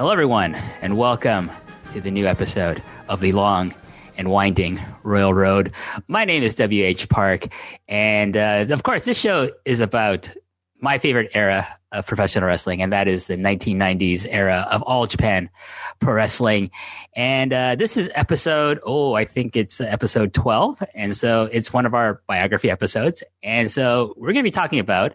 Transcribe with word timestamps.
Hello, 0.00 0.12
everyone, 0.12 0.54
and 0.80 0.96
welcome 0.96 1.50
to 1.90 2.00
the 2.00 2.10
new 2.10 2.26
episode 2.26 2.82
of 3.10 3.20
the 3.20 3.32
long 3.32 3.74
and 4.16 4.30
winding 4.30 4.80
Royal 5.02 5.34
Road. 5.34 5.74
My 6.08 6.24
name 6.24 6.42
is 6.42 6.54
W.H. 6.54 7.10
Park, 7.10 7.48
and 7.86 8.34
uh, 8.34 8.64
of 8.70 8.82
course, 8.82 9.04
this 9.04 9.20
show 9.20 9.50
is 9.66 9.80
about 9.80 10.34
my 10.80 10.96
favorite 10.96 11.30
era 11.34 11.68
of 11.92 12.06
professional 12.06 12.46
wrestling, 12.46 12.80
and 12.80 12.90
that 12.94 13.08
is 13.08 13.26
the 13.26 13.36
1990s 13.36 14.26
era 14.30 14.66
of 14.70 14.80
all 14.84 15.06
Japan 15.06 15.50
pro 15.98 16.14
wrestling. 16.14 16.70
And 17.14 17.52
uh, 17.52 17.74
this 17.74 17.98
is 17.98 18.10
episode, 18.14 18.80
oh, 18.86 19.12
I 19.12 19.26
think 19.26 19.54
it's 19.54 19.82
episode 19.82 20.32
12. 20.32 20.82
And 20.94 21.14
so 21.14 21.50
it's 21.52 21.74
one 21.74 21.84
of 21.84 21.92
our 21.92 22.22
biography 22.26 22.70
episodes. 22.70 23.22
And 23.42 23.70
so 23.70 24.14
we're 24.16 24.32
going 24.32 24.36
to 24.36 24.42
be 24.44 24.50
talking 24.50 24.78
about 24.78 25.14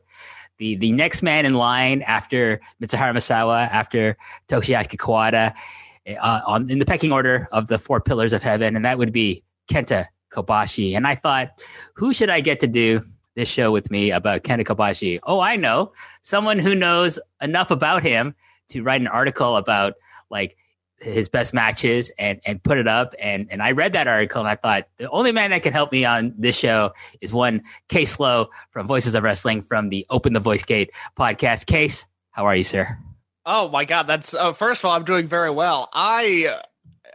the, 0.57 0.75
the 0.75 0.91
next 0.91 1.21
man 1.21 1.45
in 1.45 1.55
line 1.55 2.01
after 2.03 2.61
Mitsuharu 2.81 3.15
Misawa, 3.15 3.69
after 3.69 4.17
Toshiaki 4.47 4.97
Kawada, 4.97 5.53
uh, 6.07 6.41
on, 6.45 6.69
in 6.69 6.79
the 6.79 6.85
pecking 6.85 7.11
order 7.11 7.47
of 7.51 7.67
the 7.67 7.77
four 7.77 7.99
pillars 7.99 8.33
of 8.33 8.41
heaven. 8.41 8.75
And 8.75 8.85
that 8.85 8.97
would 8.97 9.11
be 9.11 9.43
Kenta 9.69 10.05
Kobashi. 10.31 10.95
And 10.95 11.07
I 11.07 11.15
thought, 11.15 11.59
who 11.95 12.13
should 12.13 12.29
I 12.29 12.41
get 12.41 12.59
to 12.61 12.67
do 12.67 13.03
this 13.35 13.49
show 13.49 13.71
with 13.71 13.91
me 13.91 14.11
about 14.11 14.43
Kenta 14.43 14.63
Kobashi? 14.63 15.19
Oh, 15.23 15.39
I 15.39 15.55
know 15.55 15.93
someone 16.21 16.59
who 16.59 16.75
knows 16.75 17.19
enough 17.41 17.71
about 17.71 18.03
him 18.03 18.35
to 18.69 18.81
write 18.81 19.01
an 19.01 19.07
article 19.07 19.57
about 19.57 19.93
like 20.29 20.57
his 20.99 21.27
best 21.27 21.53
matches 21.53 22.09
and 22.17 22.39
and 22.45 22.63
put 22.63 22.77
it 22.77 22.87
up 22.87 23.13
and 23.19 23.47
and 23.51 23.61
I 23.61 23.71
read 23.71 23.93
that 23.93 24.07
article 24.07 24.39
and 24.39 24.49
I 24.49 24.55
thought 24.55 24.87
the 24.97 25.09
only 25.09 25.31
man 25.31 25.51
that 25.51 25.61
can 25.61 25.73
help 25.73 25.91
me 25.91 26.05
on 26.05 26.33
this 26.37 26.55
show 26.55 26.93
is 27.21 27.33
one 27.33 27.61
Case 27.89 28.19
Lowe 28.19 28.49
from 28.71 28.87
Voices 28.87 29.13
of 29.13 29.23
Wrestling 29.23 29.61
from 29.61 29.89
the 29.89 30.05
Open 30.09 30.33
the 30.33 30.39
Voice 30.39 30.63
Gate 30.63 30.91
podcast. 31.17 31.65
Case, 31.65 32.05
how 32.31 32.45
are 32.45 32.55
you, 32.55 32.63
sir? 32.63 32.97
Oh 33.45 33.67
my 33.69 33.85
God, 33.85 34.03
that's 34.07 34.33
uh, 34.33 34.53
first 34.53 34.81
of 34.81 34.85
all, 34.85 34.95
I'm 34.95 35.05
doing 35.05 35.27
very 35.27 35.51
well. 35.51 35.89
I 35.93 36.47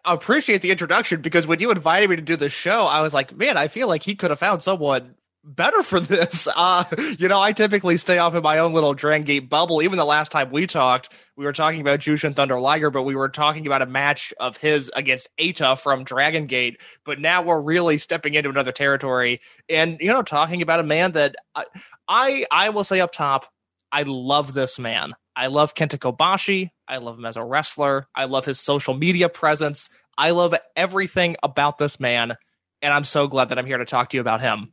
appreciate 0.04 0.62
the 0.62 0.70
introduction 0.70 1.20
because 1.20 1.46
when 1.46 1.60
you 1.60 1.70
invited 1.70 2.08
me 2.10 2.16
to 2.16 2.22
do 2.22 2.36
this 2.36 2.52
show, 2.52 2.84
I 2.84 3.02
was 3.02 3.14
like, 3.14 3.36
man, 3.36 3.56
I 3.56 3.68
feel 3.68 3.88
like 3.88 4.02
he 4.02 4.14
could 4.14 4.30
have 4.30 4.38
found 4.38 4.62
someone 4.62 5.14
better 5.44 5.82
for 5.82 6.00
this. 6.00 6.48
Uh, 6.60 6.84
you 7.18 7.26
know, 7.28 7.40
I 7.40 7.52
typically 7.52 7.96
stay 7.96 8.18
off 8.18 8.34
in 8.34 8.42
my 8.42 8.58
own 8.58 8.74
little 8.74 8.92
Dragon 8.92 9.24
Gate 9.24 9.48
bubble. 9.48 9.80
Even 9.80 9.96
the 9.96 10.04
last 10.04 10.30
time 10.30 10.50
we 10.50 10.66
talked, 10.66 11.14
we 11.36 11.44
were 11.44 11.52
talking 11.52 11.80
about 11.80 12.00
Jushin 12.00 12.36
Thunder 12.36 12.60
Liger, 12.60 12.90
but 12.90 13.04
we 13.04 13.14
were 13.14 13.30
talking 13.30 13.66
about 13.66 13.80
a 13.80 13.86
match 13.86 14.34
of 14.38 14.58
his 14.58 14.90
against 14.94 15.28
Eita 15.38 15.80
from 15.80 16.04
Dragon 16.04 16.46
Gate. 16.46 16.80
But 17.04 17.18
now 17.18 17.42
we're 17.42 17.60
really 17.60 17.96
stepping 17.96 18.34
into 18.34 18.50
another 18.50 18.72
territory 18.72 19.40
and, 19.70 19.98
you 20.00 20.12
know, 20.12 20.22
talking 20.22 20.60
about 20.60 20.80
a 20.80 20.84
man 20.84 21.12
that 21.12 21.36
I, 21.54 21.64
I, 22.08 22.46
I 22.50 22.70
will 22.70 22.84
say 22.84 23.00
up 23.00 23.12
top, 23.12 23.46
I 23.90 24.02
love 24.02 24.52
this 24.52 24.78
man. 24.78 25.14
I 25.34 25.46
love 25.46 25.74
Kenta 25.74 25.98
Kobashi. 25.98 26.70
I 26.86 26.98
love 26.98 27.16
him 27.18 27.24
as 27.24 27.38
a 27.38 27.44
wrestler. 27.44 28.06
I 28.14 28.24
love 28.24 28.44
his 28.44 28.60
social 28.60 28.94
media 28.94 29.30
presence. 29.30 29.88
I 30.18 30.32
love 30.32 30.54
everything 30.76 31.36
about 31.42 31.78
this 31.78 31.98
man. 31.98 32.36
And 32.82 32.92
I'm 32.92 33.04
so 33.04 33.28
glad 33.28 33.48
that 33.48 33.58
I'm 33.58 33.66
here 33.66 33.78
to 33.78 33.86
talk 33.86 34.10
to 34.10 34.16
you 34.16 34.20
about 34.20 34.42
him. 34.42 34.72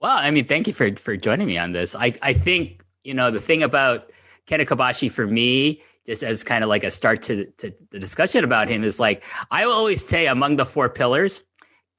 Well, 0.00 0.16
I 0.16 0.30
mean, 0.30 0.46
thank 0.46 0.66
you 0.66 0.72
for 0.72 0.94
for 0.96 1.16
joining 1.16 1.46
me 1.46 1.58
on 1.58 1.72
this. 1.72 1.94
I 1.94 2.14
I 2.22 2.32
think 2.32 2.82
you 3.04 3.14
know 3.14 3.30
the 3.30 3.40
thing 3.40 3.62
about 3.62 4.10
Kenta 4.46 4.66
Kobashi 4.66 5.10
for 5.12 5.26
me, 5.26 5.82
just 6.06 6.22
as 6.22 6.42
kind 6.42 6.64
of 6.64 6.70
like 6.70 6.84
a 6.84 6.90
start 6.90 7.22
to, 7.22 7.44
to 7.58 7.72
the 7.90 7.98
discussion 7.98 8.42
about 8.42 8.68
him, 8.68 8.82
is 8.82 8.98
like 8.98 9.24
I 9.50 9.66
will 9.66 9.74
always 9.74 10.04
say 10.04 10.26
among 10.26 10.56
the 10.56 10.64
four 10.64 10.88
pillars, 10.88 11.44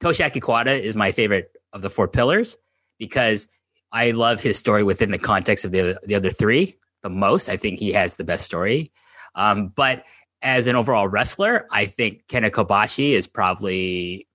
Toshiaki 0.00 0.42
Kawada 0.42 0.78
is 0.80 0.96
my 0.96 1.12
favorite 1.12 1.56
of 1.72 1.82
the 1.82 1.90
four 1.90 2.08
pillars 2.08 2.56
because 2.98 3.48
I 3.92 4.10
love 4.10 4.40
his 4.40 4.58
story 4.58 4.82
within 4.82 5.12
the 5.12 5.18
context 5.18 5.64
of 5.64 5.70
the 5.70 5.98
the 6.04 6.16
other 6.16 6.30
three 6.30 6.76
the 7.02 7.10
most. 7.10 7.48
I 7.48 7.56
think 7.56 7.78
he 7.78 7.92
has 7.92 8.16
the 8.16 8.24
best 8.24 8.44
story. 8.44 8.92
Um, 9.36 9.68
but 9.68 10.04
as 10.42 10.66
an 10.66 10.74
overall 10.74 11.06
wrestler, 11.06 11.66
I 11.70 11.86
think 11.86 12.26
Kenta 12.26 12.50
Kobashi 12.50 13.12
is 13.12 13.28
probably 13.28 14.26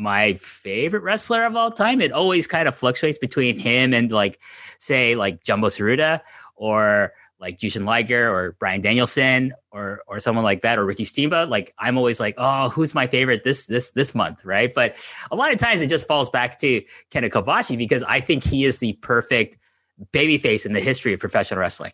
my 0.00 0.34
favorite 0.34 1.02
wrestler 1.02 1.44
of 1.44 1.54
all 1.54 1.70
time. 1.70 2.00
It 2.00 2.12
always 2.12 2.46
kind 2.46 2.66
of 2.66 2.74
fluctuates 2.74 3.18
between 3.18 3.58
him 3.58 3.92
and 3.92 4.10
like, 4.10 4.40
say, 4.78 5.14
like 5.14 5.44
Jumbo 5.44 5.68
Tsuruta 5.68 6.20
or 6.56 7.12
like 7.38 7.58
Jushin 7.58 7.84
Liger 7.84 8.32
or 8.32 8.52
Bryan 8.52 8.80
Danielson 8.80 9.54
or 9.70 10.02
or 10.06 10.20
someone 10.20 10.44
like 10.44 10.62
that 10.62 10.78
or 10.78 10.84
Ricky 10.84 11.04
Steamboat. 11.04 11.48
Like 11.48 11.74
I'm 11.78 11.96
always 11.96 12.18
like, 12.18 12.34
oh, 12.38 12.70
who's 12.70 12.94
my 12.94 13.06
favorite 13.06 13.44
this 13.44 13.66
this 13.66 13.92
this 13.92 14.14
month, 14.14 14.44
right? 14.44 14.72
But 14.74 14.96
a 15.30 15.36
lot 15.36 15.52
of 15.52 15.58
times 15.58 15.82
it 15.82 15.88
just 15.88 16.06
falls 16.06 16.30
back 16.30 16.58
to 16.60 16.82
Kenta 17.10 17.30
Kobashi 17.30 17.76
because 17.76 18.02
I 18.04 18.20
think 18.20 18.42
he 18.42 18.64
is 18.64 18.78
the 18.78 18.94
perfect 18.94 19.58
babyface 20.12 20.66
in 20.66 20.72
the 20.72 20.80
history 20.80 21.12
of 21.12 21.20
professional 21.20 21.60
wrestling. 21.60 21.92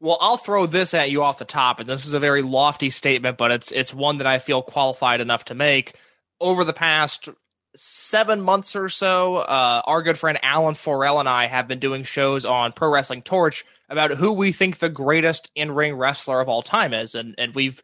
Well, 0.00 0.18
I'll 0.20 0.36
throw 0.36 0.66
this 0.66 0.94
at 0.94 1.10
you 1.10 1.22
off 1.22 1.38
the 1.38 1.44
top, 1.44 1.78
and 1.78 1.88
this 1.88 2.06
is 2.06 2.12
a 2.12 2.18
very 2.18 2.42
lofty 2.42 2.90
statement, 2.90 3.38
but 3.38 3.52
it's 3.52 3.72
it's 3.72 3.94
one 3.94 4.16
that 4.18 4.26
I 4.26 4.38
feel 4.38 4.60
qualified 4.60 5.20
enough 5.20 5.44
to 5.46 5.54
make 5.54 5.94
over 6.40 6.64
the 6.64 6.72
past 6.72 7.28
seven 7.74 8.40
months 8.40 8.76
or 8.76 8.88
so, 8.88 9.36
uh, 9.36 9.82
our 9.84 10.02
good 10.02 10.18
friend 10.18 10.38
Alan 10.42 10.74
Forel 10.74 11.20
and 11.20 11.28
I 11.28 11.46
have 11.46 11.68
been 11.68 11.78
doing 11.78 12.02
shows 12.02 12.44
on 12.44 12.72
Pro 12.72 12.90
Wrestling 12.90 13.22
Torch 13.22 13.64
about 13.88 14.12
who 14.12 14.32
we 14.32 14.52
think 14.52 14.78
the 14.78 14.88
greatest 14.88 15.50
in 15.54 15.70
ring 15.70 15.94
wrestler 15.94 16.40
of 16.40 16.48
all 16.48 16.62
time 16.62 16.92
is. 16.92 17.14
And, 17.14 17.34
and 17.38 17.54
we've 17.54 17.82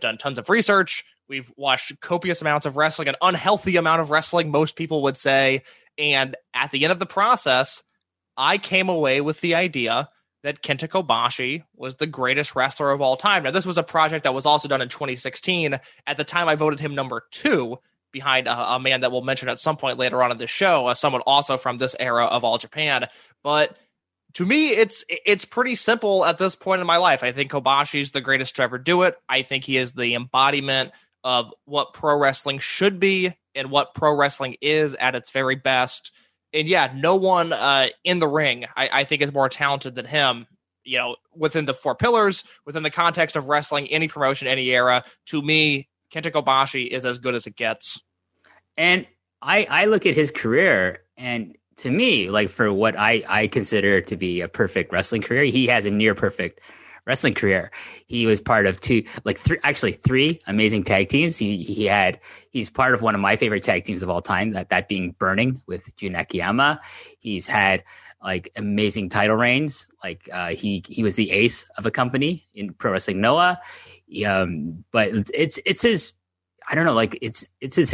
done 0.00 0.18
tons 0.18 0.38
of 0.38 0.48
research. 0.48 1.04
We've 1.28 1.50
watched 1.56 2.00
copious 2.00 2.42
amounts 2.42 2.66
of 2.66 2.76
wrestling, 2.76 3.08
an 3.08 3.16
unhealthy 3.22 3.76
amount 3.76 4.02
of 4.02 4.10
wrestling, 4.10 4.50
most 4.50 4.76
people 4.76 5.02
would 5.02 5.16
say. 5.16 5.62
And 5.98 6.36
at 6.52 6.70
the 6.70 6.84
end 6.84 6.92
of 6.92 6.98
the 6.98 7.06
process, 7.06 7.82
I 8.36 8.58
came 8.58 8.88
away 8.88 9.20
with 9.20 9.40
the 9.40 9.54
idea 9.54 10.08
that 10.44 10.60
Kenta 10.62 10.86
Kobashi 10.86 11.64
was 11.74 11.96
the 11.96 12.06
greatest 12.06 12.54
wrestler 12.54 12.90
of 12.90 13.00
all 13.00 13.16
time. 13.16 13.42
Now, 13.42 13.50
this 13.50 13.64
was 13.64 13.78
a 13.78 13.82
project 13.82 14.24
that 14.24 14.34
was 14.34 14.44
also 14.44 14.68
done 14.68 14.82
in 14.82 14.90
2016. 14.90 15.80
At 16.06 16.16
the 16.18 16.22
time, 16.22 16.48
I 16.48 16.54
voted 16.54 16.78
him 16.78 16.94
number 16.94 17.24
two 17.30 17.78
behind 18.12 18.46
a, 18.46 18.74
a, 18.74 18.78
man 18.78 19.00
that 19.00 19.10
we'll 19.10 19.22
mention 19.22 19.48
at 19.48 19.58
some 19.58 19.78
point 19.78 19.98
later 19.98 20.22
on 20.22 20.30
in 20.30 20.36
the 20.36 20.46
show, 20.46 20.86
uh, 20.86 20.94
someone 20.94 21.22
also 21.22 21.56
from 21.56 21.78
this 21.78 21.96
era 21.98 22.26
of 22.26 22.44
All 22.44 22.58
Japan. 22.58 23.08
But 23.42 23.76
to 24.34 24.44
me, 24.44 24.68
it's 24.68 25.02
it's 25.08 25.46
pretty 25.46 25.74
simple 25.76 26.26
at 26.26 26.36
this 26.36 26.54
point 26.54 26.82
in 26.82 26.86
my 26.86 26.98
life. 26.98 27.24
I 27.24 27.32
think 27.32 27.50
Kobashi's 27.50 28.10
the 28.10 28.20
greatest 28.20 28.56
to 28.56 28.62
ever 28.62 28.76
do 28.78 29.02
it. 29.02 29.16
I 29.28 29.42
think 29.42 29.64
he 29.64 29.78
is 29.78 29.92
the 29.92 30.14
embodiment 30.14 30.92
of 31.24 31.54
what 31.64 31.94
pro 31.94 32.18
wrestling 32.18 32.58
should 32.58 33.00
be 33.00 33.34
and 33.54 33.70
what 33.70 33.94
pro 33.94 34.14
wrestling 34.14 34.56
is 34.60 34.94
at 34.94 35.14
its 35.14 35.30
very 35.30 35.56
best. 35.56 36.12
And 36.54 36.68
yeah, 36.68 36.92
no 36.94 37.16
one 37.16 37.52
uh, 37.52 37.88
in 38.04 38.20
the 38.20 38.28
ring, 38.28 38.64
I, 38.76 39.00
I 39.00 39.04
think, 39.04 39.20
is 39.20 39.32
more 39.32 39.48
talented 39.48 39.94
than 39.94 40.06
him 40.06 40.46
you 40.84 40.98
know, 40.98 41.16
within 41.34 41.64
the 41.64 41.74
four 41.74 41.94
pillars, 41.94 42.44
within 42.66 42.82
the 42.82 42.90
context 42.90 43.36
of 43.36 43.48
wrestling, 43.48 43.88
any 43.88 44.08
promotion, 44.08 44.46
any 44.46 44.68
era, 44.70 45.02
to 45.26 45.42
me, 45.42 45.88
Kenta 46.12 46.30
Kobashi 46.30 46.86
is 46.86 47.04
as 47.04 47.18
good 47.18 47.34
as 47.34 47.46
it 47.46 47.56
gets. 47.56 48.00
And 48.76 49.06
I 49.42 49.66
I 49.68 49.84
look 49.86 50.06
at 50.06 50.14
his 50.14 50.30
career 50.30 51.02
and 51.16 51.56
to 51.76 51.90
me, 51.90 52.30
like 52.30 52.50
for 52.50 52.72
what 52.72 52.96
I 52.96 53.24
I 53.28 53.46
consider 53.48 54.00
to 54.02 54.16
be 54.16 54.40
a 54.40 54.48
perfect 54.48 54.92
wrestling 54.92 55.22
career, 55.22 55.44
he 55.44 55.66
has 55.66 55.86
a 55.86 55.90
near 55.90 56.14
perfect 56.14 56.60
wrestling 57.06 57.34
career. 57.34 57.70
He 58.06 58.26
was 58.26 58.40
part 58.40 58.66
of 58.66 58.80
two, 58.80 59.04
like 59.24 59.38
three, 59.38 59.58
actually 59.62 59.92
three 59.92 60.40
amazing 60.46 60.84
tag 60.84 61.08
teams. 61.08 61.36
He 61.36 61.62
he 61.62 61.84
had 61.86 62.18
he's 62.50 62.70
part 62.70 62.94
of 62.94 63.02
one 63.02 63.14
of 63.14 63.20
my 63.20 63.36
favorite 63.36 63.62
tag 63.62 63.84
teams 63.84 64.02
of 64.02 64.10
all 64.10 64.22
time. 64.22 64.52
That 64.52 64.70
that 64.70 64.88
being 64.88 65.12
Burning 65.12 65.60
with 65.66 65.94
Jun 65.96 66.14
Akiyama. 66.14 66.80
He's 67.18 67.46
had 67.46 67.84
like 68.22 68.50
amazing 68.56 69.10
title 69.10 69.36
reigns. 69.36 69.86
Like 70.02 70.28
uh, 70.32 70.48
he 70.48 70.82
he 70.88 71.02
was 71.02 71.16
the 71.16 71.30
ace 71.30 71.66
of 71.76 71.86
a 71.86 71.90
company 71.90 72.48
in 72.54 72.72
Pro 72.72 72.92
Wrestling 72.92 73.20
Noah. 73.20 73.60
Um, 74.26 74.84
but 74.90 75.10
it's 75.34 75.58
it's 75.64 75.82
his 75.82 76.14
I 76.66 76.74
don't 76.74 76.86
know, 76.86 76.94
like 76.94 77.18
it's 77.20 77.46
it's 77.60 77.76
his 77.76 77.92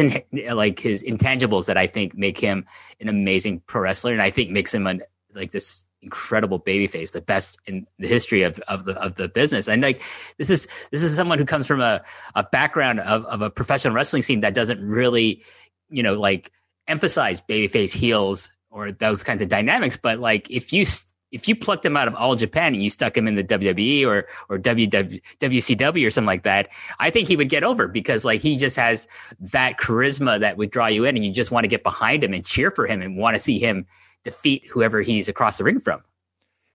like 0.52 0.78
his 0.78 1.02
intangibles 1.02 1.66
that 1.66 1.76
I 1.76 1.86
think 1.86 2.16
make 2.16 2.38
him 2.38 2.66
an 3.00 3.08
amazing 3.08 3.60
pro 3.66 3.82
wrestler, 3.82 4.12
and 4.12 4.22
I 4.22 4.30
think 4.30 4.50
makes 4.50 4.72
him 4.72 4.86
an 4.86 5.02
like 5.34 5.50
this 5.50 5.84
incredible 6.02 6.58
babyface, 6.58 7.12
the 7.12 7.20
best 7.20 7.58
in 7.66 7.86
the 7.98 8.08
history 8.08 8.42
of 8.42 8.58
of 8.68 8.84
the 8.84 8.92
of 9.00 9.16
the 9.16 9.28
business. 9.28 9.68
And 9.68 9.82
like 9.82 10.02
this 10.38 10.50
is 10.50 10.68
this 10.90 11.02
is 11.02 11.14
someone 11.14 11.38
who 11.38 11.44
comes 11.44 11.66
from 11.66 11.80
a 11.80 12.02
a 12.34 12.44
background 12.44 13.00
of 13.00 13.24
of 13.26 13.42
a 13.42 13.50
professional 13.50 13.94
wrestling 13.94 14.22
scene 14.22 14.40
that 14.40 14.54
doesn't 14.54 14.86
really, 14.86 15.42
you 15.88 16.02
know, 16.02 16.18
like 16.18 16.52
emphasize 16.88 17.42
babyface 17.42 17.94
heels 17.94 18.50
or 18.70 18.92
those 18.92 19.22
kinds 19.22 19.42
of 19.42 19.48
dynamics. 19.48 19.96
But 19.96 20.18
like 20.18 20.50
if 20.50 20.72
you 20.72 20.86
if 21.32 21.46
you 21.46 21.54
plucked 21.54 21.84
him 21.84 21.96
out 21.96 22.08
of 22.08 22.14
all 22.14 22.34
Japan 22.34 22.74
and 22.74 22.82
you 22.82 22.90
stuck 22.90 23.16
him 23.16 23.28
in 23.28 23.36
the 23.36 23.44
WWE 23.44 24.06
or 24.06 24.26
or 24.48 24.58
WW, 24.58 25.20
WCW 25.38 26.06
or 26.06 26.10
something 26.10 26.26
like 26.26 26.42
that, 26.44 26.68
I 26.98 27.10
think 27.10 27.28
he 27.28 27.36
would 27.36 27.48
get 27.48 27.62
over 27.62 27.88
because 27.88 28.24
like 28.24 28.40
he 28.40 28.56
just 28.56 28.76
has 28.76 29.06
that 29.40 29.78
charisma 29.78 30.40
that 30.40 30.56
would 30.56 30.70
draw 30.70 30.86
you 30.86 31.04
in, 31.04 31.16
and 31.16 31.24
you 31.24 31.32
just 31.32 31.50
want 31.50 31.64
to 31.64 31.68
get 31.68 31.82
behind 31.82 32.24
him 32.24 32.34
and 32.34 32.44
cheer 32.44 32.70
for 32.70 32.86
him 32.86 33.02
and 33.02 33.16
want 33.16 33.34
to 33.34 33.40
see 33.40 33.58
him 33.58 33.86
defeat 34.24 34.66
whoever 34.66 35.02
he's 35.02 35.28
across 35.28 35.58
the 35.58 35.64
ring 35.64 35.80
from. 35.80 36.02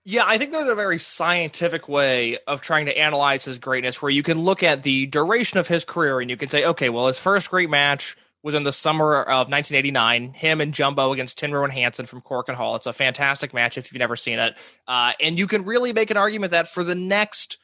Yeah, 0.08 0.24
I 0.26 0.38
think 0.38 0.52
there's 0.52 0.68
a 0.68 0.76
very 0.76 1.00
scientific 1.00 1.90
way 1.90 2.38
of 2.46 2.62
trying 2.62 2.86
to 2.86 2.98
analyze 2.98 3.46
his 3.46 3.58
greatness 3.58 4.02
where 4.02 4.12
you 4.12 4.22
can 4.22 4.40
look 4.40 4.62
at 4.62 4.84
the 4.84 5.08
duration 5.08 5.58
of 5.58 5.68
his 5.68 5.84
career 5.84 6.20
and 6.20 6.30
you 6.30 6.38
can 6.38 6.50
say, 6.50 6.64
okay, 6.64 6.90
well, 6.90 7.08
his 7.08 7.18
first 7.18 7.50
great 7.50 7.72
match 7.72 8.16
was 8.44 8.54
in 8.54 8.62
the 8.62 8.72
summer 8.72 9.22
of 9.22 9.50
1989. 9.50 10.34
Him 10.34 10.62
and 10.62 10.76
Jumbo 10.76 11.12
against 11.12 11.40
Tenryu 11.40 11.64
and 11.64 11.74
Hansen 11.74 12.06
from 12.06 12.22
Korakuen 12.22 12.54
Hall. 12.54 12.76
It's 12.76 12.86
a 12.86 12.94
fantastic 12.94 13.52
match 13.56 13.80
if 13.80 13.92
you've 13.92 14.00
never 14.00 14.16
seen 14.16 14.38
it. 14.38 14.56
Uh, 14.88 15.14
and 15.20 15.40
you 15.40 15.48
can 15.48 15.66
really 15.66 15.92
make 15.92 16.12
an 16.12 16.18
argument 16.18 16.52
that 16.52 16.68
for 16.68 16.84
the 16.84 16.94
next 16.94 17.58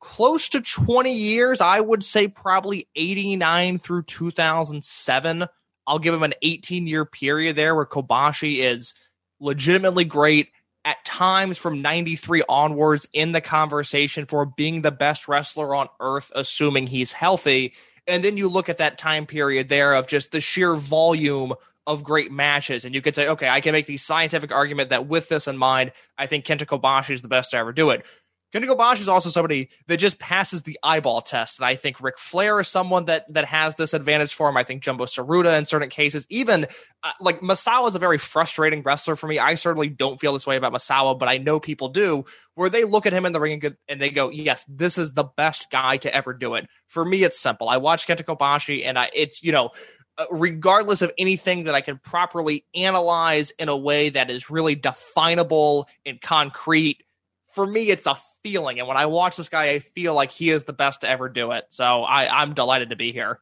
close 0.00 0.48
to 0.50 0.60
20 0.60 1.12
years. 1.12 1.60
I 1.60 1.80
would 1.80 2.04
say 2.04 2.28
probably 2.28 2.88
89 2.96 3.78
through 3.78 4.02
2007. 4.04 5.46
I'll 5.86 5.98
give 5.98 6.14
him 6.14 6.22
an 6.22 6.34
18 6.42 6.86
year 6.86 7.04
period 7.04 7.56
there 7.56 7.74
where 7.74 7.86
Kobashi 7.86 8.58
is 8.58 8.94
legitimately 9.40 10.04
great 10.04 10.48
at 10.84 11.04
times 11.04 11.58
from 11.58 11.82
93 11.82 12.42
onwards 12.48 13.08
in 13.12 13.32
the 13.32 13.40
conversation 13.40 14.26
for 14.26 14.46
being 14.46 14.82
the 14.82 14.90
best 14.90 15.28
wrestler 15.28 15.74
on 15.74 15.88
earth, 16.00 16.32
assuming 16.34 16.86
he's 16.86 17.12
healthy. 17.12 17.74
And 18.06 18.24
then 18.24 18.36
you 18.36 18.48
look 18.48 18.68
at 18.68 18.78
that 18.78 18.96
time 18.96 19.26
period 19.26 19.68
there 19.68 19.94
of 19.94 20.06
just 20.06 20.32
the 20.32 20.40
sheer 20.40 20.74
volume 20.74 21.52
of 21.86 22.04
great 22.04 22.30
matches, 22.30 22.84
and 22.84 22.94
you 22.94 23.00
could 23.00 23.14
say, 23.14 23.28
okay, 23.28 23.48
I 23.48 23.62
can 23.62 23.72
make 23.72 23.86
the 23.86 23.96
scientific 23.96 24.52
argument 24.52 24.90
that 24.90 25.06
with 25.06 25.30
this 25.30 25.48
in 25.48 25.56
mind, 25.56 25.92
I 26.18 26.26
think 26.26 26.44
Kenta 26.44 26.66
Kobashi 26.66 27.12
is 27.12 27.22
the 27.22 27.28
best 27.28 27.52
to 27.52 27.56
ever 27.56 27.72
do 27.72 27.88
it. 27.90 28.04
Kenta 28.52 28.64
Kobashi 28.64 29.00
is 29.00 29.08
also 29.10 29.28
somebody 29.28 29.68
that 29.88 29.98
just 29.98 30.18
passes 30.18 30.62
the 30.62 30.78
eyeball 30.82 31.20
test. 31.20 31.58
And 31.58 31.66
I 31.66 31.74
think 31.74 32.00
Ric 32.00 32.18
Flair 32.18 32.60
is 32.60 32.68
someone 32.68 33.04
that 33.04 33.30
that 33.34 33.44
has 33.44 33.74
this 33.74 33.92
advantage 33.92 34.32
for 34.32 34.48
him. 34.48 34.56
I 34.56 34.62
think 34.62 34.82
Jumbo 34.82 35.04
Tsuruta 35.04 35.58
in 35.58 35.66
certain 35.66 35.90
cases, 35.90 36.26
even 36.30 36.66
uh, 37.02 37.12
like 37.20 37.40
Misawa 37.40 37.88
is 37.88 37.94
a 37.94 37.98
very 37.98 38.16
frustrating 38.16 38.82
wrestler 38.82 39.16
for 39.16 39.26
me. 39.26 39.38
I 39.38 39.54
certainly 39.54 39.88
don't 39.88 40.18
feel 40.18 40.32
this 40.32 40.46
way 40.46 40.56
about 40.56 40.72
Misawa, 40.72 41.18
but 41.18 41.28
I 41.28 41.36
know 41.36 41.60
people 41.60 41.90
do, 41.90 42.24
where 42.54 42.70
they 42.70 42.84
look 42.84 43.04
at 43.04 43.12
him 43.12 43.26
in 43.26 43.32
the 43.32 43.40
ring 43.40 43.62
and 43.86 44.00
they 44.00 44.10
go, 44.10 44.30
yes, 44.30 44.64
this 44.66 44.96
is 44.96 45.12
the 45.12 45.24
best 45.24 45.70
guy 45.70 45.98
to 45.98 46.14
ever 46.14 46.32
do 46.32 46.54
it. 46.54 46.68
For 46.86 47.04
me, 47.04 47.24
it's 47.24 47.38
simple. 47.38 47.68
I 47.68 47.76
watch 47.76 48.06
Kenta 48.06 48.24
Kobashi 48.24 48.86
and 48.86 48.98
I, 48.98 49.10
it's, 49.14 49.42
you 49.42 49.52
know, 49.52 49.70
uh, 50.16 50.24
regardless 50.30 51.02
of 51.02 51.12
anything 51.18 51.64
that 51.64 51.74
I 51.74 51.82
can 51.82 51.98
properly 51.98 52.64
analyze 52.74 53.50
in 53.52 53.68
a 53.68 53.76
way 53.76 54.08
that 54.08 54.30
is 54.30 54.50
really 54.50 54.74
definable 54.74 55.86
and 56.06 56.20
concrete 56.20 57.04
for 57.48 57.66
me, 57.66 57.90
it's 57.90 58.06
a 58.06 58.16
feeling. 58.42 58.78
And 58.78 58.88
when 58.88 58.96
I 58.96 59.06
watch 59.06 59.36
this 59.36 59.48
guy, 59.48 59.70
I 59.70 59.78
feel 59.78 60.14
like 60.14 60.30
he 60.30 60.50
is 60.50 60.64
the 60.64 60.72
best 60.72 61.00
to 61.02 61.08
ever 61.08 61.28
do 61.28 61.52
it. 61.52 61.66
So 61.70 62.02
I, 62.02 62.42
I'm 62.42 62.54
delighted 62.54 62.90
to 62.90 62.96
be 62.96 63.12
here. 63.12 63.40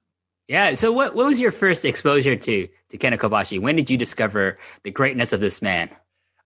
Yeah. 0.49 0.75
So 0.75 0.93
what, 0.93 1.15
what 1.15 1.27
was 1.27 1.41
your 1.41 1.51
first 1.51 1.85
exposure 1.85 2.37
to 2.37 2.69
to 2.91 2.99
Kenta 2.99 3.19
Kobashi? 3.19 3.61
When 3.61 3.75
did 3.75 3.91
you 3.91 3.97
discover 3.97 4.59
the 4.85 4.93
greatness 4.93 5.33
of 5.33 5.41
this 5.41 5.61
man? 5.61 5.91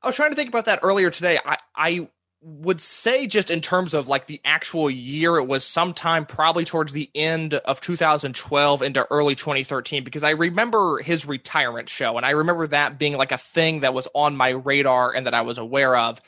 I 0.02 0.06
was 0.06 0.16
trying 0.16 0.30
to 0.30 0.36
think 0.36 0.48
about 0.48 0.64
that 0.64 0.80
earlier 0.82 1.10
today. 1.10 1.38
I, 1.44 1.58
I 1.76 2.08
would 2.42 2.80
say 2.80 3.26
just 3.26 3.50
in 3.50 3.60
terms 3.60 3.92
of 3.92 4.08
like 4.08 4.26
the 4.26 4.40
actual 4.46 4.90
year, 4.90 5.36
it 5.36 5.46
was 5.46 5.62
sometime 5.62 6.24
probably 6.24 6.64
towards 6.64 6.94
the 6.94 7.10
end 7.14 7.52
of 7.52 7.82
2012 7.82 8.80
into 8.80 9.06
early 9.10 9.34
2013 9.34 10.04
because 10.04 10.24
I 10.24 10.30
remember 10.30 11.02
his 11.02 11.26
retirement 11.26 11.90
show 11.90 12.16
and 12.16 12.24
I 12.24 12.30
remember 12.30 12.66
that 12.68 12.98
being 12.98 13.18
like 13.18 13.32
a 13.32 13.36
thing 13.36 13.80
that 13.80 13.92
was 13.92 14.08
on 14.14 14.36
my 14.36 14.50
radar 14.50 15.14
and 15.14 15.26
that 15.26 15.34
I 15.34 15.42
was 15.42 15.58
aware 15.58 15.94
of 15.94 16.22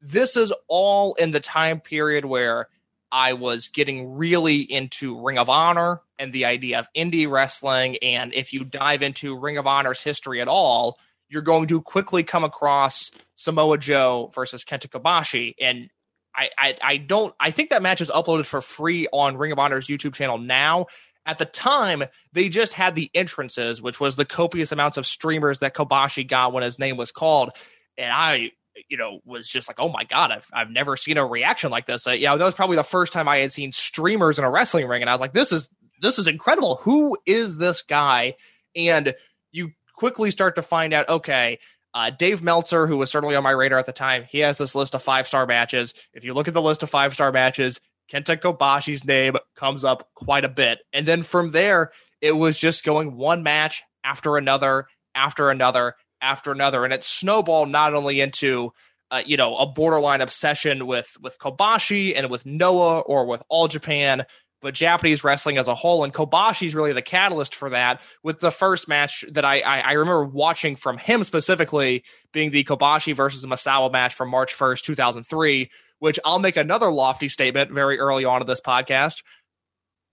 this 0.00 0.36
is 0.36 0.52
all 0.68 1.14
in 1.14 1.30
the 1.30 1.40
time 1.40 1.80
period 1.80 2.24
where 2.24 2.68
I 3.10 3.32
was 3.32 3.68
getting 3.68 4.16
really 4.16 4.60
into 4.60 5.20
Ring 5.20 5.38
of 5.38 5.48
Honor 5.48 6.02
and 6.18 6.32
the 6.32 6.44
idea 6.44 6.78
of 6.78 6.88
indie 6.96 7.30
wrestling. 7.30 7.96
And 8.02 8.34
if 8.34 8.52
you 8.52 8.64
dive 8.64 9.02
into 9.02 9.38
Ring 9.38 9.58
of 9.58 9.66
Honor's 9.66 10.02
history 10.02 10.40
at 10.40 10.48
all, 10.48 10.98
you're 11.28 11.42
going 11.42 11.68
to 11.68 11.80
quickly 11.80 12.22
come 12.22 12.44
across 12.44 13.10
Samoa 13.36 13.78
Joe 13.78 14.30
versus 14.34 14.64
Kenta 14.64 14.88
Kobashi. 14.88 15.54
And 15.60 15.90
I, 16.34 16.50
I, 16.58 16.76
I 16.82 16.96
don't 16.98 17.34
I 17.40 17.50
think 17.50 17.70
that 17.70 17.82
match 17.82 18.00
is 18.00 18.10
uploaded 18.10 18.46
for 18.46 18.60
free 18.60 19.08
on 19.12 19.36
Ring 19.36 19.52
of 19.52 19.58
Honor's 19.58 19.88
YouTube 19.88 20.14
channel 20.14 20.38
now. 20.38 20.86
At 21.26 21.36
the 21.36 21.44
time, 21.44 22.04
they 22.32 22.48
just 22.48 22.72
had 22.72 22.94
the 22.94 23.10
entrances, 23.14 23.82
which 23.82 24.00
was 24.00 24.16
the 24.16 24.24
copious 24.24 24.72
amounts 24.72 24.96
of 24.96 25.06
streamers 25.06 25.58
that 25.58 25.74
Kobashi 25.74 26.26
got 26.26 26.54
when 26.54 26.62
his 26.62 26.78
name 26.78 26.96
was 26.96 27.12
called. 27.12 27.50
And 27.98 28.10
I 28.10 28.52
you 28.88 28.96
know, 28.96 29.20
was 29.24 29.48
just 29.48 29.68
like, 29.68 29.78
oh 29.78 29.88
my 29.88 30.04
god, 30.04 30.30
I've 30.30 30.48
I've 30.52 30.70
never 30.70 30.96
seen 30.96 31.16
a 31.16 31.26
reaction 31.26 31.70
like 31.70 31.86
this. 31.86 32.06
Uh, 32.06 32.12
yeah, 32.12 32.36
that 32.36 32.44
was 32.44 32.54
probably 32.54 32.76
the 32.76 32.82
first 32.82 33.12
time 33.12 33.28
I 33.28 33.38
had 33.38 33.52
seen 33.52 33.72
streamers 33.72 34.38
in 34.38 34.44
a 34.44 34.50
wrestling 34.50 34.86
ring, 34.86 35.02
and 35.02 35.10
I 35.10 35.14
was 35.14 35.20
like, 35.20 35.32
this 35.32 35.52
is 35.52 35.68
this 36.00 36.18
is 36.18 36.28
incredible. 36.28 36.76
Who 36.82 37.16
is 37.26 37.58
this 37.58 37.82
guy? 37.82 38.34
And 38.76 39.14
you 39.52 39.72
quickly 39.94 40.30
start 40.30 40.56
to 40.56 40.62
find 40.62 40.92
out, 40.92 41.08
okay. 41.08 41.58
Uh, 41.94 42.10
Dave 42.10 42.42
Meltzer, 42.42 42.86
who 42.86 42.98
was 42.98 43.10
certainly 43.10 43.34
on 43.34 43.42
my 43.42 43.50
radar 43.50 43.78
at 43.78 43.86
the 43.86 43.92
time, 43.92 44.24
he 44.28 44.40
has 44.40 44.58
this 44.58 44.74
list 44.74 44.94
of 44.94 45.02
five 45.02 45.26
star 45.26 45.46
matches. 45.46 45.94
If 46.12 46.22
you 46.22 46.34
look 46.34 46.46
at 46.46 46.54
the 46.54 46.62
list 46.62 46.82
of 46.82 46.90
five 46.90 47.14
star 47.14 47.32
matches, 47.32 47.80
Kenta 48.12 48.36
Kobashi's 48.40 49.04
name 49.04 49.36
comes 49.56 49.84
up 49.84 50.08
quite 50.14 50.44
a 50.44 50.48
bit. 50.48 50.80
And 50.92 51.06
then 51.06 51.22
from 51.22 51.50
there, 51.50 51.92
it 52.20 52.32
was 52.32 52.56
just 52.56 52.84
going 52.84 53.16
one 53.16 53.42
match 53.42 53.82
after 54.04 54.36
another, 54.36 54.86
after 55.14 55.50
another, 55.50 55.94
after 56.20 56.52
another, 56.52 56.84
and 56.84 56.92
it 56.92 57.04
snowballed 57.04 57.68
not 57.68 57.94
only 57.94 58.20
into 58.20 58.72
uh, 59.10 59.22
you 59.24 59.36
know 59.36 59.56
a 59.56 59.66
borderline 59.66 60.20
obsession 60.20 60.86
with 60.86 61.16
with 61.20 61.38
Kobashi 61.38 62.12
and 62.16 62.30
with 62.30 62.44
Noah 62.44 63.00
or 63.00 63.26
with 63.26 63.42
All 63.48 63.68
Japan, 63.68 64.24
but 64.60 64.74
Japanese 64.74 65.24
wrestling 65.24 65.58
as 65.58 65.68
a 65.68 65.74
whole. 65.74 66.04
And 66.04 66.12
Kobashi 66.12 66.66
is 66.66 66.74
really 66.74 66.92
the 66.92 67.02
catalyst 67.02 67.54
for 67.54 67.70
that. 67.70 68.02
With 68.22 68.40
the 68.40 68.50
first 68.50 68.88
match 68.88 69.24
that 69.30 69.44
I, 69.44 69.60
I, 69.60 69.80
I 69.80 69.92
remember 69.92 70.24
watching 70.24 70.76
from 70.76 70.98
him 70.98 71.24
specifically 71.24 72.04
being 72.32 72.50
the 72.50 72.64
Kobashi 72.64 73.14
versus 73.14 73.46
Misawa 73.46 73.90
match 73.90 74.14
from 74.14 74.28
March 74.30 74.54
first, 74.54 74.84
two 74.84 74.94
thousand 74.94 75.24
three. 75.24 75.70
Which 76.00 76.20
I'll 76.24 76.38
make 76.38 76.56
another 76.56 76.92
lofty 76.92 77.28
statement 77.28 77.72
very 77.72 77.98
early 77.98 78.24
on 78.24 78.40
in 78.40 78.46
this 78.46 78.60
podcast. 78.60 79.24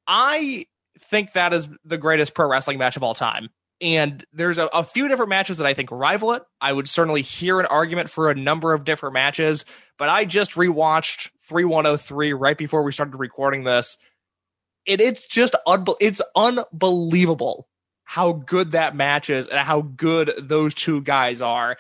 I 0.08 0.66
think 0.98 1.34
that 1.34 1.54
is 1.54 1.68
the 1.84 2.00
greatest 2.00 2.34
pro 2.34 2.48
wrestling 2.48 2.80
match 2.80 2.98
of 2.98 3.04
all 3.04 3.14
time. 3.14 3.50
And 3.82 4.24
there's 4.32 4.58
a, 4.58 4.68
a, 4.68 4.84
few 4.84 5.08
different 5.10 5.30
matches 5.30 5.58
that 5.58 5.68
I 5.68 5.74
think 5.74 5.92
rival 5.92 6.32
it. 6.32 6.44
I 6.62 6.72
would 6.72 6.88
certainly 6.88 7.22
hear 7.22 7.60
an 7.60 7.66
argument 7.66 8.10
for 8.10 8.30
a 8.30 8.36
number 8.36 8.74
of 8.74 8.86
different 8.86 9.14
matches, 9.14 9.66
but 9.98 10.08
I 10.08 10.24
just 10.24 10.52
rewatched 10.52 11.30
3103 11.48 12.34
right 12.34 12.58
before 12.58 12.84
we 12.84 12.94
started 12.94 13.18
recording 13.18 13.66
this. 13.66 13.98
And 14.88 15.02
it's 15.02 15.28
just 15.28 15.56
unbe- 15.68 15.98
it's 16.00 16.22
unbelievable 16.36 17.68
how 18.06 18.32
good 18.32 18.72
that 18.72 18.96
match 18.96 19.30
is 19.30 19.48
and 19.48 19.60
how 19.60 19.82
good 19.82 20.32
those 20.38 20.74
two 20.74 21.02
guys 21.02 21.42
are. 21.42 21.78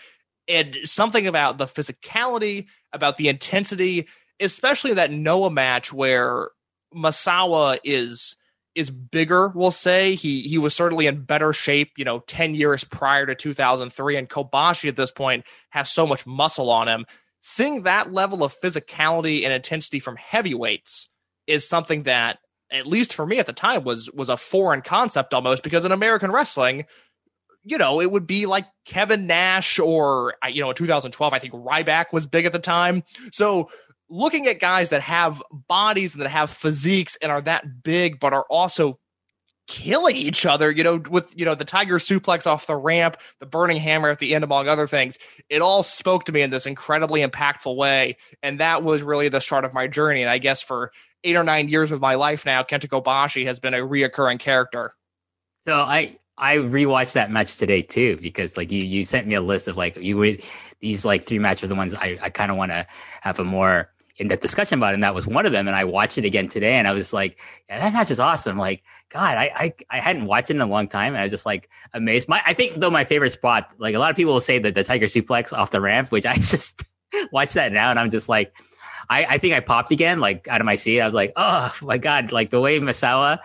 And 0.48 0.78
something 0.84 1.28
about 1.28 1.58
the 1.58 1.66
physicality, 1.66 2.66
about 2.92 3.18
the 3.18 3.30
intensity, 3.30 4.08
especially 4.40 4.96
that 4.96 5.12
Noah 5.12 5.52
match 5.52 5.94
where 5.94 6.50
Misawa 6.94 7.80
is 7.84 8.36
is 8.76 8.90
bigger, 8.90 9.50
we'll 9.50 9.72
say. 9.72 10.16
He 10.16 10.42
he 10.42 10.58
was 10.58 10.76
certainly 10.76 11.08
in 11.08 11.24
better 11.24 11.54
shape, 11.54 11.94
you 11.98 12.06
know, 12.06 12.20
10 12.20 12.54
years 12.54 12.84
prior 12.84 13.26
to 13.26 13.34
2003 13.34 14.18
and 14.18 14.30
Kobashi 14.30 14.90
at 14.90 14.96
this 14.96 15.12
point 15.12 15.46
has 15.70 15.90
so 15.90 16.06
much 16.06 16.26
muscle 16.28 16.70
on 16.70 16.88
him. 16.88 17.06
Seeing 17.40 17.84
that 17.84 18.12
level 18.12 18.44
of 18.44 18.56
physicality 18.60 19.44
and 19.44 19.54
intensity 19.54 20.00
from 20.00 20.18
heavyweights 20.18 21.10
is 21.48 21.68
something 21.68 22.04
that 22.04 22.40
at 22.72 22.88
least 22.88 23.14
for 23.14 23.26
me 23.26 23.40
at 23.40 23.46
the 23.46 23.54
time 23.54 23.84
was 23.84 24.12
was 24.12 24.30
a 24.30 24.38
foreign 24.38 24.82
concept 24.82 25.34
almost 25.34 25.64
because 25.64 25.86
in 25.86 25.92
American 25.92 26.32
wrestling, 26.32 26.86
you 27.64 27.78
know, 27.78 28.02
it 28.02 28.12
would 28.12 28.28
be 28.28 28.46
like 28.46 28.66
Kevin 28.86 29.28
Nash 29.28 29.80
or 29.80 30.36
you 30.50 30.62
know, 30.62 30.70
in 30.70 30.76
2012 30.76 31.34
I 31.34 31.40
think 31.40 31.54
Ryback 31.54 32.06
was 32.12 32.28
big 32.28 32.46
at 32.46 32.52
the 32.52 32.60
time. 32.60 33.04
So 33.32 33.70
looking 34.10 34.48
at 34.48 34.60
guys 34.60 34.90
that 34.90 35.02
have 35.02 35.42
bodies 35.52 36.14
and 36.14 36.22
that 36.22 36.30
have 36.30 36.50
physiques 36.50 37.18
and 37.22 37.32
are 37.32 37.42
that 37.42 37.84
big, 37.84 38.20
but 38.20 38.34
are 38.34 38.46
also 38.50 39.00
killing 39.68 40.16
each 40.16 40.46
other, 40.46 40.70
you 40.72 40.84
know, 40.84 41.02
with, 41.10 41.34
you 41.38 41.46
know, 41.46 41.56
the 41.56 41.66
tiger 41.66 41.98
suplex 41.98 42.46
off 42.46 42.68
the 42.68 42.76
ramp, 42.76 43.18
the 43.40 43.46
burning 43.46 43.78
hammer 43.78 44.10
at 44.10 44.20
the 44.20 44.36
end, 44.36 44.44
among 44.44 44.68
other 44.68 44.88
things, 44.88 45.18
it 45.50 45.62
all 45.62 45.82
spoke 45.82 46.26
to 46.26 46.32
me 46.32 46.42
in 46.42 46.52
this 46.52 46.66
incredibly 46.66 47.22
impactful 47.22 47.76
way. 47.76 48.18
And 48.44 48.60
that 48.60 48.84
was 48.84 49.02
really 49.02 49.30
the 49.30 49.42
start 49.42 49.66
of 49.66 49.74
my 49.74 49.88
journey. 49.88 50.22
And 50.22 50.30
I 50.30 50.38
guess 50.38 50.62
for 50.62 50.92
eight 51.24 51.36
or 51.36 51.44
nine 51.44 51.70
years 51.70 51.92
of 51.92 52.00
my 52.00 52.16
life 52.16 52.46
now, 52.46 52.62
Kenta 52.64 52.88
Kobashi 52.88 53.46
has 53.46 53.60
been 53.60 53.74
a 53.74 53.80
reoccurring 53.80 54.40
character. 54.40 54.94
So 55.64 55.74
I, 55.74 56.20
I 56.38 56.58
rewatched 56.58 57.14
that 57.14 57.32
match 57.32 57.58
today 57.58 57.82
too 57.82 58.18
because 58.18 58.58
like 58.58 58.72
you 58.72 58.84
you 58.84 59.06
sent 59.06 59.26
me 59.26 59.36
a 59.36 59.42
list 59.42 59.68
of 59.68 59.78
like 59.78 59.98
you 59.98 60.18
would 60.18 60.44
these 60.82 61.06
like 61.06 61.24
three 61.24 61.40
matches 61.40 61.70
the 61.70 61.76
ones 61.76 61.96
I, 61.96 62.20
I 62.22 62.30
kind 62.30 62.52
of 62.52 62.58
want 62.58 62.72
to 62.72 62.86
have 63.22 63.40
a 63.40 63.46
more 63.46 63.90
in 64.18 64.30
the 64.30 64.38
discussion 64.38 64.80
about 64.80 64.92
it, 64.92 64.96
and 64.96 65.04
that 65.04 65.14
was 65.14 65.28
one 65.28 65.46
of 65.46 65.52
them. 65.52 65.68
And 65.68 65.76
I 65.76 65.84
watched 65.84 66.18
it 66.18 66.26
again 66.26 66.48
today, 66.48 66.74
and 66.74 66.88
I 66.88 66.94
was 66.94 67.14
like, 67.14 67.40
"Yeah, 67.70 67.80
that 67.80 67.94
match 67.94 68.12
is 68.12 68.20
awesome!" 68.20 68.58
Like, 68.58 68.84
God, 69.10 69.38
I, 69.38 69.52
I 69.56 69.74
I 69.90 70.00
hadn't 70.00 70.26
watched 70.26 70.50
it 70.50 70.56
in 70.56 70.62
a 70.62 70.66
long 70.66 70.88
time, 70.88 71.14
and 71.14 71.22
I 71.22 71.24
was 71.24 71.32
just 71.32 71.46
like 71.46 71.70
amazed. 71.94 72.30
My 72.30 72.42
I 72.46 72.54
think 72.54 72.80
though 72.80 72.90
my 72.90 73.04
favorite 73.04 73.34
spot, 73.34 73.72
like 73.78 73.96
a 73.96 74.00
lot 74.00 74.12
of 74.12 74.16
people 74.16 74.34
will 74.34 74.40
say 74.40 74.60
that 74.60 74.74
the 74.74 74.84
Tiger 74.84 75.08
suplex 75.08 75.52
off 75.52 75.72
the 75.72 75.82
ramp, 75.82 76.12
which 76.12 76.26
I 76.34 76.36
just 76.36 76.84
watch 77.32 77.54
that 77.54 77.72
now, 77.72 77.90
and 77.90 78.00
I'm 78.00 78.12
just 78.12 78.30
like, 78.30 78.56
I 79.10 79.26
I 79.26 79.38
think 79.38 79.54
I 79.54 79.60
popped 79.60 79.92
again, 79.92 80.20
like 80.20 80.48
out 80.48 80.62
of 80.62 80.66
my 80.66 80.76
seat. 80.76 81.02
I 81.02 81.06
was 81.06 81.16
like, 81.16 81.34
oh 81.36 81.74
my 81.82 81.98
God, 81.98 82.32
like 82.32 82.50
the 82.52 82.62
way 82.62 82.80
Misawa. 82.80 83.40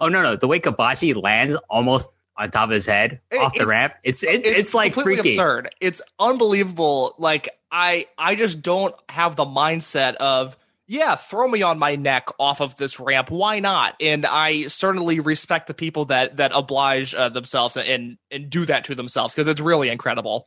Oh 0.00 0.08
no, 0.08 0.22
no, 0.22 0.36
the 0.36 0.48
way 0.48 0.60
Kobashi 0.60 1.20
lands 1.20 1.56
almost 1.70 2.16
on 2.38 2.50
top 2.50 2.64
of 2.64 2.70
his 2.70 2.86
head 2.86 3.20
it, 3.30 3.36
off 3.36 3.54
the 3.54 3.66
ramp. 3.66 3.94
It's 4.02 4.22
it, 4.22 4.46
it's, 4.46 4.60
it's 4.60 4.74
like 4.74 4.94
freaky. 4.94 5.30
absurd. 5.30 5.74
It's 5.80 6.02
unbelievable. 6.18 7.14
Like 7.18 7.48
I 7.70 8.06
I 8.18 8.34
just 8.34 8.62
don't 8.62 8.94
have 9.08 9.36
the 9.36 9.44
mindset 9.44 10.14
of 10.16 10.56
yeah, 10.88 11.16
throw 11.16 11.48
me 11.48 11.62
on 11.62 11.78
my 11.78 11.96
neck 11.96 12.28
off 12.38 12.60
of 12.60 12.76
this 12.76 13.00
ramp. 13.00 13.30
Why 13.30 13.58
not? 13.58 13.96
And 14.00 14.24
I 14.24 14.68
certainly 14.68 15.18
respect 15.18 15.66
the 15.66 15.74
people 15.74 16.06
that 16.06 16.36
that 16.36 16.52
oblige 16.54 17.14
uh, 17.14 17.28
themselves 17.28 17.76
and 17.76 18.18
and 18.30 18.50
do 18.50 18.64
that 18.66 18.84
to 18.84 18.94
themselves 18.94 19.34
because 19.34 19.48
it's 19.48 19.60
really 19.60 19.88
incredible. 19.88 20.46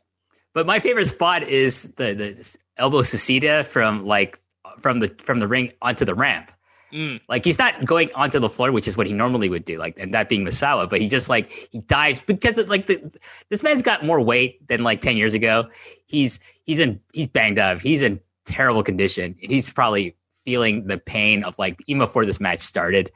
But 0.54 0.66
my 0.66 0.80
favorite 0.80 1.06
spot 1.06 1.44
is 1.44 1.92
the 1.96 2.14
the 2.14 2.56
elbow 2.76 3.02
suicida 3.02 3.64
from 3.66 4.06
like 4.06 4.40
from 4.80 5.00
the 5.00 5.08
from 5.18 5.40
the 5.40 5.48
ring 5.48 5.72
onto 5.82 6.04
the 6.04 6.14
ramp 6.14 6.52
Mm. 6.92 7.20
Like 7.28 7.44
he's 7.44 7.58
not 7.58 7.84
going 7.84 8.10
onto 8.14 8.38
the 8.38 8.48
floor, 8.48 8.72
which 8.72 8.88
is 8.88 8.96
what 8.96 9.06
he 9.06 9.12
normally 9.12 9.48
would 9.48 9.64
do, 9.64 9.78
like 9.78 9.94
and 9.98 10.12
that 10.14 10.28
being 10.28 10.44
Misawa, 10.44 10.88
but 10.88 11.00
he 11.00 11.08
just 11.08 11.28
like 11.28 11.50
he 11.70 11.80
dives 11.80 12.20
because 12.20 12.58
it, 12.58 12.68
like 12.68 12.86
the, 12.86 13.00
this 13.48 13.62
man's 13.62 13.82
got 13.82 14.04
more 14.04 14.20
weight 14.20 14.66
than 14.66 14.82
like 14.82 15.00
ten 15.00 15.16
years 15.16 15.34
ago. 15.34 15.68
He's 16.06 16.40
he's 16.64 16.78
in 16.78 17.00
he's 17.12 17.28
banged 17.28 17.58
up. 17.58 17.80
He's 17.80 18.02
in 18.02 18.20
terrible 18.44 18.82
condition. 18.82 19.36
He's 19.38 19.72
probably 19.72 20.16
feeling 20.44 20.86
the 20.86 20.98
pain 20.98 21.44
of 21.44 21.58
like 21.58 21.80
even 21.86 22.00
before 22.00 22.24
this 22.26 22.40
match 22.40 22.60
started. 22.60 23.12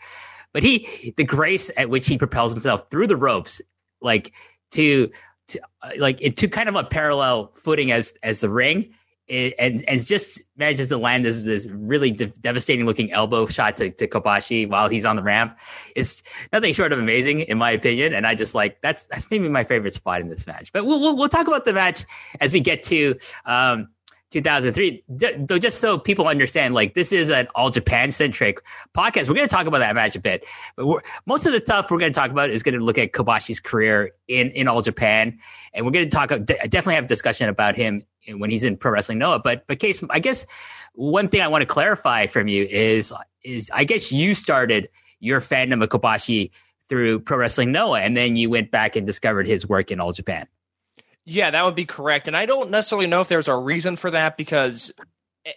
But 0.52 0.62
he 0.62 1.14
the 1.16 1.24
grace 1.24 1.70
at 1.76 1.90
which 1.90 2.06
he 2.06 2.16
propels 2.16 2.52
himself 2.52 2.88
through 2.90 3.08
the 3.08 3.16
ropes, 3.16 3.60
like 4.00 4.32
to 4.72 5.10
to 5.48 5.60
uh, 5.82 5.90
like 5.98 6.20
it 6.20 6.36
to 6.38 6.48
kind 6.48 6.68
of 6.68 6.76
a 6.76 6.84
parallel 6.84 7.52
footing 7.54 7.90
as 7.90 8.12
as 8.22 8.40
the 8.40 8.48
ring 8.48 8.94
it, 9.28 9.54
and 9.58 9.88
and 9.88 10.04
just 10.04 10.42
manages 10.56 10.88
to 10.88 10.98
land 10.98 11.24
this 11.24 11.44
this 11.44 11.68
really 11.70 12.10
de- 12.10 12.26
devastating 12.26 12.86
looking 12.86 13.10
elbow 13.12 13.46
shot 13.46 13.76
to, 13.78 13.90
to 13.90 14.06
Kobashi 14.06 14.68
while 14.68 14.88
he's 14.88 15.04
on 15.04 15.16
the 15.16 15.22
ramp. 15.22 15.56
It's 15.96 16.22
nothing 16.52 16.74
short 16.74 16.92
of 16.92 16.98
amazing 16.98 17.40
in 17.40 17.58
my 17.58 17.70
opinion, 17.70 18.14
and 18.14 18.26
I 18.26 18.34
just 18.34 18.54
like 18.54 18.80
that's 18.80 19.06
that's 19.06 19.30
maybe 19.30 19.48
my 19.48 19.64
favorite 19.64 19.94
spot 19.94 20.20
in 20.20 20.28
this 20.28 20.46
match. 20.46 20.72
But 20.72 20.86
we'll 20.86 21.00
we'll, 21.00 21.16
we'll 21.16 21.28
talk 21.28 21.46
about 21.46 21.64
the 21.64 21.72
match 21.72 22.04
as 22.40 22.52
we 22.52 22.60
get 22.60 22.82
to 22.84 23.14
um, 23.46 23.88
2003. 24.34 25.04
Though, 25.46 25.58
just 25.58 25.78
so 25.78 25.96
people 25.96 26.26
understand, 26.26 26.74
like 26.74 26.94
this 26.94 27.12
is 27.12 27.30
an 27.30 27.46
all 27.54 27.70
Japan 27.70 28.10
centric 28.10 28.58
podcast. 28.92 29.28
We're 29.28 29.36
going 29.36 29.46
to 29.46 29.54
talk 29.54 29.66
about 29.66 29.78
that 29.78 29.94
match 29.94 30.16
a 30.16 30.20
bit, 30.20 30.44
but 30.76 31.02
most 31.24 31.46
of 31.46 31.52
the 31.52 31.60
stuff 31.60 31.90
we're 31.90 31.98
going 31.98 32.12
to 32.12 32.18
talk 32.18 32.32
about 32.32 32.50
is 32.50 32.62
going 32.62 32.76
to 32.76 32.84
look 32.84 32.98
at 32.98 33.12
Kobashi's 33.12 33.60
career 33.60 34.10
in 34.26 34.50
in 34.50 34.66
all 34.66 34.82
Japan, 34.82 35.38
and 35.72 35.86
we're 35.86 35.92
going 35.92 36.04
to 36.04 36.10
talk. 36.10 36.32
I 36.32 36.38
definitely 36.38 36.96
have 36.96 37.04
a 37.04 37.08
discussion 37.08 37.48
about 37.48 37.76
him 37.76 38.04
when 38.28 38.50
he's 38.50 38.64
in 38.64 38.76
Pro 38.76 38.90
Wrestling 38.90 39.18
Noah. 39.18 39.38
But 39.38 39.66
but 39.68 39.78
case, 39.78 40.02
I 40.10 40.18
guess 40.18 40.44
one 40.94 41.28
thing 41.28 41.40
I 41.40 41.48
want 41.48 41.62
to 41.62 41.66
clarify 41.66 42.26
from 42.26 42.48
you 42.48 42.64
is 42.64 43.12
is 43.44 43.70
I 43.72 43.84
guess 43.84 44.10
you 44.10 44.34
started 44.34 44.88
your 45.20 45.40
fandom 45.40 45.82
of 45.82 45.90
Kobashi 45.90 46.50
through 46.88 47.20
Pro 47.20 47.38
Wrestling 47.38 47.70
Noah, 47.70 48.00
and 48.00 48.16
then 48.16 48.34
you 48.34 48.50
went 48.50 48.72
back 48.72 48.96
and 48.96 49.06
discovered 49.06 49.46
his 49.46 49.68
work 49.68 49.92
in 49.92 50.00
All 50.00 50.12
Japan. 50.12 50.48
Yeah, 51.26 51.50
that 51.50 51.64
would 51.64 51.74
be 51.74 51.86
correct. 51.86 52.28
And 52.28 52.36
I 52.36 52.46
don't 52.46 52.70
necessarily 52.70 53.06
know 53.06 53.20
if 53.20 53.28
there's 53.28 53.48
a 53.48 53.56
reason 53.56 53.96
for 53.96 54.10
that 54.10 54.36
because, 54.36 54.92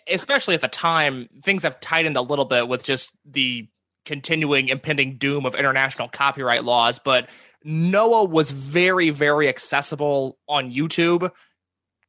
especially 0.07 0.55
at 0.55 0.61
the 0.61 0.67
time, 0.67 1.27
things 1.41 1.63
have 1.63 1.79
tightened 1.79 2.17
a 2.17 2.21
little 2.21 2.45
bit 2.45 2.67
with 2.67 2.83
just 2.83 3.11
the 3.25 3.67
continuing 4.05 4.69
impending 4.69 5.17
doom 5.17 5.45
of 5.45 5.55
international 5.55 6.07
copyright 6.07 6.63
laws. 6.63 6.99
But 6.99 7.29
Noah 7.63 8.23
was 8.23 8.51
very, 8.51 9.09
very 9.09 9.49
accessible 9.49 10.37
on 10.47 10.71
YouTube. 10.71 11.29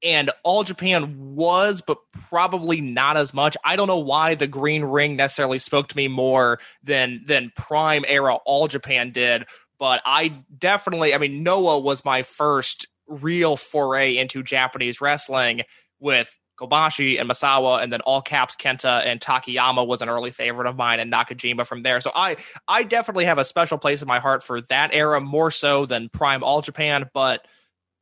And 0.04 0.30
All 0.44 0.62
Japan 0.62 1.34
was, 1.34 1.82
but 1.84 1.98
probably 2.28 2.80
not 2.80 3.16
as 3.16 3.34
much. 3.34 3.56
I 3.64 3.74
don't 3.74 3.88
know 3.88 3.98
why 3.98 4.36
the 4.36 4.46
Green 4.46 4.84
Ring 4.84 5.16
necessarily 5.16 5.58
spoke 5.58 5.88
to 5.88 5.96
me 5.96 6.06
more 6.06 6.60
than 6.84 7.22
than 7.26 7.50
Prime 7.56 8.04
era 8.06 8.36
All 8.44 8.68
Japan 8.68 9.10
did. 9.10 9.46
But 9.80 10.00
I 10.04 10.44
definitely, 10.56 11.14
I 11.14 11.18
mean, 11.18 11.42
Noah 11.42 11.80
was 11.80 12.04
my 12.04 12.22
first 12.22 12.86
real 13.08 13.56
foray 13.56 14.16
into 14.16 14.42
Japanese 14.42 15.00
wrestling 15.00 15.62
with 15.98 16.36
Kobashi 16.58 17.20
and 17.20 17.30
Misawa, 17.30 17.82
and 17.82 17.92
then 17.92 18.00
all 18.00 18.20
caps 18.20 18.56
Kenta 18.56 19.04
and 19.06 19.20
Takayama 19.20 19.86
was 19.86 20.02
an 20.02 20.08
early 20.08 20.30
favorite 20.30 20.66
of 20.66 20.76
mine, 20.76 21.00
and 21.00 21.12
Nakajima 21.12 21.66
from 21.66 21.82
there. 21.82 22.00
So 22.00 22.10
I 22.14 22.36
I 22.66 22.82
definitely 22.82 23.26
have 23.26 23.38
a 23.38 23.44
special 23.44 23.78
place 23.78 24.02
in 24.02 24.08
my 24.08 24.18
heart 24.18 24.42
for 24.42 24.60
that 24.62 24.90
era 24.92 25.20
more 25.20 25.50
so 25.50 25.86
than 25.86 26.08
Prime 26.08 26.42
All 26.42 26.60
Japan, 26.60 27.08
but 27.14 27.46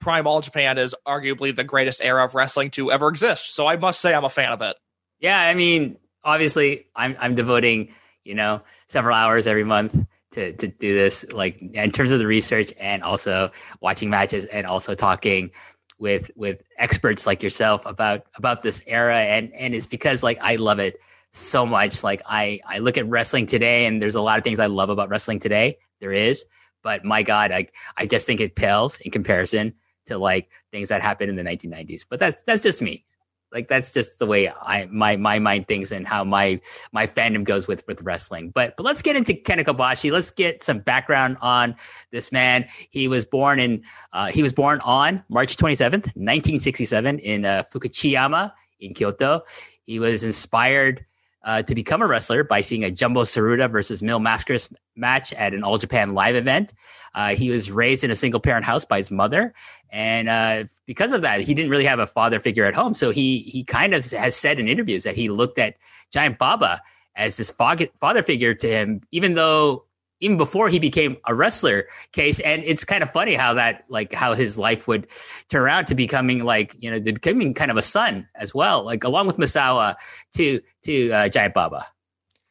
Prime 0.00 0.26
All 0.26 0.40
Japan 0.40 0.78
is 0.78 0.94
arguably 1.06 1.54
the 1.54 1.64
greatest 1.64 2.00
era 2.02 2.24
of 2.24 2.34
wrestling 2.34 2.70
to 2.72 2.90
ever 2.90 3.08
exist. 3.08 3.54
So 3.54 3.66
I 3.66 3.76
must 3.76 4.00
say 4.00 4.14
I'm 4.14 4.24
a 4.24 4.30
fan 4.30 4.52
of 4.52 4.62
it. 4.62 4.76
Yeah, 5.20 5.40
I 5.40 5.54
mean, 5.54 5.98
obviously 6.24 6.86
I'm 6.96 7.16
I'm 7.20 7.34
devoting, 7.34 7.92
you 8.24 8.34
know, 8.34 8.62
several 8.88 9.14
hours 9.14 9.46
every 9.46 9.64
month 9.64 9.94
to 10.36 10.52
to 10.52 10.68
do 10.68 10.94
this, 10.94 11.24
like 11.32 11.60
in 11.60 11.90
terms 11.90 12.12
of 12.12 12.18
the 12.18 12.26
research 12.26 12.72
and 12.78 13.02
also 13.02 13.50
watching 13.80 14.10
matches 14.10 14.44
and 14.46 14.66
also 14.66 14.94
talking 14.94 15.50
with 15.98 16.30
with 16.36 16.62
experts 16.78 17.26
like 17.26 17.42
yourself 17.42 17.84
about 17.86 18.26
about 18.36 18.62
this 18.62 18.82
era 18.86 19.16
and 19.16 19.52
and 19.54 19.74
it's 19.74 19.86
because 19.86 20.22
like 20.22 20.38
I 20.40 20.56
love 20.56 20.78
it 20.78 21.00
so 21.32 21.64
much. 21.64 22.04
Like 22.04 22.22
I 22.26 22.60
I 22.66 22.78
look 22.78 22.98
at 22.98 23.08
wrestling 23.08 23.46
today 23.46 23.86
and 23.86 24.00
there's 24.00 24.14
a 24.14 24.20
lot 24.20 24.38
of 24.38 24.44
things 24.44 24.60
I 24.60 24.66
love 24.66 24.90
about 24.90 25.08
wrestling 25.08 25.40
today. 25.40 25.78
There 26.00 26.12
is, 26.12 26.44
but 26.82 27.04
my 27.04 27.22
God, 27.22 27.50
I 27.50 27.68
I 27.96 28.06
just 28.06 28.26
think 28.26 28.40
it 28.40 28.54
pales 28.54 28.98
in 29.00 29.10
comparison 29.10 29.72
to 30.04 30.18
like 30.18 30.50
things 30.70 30.90
that 30.90 31.00
happened 31.00 31.30
in 31.30 31.36
the 31.36 31.42
1990s. 31.42 32.04
But 32.08 32.20
that's 32.20 32.44
that's 32.44 32.62
just 32.62 32.82
me 32.82 33.06
like 33.56 33.68
that's 33.68 33.90
just 33.90 34.18
the 34.18 34.26
way 34.26 34.50
I 34.50 34.86
my 34.92 35.16
my 35.16 35.38
mind 35.38 35.66
thinks 35.66 35.90
and 35.90 36.06
how 36.06 36.22
my 36.24 36.60
my 36.92 37.06
fandom 37.06 37.42
goes 37.42 37.66
with 37.66 37.86
with 37.86 38.02
wrestling. 38.02 38.50
But 38.50 38.76
but 38.76 38.82
let's 38.82 39.00
get 39.00 39.16
into 39.16 39.32
Kenta 39.32 39.64
Kobashi. 39.64 40.12
Let's 40.12 40.30
get 40.30 40.62
some 40.62 40.80
background 40.80 41.38
on 41.40 41.74
this 42.10 42.30
man. 42.30 42.66
He 42.90 43.08
was 43.08 43.24
born 43.24 43.58
in 43.58 43.82
uh, 44.12 44.26
he 44.26 44.42
was 44.42 44.52
born 44.52 44.80
on 44.84 45.24
March 45.30 45.56
27th, 45.56 46.12
1967 46.14 47.18
in 47.20 47.46
uh, 47.46 47.62
Fukuchiyama 47.72 48.52
in 48.80 48.92
Kyoto. 48.92 49.40
He 49.86 49.98
was 49.98 50.22
inspired 50.22 51.06
uh, 51.46 51.62
to 51.62 51.74
become 51.74 52.02
a 52.02 52.06
wrestler 52.06 52.44
by 52.44 52.60
seeing 52.60 52.84
a 52.84 52.90
Jumbo 52.90 53.22
Tsuruta 53.22 53.70
versus 53.70 54.02
Mil 54.02 54.18
Mascaras 54.18 54.70
match 54.96 55.32
at 55.32 55.54
an 55.54 55.62
All 55.62 55.78
Japan 55.78 56.12
live 56.12 56.34
event. 56.34 56.74
Uh, 57.14 57.34
he 57.34 57.48
was 57.48 57.70
raised 57.70 58.04
in 58.04 58.10
a 58.10 58.16
single 58.16 58.40
parent 58.40 58.66
house 58.66 58.84
by 58.84 58.98
his 58.98 59.10
mother, 59.10 59.54
and 59.90 60.28
uh, 60.28 60.64
because 60.84 61.12
of 61.12 61.22
that, 61.22 61.40
he 61.40 61.54
didn't 61.54 61.70
really 61.70 61.86
have 61.86 62.00
a 62.00 62.06
father 62.06 62.40
figure 62.40 62.64
at 62.64 62.74
home. 62.74 62.92
So 62.92 63.10
he 63.10 63.38
he 63.38 63.64
kind 63.64 63.94
of 63.94 64.10
has 64.10 64.36
said 64.36 64.60
in 64.60 64.68
interviews 64.68 65.04
that 65.04 65.14
he 65.14 65.30
looked 65.30 65.58
at 65.58 65.76
Giant 66.12 66.36
Baba 66.36 66.82
as 67.14 67.38
this 67.38 67.50
father 67.50 68.22
figure 68.22 68.52
to 68.52 68.68
him, 68.68 69.00
even 69.10 69.34
though 69.34 69.85
even 70.20 70.36
before 70.36 70.68
he 70.68 70.78
became 70.78 71.16
a 71.26 71.34
wrestler 71.34 71.86
case. 72.12 72.40
And 72.40 72.62
it's 72.64 72.84
kind 72.84 73.02
of 73.02 73.10
funny 73.10 73.34
how 73.34 73.54
that 73.54 73.84
like 73.88 74.12
how 74.12 74.34
his 74.34 74.58
life 74.58 74.88
would 74.88 75.06
turn 75.48 75.62
around 75.62 75.86
to 75.86 75.94
becoming 75.94 76.44
like 76.44 76.74
you 76.78 76.90
know 76.90 77.00
becoming 77.00 77.54
kind 77.54 77.70
of 77.70 77.76
a 77.76 77.82
son 77.82 78.28
as 78.34 78.54
well 78.54 78.84
like 78.84 79.04
along 79.04 79.26
with 79.26 79.36
Misawa 79.36 79.96
to 80.34 80.60
to 80.84 81.10
uh, 81.10 81.28
Giant 81.28 81.54
Baba. 81.54 81.86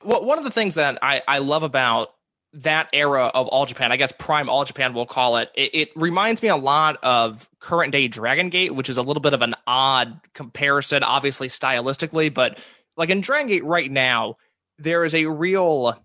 Well 0.03 0.25
one 0.25 0.37
of 0.37 0.43
the 0.43 0.51
things 0.51 0.75
that 0.75 0.99
I 1.01 1.21
I 1.27 1.39
love 1.39 1.63
about 1.63 2.09
that 2.55 2.87
era 2.93 3.25
of 3.25 3.47
All 3.47 3.65
Japan, 3.65 3.91
I 3.91 3.97
guess 3.97 4.11
Prime 4.13 4.49
All 4.49 4.63
Japan, 4.63 4.93
we'll 4.93 5.05
call 5.05 5.37
it, 5.37 5.49
it, 5.55 5.75
it 5.75 5.89
reminds 5.95 6.41
me 6.41 6.47
a 6.47 6.55
lot 6.55 6.97
of 7.03 7.49
current 7.59 7.91
day 7.91 8.07
Dragon 8.07 8.49
Gate, 8.49 8.73
which 8.73 8.89
is 8.89 8.97
a 8.97 9.01
little 9.01 9.21
bit 9.21 9.33
of 9.33 9.41
an 9.41 9.55
odd 9.67 10.21
comparison, 10.33 11.03
obviously 11.03 11.49
stylistically, 11.49 12.33
but 12.33 12.59
like 12.95 13.09
in 13.09 13.19
Dragon 13.19 13.47
Gate 13.47 13.65
right 13.65 13.91
now, 13.91 14.37
there 14.77 15.03
is 15.03 15.13
a 15.13 15.25
real 15.25 15.97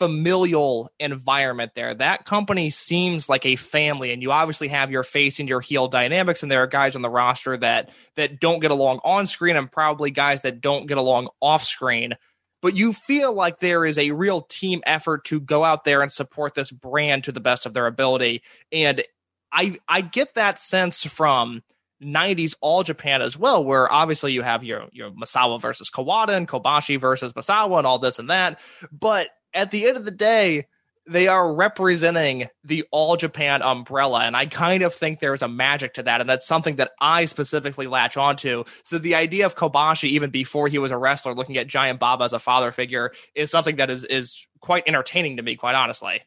familial 0.00 0.90
environment 0.98 1.72
there. 1.74 1.94
That 1.94 2.24
company 2.24 2.70
seems 2.70 3.28
like 3.28 3.44
a 3.44 3.56
family, 3.56 4.12
and 4.12 4.22
you 4.22 4.32
obviously 4.32 4.68
have 4.68 4.90
your 4.90 5.02
face 5.04 5.38
and 5.38 5.48
your 5.48 5.60
heel 5.60 5.88
dynamics, 5.88 6.42
and 6.42 6.50
there 6.50 6.62
are 6.62 6.66
guys 6.66 6.96
on 6.96 7.02
the 7.02 7.10
roster 7.10 7.54
that 7.58 7.90
that 8.16 8.40
don't 8.40 8.60
get 8.60 8.70
along 8.70 9.00
on 9.04 9.26
screen, 9.26 9.56
and 9.56 9.70
probably 9.70 10.10
guys 10.10 10.42
that 10.42 10.62
don't 10.62 10.86
get 10.86 10.96
along 10.96 11.28
off 11.40 11.62
screen. 11.62 12.14
But 12.62 12.76
you 12.76 12.94
feel 12.94 13.34
like 13.34 13.58
there 13.58 13.84
is 13.84 13.98
a 13.98 14.12
real 14.12 14.40
team 14.40 14.80
effort 14.86 15.26
to 15.26 15.38
go 15.38 15.64
out 15.64 15.84
there 15.84 16.00
and 16.00 16.10
support 16.10 16.54
this 16.54 16.70
brand 16.70 17.24
to 17.24 17.32
the 17.32 17.40
best 17.40 17.66
of 17.66 17.74
their 17.74 17.86
ability, 17.86 18.42
and 18.72 19.04
I 19.52 19.76
I 19.86 20.00
get 20.00 20.32
that 20.34 20.58
sense 20.58 21.04
from 21.04 21.62
90s 22.02 22.54
All 22.62 22.82
Japan 22.82 23.20
as 23.20 23.36
well, 23.36 23.62
where 23.62 23.92
obviously 23.92 24.32
you 24.32 24.40
have 24.40 24.64
your 24.64 24.86
your 24.92 25.10
Misawa 25.10 25.60
versus 25.60 25.90
Kawada 25.90 26.30
and 26.30 26.48
Kobashi 26.48 26.98
versus 26.98 27.34
Misawa 27.34 27.76
and 27.76 27.86
all 27.86 27.98
this 27.98 28.18
and 28.18 28.30
that, 28.30 28.60
but 28.90 29.28
at 29.54 29.70
the 29.70 29.86
end 29.86 29.96
of 29.96 30.04
the 30.04 30.10
day, 30.10 30.66
they 31.06 31.26
are 31.26 31.52
representing 31.52 32.48
the 32.62 32.84
all 32.92 33.16
Japan 33.16 33.62
umbrella. 33.62 34.24
And 34.24 34.36
I 34.36 34.46
kind 34.46 34.82
of 34.82 34.94
think 34.94 35.18
there's 35.18 35.42
a 35.42 35.48
magic 35.48 35.94
to 35.94 36.04
that. 36.04 36.20
And 36.20 36.30
that's 36.30 36.46
something 36.46 36.76
that 36.76 36.92
I 37.00 37.24
specifically 37.24 37.86
latch 37.86 38.16
onto. 38.16 38.64
So 38.84 38.98
the 38.98 39.16
idea 39.16 39.46
of 39.46 39.56
Kobashi, 39.56 40.10
even 40.10 40.30
before 40.30 40.68
he 40.68 40.78
was 40.78 40.92
a 40.92 40.98
wrestler, 40.98 41.34
looking 41.34 41.56
at 41.56 41.66
Giant 41.66 41.98
Baba 41.98 42.24
as 42.24 42.32
a 42.32 42.38
father 42.38 42.70
figure 42.70 43.12
is 43.34 43.50
something 43.50 43.76
that 43.76 43.90
is, 43.90 44.04
is 44.04 44.46
quite 44.60 44.84
entertaining 44.86 45.36
to 45.38 45.42
me, 45.42 45.56
quite 45.56 45.74
honestly. 45.74 46.20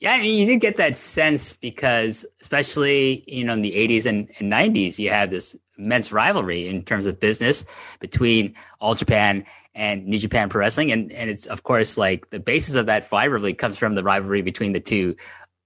Yeah, 0.00 0.12
I 0.12 0.22
mean, 0.22 0.38
you 0.38 0.46
did 0.46 0.60
get 0.60 0.76
that 0.76 0.96
sense 0.96 1.52
because, 1.52 2.24
especially 2.40 3.22
you 3.26 3.44
know, 3.44 3.52
in 3.52 3.60
the 3.60 3.72
'80s 3.72 4.06
and, 4.06 4.30
and 4.38 4.50
'90s, 4.50 4.98
you 4.98 5.10
have 5.10 5.28
this 5.28 5.54
immense 5.76 6.10
rivalry 6.10 6.68
in 6.68 6.82
terms 6.84 7.04
of 7.04 7.20
business 7.20 7.66
between 8.00 8.54
All 8.80 8.94
Japan 8.94 9.44
and 9.74 10.06
New 10.06 10.18
Japan 10.18 10.48
Pro 10.48 10.60
Wrestling, 10.60 10.92
and 10.92 11.12
and 11.12 11.30
it's 11.30 11.46
of 11.46 11.62
course 11.62 11.96
like 11.96 12.30
the 12.30 12.40
basis 12.40 12.74
of 12.74 12.86
that 12.86 13.10
rivalry 13.10 13.54
comes 13.54 13.78
from 13.78 13.94
the 13.94 14.02
rivalry 14.02 14.42
between 14.42 14.72
the 14.72 14.80
two 14.80 15.16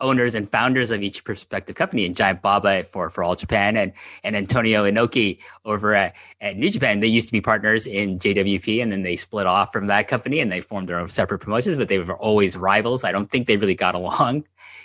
owners 0.00 0.34
and 0.34 0.48
founders 0.48 0.90
of 0.90 1.02
each 1.02 1.24
prospective 1.24 1.76
company 1.76 2.04
and 2.04 2.16
Giant 2.16 2.42
Baba 2.42 2.82
for, 2.84 3.08
for 3.10 3.22
All 3.24 3.36
Japan 3.36 3.76
and, 3.76 3.92
and 4.22 4.36
Antonio 4.36 4.84
Inoki 4.84 5.38
over 5.64 5.94
at, 5.94 6.16
at 6.40 6.56
New 6.56 6.68
Japan. 6.68 7.00
They 7.00 7.06
used 7.06 7.28
to 7.28 7.32
be 7.32 7.40
partners 7.40 7.86
in 7.86 8.18
JWP 8.18 8.82
and 8.82 8.92
then 8.92 9.02
they 9.02 9.16
split 9.16 9.46
off 9.46 9.72
from 9.72 9.86
that 9.86 10.08
company 10.08 10.40
and 10.40 10.50
they 10.50 10.60
formed 10.60 10.88
their 10.88 10.98
own 10.98 11.08
separate 11.08 11.38
promotions, 11.38 11.76
but 11.76 11.88
they 11.88 11.98
were 11.98 12.16
always 12.16 12.56
rivals. 12.56 13.04
I 13.04 13.12
don't 13.12 13.30
think 13.30 13.46
they 13.46 13.56
really 13.56 13.74
got 13.74 13.94
along. 13.94 14.44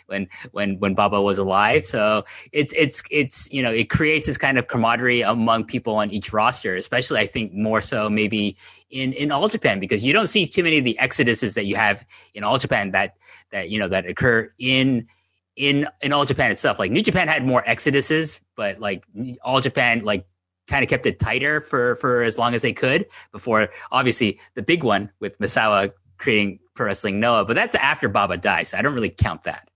When 0.09 0.27
when 0.51 0.77
when 0.79 0.93
Baba 0.93 1.21
was 1.21 1.37
alive. 1.37 1.85
So 1.85 2.25
it's 2.51 2.73
it's 2.75 3.03
it's 3.09 3.51
you 3.51 3.63
know 3.63 3.71
it 3.71 3.89
creates 3.89 4.25
this 4.25 4.37
kind 4.37 4.57
of 4.57 4.67
camaraderie 4.67 5.21
among 5.21 5.65
people 5.65 5.95
on 5.95 6.09
each 6.11 6.33
roster, 6.33 6.75
especially 6.75 7.19
I 7.19 7.27
think 7.27 7.53
more 7.53 7.81
so 7.81 8.09
maybe 8.09 8.57
in 8.89 9.13
in 9.13 9.31
All 9.31 9.47
Japan 9.47 9.79
because 9.79 10.03
you 10.03 10.11
don't 10.11 10.27
see 10.27 10.45
too 10.45 10.63
many 10.63 10.79
of 10.79 10.83
the 10.83 10.97
exoduses 10.99 11.55
that 11.55 11.65
you 11.65 11.75
have 11.75 12.05
in 12.33 12.43
All 12.43 12.57
Japan 12.57 12.91
that 12.91 13.15
that 13.51 13.69
you 13.69 13.79
know 13.79 13.87
that 13.87 14.05
occur 14.05 14.51
in 14.57 15.07
in 15.55 15.87
in 16.01 16.11
All 16.11 16.25
Japan 16.25 16.51
itself. 16.51 16.79
Like 16.79 16.91
New 16.91 17.01
Japan 17.01 17.27
had 17.27 17.45
more 17.45 17.63
exoduses, 17.63 18.39
but 18.55 18.79
like 18.79 19.03
All 19.43 19.61
Japan 19.61 19.99
like 19.99 20.25
kind 20.67 20.83
of 20.83 20.89
kept 20.89 21.05
it 21.05 21.19
tighter 21.19 21.61
for 21.61 21.95
for 21.95 22.23
as 22.23 22.37
long 22.37 22.53
as 22.53 22.61
they 22.61 22.73
could 22.73 23.05
before 23.31 23.69
obviously 23.91 24.39
the 24.53 24.61
big 24.61 24.83
one 24.83 25.11
with 25.19 25.37
Misawa 25.39 25.91
creating 26.19 26.59
Pro 26.75 26.85
Wrestling 26.85 27.19
Noah, 27.19 27.45
but 27.45 27.55
that's 27.55 27.75
after 27.75 28.07
Baba 28.07 28.37
dies. 28.37 28.69
So 28.69 28.77
I 28.77 28.81
don't 28.81 28.93
really 28.93 29.09
count 29.09 29.43
that. 29.43 29.68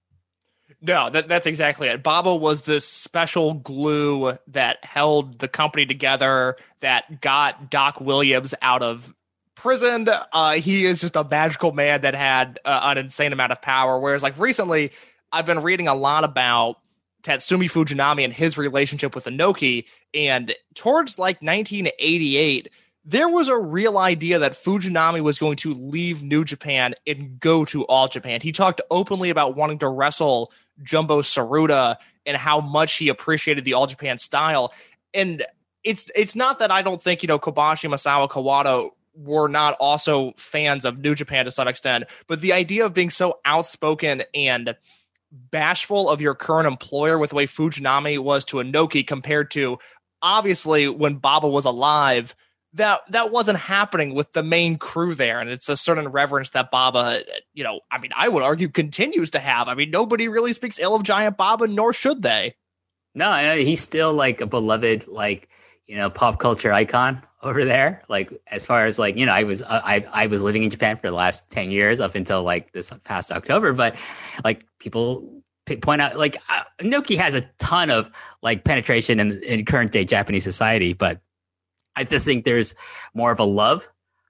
No, 0.86 1.10
that, 1.10 1.30
that's 1.30 1.48
exactly 1.48 1.88
it. 1.88 2.04
Baba 2.04 2.36
was 2.36 2.64
this 2.64 2.86
special 2.86 3.54
glue 3.54 4.38
that 4.48 4.84
held 4.84 5.40
the 5.40 5.48
company 5.48 5.86
together, 5.86 6.58
that 6.82 7.22
got 7.22 7.70
Doc 7.70 8.02
Williams 8.02 8.54
out 8.62 8.84
of 8.84 9.14
prison. 9.56 10.10
Uh, 10.34 10.56
he 10.56 10.86
is 10.86 11.00
just 11.00 11.16
a 11.16 11.24
magical 11.24 11.72
man 11.72 12.02
that 12.02 12.16
had 12.16 12.60
uh, 12.66 12.82
an 12.84 12.98
insane 12.98 13.32
amount 13.32 13.54
of 13.54 13.62
power. 13.62 13.98
Whereas, 13.98 14.24
like 14.24 14.38
recently, 14.38 14.92
I've 15.32 15.46
been 15.46 15.64
reading 15.64 15.88
a 15.88 15.96
lot 15.96 16.26
about 16.26 16.80
Tatsumi 17.24 17.72
Fujinami 17.72 18.26
and 18.26 18.34
his 18.34 18.58
relationship 18.58 19.16
with 19.16 19.24
Inoki, 19.24 19.86
and 20.14 20.54
towards 20.76 21.18
like 21.18 21.42
1988 21.42 22.70
there 23.06 23.28
was 23.28 23.50
a 23.50 23.58
real 23.58 23.98
idea 23.98 24.40
that 24.40 24.54
Fujinami 24.54 25.22
was 25.22 25.38
going 25.38 25.58
to 25.58 25.74
leave 25.74 26.24
New 26.24 26.46
Japan 26.46 26.96
and 27.06 27.40
go 27.40 27.66
to 27.66 27.86
All 27.86 28.08
Japan. 28.08 28.40
He 28.42 28.52
talked 28.52 28.80
openly 28.90 29.30
about 29.30 29.58
wanting 29.58 29.80
to 29.80 29.90
wrestle 29.90 30.52
Jumbo 30.82 31.22
Tsuruta 31.22 31.98
and 32.26 32.38
how 32.38 32.62
much 32.62 32.96
he 32.96 33.10
appreciated 33.10 33.66
the 33.66 33.74
All 33.74 33.88
Japan 33.88 34.18
style. 34.18 34.74
And 35.14 35.46
it's 35.84 36.10
it's 36.16 36.36
not 36.36 36.60
that 36.60 36.72
I 36.72 36.82
don't 36.82 37.02
think, 37.02 37.24
you 37.24 37.28
know, 37.28 37.40
Kobashi, 37.40 37.90
Misawa, 37.90 38.30
Kawada 38.30 38.90
were 39.16 39.48
not 39.48 39.76
also 39.80 40.34
fans 40.38 40.86
of 40.86 40.98
New 40.98 41.14
Japan 41.14 41.46
to 41.46 41.52
some 41.52 41.68
extent, 41.68 42.06
but 42.28 42.42
the 42.42 42.54
idea 42.54 42.86
of 42.86 42.94
being 42.94 43.12
so 43.12 43.40
outspoken 43.46 44.24
and 44.34 44.76
bashful 45.32 46.10
of 46.10 46.22
your 46.22 46.34
current 46.34 46.68
employer 46.68 47.18
with 47.18 47.32
the 47.32 47.36
way 47.36 47.46
Fujinami 47.46 48.18
was 48.18 48.46
to 48.46 48.58
Inoki 48.58 49.06
compared 49.06 49.52
to 49.52 49.78
obviously 50.22 50.88
when 50.88 51.16
Baba 51.16 51.48
was 51.48 51.66
alive– 51.66 52.36
that 52.74 53.02
that 53.10 53.32
wasn't 53.32 53.60
happening 53.60 54.14
with 54.14 54.32
the 54.34 54.44
main 54.44 54.78
crew 54.78 55.14
there. 55.14 55.40
And 55.40 55.50
it's 55.50 55.70
a 55.70 55.78
certain 55.78 56.08
reverence 56.08 56.52
that 56.52 56.72
baba 56.72 57.24
you 57.54 57.64
know 57.64 57.82
i 57.92 57.98
mean 57.98 58.12
i 58.16 58.28
would 58.28 58.44
argue 58.44 58.68
continues 58.68 59.32
to 59.32 59.40
have. 59.40 59.68
I 59.68 59.76
mean 59.76 59.92
nobody 59.92 60.28
really 60.28 60.54
speaks 60.54 60.80
ill 60.80 60.96
of 60.96 61.04
giant 61.04 61.38
baba 61.38 61.68
nor 61.68 61.94
should 61.94 62.22
they. 62.22 62.56
No 63.16 63.56
he's 63.56 63.82
still 63.82 64.14
like 64.14 64.42
a 64.42 64.48
beloved 64.48 65.08
like 65.08 65.50
you 65.88 65.98
know 65.98 66.10
pop 66.10 66.40
culture 66.40 66.74
icon 66.74 67.22
over 67.42 67.64
there. 67.66 68.02
Like 68.10 68.32
as 68.48 68.66
far 68.66 68.86
as 68.86 68.98
like 68.98 69.18
you 69.18 69.26
know 69.26 69.34
i 69.34 69.44
was 69.44 69.62
uh, 69.62 69.82
i 69.84 70.06
i 70.12 70.28
was 70.28 70.42
living 70.42 70.64
in 70.64 70.70
japan 70.70 70.98
for 70.98 71.08
the 71.08 71.16
last 71.16 71.50
10 71.52 71.72
years 71.72 72.00
up 72.00 72.16
until 72.16 72.44
like 72.44 72.72
this 72.72 72.92
past 73.04 73.32
october. 73.32 73.74
But 73.74 73.96
like 74.44 74.66
people 74.80 75.44
point 75.82 76.02
out 76.02 76.18
like 76.18 76.38
uh, 76.50 76.64
Inoki 76.80 77.18
has 77.18 77.36
a 77.36 77.42
ton 77.60 77.90
of 77.90 78.10
like 78.42 78.64
penetration 78.64 79.20
in, 79.20 79.42
in 79.44 79.64
current 79.66 79.92
day 79.92 80.04
Japanese 80.04 80.44
society, 80.44 80.94
but 80.94 81.22
I 81.96 82.04
just 82.04 82.26
think 82.26 82.46
there's 82.46 82.74
more 83.14 83.32
of 83.32 83.40
a 83.40 83.46
love 83.46 83.88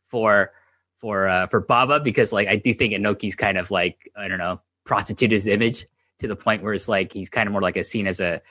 for 0.07 0.51
for 0.97 1.27
uh, 1.27 1.47
for 1.47 1.61
Baba 1.61 1.99
because 1.99 2.31
like 2.31 2.47
I 2.47 2.55
do 2.55 2.73
think 2.73 2.93
Inoki's 2.93 3.35
kind 3.35 3.57
of 3.57 3.71
like 3.71 4.09
I 4.15 4.27
don't 4.27 4.37
know 4.37 4.61
prostitute 4.85 5.31
his 5.31 5.47
image 5.47 5.85
to 6.19 6.27
the 6.27 6.35
point 6.35 6.63
where 6.63 6.73
it's 6.73 6.89
like 6.89 7.11
he's 7.11 7.29
kind 7.29 7.47
of 7.47 7.51
more 7.51 7.61
like 7.61 7.77
a 7.77 7.83
seen 7.83 8.07
as 8.07 8.19
a 8.19 8.41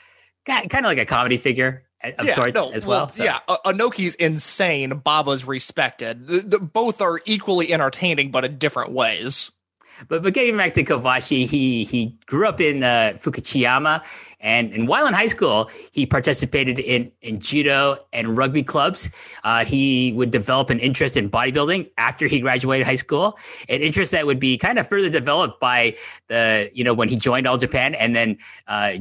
kind 0.45 0.75
of 0.75 0.85
like 0.85 0.99
a 0.99 1.05
comedy 1.05 1.37
figure 1.37 1.85
of 2.19 2.27
yeah, 2.27 2.35
sorts 2.35 2.55
no, 2.55 2.71
as 2.71 2.85
well. 2.85 3.03
well 3.03 3.09
so. 3.11 3.25
Yeah, 3.25 3.41
Inoki's 3.49 4.15
insane. 4.17 4.99
Baba's 4.99 5.47
respected. 5.47 6.27
The, 6.27 6.41
the, 6.41 6.59
both 6.59 7.01
are 7.01 7.21
equally 7.25 7.73
entertaining, 7.73 8.31
but 8.31 8.45
in 8.45 8.59
different 8.59 8.93
ways. 8.93 9.53
But 10.09 10.23
but 10.23 10.35
getting 10.35 10.57
back 10.57 10.75
to 10.75 10.85
Kobashi, 10.85 11.47
he 11.47 11.85
he 11.85 12.17
grew 12.27 12.47
up 12.47 12.61
in 12.61 12.83
uh, 12.83 13.15
Fukuchiyama, 13.21 14.03
and, 14.41 14.73
and 14.73 14.89
while 14.89 15.07
in 15.07 15.15
high 15.15 15.29
school, 15.29 15.71
he 15.93 16.07
participated 16.07 16.79
in 16.79 17.13
in 17.23 17.41
judo 17.41 17.99
and 18.13 18.37
rugby 18.37 18.63
clubs. 18.63 19.09
Uh, 19.45 19.65
he 19.65 20.13
would 20.15 20.31
develop 20.31 20.71
an 20.71 20.79
interest 20.79 21.17
in 21.17 21.31
bodybuilding 21.31 21.91
after 21.99 22.27
he 22.27 22.41
graduated 22.41 22.87
high 22.87 22.97
school, 22.97 23.39
an 23.69 23.81
interest 23.81 24.13
that 24.13 24.27
would 24.27 24.41
be 24.41 24.59
kind 24.59 24.79
of 24.79 24.89
further 24.89 25.09
developed 25.09 25.61
by 25.61 25.97
the 26.29 26.71
you 26.75 26.85
know 26.85 26.95
when 26.95 27.09
he 27.09 27.17
joined 27.17 27.47
All 27.47 27.59
Japan, 27.59 27.95
and 27.95 28.15
then 28.17 28.39
uh, 28.67 28.95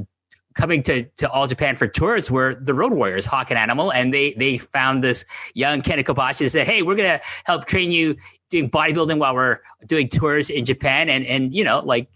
coming 0.54 0.84
to, 0.84 1.04
to 1.04 1.30
All 1.32 1.48
Japan 1.48 1.76
for 1.76 1.88
tours 1.88 2.30
were 2.30 2.56
the 2.56 2.74
Road 2.74 2.94
Warriors, 2.94 3.26
Hawk 3.26 3.50
and 3.50 3.58
Animal, 3.58 3.92
and 3.92 4.14
they 4.14 4.34
they 4.34 4.58
found 4.58 5.04
this 5.04 5.26
young 5.54 5.82
Kenta 5.82 6.04
Kobashi 6.04 6.42
and 6.42 6.52
said, 6.52 6.68
"Hey, 6.68 6.82
we're 6.82 6.96
gonna 6.96 7.22
help 7.46 7.66
train 7.66 7.92
you 7.92 8.16
doing 8.52 8.70
bodybuilding 8.70 9.18
while 9.18 9.34
we're 9.34 9.60
doing 9.88 10.08
tours 10.08 10.52
in 10.52 10.66
Japan." 10.66 11.10
And 11.10 11.26
and 11.26 11.56
you 11.56 11.64
know, 11.64 11.80
like 11.80 12.08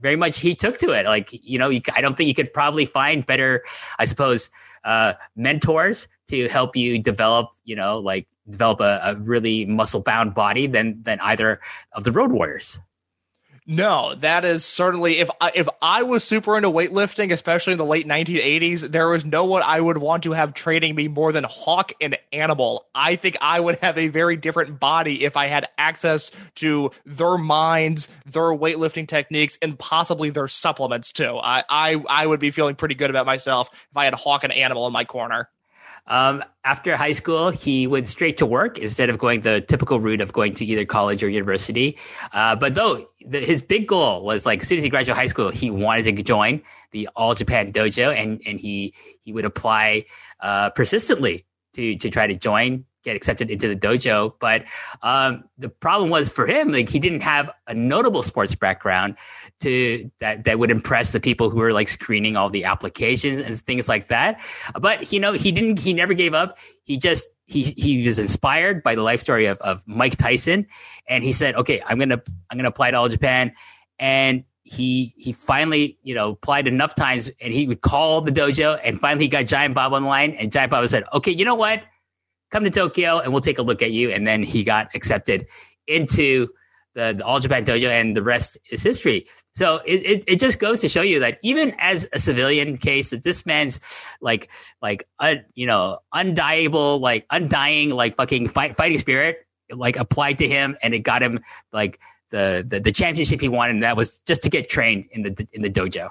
very 0.00 0.16
much 0.16 0.38
he 0.38 0.54
took 0.54 0.78
to 0.78 0.92
it. 0.92 1.06
Like 1.06 1.28
you 1.32 1.58
know, 1.58 1.68
you, 1.68 1.82
I 1.94 2.00
don't 2.00 2.16
think 2.16 2.28
you 2.28 2.34
could 2.34 2.52
probably 2.52 2.86
find 2.86 3.26
better, 3.26 3.62
I 3.98 4.06
suppose, 4.06 4.48
uh, 4.84 5.14
mentors 5.36 6.08
to 6.28 6.48
help 6.48 6.76
you 6.76 6.98
develop. 6.98 7.50
You 7.64 7.76
know, 7.76 7.98
like 7.98 8.26
develop 8.48 8.80
a, 8.80 9.00
a 9.04 9.16
really 9.16 9.66
muscle 9.66 10.00
bound 10.00 10.34
body 10.34 10.66
than 10.66 11.02
than 11.02 11.20
either 11.20 11.60
of 11.92 12.04
the 12.04 12.12
Road 12.12 12.32
Warriors. 12.32 12.78
No, 13.72 14.16
that 14.16 14.44
is 14.44 14.64
certainly 14.64 15.18
if 15.18 15.30
I, 15.40 15.52
if 15.54 15.68
I 15.80 16.02
was 16.02 16.24
super 16.24 16.56
into 16.56 16.68
weightlifting, 16.68 17.32
especially 17.32 17.74
in 17.74 17.78
the 17.78 17.84
late 17.84 18.04
1980s, 18.04 18.90
there 18.90 19.08
was 19.08 19.24
no 19.24 19.44
one 19.44 19.62
I 19.62 19.80
would 19.80 19.98
want 19.98 20.24
to 20.24 20.32
have 20.32 20.54
training 20.54 20.96
me 20.96 21.06
more 21.06 21.30
than 21.30 21.44
Hawk 21.44 21.92
and 22.00 22.18
Animal. 22.32 22.88
I 22.96 23.14
think 23.14 23.36
I 23.40 23.60
would 23.60 23.76
have 23.76 23.96
a 23.96 24.08
very 24.08 24.34
different 24.34 24.80
body 24.80 25.24
if 25.24 25.36
I 25.36 25.46
had 25.46 25.68
access 25.78 26.32
to 26.56 26.90
their 27.06 27.38
minds, 27.38 28.08
their 28.26 28.52
weightlifting 28.52 29.06
techniques, 29.06 29.56
and 29.62 29.78
possibly 29.78 30.30
their 30.30 30.48
supplements 30.48 31.12
too. 31.12 31.38
I 31.40 31.62
I, 31.70 32.04
I 32.08 32.26
would 32.26 32.40
be 32.40 32.50
feeling 32.50 32.74
pretty 32.74 32.96
good 32.96 33.10
about 33.10 33.24
myself 33.24 33.68
if 33.72 33.96
I 33.96 34.04
had 34.04 34.14
Hawk 34.14 34.42
and 34.42 34.52
Animal 34.52 34.88
in 34.88 34.92
my 34.92 35.04
corner. 35.04 35.48
Um, 36.10 36.42
after 36.64 36.96
high 36.96 37.12
school, 37.12 37.50
he 37.50 37.86
went 37.86 38.06
straight 38.08 38.36
to 38.38 38.46
work 38.46 38.76
instead 38.78 39.08
of 39.08 39.16
going 39.16 39.40
the 39.40 39.60
typical 39.60 40.00
route 40.00 40.20
of 40.20 40.32
going 40.32 40.54
to 40.54 40.64
either 40.64 40.84
college 40.84 41.22
or 41.22 41.28
university. 41.28 41.96
Uh, 42.32 42.56
but 42.56 42.74
though 42.74 43.08
the, 43.24 43.38
his 43.38 43.62
big 43.62 43.86
goal 43.86 44.24
was 44.24 44.44
like 44.44 44.60
as 44.60 44.68
soon 44.68 44.78
as 44.78 44.84
he 44.84 44.90
graduated 44.90 45.16
high 45.16 45.28
school, 45.28 45.48
he 45.50 45.70
wanted 45.70 46.16
to 46.16 46.22
join 46.22 46.60
the 46.90 47.08
All 47.14 47.34
Japan 47.34 47.72
Dojo, 47.72 48.14
and 48.14 48.42
and 48.44 48.60
he 48.60 48.92
he 49.22 49.32
would 49.32 49.44
apply 49.44 50.04
uh, 50.40 50.70
persistently 50.70 51.46
to 51.74 51.96
to 51.96 52.10
try 52.10 52.26
to 52.26 52.34
join 52.34 52.84
get 53.02 53.16
accepted 53.16 53.50
into 53.50 53.68
the 53.68 53.76
dojo. 53.76 54.34
But 54.40 54.64
um, 55.02 55.44
the 55.58 55.68
problem 55.68 56.10
was 56.10 56.28
for 56.28 56.46
him, 56.46 56.72
like 56.72 56.88
he 56.88 56.98
didn't 56.98 57.22
have 57.22 57.50
a 57.66 57.74
notable 57.74 58.22
sports 58.22 58.54
background 58.54 59.16
to 59.60 60.10
that 60.20 60.44
that 60.44 60.58
would 60.58 60.70
impress 60.70 61.12
the 61.12 61.20
people 61.20 61.50
who 61.50 61.58
were 61.58 61.72
like 61.72 61.88
screening 61.88 62.36
all 62.36 62.50
the 62.50 62.64
applications 62.64 63.40
and 63.40 63.56
things 63.56 63.88
like 63.88 64.08
that. 64.08 64.40
But 64.78 65.12
you 65.12 65.20
know, 65.20 65.32
he 65.32 65.52
didn't. 65.52 65.78
He 65.78 65.92
never 65.92 66.14
gave 66.14 66.34
up. 66.34 66.58
He 66.84 66.98
just 66.98 67.28
he 67.46 67.62
he 67.62 68.04
was 68.04 68.18
inspired 68.18 68.82
by 68.82 68.94
the 68.94 69.02
life 69.02 69.20
story 69.20 69.46
of 69.46 69.60
of 69.60 69.82
Mike 69.86 70.16
Tyson, 70.16 70.66
and 71.08 71.24
he 71.24 71.32
said, 71.32 71.54
"Okay, 71.56 71.82
I'm 71.86 71.98
gonna 71.98 72.20
I'm 72.50 72.58
gonna 72.58 72.68
apply 72.68 72.92
to 72.92 72.96
All 72.96 73.08
Japan." 73.08 73.52
And 73.98 74.44
he 74.62 75.14
he 75.16 75.32
finally 75.32 75.98
you 76.02 76.14
know 76.14 76.30
applied 76.30 76.68
enough 76.68 76.94
times, 76.94 77.30
and 77.40 77.52
he 77.52 77.66
would 77.66 77.80
call 77.80 78.20
the 78.20 78.30
dojo, 78.30 78.78
and 78.84 79.00
finally 79.00 79.24
he 79.24 79.28
got 79.28 79.46
Giant 79.46 79.74
Baba 79.74 79.96
on 79.96 80.02
the 80.02 80.08
line, 80.08 80.32
and 80.32 80.52
Giant 80.52 80.70
Baba 80.70 80.86
said, 80.86 81.04
"Okay, 81.12 81.32
you 81.32 81.44
know 81.44 81.54
what." 81.56 81.82
Come 82.50 82.64
to 82.64 82.70
Tokyo 82.70 83.18
and 83.18 83.32
we'll 83.32 83.40
take 83.40 83.58
a 83.58 83.62
look 83.62 83.82
at 83.82 83.90
you. 83.90 84.10
And 84.10 84.26
then 84.26 84.42
he 84.42 84.64
got 84.64 84.94
accepted 84.94 85.46
into 85.86 86.48
the, 86.94 87.14
the 87.16 87.24
All 87.24 87.38
Japan 87.38 87.64
Dojo, 87.64 87.88
and 87.88 88.16
the 88.16 88.22
rest 88.22 88.58
is 88.70 88.82
history. 88.82 89.26
So 89.52 89.76
it, 89.86 90.02
it, 90.04 90.24
it, 90.26 90.40
just 90.40 90.58
goes 90.58 90.80
to 90.80 90.88
show 90.88 91.02
you 91.02 91.20
that 91.20 91.38
even 91.42 91.74
as 91.78 92.08
a 92.12 92.18
civilian 92.18 92.78
case, 92.78 93.10
that 93.10 93.22
this 93.22 93.46
man's 93.46 93.80
like 94.20 94.50
like 94.82 95.04
uh, 95.18 95.36
you 95.54 95.66
know 95.66 95.98
undiable, 96.14 97.00
like 97.00 97.26
undying, 97.30 97.90
like 97.90 98.16
fucking 98.16 98.48
fight, 98.48 98.76
fighting 98.76 98.98
spirit, 98.98 99.46
like 99.70 99.96
applied 99.96 100.38
to 100.38 100.48
him, 100.48 100.76
and 100.82 100.94
it 100.94 101.00
got 101.00 101.22
him 101.22 101.40
like 101.72 102.00
the, 102.30 102.64
the 102.66 102.80
the 102.80 102.92
championship 102.92 103.40
he 103.40 103.48
wanted. 103.48 103.74
And 103.74 103.82
that 103.82 103.96
was 103.96 104.18
just 104.26 104.42
to 104.42 104.50
get 104.50 104.68
trained 104.68 105.06
in 105.12 105.22
the 105.22 105.48
in 105.52 105.62
the 105.62 105.70
dojo. 105.70 106.10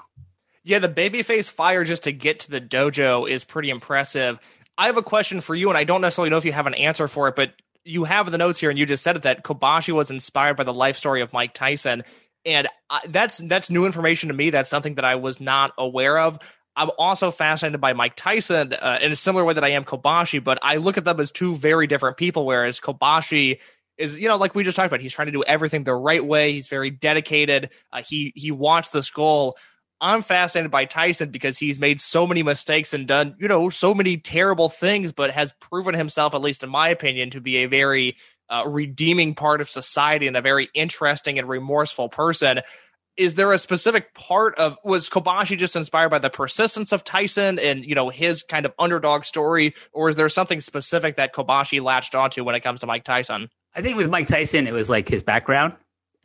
Yeah, 0.62 0.78
the 0.78 0.88
babyface 0.88 1.50
fire 1.50 1.84
just 1.84 2.04
to 2.04 2.12
get 2.12 2.40
to 2.40 2.50
the 2.50 2.60
dojo 2.60 3.28
is 3.28 3.44
pretty 3.44 3.70
impressive. 3.70 4.38
I 4.78 4.86
have 4.86 4.96
a 4.96 5.02
question 5.02 5.40
for 5.40 5.54
you, 5.54 5.68
and 5.68 5.78
I 5.78 5.84
don't 5.84 6.00
necessarily 6.00 6.30
know 6.30 6.36
if 6.36 6.44
you 6.44 6.52
have 6.52 6.66
an 6.66 6.74
answer 6.74 7.08
for 7.08 7.28
it, 7.28 7.36
but 7.36 7.52
you 7.84 8.04
have 8.04 8.30
the 8.30 8.38
notes 8.38 8.60
here, 8.60 8.70
and 8.70 8.78
you 8.78 8.86
just 8.86 9.02
said 9.02 9.16
it 9.16 9.22
that 9.22 9.44
Kobashi 9.44 9.92
was 9.92 10.10
inspired 10.10 10.56
by 10.56 10.64
the 10.64 10.74
life 10.74 10.96
story 10.96 11.20
of 11.20 11.32
Mike 11.32 11.54
Tyson, 11.54 12.04
and 12.44 12.68
I, 12.88 13.00
that's 13.08 13.38
that's 13.38 13.70
new 13.70 13.86
information 13.86 14.28
to 14.28 14.34
me. 14.34 14.50
That's 14.50 14.70
something 14.70 14.94
that 14.94 15.04
I 15.04 15.16
was 15.16 15.40
not 15.40 15.72
aware 15.78 16.18
of. 16.18 16.38
I'm 16.76 16.90
also 16.98 17.30
fascinated 17.30 17.80
by 17.80 17.92
Mike 17.92 18.16
Tyson 18.16 18.72
uh, 18.72 18.98
in 19.02 19.12
a 19.12 19.16
similar 19.16 19.44
way 19.44 19.54
that 19.54 19.64
I 19.64 19.70
am 19.70 19.84
Kobashi, 19.84 20.42
but 20.42 20.58
I 20.62 20.76
look 20.76 20.96
at 20.96 21.04
them 21.04 21.20
as 21.20 21.32
two 21.32 21.54
very 21.54 21.86
different 21.86 22.16
people. 22.16 22.46
Whereas 22.46 22.80
Kobashi 22.80 23.58
is 24.00 24.18
you 24.18 24.28
know 24.28 24.36
like 24.36 24.54
we 24.54 24.64
just 24.64 24.76
talked 24.76 24.86
about 24.86 25.00
he's 25.00 25.12
trying 25.12 25.26
to 25.26 25.32
do 25.32 25.44
everything 25.46 25.84
the 25.84 25.94
right 25.94 26.24
way 26.24 26.52
he's 26.52 26.68
very 26.68 26.90
dedicated 26.90 27.70
uh, 27.92 28.02
he 28.02 28.32
he 28.34 28.50
wants 28.50 28.90
this 28.90 29.10
goal 29.10 29.56
i'm 30.00 30.22
fascinated 30.22 30.70
by 30.70 30.84
tyson 30.84 31.30
because 31.30 31.58
he's 31.58 31.80
made 31.80 32.00
so 32.00 32.26
many 32.26 32.42
mistakes 32.42 32.94
and 32.94 33.06
done 33.06 33.34
you 33.38 33.48
know 33.48 33.68
so 33.68 33.94
many 33.94 34.16
terrible 34.16 34.68
things 34.68 35.12
but 35.12 35.30
has 35.30 35.52
proven 35.60 35.94
himself 35.94 36.34
at 36.34 36.40
least 36.40 36.62
in 36.62 36.70
my 36.70 36.88
opinion 36.88 37.30
to 37.30 37.40
be 37.40 37.58
a 37.58 37.66
very 37.66 38.16
uh, 38.48 38.64
redeeming 38.66 39.34
part 39.34 39.60
of 39.60 39.70
society 39.70 40.26
and 40.26 40.36
a 40.36 40.42
very 40.42 40.68
interesting 40.74 41.38
and 41.38 41.48
remorseful 41.48 42.08
person 42.08 42.60
is 43.16 43.34
there 43.34 43.52
a 43.52 43.58
specific 43.58 44.14
part 44.14 44.56
of 44.58 44.78
was 44.82 45.10
Kobashi 45.10 45.58
just 45.58 45.76
inspired 45.76 46.08
by 46.08 46.18
the 46.18 46.30
persistence 46.30 46.90
of 46.90 47.04
Tyson 47.04 47.58
and 47.58 47.84
you 47.84 47.94
know 47.94 48.08
his 48.08 48.42
kind 48.42 48.64
of 48.64 48.72
underdog 48.78 49.24
story, 49.24 49.74
or 49.92 50.08
is 50.08 50.16
there 50.16 50.28
something 50.30 50.60
specific 50.60 51.16
that 51.16 51.34
Kobashi 51.34 51.82
latched 51.82 52.14
onto 52.14 52.44
when 52.44 52.54
it 52.54 52.60
comes 52.60 52.80
to 52.80 52.86
Mike 52.86 53.04
Tyson? 53.04 53.50
I 53.74 53.82
think 53.82 53.98
with 53.98 54.08
Mike 54.08 54.26
Tyson, 54.26 54.66
it 54.66 54.72
was 54.72 54.88
like 54.88 55.08
his 55.08 55.22
background. 55.22 55.74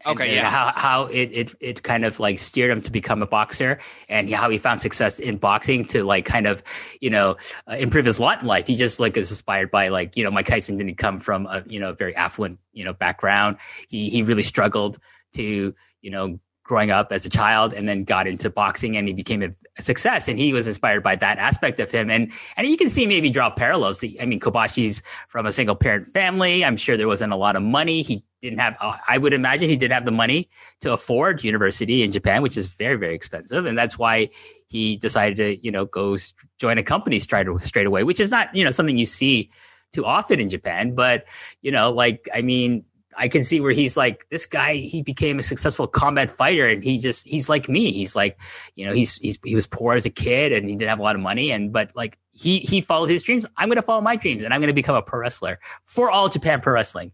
Okay, 0.05 0.35
yeah. 0.35 0.49
how 0.49 0.71
how 0.75 1.05
it, 1.05 1.29
it 1.31 1.55
it 1.59 1.83
kind 1.83 2.05
of 2.05 2.19
like 2.19 2.37
steered 2.37 2.69
him 2.69 2.81
to 2.81 2.91
become 2.91 3.23
a 3.23 3.27
boxer, 3.27 3.79
and 4.07 4.29
how 4.29 4.49
he 4.49 4.57
found 4.57 4.81
success 4.81 5.19
in 5.19 5.37
boxing 5.37 5.85
to 5.85 6.03
like 6.03 6.25
kind 6.25 6.45
of 6.45 6.61
you 7.01 7.09
know 7.09 7.37
uh, 7.69 7.75
improve 7.75 8.05
his 8.05 8.19
lot 8.19 8.41
in 8.41 8.47
life. 8.47 8.67
He 8.67 8.75
just 8.75 8.99
like 8.99 9.15
was 9.15 9.31
inspired 9.31 9.71
by 9.71 9.87
like 9.87 10.15
you 10.15 10.23
know 10.23 10.31
Mike 10.31 10.47
Tyson 10.47 10.77
didn't 10.77 10.97
come 10.97 11.17
from 11.17 11.47
a 11.47 11.63
you 11.65 11.79
know 11.79 11.93
very 11.93 12.15
affluent 12.15 12.59
you 12.73 12.83
know 12.83 12.93
background. 12.93 13.57
He 13.87 14.09
he 14.09 14.21
really 14.21 14.43
struggled 14.43 14.99
to 15.33 15.73
you 16.01 16.11
know 16.11 16.39
growing 16.65 16.89
up 16.89 17.11
as 17.11 17.25
a 17.25 17.29
child 17.29 17.73
and 17.73 17.87
then 17.87 18.03
got 18.03 18.27
into 18.27 18.49
boxing 18.49 18.97
and 18.97 19.07
he 19.07 19.13
became 19.13 19.43
a, 19.43 19.49
a, 19.77 19.81
success 19.81 20.27
and 20.27 20.39
he 20.39 20.51
was 20.51 20.67
inspired 20.67 21.03
by 21.03 21.15
that 21.15 21.37
aspect 21.37 21.79
of 21.79 21.91
him 21.91 22.09
and 22.09 22.31
and 22.57 22.67
you 22.67 22.75
can 22.75 22.89
see 22.89 23.05
maybe 23.05 23.29
draw 23.29 23.51
parallels 23.51 24.03
i 24.19 24.25
mean 24.25 24.39
kobashi's 24.39 25.03
from 25.27 25.45
a 25.45 25.51
single 25.51 25.75
parent 25.75 26.07
family 26.07 26.65
i'm 26.65 26.75
sure 26.75 26.97
there 26.97 27.07
wasn't 27.07 27.31
a 27.31 27.35
lot 27.35 27.55
of 27.55 27.61
money 27.61 28.01
he 28.01 28.23
didn't 28.49 28.59
have 28.59 28.75
uh, 28.79 28.97
i 29.07 29.17
would 29.17 29.33
imagine 29.33 29.69
he 29.69 29.75
did 29.75 29.91
have 29.91 30.05
the 30.05 30.11
money 30.11 30.49
to 30.79 30.93
afford 30.93 31.43
university 31.43 32.03
in 32.03 32.11
japan 32.11 32.41
which 32.41 32.57
is 32.57 32.67
very 32.67 32.95
very 32.95 33.15
expensive 33.15 33.65
and 33.65 33.77
that's 33.77 33.97
why 33.97 34.29
he 34.67 34.97
decided 34.97 35.37
to 35.37 35.63
you 35.65 35.71
know 35.71 35.85
go 35.85 36.17
join 36.57 36.77
a 36.77 36.83
company 36.83 37.19
straight, 37.19 37.47
straight 37.61 37.87
away 37.87 38.03
which 38.03 38.19
is 38.19 38.31
not 38.31 38.53
you 38.55 38.63
know 38.63 38.71
something 38.71 38.97
you 38.97 39.05
see 39.05 39.49
too 39.91 40.05
often 40.05 40.39
in 40.39 40.49
japan 40.49 40.93
but 40.93 41.25
you 41.61 41.71
know 41.71 41.91
like 41.91 42.27
i 42.33 42.41
mean 42.41 42.83
I 43.17 43.27
can 43.27 43.43
see 43.43 43.61
where 43.61 43.71
he's 43.71 43.95
like 43.95 44.27
this 44.29 44.45
guy. 44.45 44.75
He 44.75 45.01
became 45.01 45.39
a 45.39 45.43
successful 45.43 45.87
combat 45.87 46.29
fighter, 46.29 46.67
and 46.67 46.83
he 46.83 46.97
just 46.97 47.27
he's 47.27 47.49
like 47.49 47.69
me. 47.69 47.91
He's 47.91 48.15
like, 48.15 48.39
you 48.75 48.85
know, 48.85 48.93
he's 48.93 49.15
he's 49.15 49.39
he 49.43 49.55
was 49.55 49.67
poor 49.67 49.93
as 49.93 50.05
a 50.05 50.09
kid, 50.09 50.51
and 50.51 50.67
he 50.67 50.75
didn't 50.75 50.89
have 50.89 50.99
a 50.99 51.03
lot 51.03 51.15
of 51.15 51.21
money, 51.21 51.51
and 51.51 51.71
but 51.71 51.91
like 51.95 52.17
he 52.31 52.59
he 52.59 52.81
followed 52.81 53.09
his 53.09 53.23
dreams. 53.23 53.45
I'm 53.57 53.69
going 53.69 53.77
to 53.77 53.81
follow 53.81 54.01
my 54.01 54.15
dreams, 54.15 54.43
and 54.43 54.53
I'm 54.53 54.59
going 54.59 54.67
to 54.67 54.73
become 54.73 54.95
a 54.95 55.01
pro 55.01 55.19
wrestler 55.19 55.59
for 55.85 56.11
all 56.11 56.29
Japan 56.29 56.61
Pro 56.61 56.73
Wrestling. 56.73 57.11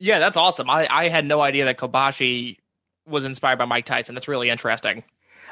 Yeah, 0.00 0.18
that's 0.18 0.36
awesome. 0.36 0.68
I 0.68 0.88
I 0.90 1.08
had 1.08 1.26
no 1.26 1.42
idea 1.42 1.64
that 1.66 1.78
Kobashi 1.78 2.56
was 3.06 3.24
inspired 3.24 3.58
by 3.58 3.66
Mike 3.66 3.84
Tyson. 3.84 4.14
That's 4.14 4.28
really 4.28 4.50
interesting. 4.50 5.04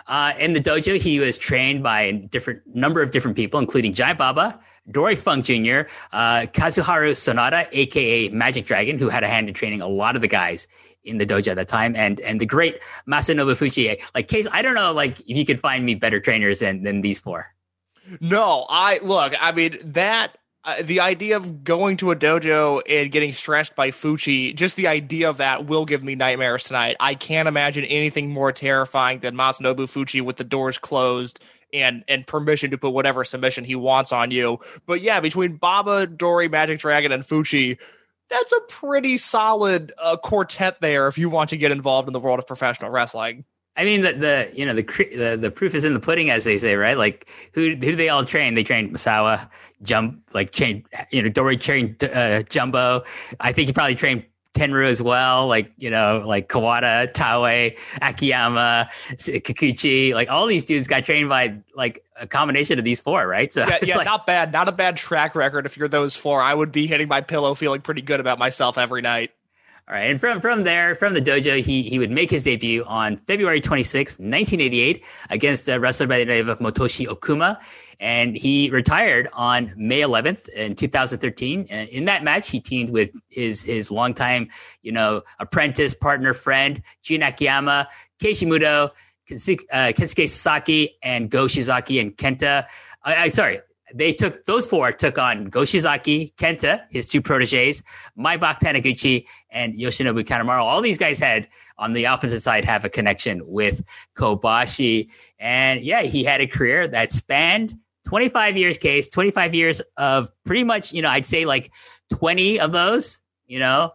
Uh, 0.06 0.32
in 0.38 0.54
the 0.54 0.60
dojo, 0.60 0.98
he 0.98 1.20
was 1.20 1.36
trained 1.36 1.82
by 1.82 2.02
a 2.02 2.12
different 2.12 2.62
number 2.74 3.02
of 3.02 3.10
different 3.10 3.36
people, 3.36 3.60
including 3.60 3.92
Giant 3.92 4.18
Baba, 4.18 4.58
Dory 4.90 5.16
Funk 5.16 5.44
Jr., 5.44 5.82
uh, 6.12 6.46
Kazuharu 6.52 7.12
Sonoda, 7.12 7.68
aka 7.72 8.28
Magic 8.30 8.64
Dragon, 8.64 8.98
who 8.98 9.10
had 9.10 9.22
a 9.22 9.28
hand 9.28 9.48
in 9.48 9.54
training 9.54 9.82
a 9.82 9.88
lot 9.88 10.16
of 10.16 10.22
the 10.22 10.28
guys 10.28 10.66
in 11.04 11.18
the 11.18 11.26
dojo 11.26 11.48
at 11.48 11.56
that 11.56 11.68
time, 11.68 11.94
and 11.94 12.20
and 12.20 12.40
the 12.40 12.46
great 12.46 12.80
Masanobu 13.06 13.52
Fuchi. 13.52 14.00
Like 14.14 14.28
case, 14.28 14.46
I 14.50 14.62
don't 14.62 14.74
know, 14.74 14.92
like 14.92 15.20
if 15.20 15.36
you 15.36 15.44
could 15.44 15.60
find 15.60 15.84
me 15.84 15.94
better 15.94 16.20
trainers 16.20 16.60
than 16.60 16.84
than 16.84 17.02
these 17.02 17.18
four. 17.18 17.54
No, 18.20 18.66
I 18.70 18.98
look. 19.02 19.34
I 19.38 19.52
mean 19.52 19.78
that 19.84 20.37
uh, 20.64 20.82
the 20.82 21.00
idea 21.00 21.36
of 21.36 21.62
going 21.64 21.96
to 21.98 22.10
a 22.10 22.16
dojo 22.16 22.82
and 22.88 23.12
getting 23.12 23.32
stressed 23.32 23.74
by 23.76 23.90
Fuchi, 23.90 24.54
just 24.54 24.76
the 24.76 24.88
idea 24.88 25.30
of 25.30 25.36
that 25.38 25.66
will 25.66 25.84
give 25.84 26.02
me 26.02 26.14
nightmares 26.14 26.64
tonight. 26.64 26.96
I 27.00 27.14
can't 27.14 27.48
imagine 27.48 27.84
anything 27.84 28.30
more 28.30 28.52
terrifying 28.52 29.20
than 29.20 29.34
Masanobu 29.34 29.86
Fuchi 29.86 30.20
with 30.20 30.36
the 30.36 30.44
doors 30.44 30.76
closed 30.76 31.40
and 31.72 32.02
and 32.08 32.26
permission 32.26 32.70
to 32.70 32.78
put 32.78 32.90
whatever 32.90 33.24
submission 33.24 33.64
he 33.64 33.74
wants 33.74 34.12
on 34.12 34.30
you. 34.30 34.58
But 34.86 35.00
yeah, 35.00 35.20
between 35.20 35.56
Baba, 35.56 36.06
Dory, 36.06 36.48
Magic 36.48 36.80
Dragon, 36.80 37.12
and 37.12 37.22
Fuchi, 37.22 37.78
that's 38.28 38.52
a 38.52 38.60
pretty 38.68 39.18
solid 39.18 39.92
uh, 39.98 40.16
quartet 40.16 40.80
there 40.80 41.08
if 41.08 41.18
you 41.18 41.30
want 41.30 41.50
to 41.50 41.56
get 41.56 41.72
involved 41.72 42.08
in 42.08 42.12
the 42.12 42.20
world 42.20 42.38
of 42.38 42.46
professional 42.46 42.90
wrestling. 42.90 43.44
I 43.78 43.84
mean, 43.84 44.02
the, 44.02 44.12
the 44.12 44.50
you 44.52 44.66
know 44.66 44.74
the, 44.74 44.82
the 44.82 45.38
the 45.40 45.50
proof 45.52 45.74
is 45.74 45.84
in 45.84 45.94
the 45.94 46.00
pudding, 46.00 46.30
as 46.30 46.44
they 46.44 46.58
say, 46.58 46.74
right? 46.74 46.98
Like 46.98 47.30
who 47.52 47.70
who 47.70 47.76
do 47.76 47.96
they 47.96 48.08
all 48.08 48.24
train? 48.24 48.54
They 48.54 48.64
train 48.64 48.92
Misawa, 48.92 49.48
Jump, 49.82 50.20
like 50.34 50.50
train 50.50 50.84
you 51.12 51.22
know 51.22 51.28
Dory 51.28 51.56
trained 51.56 52.02
uh, 52.02 52.42
Jumbo. 52.42 53.04
I 53.38 53.52
think 53.52 53.68
he 53.68 53.72
probably 53.72 53.94
trained 53.94 54.24
Tenryu 54.54 54.88
as 54.88 55.00
well, 55.00 55.46
like 55.46 55.70
you 55.76 55.90
know, 55.90 56.24
like 56.26 56.48
Kawada, 56.48 57.12
Taue, 57.12 57.76
Akiyama, 58.02 58.90
Kikuchi, 59.12 60.12
like 60.12 60.28
all 60.28 60.48
these 60.48 60.64
dudes 60.64 60.88
got 60.88 61.04
trained 61.04 61.28
by 61.28 61.56
like 61.76 62.04
a 62.16 62.26
combination 62.26 62.80
of 62.80 62.84
these 62.84 63.00
four, 63.00 63.28
right? 63.28 63.52
So 63.52 63.60
yeah, 63.60 63.78
yeah 63.82 63.96
like, 63.96 64.06
not 64.06 64.26
bad, 64.26 64.52
not 64.52 64.66
a 64.66 64.72
bad 64.72 64.96
track 64.96 65.36
record. 65.36 65.66
If 65.66 65.76
you're 65.76 65.86
those 65.86 66.16
four, 66.16 66.42
I 66.42 66.52
would 66.52 66.72
be 66.72 66.88
hitting 66.88 67.06
my 67.06 67.20
pillow, 67.20 67.54
feeling 67.54 67.80
pretty 67.80 68.02
good 68.02 68.18
about 68.18 68.40
myself 68.40 68.76
every 68.76 69.02
night. 69.02 69.30
All 69.88 69.94
right, 69.94 70.10
and 70.10 70.20
from 70.20 70.42
from 70.42 70.64
there, 70.64 70.94
from 70.94 71.14
the 71.14 71.22
dojo, 71.22 71.62
he 71.62 71.82
he 71.82 71.98
would 71.98 72.10
make 72.10 72.30
his 72.30 72.44
debut 72.44 72.84
on 72.84 73.16
February 73.16 73.58
26, 73.58 74.18
1988, 74.18 75.02
against 75.30 75.66
a 75.66 75.80
wrestler 75.80 76.06
by 76.06 76.18
the 76.18 76.26
name 76.26 76.50
of 76.50 76.58
Motoshi 76.58 77.06
Okuma, 77.06 77.58
and 77.98 78.36
he 78.36 78.68
retired 78.68 79.28
on 79.32 79.72
May 79.78 80.00
11th 80.00 80.46
in 80.50 80.74
2013. 80.74 81.68
And 81.70 81.88
in 81.88 82.04
that 82.04 82.22
match, 82.22 82.50
he 82.50 82.60
teamed 82.60 82.90
with 82.90 83.10
his 83.30 83.62
his 83.62 83.90
longtime, 83.90 84.50
you 84.82 84.92
know, 84.92 85.22
apprentice, 85.38 85.94
partner, 85.94 86.34
friend 86.34 86.82
Jun 87.00 87.22
Akiyama, 87.22 87.88
Keiji 88.20 88.46
Muto, 88.46 88.90
Kensuke, 89.26 89.64
uh, 89.72 89.92
Kensuke 89.96 90.28
Sasaki, 90.28 90.98
and 91.02 91.30
Go 91.30 91.46
Shiozaki 91.46 91.98
and 91.98 92.14
Kenta. 92.14 92.66
I, 93.04 93.16
I 93.16 93.30
sorry, 93.30 93.60
they 93.94 94.12
took 94.12 94.44
those 94.44 94.66
four 94.66 94.92
took 94.92 95.18
on 95.18 95.46
Go 95.46 95.60
Shiozaki, 95.60 96.34
Kenta, 96.34 96.82
his 96.90 97.08
two 97.08 97.22
proteges, 97.22 97.82
Maybach 98.18 98.60
Taniguchi, 98.60 99.26
and 99.50 99.74
Yoshinobu 99.74 100.24
Kanemaru. 100.24 100.60
All 100.60 100.80
these 100.80 100.98
guys 100.98 101.18
had 101.18 101.48
on 101.78 101.92
the 101.92 102.06
opposite 102.06 102.40
side 102.40 102.64
have 102.64 102.84
a 102.84 102.88
connection 102.88 103.40
with 103.46 103.82
Kobashi. 104.16 105.10
And 105.38 105.82
yeah, 105.82 106.02
he 106.02 106.24
had 106.24 106.40
a 106.40 106.46
career 106.46 106.88
that 106.88 107.12
spanned 107.12 107.74
25 108.06 108.56
years 108.56 108.78
case, 108.78 109.08
25 109.08 109.54
years 109.54 109.82
of 109.96 110.30
pretty 110.44 110.64
much, 110.64 110.92
you 110.92 111.02
know, 111.02 111.10
I'd 111.10 111.26
say 111.26 111.44
like 111.44 111.72
20 112.10 112.60
of 112.60 112.72
those, 112.72 113.20
you 113.46 113.58
know, 113.58 113.92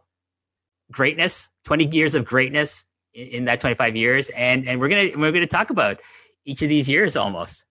greatness, 0.92 1.50
20 1.66 1.86
years 1.88 2.16
of 2.16 2.26
greatness 2.26 2.86
in, 3.14 3.28
in 3.28 3.46
that 3.46 3.60
25 3.60 3.96
years. 3.96 4.30
And 4.30 4.68
and 4.68 4.80
we're 4.80 4.90
gonna 4.90 5.10
we're 5.18 5.32
gonna 5.32 5.48
talk 5.48 5.70
about 5.70 6.00
each 6.46 6.62
of 6.62 6.70
these 6.70 6.90
years 6.90 7.16
almost. 7.16 7.66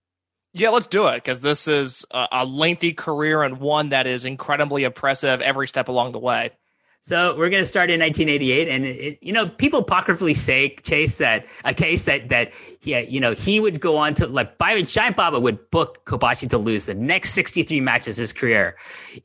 Yeah, 0.55 0.69
let's 0.69 0.85
do 0.85 1.07
it 1.07 1.15
because 1.15 1.39
this 1.39 1.67
is 1.67 2.05
a, 2.11 2.27
a, 2.31 2.45
lengthy 2.45 2.93
career 2.93 3.41
and 3.41 3.59
one 3.59 3.89
that 3.89 4.05
is 4.05 4.23
incredibly 4.23 4.83
impressive 4.83 5.41
every 5.41 5.67
step 5.67 5.87
along 5.87 6.11
the 6.11 6.19
way. 6.19 6.51
So 7.01 7.35
we're 7.35 7.49
going 7.49 7.63
to 7.63 7.67
start 7.67 7.89
in 7.89 7.99
1988, 7.99 8.69
and 8.69 8.85
it, 8.85 9.19
you 9.21 9.33
know, 9.33 9.45
people 9.45 9.79
apocryphally 9.79 10.35
say 10.35 10.75
Chase 10.83 11.17
that 11.17 11.47
a 11.65 11.73
case 11.73 12.05
that 12.05 12.29
that 12.29 12.53
yeah, 12.83 12.99
you 12.99 13.19
know, 13.19 13.33
he 13.33 13.59
would 13.59 13.81
go 13.81 13.97
on 13.97 14.13
to 14.13 14.27
like 14.27 14.57
Byron 14.57 14.85
Giant 14.85 15.17
Baba 15.17 15.37
would 15.37 15.69
book 15.71 16.05
Kobashi 16.05 16.49
to 16.51 16.57
lose 16.57 16.85
the 16.85 16.93
next 16.93 17.31
63 17.31 17.81
matches 17.81 18.15
his 18.15 18.31
career. 18.31 18.77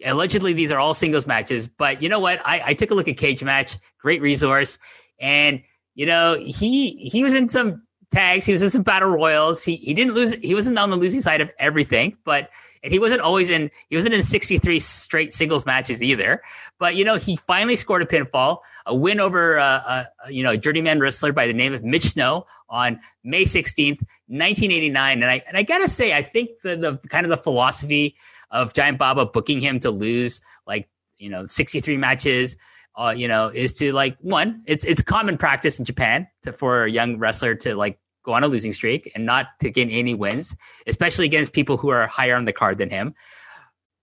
Allegedly, 0.04 0.54
these 0.54 0.72
are 0.72 0.78
all 0.80 0.92
singles 0.92 1.24
matches, 1.24 1.68
but 1.68 2.02
you 2.02 2.08
know 2.08 2.18
what? 2.18 2.40
I, 2.44 2.62
I 2.66 2.74
took 2.74 2.90
a 2.90 2.94
look 2.94 3.06
at 3.06 3.16
Cagematch, 3.16 3.78
great 4.00 4.20
resource, 4.22 4.76
and 5.20 5.62
you 5.94 6.06
know, 6.06 6.36
he 6.40 7.08
he 7.12 7.22
was 7.22 7.34
in 7.34 7.48
some 7.48 7.82
tags. 8.10 8.46
He 8.46 8.52
was 8.52 8.62
in 8.62 8.70
some 8.70 8.82
battle 8.82 9.10
royals. 9.10 9.64
He 9.64 9.76
he 9.76 9.94
didn't 9.94 10.14
lose. 10.14 10.34
He 10.34 10.54
wasn't 10.54 10.78
on 10.78 10.90
the 10.90 10.96
losing 10.96 11.20
side 11.20 11.40
of 11.40 11.50
everything, 11.58 12.16
but 12.24 12.50
he 12.82 12.98
wasn't 12.98 13.20
always 13.20 13.50
in. 13.50 13.70
He 13.90 13.96
wasn't 13.96 14.14
in 14.14 14.22
63 14.22 14.80
straight 14.80 15.32
singles 15.32 15.66
matches 15.66 16.02
either. 16.02 16.42
But 16.78 16.96
you 16.96 17.04
know, 17.04 17.16
he 17.16 17.36
finally 17.36 17.76
scored 17.76 18.02
a 18.02 18.06
pinfall, 18.06 18.58
a 18.86 18.94
win 18.94 19.20
over 19.20 19.58
uh, 19.58 20.04
a, 20.24 20.32
you 20.32 20.42
know 20.42 20.56
journeyman 20.56 21.00
wrestler 21.00 21.32
by 21.32 21.46
the 21.46 21.52
name 21.52 21.74
of 21.74 21.84
Mitch 21.84 22.04
Snow 22.04 22.46
on 22.68 23.00
May 23.24 23.44
16th, 23.44 24.00
1989. 24.28 25.22
And 25.22 25.30
I 25.30 25.42
and 25.46 25.56
I 25.56 25.62
gotta 25.62 25.88
say, 25.88 26.16
I 26.16 26.22
think 26.22 26.50
the 26.62 26.76
the 26.76 27.08
kind 27.08 27.26
of 27.26 27.30
the 27.30 27.36
philosophy 27.36 28.16
of 28.50 28.72
Giant 28.74 28.98
Baba 28.98 29.26
booking 29.26 29.60
him 29.60 29.78
to 29.80 29.90
lose 29.90 30.40
like 30.66 30.88
you 31.18 31.28
know 31.28 31.44
63 31.44 31.96
matches 31.96 32.56
uh, 32.98 33.14
you 33.16 33.28
know, 33.28 33.48
is 33.48 33.74
to 33.74 33.92
like 33.92 34.18
one, 34.20 34.62
it's 34.66 34.84
it's 34.84 35.00
common 35.00 35.38
practice 35.38 35.78
in 35.78 35.84
Japan 35.84 36.26
to, 36.42 36.52
for 36.52 36.84
a 36.84 36.90
young 36.90 37.18
wrestler 37.18 37.54
to 37.54 37.76
like 37.76 37.98
go 38.24 38.32
on 38.32 38.42
a 38.42 38.48
losing 38.48 38.72
streak 38.72 39.10
and 39.14 39.24
not 39.24 39.46
to 39.60 39.70
gain 39.70 39.88
any 39.90 40.14
wins, 40.14 40.56
especially 40.86 41.24
against 41.24 41.52
people 41.52 41.76
who 41.76 41.90
are 41.90 42.08
higher 42.08 42.34
on 42.34 42.44
the 42.44 42.52
card 42.52 42.76
than 42.78 42.90
him. 42.90 43.14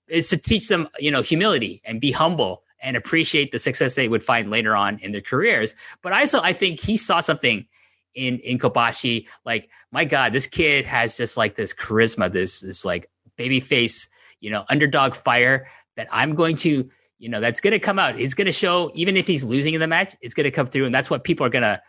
Is 0.08 0.30
to 0.30 0.38
teach 0.38 0.70
them, 0.70 0.88
you 1.00 1.12
know, 1.12 1.22
humility 1.22 1.82
and 1.84 2.00
be 2.00 2.12
humble 2.12 2.64
and 2.80 2.96
appreciate 2.96 3.52
the 3.52 3.60
success 3.60 3.96
they 3.96 4.08
would 4.08 4.24
find 4.24 4.50
later 4.50 4.76
on 4.76 5.00
in 5.00 5.12
their 5.12 5.22
careers. 5.22 5.76
But 6.02 6.14
I 6.14 6.22
also, 6.22 6.40
I 6.42 6.54
think 6.54 6.80
he 6.80 6.96
saw 6.96 7.20
something 7.20 7.66
in 8.14 8.40
in 8.40 8.60
Kobashi. 8.60 9.28
Like, 9.46 9.70
my 9.92 10.06
God, 10.06 10.32
this 10.32 10.48
kid 10.48 10.86
has 10.86 11.18
just 11.18 11.36
like 11.36 11.56
this 11.56 11.74
charisma, 11.74 12.32
this 12.32 12.62
this 12.62 12.86
like 12.86 13.10
baby 13.36 13.60
face, 13.60 14.08
you 14.40 14.52
know, 14.52 14.64
underdog 14.70 15.16
fire 15.16 15.68
that 15.98 16.08
I'm 16.12 16.36
going 16.36 16.56
to 16.58 16.90
you 17.18 17.30
know, 17.30 17.40
that's 17.40 17.62
going 17.62 17.72
to 17.72 17.80
come 17.80 18.00
out. 18.00 18.20
It's 18.20 18.34
going 18.34 18.46
to 18.46 18.52
show, 18.52 18.92
even 18.94 19.18
if 19.18 19.28
he's 19.28 19.44
losing 19.44 19.74
in 19.74 19.80
the 19.80 19.88
match, 19.88 20.16
it's 20.22 20.34
going 20.34 20.46
to 20.46 20.52
come 20.52 20.68
through. 20.68 20.86
And 20.86 20.94
that's 20.94 21.10
what 21.10 21.24
people 21.24 21.46
are 21.46 21.50
going 21.50 21.64
to, 21.64 21.82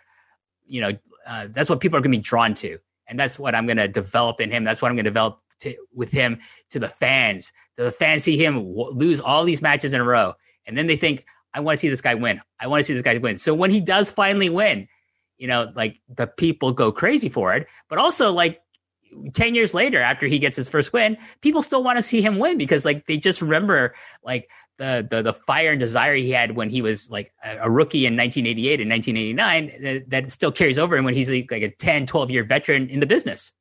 you 0.67 0.81
know, 0.81 0.93
uh, 1.27 1.49
that's 1.51 1.69
what 1.69 1.81
people 1.81 1.99
are 1.99 2.01
going 2.01 2.12
to 2.12 2.19
be 2.19 2.23
drawn 2.23 2.55
to. 2.55 2.79
And 3.09 3.19
that's 3.19 3.39
what 3.39 3.55
I'm 3.55 3.67
going 3.67 3.77
to 3.77 3.89
develop 3.89 4.41
in 4.41 4.51
him. 4.51 4.65
That's 4.65 4.81
what 4.81 4.89
I'm 4.89 4.97
going 4.97 5.05
to 5.05 5.11
develop 5.11 5.41
with 5.95 6.11
him 6.11 6.39
to 6.71 6.79
the 6.79 6.89
fans. 6.89 7.53
The 7.77 7.91
fans 7.91 8.25
see 8.25 8.37
him 8.37 8.55
w- 8.55 8.91
lose 8.91 9.21
all 9.21 9.45
these 9.45 9.62
matches 9.62 9.93
in 9.93 10.01
a 10.01 10.05
row. 10.05 10.35
And 10.67 10.77
then 10.77 10.87
they 10.87 10.97
think, 10.97 11.25
I 11.55 11.61
want 11.61 11.77
to 11.77 11.81
see 11.81 11.89
this 11.89 12.01
guy 12.01 12.15
win. 12.15 12.41
I 12.61 12.67
want 12.67 12.81
to 12.81 12.85
see 12.85 12.95
this 12.95 13.03
guy 13.03 13.17
win. 13.19 13.37
So 13.37 13.55
when 13.55 13.71
he 13.71 13.81
does 13.81 14.11
finally 14.11 14.51
win, 14.51 14.87
you 15.39 15.49
know, 15.49 15.73
like 15.75 16.01
the 16.09 16.27
people 16.27 16.73
go 16.73 16.93
crazy 16.93 17.29
for 17.29 17.55
it. 17.55 17.67
But 17.89 17.99
also, 17.99 18.33
like 18.33 18.61
10 19.33 19.55
years 19.55 19.75
later 19.75 19.99
after 19.99 20.27
he 20.27 20.39
gets 20.39 20.57
his 20.57 20.69
first 20.69 20.93
win 20.93 21.17
people 21.41 21.62
still 21.62 21.83
want 21.83 21.97
to 21.97 22.03
see 22.03 22.21
him 22.21 22.39
win 22.39 22.59
because 22.59 22.85
like 22.85 23.07
they 23.07 23.17
just 23.17 23.41
remember 23.41 23.95
like 24.25 24.51
the 24.79 25.07
the, 25.09 25.23
the 25.23 25.33
fire 25.33 25.71
and 25.71 25.81
desire 25.81 26.15
he 26.15 26.31
had 26.31 26.53
when 26.53 26.71
he 26.71 26.83
was 26.83 27.11
like 27.11 27.33
a, 27.45 27.59
a 27.59 27.71
rookie 27.71 28.07
in 28.07 28.17
1988 28.17 28.81
and 28.81 28.91
1989 28.91 29.83
that, 29.83 29.97
uh, 29.97 30.05
that, 30.09 30.31
still 30.31 30.53
carries 30.53 30.79
over 30.79 30.97
and 30.97 31.05
when 31.05 31.15
he's 31.15 31.31
like, 31.31 31.51
like 31.51 31.62
a 31.62 31.71
10 31.71 32.07
12 32.07 32.31
year 32.31 32.45
veteran 32.45 32.89
in 32.89 33.01
the 33.01 33.07
business. 33.07 33.53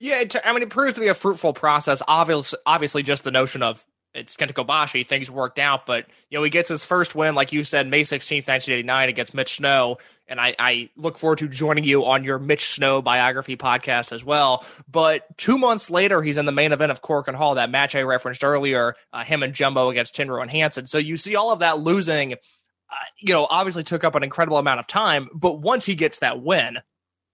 Yeah 0.00 0.20
it, 0.20 0.34
i 0.44 0.52
mean 0.52 0.62
it 0.62 0.70
proves 0.70 0.94
to 0.94 1.00
be 1.00 1.08
a 1.08 1.14
fruitful 1.14 1.52
process 1.52 2.02
obviously 2.08 2.58
obviously 2.66 3.02
just 3.02 3.24
the 3.24 3.30
notion 3.30 3.62
of 3.62 3.84
it's 4.14 4.36
Kenta 4.36 4.52
Kobashi. 4.52 5.06
Things 5.06 5.30
worked 5.30 5.58
out, 5.58 5.86
but 5.86 6.06
you 6.30 6.38
know 6.38 6.44
he 6.44 6.50
gets 6.50 6.68
his 6.68 6.84
first 6.84 7.14
win, 7.14 7.34
like 7.34 7.52
you 7.52 7.64
said, 7.64 7.88
May 7.88 8.04
sixteenth, 8.04 8.46
nineteen 8.46 8.74
eighty 8.74 8.86
nine, 8.86 9.08
against 9.08 9.34
Mitch 9.34 9.56
Snow, 9.56 9.98
and 10.28 10.40
I, 10.40 10.54
I 10.58 10.90
look 10.96 11.18
forward 11.18 11.38
to 11.40 11.48
joining 11.48 11.84
you 11.84 12.04
on 12.04 12.24
your 12.24 12.38
Mitch 12.38 12.70
Snow 12.70 13.02
biography 13.02 13.56
podcast 13.56 14.12
as 14.12 14.24
well. 14.24 14.64
But 14.90 15.36
two 15.36 15.58
months 15.58 15.90
later, 15.90 16.22
he's 16.22 16.38
in 16.38 16.46
the 16.46 16.52
main 16.52 16.72
event 16.72 16.92
of 16.92 17.02
Korakuen 17.02 17.34
Hall, 17.34 17.56
that 17.56 17.70
match 17.70 17.94
I 17.94 18.02
referenced 18.02 18.44
earlier, 18.44 18.94
uh, 19.12 19.24
him 19.24 19.42
and 19.42 19.54
Jumbo 19.54 19.90
against 19.90 20.14
Tenryu 20.14 20.42
and 20.42 20.50
Hansen. 20.50 20.86
So 20.86 20.98
you 20.98 21.16
see 21.16 21.36
all 21.36 21.50
of 21.50 21.58
that 21.58 21.80
losing. 21.80 22.34
Uh, 22.34 22.96
you 23.18 23.32
know, 23.32 23.46
obviously 23.48 23.82
took 23.82 24.04
up 24.04 24.14
an 24.14 24.22
incredible 24.22 24.58
amount 24.58 24.78
of 24.78 24.86
time, 24.86 25.28
but 25.34 25.58
once 25.58 25.86
he 25.86 25.94
gets 25.94 26.20
that 26.20 26.42
win, 26.42 26.78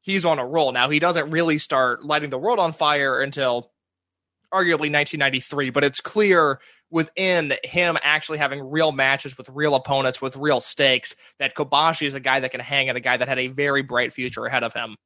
he's 0.01 0.25
on 0.25 0.38
a 0.38 0.47
roll. 0.47 0.73
Now 0.73 0.88
he 0.88 1.01
doesn't 1.01 1.31
really 1.31 1.59
start 1.59 2.05
lighting 2.05 2.31
the 2.31 2.38
world 2.38 2.59
on 2.59 2.73
fire 2.73 3.21
until 3.21 3.69
arguably 4.52 4.90
1993, 4.90 5.70
but 5.70 5.84
it's 5.84 6.00
clear 6.00 6.60
within 6.90 7.54
him 7.64 7.96
actually 8.02 8.38
having 8.38 8.68
real 8.68 8.92
matches 8.92 9.38
with 9.38 9.48
real 9.48 9.74
opponents 9.74 10.20
with 10.20 10.36
real 10.36 10.60
stakes 10.60 11.14
that 11.38 11.54
Kobashi 11.54 12.06
is 12.06 12.14
a 12.14 12.20
guy 12.20 12.40
that 12.40 12.50
can 12.50 12.60
hang 12.60 12.88
and 12.88 12.98
a 12.98 13.00
guy 13.00 13.16
that 13.16 13.28
had 13.28 13.38
a 13.38 13.48
very 13.48 13.82
bright 13.82 14.12
future 14.12 14.44
ahead 14.44 14.64
of 14.64 14.72
him. 14.72 14.96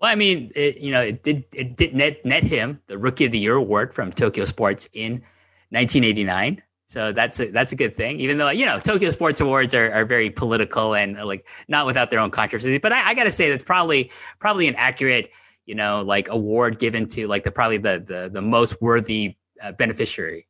Well, 0.00 0.10
I 0.10 0.14
mean, 0.14 0.50
it, 0.54 0.78
you 0.78 0.90
know, 0.92 1.02
it 1.02 1.22
did 1.22 1.44
it 1.54 1.76
did 1.76 1.94
net 1.94 2.24
net 2.24 2.42
him 2.42 2.80
the 2.86 2.96
Rookie 2.96 3.26
of 3.26 3.32
the 3.32 3.38
Year 3.38 3.56
award 3.56 3.94
from 3.94 4.10
Tokyo 4.10 4.46
Sports 4.46 4.88
in 4.94 5.22
1989. 5.70 6.62
So 6.86 7.12
that's 7.12 7.38
a, 7.38 7.50
that's 7.50 7.70
a 7.70 7.76
good 7.76 7.94
thing. 7.94 8.18
Even 8.18 8.38
though 8.38 8.48
you 8.48 8.64
know 8.64 8.78
Tokyo 8.78 9.10
Sports 9.10 9.40
Awards 9.40 9.74
are, 9.74 9.92
are 9.92 10.06
very 10.06 10.30
political 10.30 10.94
and 10.94 11.16
like 11.18 11.46
not 11.68 11.84
without 11.84 12.10
their 12.10 12.18
own 12.18 12.30
controversy, 12.30 12.78
but 12.78 12.92
I, 12.92 13.10
I 13.10 13.14
got 13.14 13.24
to 13.24 13.30
say 13.30 13.50
that's 13.50 13.62
probably 13.62 14.10
probably 14.38 14.66
an 14.68 14.74
accurate 14.76 15.30
you 15.70 15.76
know 15.76 16.02
like 16.02 16.28
award 16.28 16.78
given 16.80 17.06
to 17.06 17.26
like 17.28 17.44
the 17.44 17.50
probably 17.50 17.78
the 17.78 18.04
the, 18.06 18.30
the 18.30 18.42
most 18.42 18.82
worthy 18.82 19.36
uh, 19.62 19.72
beneficiary 19.72 20.46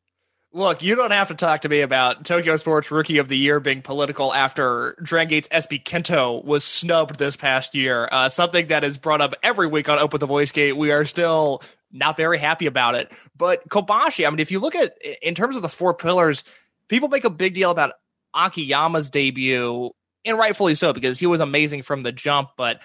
Look, 0.52 0.83
you 0.83 0.96
don't 0.96 1.12
have 1.12 1.28
to 1.28 1.35
talk 1.35 1.61
to 1.61 1.68
me 1.68 1.80
about 1.80 2.24
Tokyo 2.24 2.56
Sports 2.56 2.90
Rookie 2.90 3.18
of 3.18 3.28
the 3.28 3.38
Year 3.38 3.61
being 3.61 3.83
political 3.83 4.35
after 4.35 4.96
Dragon 5.00 5.28
Gate's 5.28 5.46
SB 5.46 5.85
Kento 5.85 6.44
was 6.44 6.64
snubbed 6.64 7.20
this 7.20 7.37
past 7.37 7.72
year. 7.72 8.09
Uh, 8.11 8.28
something 8.28 8.66
that 8.66 8.83
is 8.83 8.98
brought 8.98 9.20
up 9.20 9.37
every 9.44 9.68
week 9.68 9.88
on 9.88 10.00
Open 10.00 10.18
the 10.18 10.26
Voice 10.26 10.50
Gate. 10.50 10.76
We 10.76 10.90
are 10.90 11.04
still 11.04 11.62
not 11.92 12.16
very 12.16 12.37
happy 12.37 12.66
about 12.66 12.96
it. 12.96 13.12
But 13.37 13.68
Kobashi, 13.68 14.26
I 14.26 14.30
mean, 14.30 14.40
if 14.40 14.50
you 14.50 14.59
look 14.59 14.74
at 14.74 14.98
in 15.22 15.37
terms 15.37 15.54
of 15.54 15.62
the 15.62 15.68
four 15.68 15.94
pillars, 15.94 16.42
people 16.88 17.09
make 17.09 17.24
a 17.24 17.30
big 17.30 17.54
deal 17.54 17.70
about 17.70 17.92
Akiyama's 18.35 19.09
debut, 19.09 19.92
and 20.24 20.37
rightfully 20.37 20.74
so 20.74 20.92
because 20.92 21.20
he 21.20 21.26
was 21.26 21.38
amazing 21.38 21.83
from 21.83 22.00
the 22.00 22.11
jump. 22.11 22.50
But 22.56 22.80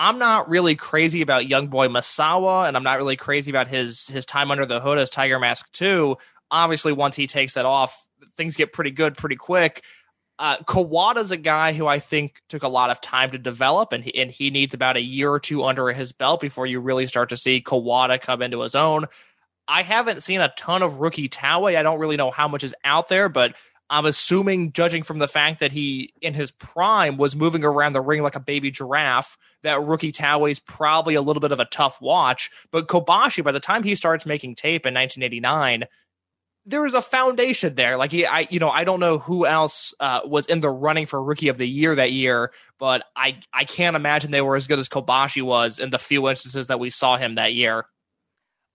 I'm 0.00 0.18
not 0.18 0.48
really 0.48 0.74
crazy 0.74 1.20
about 1.20 1.46
young 1.46 1.68
boy 1.68 1.88
Misawa, 1.88 2.66
and 2.66 2.76
I'm 2.76 2.82
not 2.82 2.96
really 2.96 3.16
crazy 3.16 3.50
about 3.50 3.68
his 3.68 4.08
his 4.08 4.26
time 4.26 4.50
under 4.50 4.66
the 4.66 4.80
hood 4.80 4.98
as 4.98 5.10
Tiger 5.10 5.38
Mask 5.38 5.70
2 5.72 6.16
obviously 6.50 6.92
once 6.92 7.16
he 7.16 7.26
takes 7.26 7.54
that 7.54 7.64
off, 7.64 8.06
things 8.36 8.56
get 8.56 8.72
pretty 8.72 8.90
good 8.90 9.16
pretty 9.16 9.36
quick. 9.36 9.82
Uh, 10.38 10.56
Kawada's 10.58 11.30
a 11.30 11.36
guy 11.36 11.74
who 11.74 11.86
I 11.86 11.98
think 11.98 12.40
took 12.48 12.62
a 12.62 12.68
lot 12.68 12.88
of 12.88 13.00
time 13.00 13.30
to 13.32 13.38
develop, 13.38 13.92
and 13.92 14.02
he, 14.02 14.14
and 14.16 14.30
he 14.30 14.50
needs 14.50 14.72
about 14.72 14.96
a 14.96 15.02
year 15.02 15.30
or 15.30 15.38
two 15.38 15.64
under 15.64 15.92
his 15.92 16.12
belt 16.12 16.40
before 16.40 16.66
you 16.66 16.80
really 16.80 17.06
start 17.06 17.28
to 17.28 17.36
see 17.36 17.62
Kawada 17.62 18.20
come 18.20 18.40
into 18.40 18.60
his 18.60 18.74
own. 18.74 19.04
I 19.68 19.82
haven't 19.82 20.22
seen 20.22 20.40
a 20.40 20.52
ton 20.56 20.82
of 20.82 20.96
rookie 20.96 21.28
Taue. 21.28 21.76
I 21.76 21.82
don't 21.82 22.00
really 22.00 22.16
know 22.16 22.30
how 22.30 22.48
much 22.48 22.64
is 22.64 22.74
out 22.84 23.08
there, 23.08 23.28
but 23.28 23.54
I'm 23.90 24.06
assuming, 24.06 24.72
judging 24.72 25.02
from 25.02 25.18
the 25.18 25.26
fact 25.26 25.58
that 25.58 25.72
he, 25.72 26.14
in 26.22 26.32
his 26.32 26.52
prime, 26.52 27.16
was 27.16 27.34
moving 27.34 27.64
around 27.64 27.92
the 27.92 28.00
ring 28.00 28.22
like 28.22 28.36
a 28.36 28.40
baby 28.40 28.70
giraffe, 28.70 29.36
that 29.64 29.82
rookie 29.82 30.12
Taue 30.12 30.48
is 30.48 30.60
probably 30.60 31.16
a 31.16 31.22
little 31.22 31.40
bit 31.40 31.50
of 31.50 31.58
a 31.58 31.64
tough 31.64 32.00
watch. 32.00 32.50
But 32.70 32.86
Kobashi, 32.86 33.42
by 33.42 33.50
the 33.50 33.58
time 33.58 33.82
he 33.82 33.96
starts 33.96 34.24
making 34.24 34.54
tape 34.54 34.86
in 34.86 34.94
1989, 34.94 35.84
there 36.66 36.82
was 36.82 36.94
a 36.94 37.02
foundation 37.02 37.74
there. 37.74 37.96
Like 37.96 38.12
he, 38.12 38.24
I, 38.24 38.46
you 38.48 38.60
know, 38.60 38.70
I 38.70 38.84
don't 38.84 39.00
know 39.00 39.18
who 39.18 39.44
else 39.44 39.92
uh, 39.98 40.20
was 40.24 40.46
in 40.46 40.60
the 40.60 40.70
running 40.70 41.06
for 41.06 41.20
rookie 41.20 41.48
of 41.48 41.58
the 41.58 41.66
year 41.66 41.96
that 41.96 42.12
year, 42.12 42.52
but 42.78 43.04
I, 43.16 43.40
I 43.52 43.64
can't 43.64 43.96
imagine 43.96 44.30
they 44.30 44.40
were 44.40 44.56
as 44.56 44.68
good 44.68 44.78
as 44.78 44.88
Kobashi 44.88 45.42
was 45.42 45.80
in 45.80 45.90
the 45.90 45.98
few 45.98 46.28
instances 46.28 46.68
that 46.68 46.78
we 46.78 46.90
saw 46.90 47.16
him 47.16 47.34
that 47.34 47.54
year. 47.54 47.86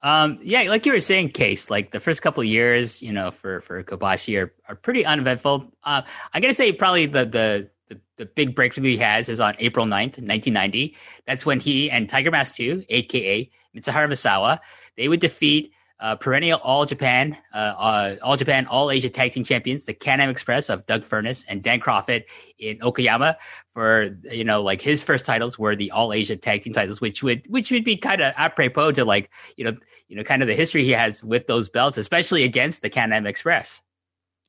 Um, 0.06 0.38
yeah, 0.44 0.62
like 0.70 0.86
you 0.86 0.92
were 0.92 1.00
saying, 1.00 1.30
Case, 1.32 1.72
like 1.72 1.90
the 1.90 2.00
first 2.00 2.22
couple 2.22 2.44
years, 2.44 3.02
you 3.02 3.12
know, 3.12 3.32
for 3.32 3.62
for 3.62 3.84
Kobashi 3.84 4.40
are, 4.40 4.54
are 4.70 4.76
pretty 4.76 5.04
uneventful. 5.04 5.66
Uh, 5.84 6.04
I'm 6.32 6.42
gonna 6.44 6.54
say 6.54 6.72
probably 6.72 7.08
the 7.08 7.26
the 7.26 7.72
the, 7.88 8.00
the 8.18 8.26
big 8.28 8.54
breakthrough 8.54 8.84
he 8.84 8.98
has 8.98 9.30
is 9.30 9.40
on 9.40 9.56
April 9.58 9.88
9th, 9.88 10.22
1990. 10.22 10.96
That's 11.26 11.44
when 11.44 11.60
he 11.60 11.90
and 11.90 12.08
Tiger 12.08 12.30
Mask 12.30 12.56
2, 12.56 12.86
aka 12.88 13.50
Mitsuharu 13.76 14.08
Misawa, 14.12 14.60
they 14.96 15.08
would 15.08 15.22
defeat 15.22 15.74
uh, 16.00 16.16
perennial 16.16 16.60
All 16.64 16.86
Japan, 16.86 17.38
uh, 17.54 17.58
uh, 17.78 18.16
All 18.22 18.38
Japan, 18.38 18.66
All 18.68 18.92
Asia 18.92 19.10
Tag 19.10 19.32
Team 19.32 19.44
Champions, 19.44 19.86
the 19.86 19.94
Can-Am 19.94 20.30
Express 20.30 20.70
of 20.70 20.86
Doug 20.86 21.04
Furnas 21.04 21.46
and 21.48 21.64
Dan 21.64 21.80
Kroffat 21.80 22.24
in 22.60 22.78
Okayama. 22.80 23.36
For 23.74 24.18
you 24.24 24.44
know, 24.44 24.62
like 24.62 24.82
his 24.82 25.04
first 25.04 25.26
titles 25.26 25.58
were 25.58 25.76
the 25.76 25.92
All 25.92 26.14
Asia 26.14 26.36
Tag 26.36 26.64
Team 26.64 26.74
titles, 26.74 27.02
which 27.02 27.24
would 27.24 27.46
which 27.50 27.72
would 27.72 27.84
be 27.84 27.96
kind 27.96 28.22
of 28.22 28.34
apropos 28.38 28.92
to 28.94 29.06
like 29.06 29.30
you 29.58 29.64
know 29.64 29.76
you 30.08 30.16
know 30.16 30.24
kind 30.24 30.42
of 30.42 30.48
the 30.48 30.56
history 30.56 30.84
he 30.84 30.92
has 30.92 31.24
with 31.24 31.48
those 31.48 31.70
belts, 31.70 31.98
especially 31.98 32.44
against 32.44 32.82
the 32.82 32.90
Can-Am 32.90 33.26
Express. 33.26 33.82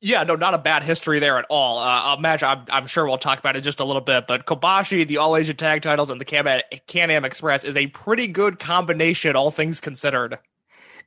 Yeah, 0.03 0.25
no, 0.25 0.37
not 0.37 0.53
a 0.53 0.59
bad 0.59 0.83
history 0.83 1.21
there 1.21 1.39
at 1.39 1.47
all. 1.49 1.79
Uh, 1.79 2.17
imagine, 2.19 2.49
I'm, 2.49 2.65
I'm, 2.69 2.87
sure 2.87 3.07
we'll 3.07 3.17
talk 3.17 3.39
about 3.39 3.57
it 3.57 3.63
just 3.63 3.81
a 3.81 3.85
little 3.85 4.03
bit, 4.03 4.27
but 4.27 4.45
Kobashi, 4.45 5.09
the 5.09 5.17
All 5.17 5.35
Asia 5.35 5.55
Tag 5.55 5.81
titles, 5.81 6.11
and 6.11 6.21
the 6.21 6.25
Can-Am 6.87 7.25
Express 7.25 7.65
is 7.65 7.77
a 7.77 7.87
pretty 7.87 8.27
good 8.27 8.59
combination, 8.59 9.37
all 9.37 9.51
things 9.51 9.81
considered. 9.81 10.39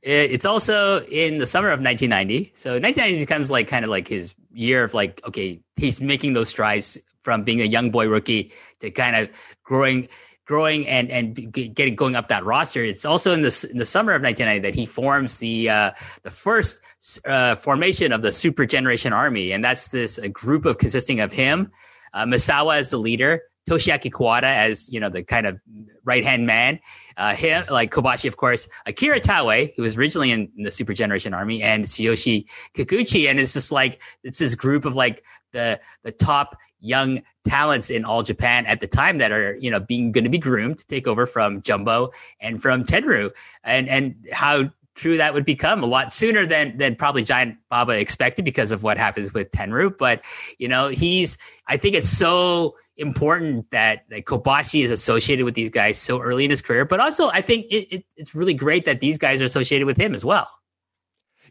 It's 0.02 0.46
also 0.46 1.04
in 1.04 1.38
the 1.38 1.46
summer 1.46 1.68
of 1.68 1.80
1990. 1.80 2.52
So 2.54 2.72
1990 2.72 3.18
becomes 3.18 3.50
like 3.50 3.68
kind 3.68 3.84
of 3.84 3.90
like 3.90 4.08
his 4.08 4.34
year 4.50 4.84
of 4.84 4.94
like, 4.94 5.20
okay, 5.26 5.60
he's 5.76 6.00
making 6.00 6.32
those 6.32 6.48
strides 6.48 6.96
from 7.22 7.44
being 7.44 7.60
a 7.60 7.64
young 7.64 7.90
boy 7.90 8.08
rookie 8.08 8.50
to 8.80 8.90
kind 8.90 9.14
of 9.14 9.28
growing, 9.62 10.08
growing 10.46 10.88
and 10.88 11.10
and 11.10 11.52
getting 11.52 11.94
going 11.94 12.16
up 12.16 12.28
that 12.28 12.44
roster. 12.44 12.82
It's 12.82 13.04
also 13.04 13.32
in 13.32 13.42
the 13.42 13.68
in 13.70 13.76
the 13.76 13.84
summer 13.84 14.12
of 14.12 14.22
1990 14.22 14.60
that 14.66 14.74
he 14.74 14.86
forms 14.86 15.38
the 15.38 15.68
uh, 15.68 15.90
the 16.22 16.30
first 16.30 16.80
uh, 17.26 17.54
formation 17.56 18.10
of 18.10 18.22
the 18.22 18.32
Super 18.32 18.64
Generation 18.64 19.12
Army, 19.12 19.52
and 19.52 19.62
that's 19.62 19.88
this 19.88 20.16
a 20.16 20.30
group 20.30 20.64
of 20.64 20.78
consisting 20.78 21.20
of 21.20 21.30
him, 21.30 21.70
uh, 22.14 22.24
Misawa 22.24 22.78
as 22.78 22.90
the 22.90 22.96
leader, 22.96 23.42
Toshiaki 23.68 24.10
Kawada 24.10 24.42
as 24.44 24.88
you 24.92 24.98
know 25.00 25.08
the 25.08 25.22
kind 25.22 25.46
of 25.46 25.60
right 26.04 26.24
hand 26.24 26.46
man. 26.46 26.80
Uh, 27.16 27.34
him 27.34 27.64
like 27.68 27.90
Kobashi, 27.90 28.26
of 28.26 28.36
course, 28.36 28.68
Akira 28.86 29.20
Taue, 29.20 29.72
who 29.76 29.82
was 29.82 29.96
originally 29.96 30.30
in, 30.30 30.50
in, 30.56 30.64
the 30.64 30.70
Super 30.70 30.94
Generation 30.94 31.34
Army, 31.34 31.62
and 31.62 31.84
Tsuyoshi 31.84 32.46
Kikuchi, 32.74 33.28
and 33.28 33.38
it's 33.38 33.52
just 33.52 33.70
like 33.70 34.00
it's 34.24 34.38
this 34.38 34.54
group 34.54 34.84
of 34.84 34.96
like 34.96 35.22
the 35.52 35.80
the 36.02 36.12
top 36.12 36.56
young 36.80 37.22
talents 37.44 37.90
in 37.90 38.04
all 38.04 38.22
Japan 38.22 38.66
at 38.66 38.80
the 38.80 38.86
time 38.86 39.18
that 39.18 39.32
are 39.32 39.56
you 39.56 39.70
know 39.70 39.80
being 39.80 40.12
going 40.12 40.24
to 40.24 40.30
be 40.30 40.38
groomed 40.38 40.78
to 40.78 40.86
take 40.86 41.06
over 41.06 41.26
from 41.26 41.62
Jumbo 41.62 42.10
and 42.40 42.60
from 42.60 42.84
Tenryu, 42.84 43.30
and 43.64 43.88
and 43.88 44.14
how 44.32 44.70
true 45.00 45.16
that 45.16 45.34
would 45.34 45.44
become 45.44 45.82
a 45.82 45.86
lot 45.86 46.12
sooner 46.12 46.46
than 46.46 46.76
than 46.76 46.94
probably 46.94 47.24
Giant 47.24 47.56
Baba 47.68 47.92
expected 47.92 48.44
because 48.44 48.70
of 48.70 48.82
what 48.82 48.98
happens 48.98 49.34
with 49.34 49.50
Tenryu. 49.50 49.96
But 49.96 50.22
you 50.58 50.68
know, 50.68 50.88
he's 50.88 51.38
I 51.66 51.76
think 51.76 51.94
it's 51.94 52.08
so 52.08 52.76
important 52.96 53.70
that, 53.70 54.04
that 54.10 54.26
Kobashi 54.26 54.84
is 54.84 54.90
associated 54.90 55.44
with 55.44 55.54
these 55.54 55.70
guys 55.70 55.98
so 55.98 56.20
early 56.20 56.44
in 56.44 56.50
his 56.50 56.62
career. 56.62 56.84
But 56.84 57.00
also, 57.00 57.28
I 57.30 57.40
think 57.40 57.66
it, 57.66 57.92
it, 57.94 58.04
it's 58.16 58.34
really 58.34 58.54
great 58.54 58.84
that 58.84 59.00
these 59.00 59.18
guys 59.18 59.40
are 59.40 59.46
associated 59.46 59.86
with 59.86 59.96
him 59.96 60.14
as 60.14 60.24
well. 60.24 60.48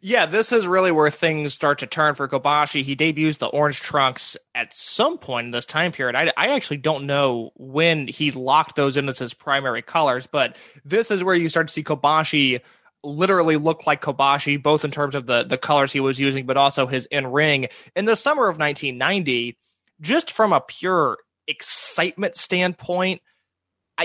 Yeah, 0.01 0.27
this 0.27 0.53
is 0.53 0.65
really 0.65 0.91
where 0.91 1.09
things 1.09 1.53
start 1.53 1.79
to 1.79 1.87
turn 1.87 2.15
for 2.15 2.27
Kobashi. 2.27 2.83
He 2.83 2.95
debuts 2.95 3.37
the 3.37 3.47
orange 3.47 3.81
trunks 3.81 4.37
at 4.55 4.73
some 4.73 5.17
point 5.17 5.45
in 5.45 5.51
this 5.51 5.65
time 5.65 5.91
period. 5.91 6.15
I, 6.15 6.31
I 6.37 6.55
actually 6.55 6.77
don't 6.77 7.05
know 7.05 7.51
when 7.55 8.07
he 8.07 8.31
locked 8.31 8.77
those 8.77 8.95
in 8.95 9.09
as 9.09 9.19
his 9.19 9.33
primary 9.33 9.81
colors, 9.81 10.25
but 10.25 10.55
this 10.85 11.11
is 11.11 11.21
where 11.21 11.35
you 11.35 11.49
start 11.49 11.67
to 11.67 11.73
see 11.73 11.83
Kobashi 11.83 12.61
literally 13.03 13.57
looked 13.57 13.87
like 13.87 14.01
Kobashi, 14.01 14.61
both 14.61 14.83
in 14.85 14.91
terms 14.91 15.15
of 15.15 15.25
the 15.25 15.43
the 15.43 15.57
colors 15.57 15.91
he 15.91 15.99
was 15.99 16.19
using, 16.19 16.45
but 16.45 16.57
also 16.57 16.87
his 16.87 17.05
in 17.07 17.27
ring. 17.27 17.67
In 17.95 18.05
the 18.05 18.15
summer 18.15 18.47
of 18.47 18.57
1990, 18.57 19.57
just 20.01 20.31
from 20.31 20.53
a 20.53 20.61
pure 20.61 21.17
excitement 21.47 22.35
standpoint, 22.35 23.21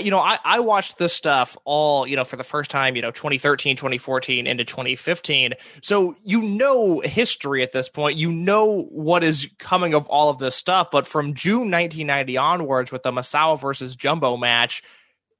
you 0.01 0.11
know, 0.11 0.19
I, 0.19 0.39
I 0.43 0.59
watched 0.59 0.97
this 0.97 1.13
stuff 1.13 1.57
all, 1.63 2.07
you 2.07 2.15
know, 2.15 2.25
for 2.25 2.35
the 2.35 2.43
first 2.43 2.69
time, 2.69 2.95
you 2.95 3.01
know, 3.01 3.11
2013, 3.11 3.77
2014 3.77 4.47
into 4.47 4.65
2015. 4.65 5.53
So 5.81 6.15
you 6.23 6.41
know 6.41 6.99
history 6.99 7.63
at 7.63 7.71
this 7.71 7.87
point. 7.87 8.17
You 8.17 8.31
know 8.31 8.83
what 8.91 9.23
is 9.23 9.47
coming 9.57 9.93
of 9.93 10.07
all 10.07 10.29
of 10.29 10.37
this 10.37 10.55
stuff. 10.55 10.91
But 10.91 11.07
from 11.07 11.33
June 11.33 11.71
1990 11.71 12.37
onwards 12.37 12.91
with 12.91 13.03
the 13.03 13.11
Misawa 13.11 13.59
versus 13.59 13.95
Jumbo 13.95 14.37
match, 14.37 14.83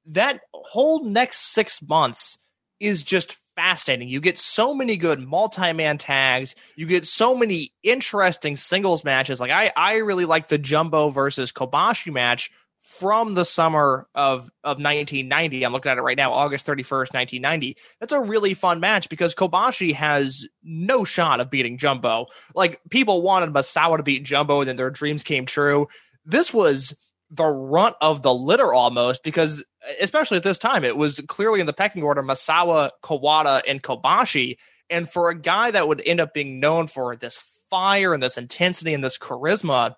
that 0.06 0.40
whole 0.54 1.04
next 1.04 1.52
six 1.52 1.82
months 1.82 2.38
is 2.80 3.02
just 3.02 3.36
fascinating. 3.56 4.08
You 4.08 4.20
get 4.20 4.38
so 4.38 4.74
many 4.74 4.96
good 4.96 5.20
multi-man 5.20 5.98
tags. 5.98 6.54
You 6.76 6.86
get 6.86 7.06
so 7.06 7.34
many 7.34 7.72
interesting 7.82 8.54
singles 8.54 9.02
matches. 9.02 9.40
Like 9.40 9.50
I, 9.50 9.72
I 9.76 9.96
really 9.96 10.26
like 10.26 10.48
the 10.48 10.58
Jumbo 10.58 11.08
versus 11.08 11.50
Kobashi 11.50 12.12
match 12.12 12.52
from 12.82 13.34
the 13.34 13.44
summer 13.44 14.06
of, 14.14 14.44
of 14.62 14.78
1990. 14.78 15.64
I'm 15.64 15.72
looking 15.72 15.90
at 15.90 15.98
it 15.98 16.02
right 16.02 16.16
now, 16.16 16.32
August 16.32 16.66
31st, 16.66 17.12
1990. 17.14 17.76
That's 17.98 18.12
a 18.12 18.20
really 18.20 18.54
fun 18.54 18.78
match 18.78 19.08
because 19.08 19.34
Kobashi 19.34 19.92
has 19.92 20.46
no 20.62 21.02
shot 21.02 21.40
of 21.40 21.50
beating 21.50 21.78
Jumbo. 21.78 22.26
Like 22.54 22.80
people 22.88 23.22
wanted 23.22 23.52
Misawa 23.52 23.96
to 23.96 24.04
beat 24.04 24.22
Jumbo 24.22 24.60
and 24.60 24.68
then 24.68 24.76
their 24.76 24.90
dreams 24.90 25.24
came 25.24 25.46
true. 25.46 25.88
This 26.24 26.54
was 26.54 26.94
the 27.28 27.46
runt 27.46 27.96
of 28.00 28.22
the 28.22 28.32
litter 28.32 28.72
almost 28.72 29.24
because 29.24 29.64
especially 30.00 30.36
at 30.36 30.42
this 30.42 30.58
time 30.58 30.84
it 30.84 30.96
was 30.96 31.20
clearly 31.28 31.60
in 31.60 31.66
the 31.66 31.72
pecking 31.72 32.02
order 32.02 32.22
Misawa, 32.22 32.90
Kawada 33.02 33.62
and 33.66 33.82
Kobashi. 33.82 34.56
And 34.88 35.08
for 35.08 35.30
a 35.30 35.38
guy 35.38 35.70
that 35.70 35.88
would 35.88 36.02
end 36.04 36.20
up 36.20 36.32
being 36.32 36.60
known 36.60 36.86
for 36.86 37.16
this 37.16 37.38
fire 37.70 38.14
and 38.14 38.22
this 38.22 38.36
intensity 38.36 38.94
and 38.94 39.02
this 39.02 39.18
charisma 39.18 39.96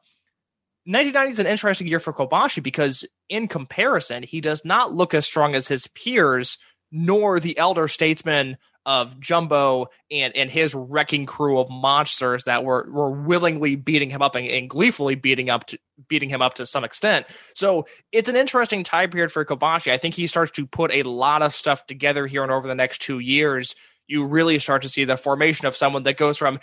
1990 0.89 1.33
is 1.33 1.39
an 1.39 1.47
interesting 1.47 1.87
year 1.87 2.01
for 2.01 2.15
Kobashi 2.15 2.63
because, 2.63 3.05
in 3.29 3.47
comparison, 3.47 4.23
he 4.23 4.41
does 4.41 4.65
not 4.65 4.91
look 4.91 5.13
as 5.13 5.27
strong 5.27 5.55
as 5.55 5.69
his 5.69 5.87
peers, 5.89 6.57
nor 6.91 7.39
the 7.41 7.59
elder 7.59 7.89
statesmen 7.89 8.57
of 8.89 9.21
Jumbo 9.21 9.89
and, 10.11 10.35
and 10.35 10.51
his 10.51 10.75
wrecking 10.75 11.27
crew 11.27 11.59
of 11.59 11.69
monsters 11.69 12.45
that 12.45 12.65
were, 12.65 12.89
were 12.91 13.11
willingly 13.11 13.77
beating 13.77 14.09
him 14.09 14.23
up 14.23 14.35
and, 14.35 14.49
and 14.49 14.71
gleefully 14.71 15.15
beating 15.15 15.51
up 15.51 15.67
to, 15.67 15.79
beating 16.09 16.31
him 16.31 16.41
up 16.41 16.55
to 16.55 16.67
some 16.67 16.85
extent. 16.85 17.27
So 17.55 17.87
it's 18.13 18.31
an 18.31 18.37
interesting 18.37 18.85
time 18.85 19.11
period 19.11 19.31
for 19.31 19.45
Kobashi. 19.45 19.93
I 19.93 19.99
think 19.99 20.15
he 20.15 20.27
starts 20.27 20.53
to 20.53 20.67
put 20.67 20.91
a 20.91 21.03
lot 21.03 21.43
of 21.43 21.55
stuff 21.55 21.87
together 21.87 22.27
here 22.27 22.43
and 22.43 22.51
over 22.51 22.67
the 22.67 22.75
next 22.75 23.03
two 23.03 23.19
years 23.19 23.75
you 24.07 24.25
really 24.25 24.59
start 24.59 24.81
to 24.83 24.89
see 24.89 25.05
the 25.05 25.19
formation 25.19 25.67
of 25.67 25.77
someone 25.77 26.05
that 26.05 26.17
goes 26.17 26.39
from 26.39 26.59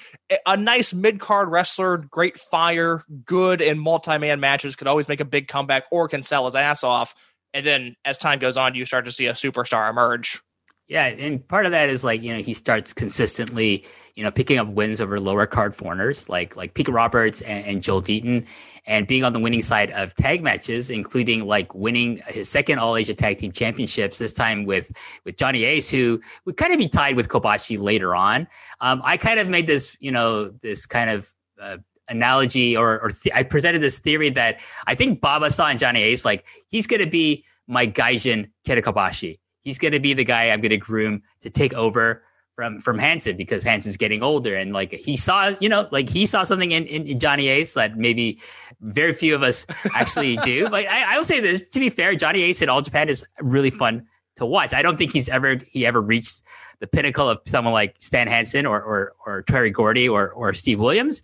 a 0.47 0.57
nice 0.57 0.95
mid 0.95 1.19
card 1.19 1.47
wrestler, 1.47 1.97
great 1.97 2.38
fire, 2.38 3.03
good 3.23 3.61
in 3.61 3.77
multi 3.77 4.17
man 4.17 4.39
matches, 4.39 4.75
could 4.75 4.88
always 4.88 5.07
make 5.07 5.19
a 5.19 5.25
big 5.25 5.47
comeback 5.47 5.83
or 5.91 6.07
can 6.07 6.23
sell 6.23 6.45
his 6.45 6.55
ass 6.55 6.83
off. 6.83 7.13
And 7.53 7.63
then 7.63 7.95
as 8.03 8.17
time 8.17 8.39
goes 8.39 8.57
on, 8.57 8.73
you 8.73 8.83
start 8.85 9.05
to 9.05 9.11
see 9.11 9.27
a 9.27 9.33
superstar 9.33 9.88
emerge. 9.91 10.41
Yeah, 10.88 11.06
and 11.08 11.45
part 11.48 11.65
of 11.65 11.71
that 11.71 11.89
is 11.89 12.04
like 12.04 12.21
you 12.21 12.32
know 12.32 12.39
he 12.39 12.54
starts 12.54 12.93
consistently 12.93 13.84
you 14.13 14.24
know 14.24 14.30
picking 14.30 14.60
up 14.60 14.67
wins 14.67 15.02
over 15.02 15.19
lower 15.19 15.48
card 15.48 15.76
foreigners 15.76 16.30
like 16.30 16.56
like 16.56 16.76
Pete 16.76 16.88
Roberts 16.88 17.41
and, 17.41 17.65
and 17.65 17.82
Joel 17.82 18.04
Deaton, 18.04 18.45
and 18.86 19.08
being 19.08 19.24
on 19.24 19.34
the 19.34 19.39
winning 19.39 19.63
side 19.63 19.89
of 19.91 20.13
tag 20.13 20.43
matches, 20.43 20.91
including 20.91 21.48
like 21.48 21.74
winning 21.74 22.21
his 22.28 22.50
second 22.50 22.78
All 22.78 22.95
Asia 22.95 23.15
Tag 23.15 23.39
Team 23.39 23.52
Championships. 23.52 24.19
This 24.19 24.32
time 24.32 24.65
with 24.65 24.91
with 25.24 25.38
Johnny 25.38 25.63
Ace, 25.63 25.89
who 25.89 26.21
would 26.45 26.58
kind 26.58 26.71
of 26.71 26.78
be 26.78 26.88
tied 26.88 27.15
with 27.15 27.30
Kobashi 27.30 27.80
later 27.80 28.13
on. 28.15 28.48
Um, 28.80 29.02
I 29.04 29.17
kind 29.17 29.39
of 29.39 29.48
made 29.48 29.65
this 29.65 29.98
you 30.00 30.12
know 30.12 30.50
this 30.50 30.86
kind 30.86 31.10
of 31.10 31.34
uh, 31.60 31.78
analogy 32.10 32.78
or, 32.78 33.02
or 33.02 33.10
th- 33.10 33.34
I 33.34 33.41
presented 33.41 33.82
this 33.82 33.98
theory 33.98 34.30
that 34.32 34.60
I 34.86 34.93
think 34.93 35.19
Baba 35.19 35.50
saw 35.50 35.67
in 35.67 35.80
Johnny 35.80 36.04
Ace 36.04 36.26
like 36.26 36.45
he's 36.67 36.86
going 36.86 37.02
to 37.02 37.10
be 37.10 37.43
my 37.67 37.88
Gaijin 37.88 38.52
Kenta 38.67 38.84
Kobashi 38.84 39.39
he's 39.65 39.78
going 39.78 39.91
to 39.91 39.99
be 39.99 40.13
the 40.13 40.23
guy 40.23 40.49
I'm 40.49 40.62
going 40.62 40.69
to 40.69 40.78
groom 40.78 41.21
to 41.41 41.49
take 41.49 41.73
over 41.73 42.23
from 42.56 42.80
from 42.80 42.97
Hansen 42.97 43.36
because 43.36 43.63
Hansen's 43.63 43.97
getting 43.97 44.23
older 44.23 44.56
and 44.56 44.71
like 44.71 44.93
he 44.93 45.17
saw 45.17 45.54
you 45.60 45.67
know 45.67 45.89
like 45.91 46.08
he 46.08 46.25
saw 46.25 46.43
something 46.43 46.71
in, 46.71 46.86
in, 46.86 47.06
in 47.06 47.19
Johnny 47.19 47.49
Ace 47.49 47.73
that 47.73 47.97
maybe 47.97 48.39
very 48.80 49.13
few 49.13 49.36
of 49.36 49.43
us 49.43 49.67
actually 49.93 50.38
do. 50.45 50.69
Like 50.69 50.88
I, 50.88 51.15
I 51.15 51.17
will 51.17 51.25
say 51.25 51.41
this 51.41 51.69
to 51.71 51.80
be 51.82 51.89
fair, 51.89 52.15
Johnny 52.15 52.43
Ace 52.43 52.62
in 52.62 52.69
All 52.69 52.82
Japan 52.82 53.10
is 53.10 53.25
really 53.41 53.71
fun 53.71 54.08
to 54.38 54.45
watch. 54.45 54.73
I 54.73 54.82
don't 54.82 54.97
think 54.97 55.12
he's 55.12 55.28
ever 55.28 55.60
he 55.67 55.86
ever 55.86 56.01
reached 56.01 56.43
the 56.80 56.88
pinnacle 56.88 57.30
of 57.30 57.41
someone 57.45 57.73
like 57.73 57.95
Stan 57.99 58.28
Hansen 58.28 58.65
or 58.65 58.82
or 58.82 59.13
or 59.25 59.41
Terry 59.41 59.71
Gordy 59.71 60.08
or 60.08 60.32
or 60.32 60.54
Steve 60.54 60.80
Williams. 60.80 61.21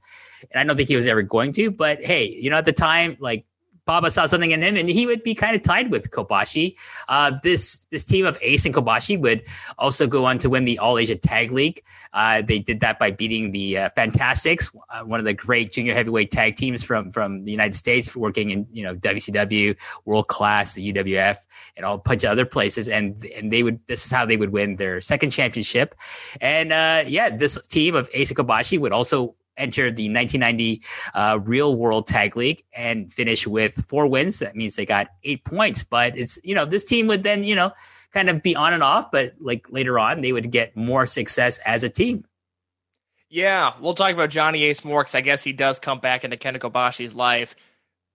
And 0.52 0.60
I 0.60 0.64
don't 0.66 0.76
think 0.76 0.90
he 0.90 0.96
was 0.96 1.08
ever 1.08 1.22
going 1.22 1.54
to. 1.54 1.72
But 1.72 2.04
hey, 2.04 2.26
you 2.26 2.50
know, 2.50 2.58
at 2.58 2.66
the 2.66 2.74
time, 2.74 3.16
like 3.20 3.46
Baba 3.86 4.12
saw 4.12 4.26
something 4.26 4.52
in 4.52 4.62
him, 4.62 4.78
and 4.78 4.90
he 4.90 5.06
would 5.06 5.24
be 5.24 5.34
kind 5.34 5.56
of 5.56 5.64
tied 5.64 5.92
with 5.92 6.12
Kobashi. 6.12 6.76
Uh, 7.08 7.32
this 7.42 7.86
this 7.90 8.06
team 8.06 8.26
of 8.26 8.38
Ace 8.42 8.66
and 8.66 8.74
Kobashi 8.74 9.20
would 9.20 9.44
also 9.78 10.08
go 10.08 10.26
on 10.26 10.38
to 10.40 10.50
win 10.50 10.66
the 10.66 10.78
All 10.80 10.98
Asia 10.98 11.16
Tag 11.16 11.52
League. 11.52 11.84
Uh, 12.14 12.42
they 12.42 12.60
did 12.60 12.80
that 12.82 13.00
by 13.00 13.10
beating 13.10 13.52
the 13.52 13.78
uh, 13.78 13.90
Fantastics, 13.96 14.72
uh, 14.90 15.04
one 15.04 15.20
of 15.20 15.26
the 15.26 15.34
great 15.34 15.72
junior 15.72 15.94
heavyweight 15.94 16.30
tag 16.30 16.56
teams 16.56 16.84
from 16.84 17.12
from 17.12 17.44
the 17.44 17.52
United 17.52 17.76
States, 17.76 18.16
working 18.16 18.52
in 18.52 18.68
you 18.72 18.84
know 18.84 18.96
WCW, 18.96 19.76
World 20.06 20.28
Class, 20.28 20.76
the 20.76 20.94
UWF, 20.94 21.38
and 21.76 21.86
all 21.86 21.96
a 21.96 21.98
bunch 21.98 22.24
of 22.24 22.30
other 22.30 22.46
places. 22.46 22.88
And 22.88 23.26
and 23.36 23.52
they 23.52 23.64
would 23.64 23.80
this 23.88 24.06
is 24.06 24.12
how 24.12 24.26
they 24.26 24.38
would 24.38 24.52
win 24.52 24.76
their 24.76 25.02
second 25.02 25.32
championship. 25.32 25.96
And 26.40 26.72
uh, 26.72 27.04
yeah, 27.08 27.36
this 27.36 27.58
team 27.68 27.96
of 27.96 28.10
Ace 28.14 28.30
and 28.30 28.38
Kobashi 28.38 28.80
would 28.80 28.92
also 28.92 29.36
enter 29.58 29.92
the 29.92 30.10
1990 30.10 30.82
uh, 31.14 31.40
Real 31.44 31.76
World 31.76 32.08
Tag 32.08 32.36
League 32.36 32.64
and 32.74 33.12
finish 33.12 33.46
with 33.46 33.86
four 33.88 34.08
wins. 34.08 34.40
That 34.40 34.56
means 34.56 34.76
they 34.76 34.86
got 34.86 35.10
eight 35.24 35.44
points. 35.44 35.84
But 35.84 36.18
it's 36.18 36.40
you 36.44 36.56
know 36.56 36.66
this 36.66 36.84
team 36.84 37.08
would 37.08 37.24
then 37.24 37.44
you 37.44 37.56
know 37.56 37.72
kind 38.12 38.30
of 38.30 38.42
be 38.42 38.56
on 38.56 38.74
and 38.74 38.84
off, 38.84 39.12
but 39.12 39.34
like 39.40 39.72
later 39.72 39.98
on 40.00 40.22
they 40.22 40.32
would 40.32 40.52
get 40.52 40.76
more 40.76 41.06
success 41.06 41.60
as 41.60 41.84
a 41.84 41.90
team. 41.90 42.26
Yeah, 43.30 43.74
we'll 43.80 43.94
talk 43.94 44.12
about 44.12 44.30
Johnny 44.30 44.64
Ace 44.64 44.84
more 44.84 45.04
because 45.04 45.16
I 45.16 45.22
guess 45.22 45.42
he 45.42 45.54
does 45.54 45.80
come 45.80 46.00
back 46.00 46.26
into 46.26 46.36
Kenta 46.36 46.60
Kobashi's 46.60 47.16
life. 47.16 47.56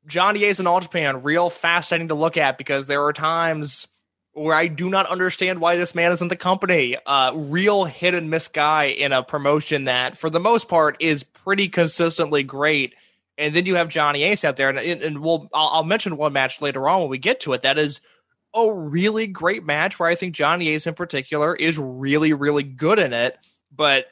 Johnny 0.06 0.44
Ace 0.44 0.60
in 0.60 0.66
All 0.66 0.80
Japan, 0.80 1.22
real 1.22 1.48
fascinating 1.50 2.08
to 2.08 2.14
look 2.14 2.36
at 2.36 2.58
because 2.58 2.86
there 2.86 3.02
are 3.02 3.12
times 3.12 3.88
where 4.36 4.54
I 4.54 4.66
do 4.66 4.90
not 4.90 5.06
understand 5.06 5.60
why 5.60 5.76
this 5.76 5.94
man 5.94 6.12
is 6.12 6.20
in 6.20 6.28
the 6.28 6.36
company. 6.36 6.94
Uh, 7.06 7.32
real 7.34 7.86
hit 7.86 8.12
and 8.12 8.28
miss 8.28 8.48
guy 8.48 8.84
in 8.84 9.12
a 9.12 9.22
promotion 9.22 9.84
that, 9.84 10.18
for 10.18 10.28
the 10.28 10.38
most 10.38 10.68
part, 10.68 10.98
is 11.00 11.22
pretty 11.22 11.68
consistently 11.68 12.42
great. 12.42 12.94
And 13.38 13.56
then 13.56 13.64
you 13.64 13.76
have 13.76 13.88
Johnny 13.88 14.24
Ace 14.24 14.44
out 14.44 14.56
there, 14.56 14.68
and, 14.68 14.78
and 14.78 15.22
we'll 15.22 15.48
I'll, 15.54 15.68
I'll 15.68 15.84
mention 15.84 16.18
one 16.18 16.34
match 16.34 16.60
later 16.60 16.86
on 16.86 17.00
when 17.00 17.08
we 17.08 17.16
get 17.16 17.40
to 17.40 17.54
it. 17.54 17.62
That 17.62 17.78
is 17.78 18.02
a 18.54 18.70
really 18.70 19.26
great 19.26 19.64
match 19.64 19.98
where 19.98 20.08
I 20.08 20.14
think 20.14 20.34
Johnny 20.34 20.68
Ace 20.68 20.86
in 20.86 20.94
particular 20.94 21.54
is 21.54 21.78
really 21.78 22.34
really 22.34 22.62
good 22.62 22.98
in 22.98 23.14
it. 23.14 23.38
But 23.74 24.04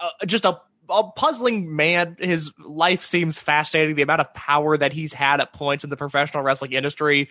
uh, 0.00 0.10
just 0.26 0.44
a 0.44 0.60
a 0.92 1.10
puzzling 1.12 1.74
man. 1.74 2.16
His 2.18 2.52
life 2.58 3.04
seems 3.04 3.38
fascinating. 3.38 3.96
The 3.96 4.02
amount 4.02 4.20
of 4.20 4.32
power 4.34 4.76
that 4.76 4.92
he's 4.92 5.12
had 5.12 5.40
at 5.40 5.52
points 5.52 5.84
in 5.84 5.90
the 5.90 5.96
professional 5.96 6.42
wrestling 6.42 6.72
industry 6.72 7.28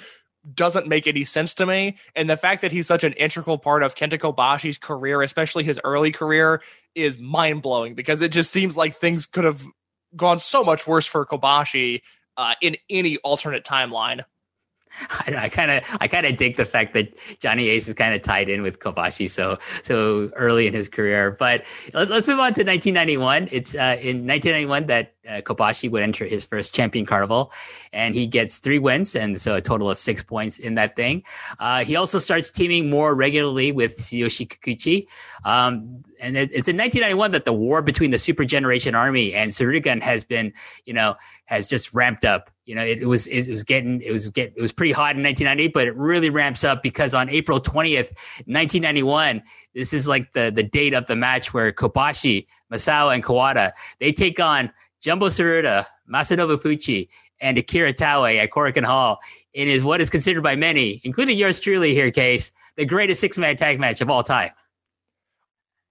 doesn't 0.53 0.87
make 0.87 1.07
any 1.07 1.23
sense 1.23 1.53
to 1.55 1.65
me. 1.65 1.97
And 2.15 2.29
the 2.29 2.37
fact 2.37 2.61
that 2.61 2.71
he's 2.71 2.87
such 2.87 3.03
an 3.03 3.13
integral 3.13 3.57
part 3.57 3.83
of 3.83 3.95
Kenta 3.95 4.17
Kobashi's 4.17 4.77
career, 4.77 5.21
especially 5.21 5.63
his 5.63 5.79
early 5.83 6.11
career, 6.11 6.61
is 6.95 7.19
mind 7.19 7.61
blowing 7.61 7.93
because 7.93 8.21
it 8.21 8.31
just 8.31 8.51
seems 8.51 8.75
like 8.75 8.95
things 8.95 9.25
could 9.25 9.43
have 9.43 9.63
gone 10.15 10.39
so 10.39 10.63
much 10.63 10.87
worse 10.87 11.05
for 11.05 11.25
Kobashi 11.25 12.01
uh, 12.37 12.55
in 12.61 12.75
any 12.89 13.17
alternate 13.17 13.63
timeline. 13.63 14.23
I 15.27 15.49
kind 15.49 15.71
of 15.71 15.83
I 15.99 16.07
kind 16.07 16.25
of 16.25 16.37
dig 16.37 16.57
the 16.57 16.65
fact 16.65 16.93
that 16.93 17.15
Johnny 17.39 17.69
Ace 17.69 17.87
is 17.87 17.93
kind 17.93 18.13
of 18.13 18.21
tied 18.21 18.49
in 18.49 18.61
with 18.61 18.79
Kobashi 18.79 19.29
so 19.29 19.57
so 19.83 20.29
early 20.35 20.67
in 20.67 20.73
his 20.73 20.87
career. 20.87 21.31
But 21.31 21.63
let's 21.93 22.27
move 22.27 22.39
on 22.39 22.53
to 22.53 22.63
1991. 22.63 23.49
It's 23.51 23.75
uh, 23.75 23.97
in 24.01 24.27
1991 24.27 24.87
that 24.87 25.13
uh, 25.27 25.41
Kobashi 25.41 25.89
would 25.89 26.01
enter 26.01 26.25
his 26.25 26.45
first 26.45 26.73
champion 26.73 27.05
carnival, 27.05 27.51
and 27.93 28.15
he 28.15 28.27
gets 28.27 28.59
three 28.59 28.79
wins, 28.79 29.15
and 29.15 29.39
so 29.39 29.55
a 29.55 29.61
total 29.61 29.89
of 29.89 29.97
six 29.97 30.23
points 30.23 30.57
in 30.59 30.75
that 30.75 30.95
thing. 30.95 31.23
Uh, 31.59 31.83
he 31.83 31.95
also 31.95 32.19
starts 32.19 32.49
teaming 32.49 32.89
more 32.89 33.15
regularly 33.15 33.71
with 33.71 33.97
Tsuyoshi 33.97 34.47
Kikuchi. 34.47 35.07
Um, 35.45 36.03
and 36.19 36.37
it, 36.37 36.51
it's 36.51 36.67
in 36.67 36.77
1991 36.77 37.31
that 37.31 37.45
the 37.45 37.53
war 37.53 37.81
between 37.81 38.11
the 38.11 38.17
Super 38.17 38.45
Generation 38.45 38.95
Army 38.95 39.33
and 39.33 39.51
Tsurugun 39.51 40.01
has 40.01 40.23
been, 40.23 40.53
you 40.85 40.93
know, 40.93 41.15
has 41.45 41.67
just 41.67 41.93
ramped 41.93 42.25
up. 42.25 42.50
You 42.65 42.75
know, 42.75 42.85
it, 42.85 43.01
it 43.01 43.07
was 43.07 43.27
it 43.27 43.49
was 43.49 43.63
getting 43.63 44.01
it 44.01 44.11
was 44.11 44.29
get 44.29 44.53
it 44.55 44.61
was 44.61 44.71
pretty 44.71 44.91
hot 44.91 45.15
in 45.15 45.23
1990, 45.23 45.69
but 45.73 45.87
it 45.87 45.95
really 45.95 46.29
ramps 46.29 46.63
up 46.63 46.83
because 46.83 47.13
on 47.13 47.29
April 47.29 47.59
20th, 47.59 48.13
1991, 48.45 49.41
this 49.73 49.93
is 49.93 50.07
like 50.07 50.31
the 50.33 50.51
the 50.53 50.63
date 50.63 50.93
of 50.93 51.07
the 51.07 51.15
match 51.15 51.53
where 51.53 51.71
Kobashi, 51.71 52.45
Misawa, 52.71 53.15
and 53.15 53.23
Kawada 53.23 53.71
they 53.99 54.11
take 54.11 54.39
on 54.39 54.71
Jumbo 55.01 55.29
Tsuruta, 55.29 55.87
Masanobu 56.07 56.61
Fuchi, 56.61 57.09
and 57.41 57.57
Akira 57.57 57.93
Taue 57.93 58.37
at 58.37 58.51
Korakuen 58.51 58.85
Hall 58.85 59.19
in 59.53 59.67
is 59.67 59.83
what 59.83 59.99
is 59.99 60.09
considered 60.09 60.43
by 60.43 60.55
many, 60.55 61.01
including 61.03 61.37
yours 61.37 61.59
truly 61.59 61.93
here, 61.93 62.11
Case, 62.11 62.51
the 62.77 62.85
greatest 62.85 63.19
six 63.19 63.37
man 63.37 63.57
tag 63.57 63.79
match 63.79 64.01
of 64.01 64.09
all 64.09 64.23
time. 64.23 64.51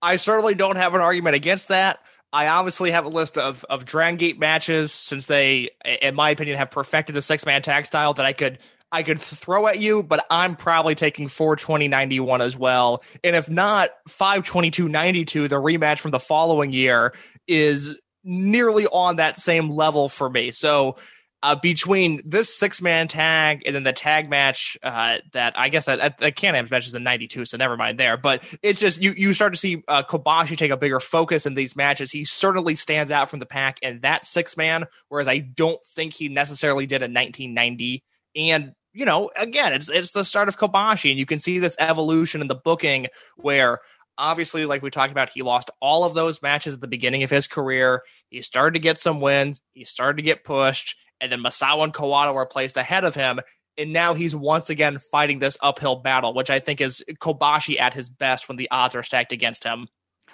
I 0.00 0.16
certainly 0.16 0.54
don't 0.54 0.76
have 0.76 0.94
an 0.94 1.00
argument 1.00 1.36
against 1.36 1.68
that. 1.68 1.98
I 2.32 2.46
obviously 2.48 2.90
have 2.92 3.04
a 3.04 3.08
list 3.08 3.36
of 3.38 3.64
of 3.68 3.84
Dragon 3.84 4.16
Gate 4.16 4.38
matches 4.38 4.92
since 4.92 5.26
they, 5.26 5.70
in 6.02 6.14
my 6.14 6.30
opinion, 6.30 6.56
have 6.58 6.70
perfected 6.70 7.14
the 7.14 7.22
six 7.22 7.44
man 7.44 7.62
tag 7.62 7.86
style 7.86 8.14
that 8.14 8.26
I 8.26 8.32
could 8.32 8.58
I 8.92 9.02
could 9.02 9.20
throw 9.20 9.68
at 9.68 9.78
you, 9.78 10.02
but 10.02 10.26
I'm 10.30 10.56
probably 10.56 10.94
taking 10.94 11.28
420.91 11.28 12.40
as 12.40 12.56
well. 12.56 13.04
And 13.22 13.36
if 13.36 13.48
not, 13.48 13.90
522.92, 14.08 15.48
the 15.48 15.56
rematch 15.56 16.00
from 16.00 16.10
the 16.10 16.18
following 16.18 16.72
year, 16.72 17.14
is 17.46 17.96
nearly 18.24 18.86
on 18.86 19.16
that 19.16 19.36
same 19.36 19.70
level 19.70 20.08
for 20.08 20.28
me. 20.28 20.50
So 20.50 20.96
uh, 21.42 21.54
between 21.54 22.20
this 22.24 22.54
six 22.54 22.82
man 22.82 23.08
tag 23.08 23.62
and 23.64 23.74
then 23.74 23.82
the 23.82 23.92
tag 23.92 24.28
match 24.28 24.76
uh, 24.82 25.18
that 25.32 25.58
I 25.58 25.70
guess 25.70 25.86
that 25.86 26.18
the 26.18 26.32
Can-Am's 26.32 26.70
match 26.70 26.86
is 26.86 26.94
in 26.94 27.02
92, 27.02 27.46
so 27.46 27.56
never 27.56 27.76
mind 27.76 27.98
there. 27.98 28.16
But 28.16 28.44
it's 28.62 28.80
just 28.80 29.02
you 29.02 29.12
you 29.16 29.32
start 29.32 29.54
to 29.54 29.58
see 29.58 29.82
uh, 29.88 30.02
Kobashi 30.02 30.56
take 30.56 30.70
a 30.70 30.76
bigger 30.76 31.00
focus 31.00 31.46
in 31.46 31.54
these 31.54 31.74
matches. 31.74 32.10
He 32.10 32.24
certainly 32.24 32.74
stands 32.74 33.10
out 33.10 33.28
from 33.28 33.38
the 33.38 33.46
pack 33.46 33.78
in 33.80 34.00
that 34.00 34.26
six 34.26 34.56
man, 34.56 34.86
whereas 35.08 35.28
I 35.28 35.38
don't 35.38 35.82
think 35.94 36.12
he 36.12 36.28
necessarily 36.28 36.86
did 36.86 37.02
in 37.02 37.14
1990. 37.14 38.04
And 38.36 38.72
you 38.92 39.06
know, 39.06 39.30
again, 39.36 39.72
it's 39.72 39.88
it's 39.88 40.12
the 40.12 40.24
start 40.24 40.48
of 40.48 40.58
Kobashi, 40.58 41.10
and 41.10 41.18
you 41.18 41.26
can 41.26 41.38
see 41.38 41.58
this 41.58 41.76
evolution 41.78 42.42
in 42.42 42.48
the 42.48 42.54
booking 42.54 43.06
where 43.36 43.80
obviously, 44.18 44.66
like 44.66 44.82
we 44.82 44.90
talked 44.90 45.12
about, 45.12 45.30
he 45.30 45.42
lost 45.42 45.70
all 45.80 46.04
of 46.04 46.12
those 46.14 46.42
matches 46.42 46.74
at 46.74 46.80
the 46.80 46.86
beginning 46.86 47.22
of 47.22 47.30
his 47.30 47.48
career. 47.48 48.02
He 48.28 48.42
started 48.42 48.74
to 48.74 48.80
get 48.80 48.98
some 48.98 49.20
wins. 49.20 49.60
He 49.72 49.84
started 49.84 50.18
to 50.18 50.22
get 50.22 50.44
pushed, 50.44 50.96
and 51.20 51.30
then 51.30 51.40
Misawa 51.40 51.84
and 51.84 51.94
Kawada 51.94 52.34
were 52.34 52.46
placed 52.46 52.76
ahead 52.76 53.04
of 53.04 53.14
him. 53.14 53.40
And 53.78 53.92
now 53.92 54.14
he's 54.14 54.34
once 54.34 54.68
again 54.68 54.98
fighting 54.98 55.38
this 55.38 55.56
uphill 55.60 55.96
battle, 55.96 56.34
which 56.34 56.50
I 56.50 56.58
think 56.58 56.80
is 56.80 57.04
Kobashi 57.20 57.80
at 57.80 57.94
his 57.94 58.10
best 58.10 58.48
when 58.48 58.56
the 58.56 58.70
odds 58.70 58.94
are 58.94 59.02
stacked 59.02 59.32
against 59.32 59.64
him. 59.64 59.88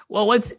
Well, 0.09 0.27
what's 0.27 0.53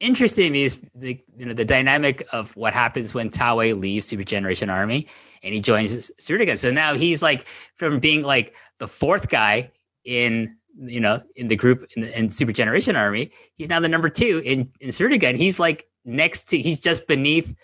interesting 0.00 0.54
is 0.54 0.78
the 0.94 1.22
you 1.36 1.46
know 1.46 1.52
the 1.52 1.64
dynamic 1.64 2.26
of 2.32 2.56
what 2.56 2.72
happens 2.72 3.14
when 3.14 3.30
Taue 3.30 3.78
leaves 3.78 4.06
Super 4.06 4.24
Generation 4.24 4.70
Army 4.70 5.06
and 5.42 5.54
he 5.54 5.60
joins 5.60 6.10
Tsurugun. 6.18 6.58
So 6.58 6.70
now 6.70 6.94
he's 6.94 7.22
like 7.22 7.46
from 7.76 8.00
being 8.00 8.22
like 8.22 8.54
the 8.78 8.88
fourth 8.88 9.28
guy 9.28 9.70
in 10.04 10.56
you 10.76 11.00
know 11.00 11.22
in 11.36 11.48
the 11.48 11.56
group 11.56 11.86
in, 11.96 12.04
in 12.04 12.30
Super 12.30 12.52
Generation 12.52 12.96
Army, 12.96 13.30
he's 13.56 13.68
now 13.68 13.80
the 13.80 13.88
number 13.88 14.08
two 14.08 14.42
in 14.44 14.70
in 14.80 14.88
Tsurugun, 14.88 15.30
and 15.30 15.38
he's 15.38 15.60
like 15.60 15.86
next 16.04 16.44
to 16.44 16.58
he's 16.58 16.80
just 16.80 17.06
beneath 17.06 17.54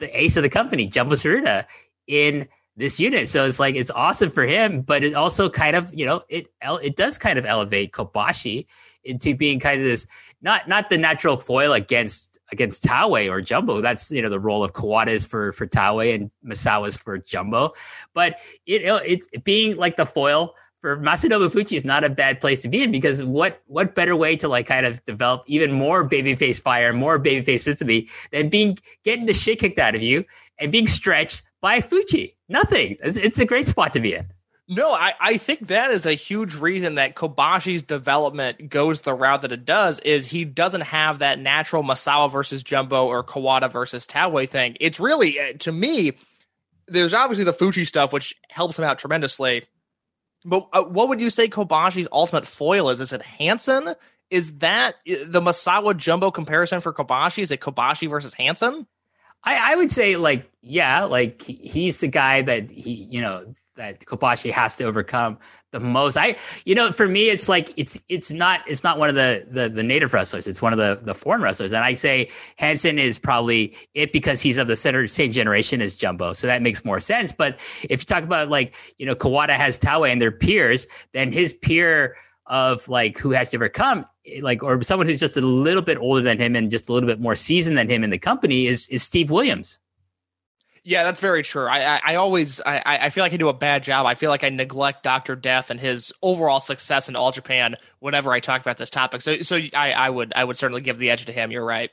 the 0.00 0.18
ace 0.18 0.36
of 0.36 0.42
the 0.42 0.48
company, 0.48 0.86
Jumbo 0.86 1.14
Tsuruta, 1.14 1.66
in 2.06 2.48
this 2.76 2.98
unit. 2.98 3.28
So 3.28 3.44
it's 3.44 3.60
like 3.60 3.76
it's 3.76 3.90
awesome 3.90 4.30
for 4.30 4.44
him, 4.44 4.80
but 4.80 5.04
it 5.04 5.14
also 5.14 5.48
kind 5.48 5.76
of 5.76 5.92
you 5.94 6.06
know 6.06 6.22
it 6.28 6.48
it 6.62 6.96
does 6.96 7.18
kind 7.18 7.38
of 7.38 7.44
elevate 7.44 7.92
Kobashi 7.92 8.66
into 9.04 9.34
being 9.34 9.60
kind 9.60 9.80
of 9.80 9.86
this 9.86 10.06
not 10.42 10.68
not 10.68 10.88
the 10.88 10.98
natural 10.98 11.36
foil 11.36 11.72
against 11.72 12.38
against 12.50 12.82
Taue 12.82 13.30
or 13.30 13.40
Jumbo. 13.40 13.80
That's 13.80 14.10
you 14.10 14.22
know 14.22 14.28
the 14.28 14.40
role 14.40 14.64
of 14.64 14.72
Kawada 14.72 15.08
is 15.08 15.26
for 15.26 15.52
for 15.52 15.66
Taue 15.66 16.14
and 16.14 16.30
Misawa's 16.44 16.96
for 16.96 17.18
Jumbo, 17.18 17.74
but 18.14 18.40
it 18.66 18.82
it's 19.06 19.28
being 19.44 19.76
like 19.76 19.96
the 19.96 20.06
foil 20.06 20.54
for 20.80 20.96
Masanobu 20.96 21.50
Fuchi 21.50 21.76
is 21.76 21.84
not 21.84 22.04
a 22.04 22.08
bad 22.08 22.40
place 22.40 22.62
to 22.62 22.68
be 22.68 22.82
in 22.82 22.90
because 22.90 23.22
what 23.22 23.62
what 23.66 23.94
better 23.94 24.16
way 24.16 24.36
to 24.36 24.48
like 24.48 24.66
kind 24.66 24.86
of 24.86 25.04
develop 25.04 25.42
even 25.46 25.72
more 25.72 26.08
babyface 26.08 26.60
fire, 26.60 26.92
more 26.92 27.18
babyface 27.18 27.60
sympathy 27.60 28.08
than 28.32 28.48
being 28.48 28.78
getting 29.04 29.26
the 29.26 29.34
shit 29.34 29.58
kicked 29.58 29.78
out 29.78 29.94
of 29.94 30.02
you 30.02 30.24
and 30.58 30.72
being 30.72 30.86
stretched 30.86 31.42
by 31.60 31.80
Fuchi? 31.80 32.34
Nothing. 32.48 32.96
It's, 33.02 33.16
it's 33.16 33.38
a 33.38 33.44
great 33.44 33.68
spot 33.68 33.92
to 33.92 34.00
be 34.00 34.14
in. 34.14 34.26
No, 34.72 34.92
I, 34.92 35.14
I 35.20 35.36
think 35.36 35.66
that 35.66 35.90
is 35.90 36.06
a 36.06 36.12
huge 36.12 36.54
reason 36.54 36.94
that 36.94 37.16
Kobashi's 37.16 37.82
development 37.82 38.70
goes 38.70 39.00
the 39.00 39.12
route 39.12 39.42
that 39.42 39.50
it 39.50 39.64
does 39.64 39.98
is 39.98 40.26
he 40.26 40.44
doesn't 40.44 40.82
have 40.82 41.18
that 41.18 41.40
natural 41.40 41.82
Misawa 41.82 42.30
versus 42.30 42.62
Jumbo 42.62 43.06
or 43.06 43.24
Kawada 43.24 43.70
versus 43.70 44.06
Taue 44.06 44.48
thing. 44.48 44.76
It's 44.80 45.00
really 45.00 45.40
uh, 45.40 45.54
to 45.58 45.72
me, 45.72 46.12
there's 46.86 47.12
obviously 47.12 47.44
the 47.44 47.52
Fuchi 47.52 47.84
stuff 47.84 48.12
which 48.12 48.34
helps 48.48 48.78
him 48.78 48.84
out 48.84 49.00
tremendously. 49.00 49.64
But 50.44 50.68
uh, 50.72 50.84
what 50.84 51.08
would 51.08 51.20
you 51.20 51.30
say 51.30 51.48
Kobashi's 51.48 52.08
ultimate 52.12 52.46
foil 52.46 52.90
is? 52.90 53.00
Is 53.00 53.12
it 53.12 53.22
Hansen? 53.22 53.94
Is 54.30 54.58
that 54.58 54.96
the 55.04 55.40
Misawa 55.40 55.96
Jumbo 55.96 56.30
comparison 56.30 56.80
for 56.80 56.92
Kobashi? 56.92 57.42
Is 57.42 57.50
it 57.50 57.60
Kobashi 57.60 58.08
versus 58.08 58.32
Hansen? 58.34 58.86
I, 59.42 59.72
I 59.72 59.76
would 59.76 59.90
say 59.90 60.16
like 60.16 60.50
yeah, 60.62 61.04
like 61.04 61.42
he's 61.42 61.98
the 61.98 62.08
guy 62.08 62.42
that 62.42 62.70
he 62.70 62.92
you 63.10 63.20
know 63.20 63.54
that 63.76 64.00
Kobashi 64.00 64.50
has 64.50 64.76
to 64.76 64.84
overcome 64.84 65.38
the 65.72 65.80
most. 65.80 66.16
I, 66.16 66.36
you 66.64 66.74
know, 66.74 66.92
for 66.92 67.08
me, 67.08 67.28
it's 67.30 67.48
like 67.48 67.72
it's 67.76 67.98
it's 68.08 68.32
not 68.32 68.60
it's 68.66 68.82
not 68.82 68.98
one 68.98 69.08
of 69.08 69.14
the 69.14 69.46
the, 69.50 69.68
the 69.68 69.82
native 69.82 70.12
wrestlers. 70.12 70.46
It's 70.46 70.60
one 70.60 70.72
of 70.72 70.78
the 70.78 71.00
the 71.02 71.14
foreign 71.14 71.42
wrestlers, 71.42 71.72
and 71.72 71.84
I 71.84 71.94
say 71.94 72.28
Hansen 72.56 72.98
is 72.98 73.18
probably 73.18 73.76
it 73.94 74.12
because 74.12 74.42
he's 74.42 74.56
of 74.56 74.66
the 74.66 74.76
center, 74.76 75.06
same 75.06 75.32
generation 75.32 75.80
as 75.80 75.94
Jumbo, 75.94 76.32
so 76.32 76.46
that 76.46 76.62
makes 76.62 76.84
more 76.84 77.00
sense. 77.00 77.32
But 77.32 77.58
if 77.84 78.00
you 78.00 78.06
talk 78.06 78.24
about 78.24 78.50
like 78.50 78.74
you 78.98 79.06
know 79.06 79.14
Kawada 79.14 79.56
has 79.56 79.78
Taue 79.78 80.10
and 80.10 80.20
their 80.20 80.32
peers, 80.32 80.86
then 81.12 81.32
his 81.32 81.54
peer 81.54 82.16
of 82.46 82.88
like 82.88 83.16
who 83.16 83.30
has 83.30 83.50
to 83.50 83.56
overcome 83.56 84.04
like 84.42 84.62
or 84.62 84.82
someone 84.82 85.06
who's 85.06 85.20
just 85.20 85.36
a 85.36 85.40
little 85.40 85.82
bit 85.82 85.98
older 85.98 86.22
than 86.22 86.38
him 86.38 86.56
and 86.56 86.70
just 86.70 86.88
a 86.88 86.92
little 86.92 87.06
bit 87.06 87.20
more 87.20 87.36
seasoned 87.36 87.78
than 87.78 87.88
him 87.88 88.04
in 88.04 88.10
the 88.10 88.18
company 88.18 88.66
is 88.66 88.88
is 88.88 89.02
Steve 89.02 89.30
Williams. 89.30 89.78
Yeah, 90.82 91.04
that's 91.04 91.20
very 91.20 91.42
true. 91.42 91.66
I 91.66 91.96
I, 91.96 92.00
I 92.06 92.14
always 92.16 92.60
I, 92.64 92.82
I 93.02 93.10
feel 93.10 93.22
like 93.22 93.32
I 93.34 93.36
do 93.36 93.48
a 93.48 93.52
bad 93.52 93.84
job. 93.84 94.06
I 94.06 94.14
feel 94.14 94.30
like 94.30 94.44
I 94.44 94.48
neglect 94.48 95.02
Doctor 95.02 95.36
Death 95.36 95.70
and 95.70 95.78
his 95.78 96.12
overall 96.22 96.60
success 96.60 97.08
in 97.08 97.16
All 97.16 97.32
Japan 97.32 97.76
whenever 97.98 98.32
I 98.32 98.40
talk 98.40 98.62
about 98.62 98.78
this 98.78 98.88
topic. 98.90 99.20
So 99.20 99.42
so 99.42 99.56
I, 99.74 99.92
I 99.92 100.08
would 100.10 100.32
I 100.34 100.44
would 100.44 100.56
certainly 100.56 100.80
give 100.80 100.96
the 100.98 101.10
edge 101.10 101.26
to 101.26 101.32
him. 101.32 101.50
You're 101.50 101.64
right 101.64 101.90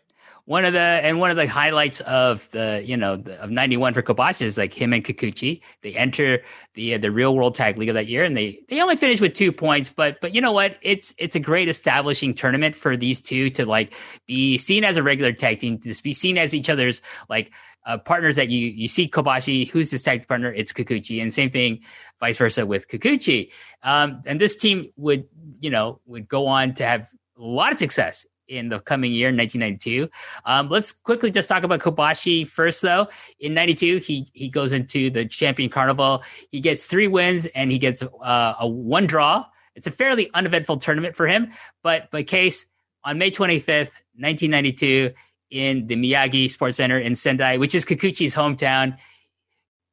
one 0.47 0.63
of 0.63 0.71
the 0.71 0.79
and 0.79 1.19
one 1.19 1.29
of 1.29 1.35
the 1.35 1.45
highlights 1.45 1.99
of 2.01 2.49
the 2.51 2.81
you 2.83 2.95
know 2.95 3.17
the, 3.17 3.37
of 3.41 3.51
91 3.51 3.93
for 3.93 4.01
Kobashi 4.01 4.43
is 4.43 4.57
like 4.57 4.73
him 4.73 4.93
and 4.93 5.03
Kikuchi 5.03 5.61
they 5.81 5.93
enter 5.93 6.41
the 6.73 6.93
uh, 6.93 6.97
the 6.97 7.11
real 7.11 7.35
world 7.35 7.53
tag 7.53 7.77
league 7.77 7.89
of 7.89 7.95
that 7.95 8.07
year 8.07 8.23
and 8.23 8.35
they 8.35 8.61
they 8.69 8.81
only 8.81 8.95
finish 8.95 9.19
with 9.19 9.33
two 9.33 9.51
points 9.51 9.89
but 9.89 10.21
but 10.21 10.33
you 10.33 10.39
know 10.39 10.53
what? 10.53 10.77
It's 10.81 11.13
it's 11.17 11.35
a 11.35 11.41
great 11.41 11.67
establishing 11.67 12.33
tournament 12.33 12.75
for 12.75 12.95
these 12.95 13.19
two 13.19 13.49
to 13.51 13.65
like 13.65 13.93
be 14.25 14.57
seen 14.57 14.85
as 14.85 14.95
a 14.95 15.03
regular 15.03 15.33
tag 15.33 15.59
team 15.59 15.79
to 15.79 15.93
be 16.01 16.13
seen 16.13 16.37
as 16.37 16.55
each 16.55 16.69
other's 16.69 17.01
like 17.27 17.51
uh, 17.85 17.97
partners 17.97 18.37
that 18.37 18.47
you 18.47 18.69
you 18.69 18.87
see 18.87 19.09
Kobashi 19.09 19.69
who's 19.69 19.91
his 19.91 20.01
tag 20.01 20.25
partner? 20.29 20.53
It's 20.53 20.71
Kikuchi 20.71 21.21
and 21.21 21.33
same 21.33 21.49
thing 21.49 21.81
vice 22.21 22.37
versa 22.37 22.65
with 22.65 22.87
Kikuchi. 22.87 23.51
Um, 23.83 24.21
and 24.25 24.39
this 24.39 24.55
team 24.55 24.93
would 24.95 25.25
you 25.59 25.71
know 25.71 25.99
would 26.05 26.29
go 26.29 26.47
on 26.47 26.73
to 26.75 26.85
have 26.85 27.09
a 27.37 27.41
lot 27.41 27.73
of 27.73 27.79
success 27.79 28.25
in 28.47 28.69
the 28.69 28.79
coming 28.79 29.11
year, 29.11 29.27
1992. 29.27 30.09
Um, 30.45 30.69
let's 30.69 30.91
quickly 30.91 31.31
just 31.31 31.49
talk 31.49 31.63
about 31.63 31.79
Kobashi 31.79 32.47
first, 32.47 32.81
though. 32.81 33.07
In 33.39 33.53
92, 33.53 33.97
he 33.97 34.27
he 34.33 34.49
goes 34.49 34.73
into 34.73 35.09
the 35.09 35.25
Champion 35.25 35.69
Carnival. 35.69 36.23
He 36.51 36.59
gets 36.59 36.85
three 36.85 37.07
wins 37.07 37.45
and 37.47 37.71
he 37.71 37.77
gets 37.77 38.03
uh, 38.03 38.53
a 38.59 38.67
one 38.67 39.07
draw. 39.07 39.45
It's 39.75 39.87
a 39.87 39.91
fairly 39.91 40.29
uneventful 40.33 40.77
tournament 40.77 41.15
for 41.15 41.27
him. 41.27 41.51
But 41.83 42.09
but 42.11 42.27
case 42.27 42.65
on 43.03 43.17
May 43.17 43.31
25th, 43.31 43.91
1992, 44.15 45.13
in 45.49 45.87
the 45.87 45.95
Miyagi 45.95 46.49
Sports 46.49 46.77
Center 46.77 46.99
in 46.99 47.15
Sendai, 47.15 47.57
which 47.57 47.75
is 47.75 47.85
Kikuchi's 47.85 48.35
hometown, 48.35 48.97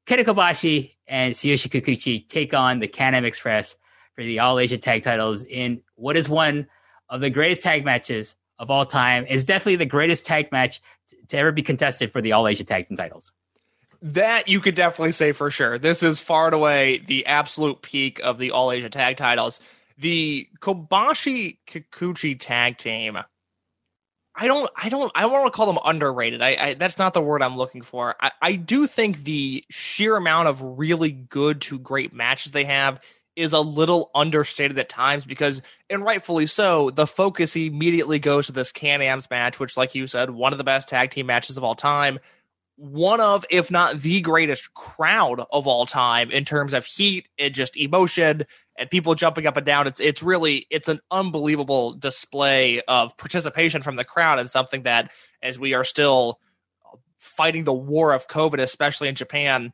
Kenta 0.07 0.25
Kobashi 0.25 0.97
and 1.07 1.35
Tsuyoshi 1.35 1.69
Kikuchi 1.71 2.29
take 2.29 2.55
on 2.55 2.81
the 2.81 2.89
Can-Am 2.89 3.25
Express 3.25 3.77
for 4.15 4.23
the 4.23 4.41
All 4.41 4.59
Asia 4.59 4.79
Tag 4.79 5.03
Titles 5.03 5.45
in 5.45 5.83
what 5.95 6.17
is 6.17 6.29
one 6.29 6.67
of 7.09 7.21
the 7.21 7.31
greatest 7.31 7.63
tag 7.63 7.85
matches 7.85 8.37
of 8.59 8.71
all 8.71 8.87
time 8.87 9.27
is 9.27 9.45
definitely 9.45 9.77
the 9.77 9.87
greatest 9.87 10.27
tag 10.27 10.51
match 10.53 10.81
to 11.29 11.37
ever 11.37 11.53
be 11.53 11.63
contested 11.63 12.13
for 12.13 12.21
the 12.21 12.33
All 12.33 12.47
Asia 12.47 12.65
Tag 12.65 12.87
Team 12.87 12.97
titles. 12.97 13.33
That 14.03 14.49
you 14.49 14.61
could 14.61 14.75
definitely 14.75 15.13
say 15.13 15.33
for 15.33 15.51
sure. 15.51 15.79
This 15.79 16.03
is 16.03 16.21
far 16.21 16.47
and 16.47 16.55
away 16.55 16.99
the 16.99 17.27
absolute 17.27 17.83
peak 17.83 18.21
of 18.23 18.39
the 18.39 18.51
All 18.51 18.71
Asia 18.71 18.91
Tag 18.91 19.17
titles. 19.17 19.61
The 19.97 20.49
Kobashi 20.61 21.59
Kikuchi 21.67 22.37
tag 22.39 22.77
team. 22.77 23.19
I 24.37 24.49
don't, 24.49 24.69
I 24.77 24.89
don't, 24.89 25.13
I 25.15 25.27
want 25.27 25.47
to 25.47 25.53
call 25.53 25.67
them 25.67 25.79
underrated. 25.85 26.43
I, 26.43 26.57
I, 26.59 26.75
that's 26.75 26.99
not 26.99 27.15
the 27.15 27.21
word 27.21 27.41
I'm 27.41 27.57
looking 27.57 27.83
for. 27.83 28.17
I, 28.21 28.33
I 28.43 28.57
do 28.57 28.89
think 28.89 29.23
the 29.23 29.65
sheer 29.71 30.17
amount 30.17 30.49
of 30.49 30.61
really 30.61 31.13
good 31.13 31.61
to 31.63 31.79
great 31.79 32.13
matches 32.13 32.51
they 32.51 32.65
have 32.65 33.01
is 33.37 33.53
a 33.53 33.61
little 33.61 34.11
understated 34.15 34.79
at 34.79 34.89
times 34.89 35.25
because, 35.25 35.63
and 35.91 36.05
rightfully 36.05 36.47
so, 36.47 36.91
the 36.91 37.07
focus 37.07 37.57
immediately 37.57 38.19
goes 38.19 38.47
to 38.47 38.53
this 38.53 38.73
Can 38.73 39.03
Am's 39.03 39.29
match, 39.31 39.59
which, 39.59 39.77
like 39.77 39.95
you 39.95 40.07
said, 40.07 40.31
one 40.31 40.53
of 40.53 40.59
the 40.59 40.65
best 40.65 40.89
tag 40.89 41.11
team 41.11 41.27
matches 41.27 41.57
of 41.57 41.65
all 41.65 41.75
time. 41.75 42.19
One 42.77 43.21
of, 43.21 43.45
if 43.51 43.71
not 43.71 44.01
the 44.01 44.21
greatest 44.21 44.75
crowd 44.75 45.45
of 45.53 45.67
all 45.67 45.87
time 45.87 46.31
in 46.31 46.45
terms 46.45 46.75
of 46.75 46.85
heat 46.85 47.29
and 47.39 47.55
just 47.55 47.77
emotion 47.77 48.47
and 48.77 48.91
people 48.91 49.15
jumping 49.15 49.47
up 49.47 49.57
and 49.57 49.67
down. 49.67 49.87
It's 49.87 50.01
it's 50.01 50.23
really 50.23 50.67
it's 50.71 50.89
an 50.89 51.01
unbelievable 51.11 51.93
display 51.93 52.81
of 52.89 53.17
participation 53.17 53.83
from 53.83 53.97
the 53.97 54.05
crowd 54.05 54.39
and 54.39 54.51
something 54.51 54.83
that, 54.83 55.13
as 55.43 55.59
we 55.59 55.75
are 55.75 55.85
still 55.85 56.41
fighting 57.17 57.65
the 57.65 57.73
war 57.73 58.13
of 58.13 58.29
COVID, 58.29 58.61
especially 58.61 59.09
in 59.09 59.15
Japan, 59.15 59.73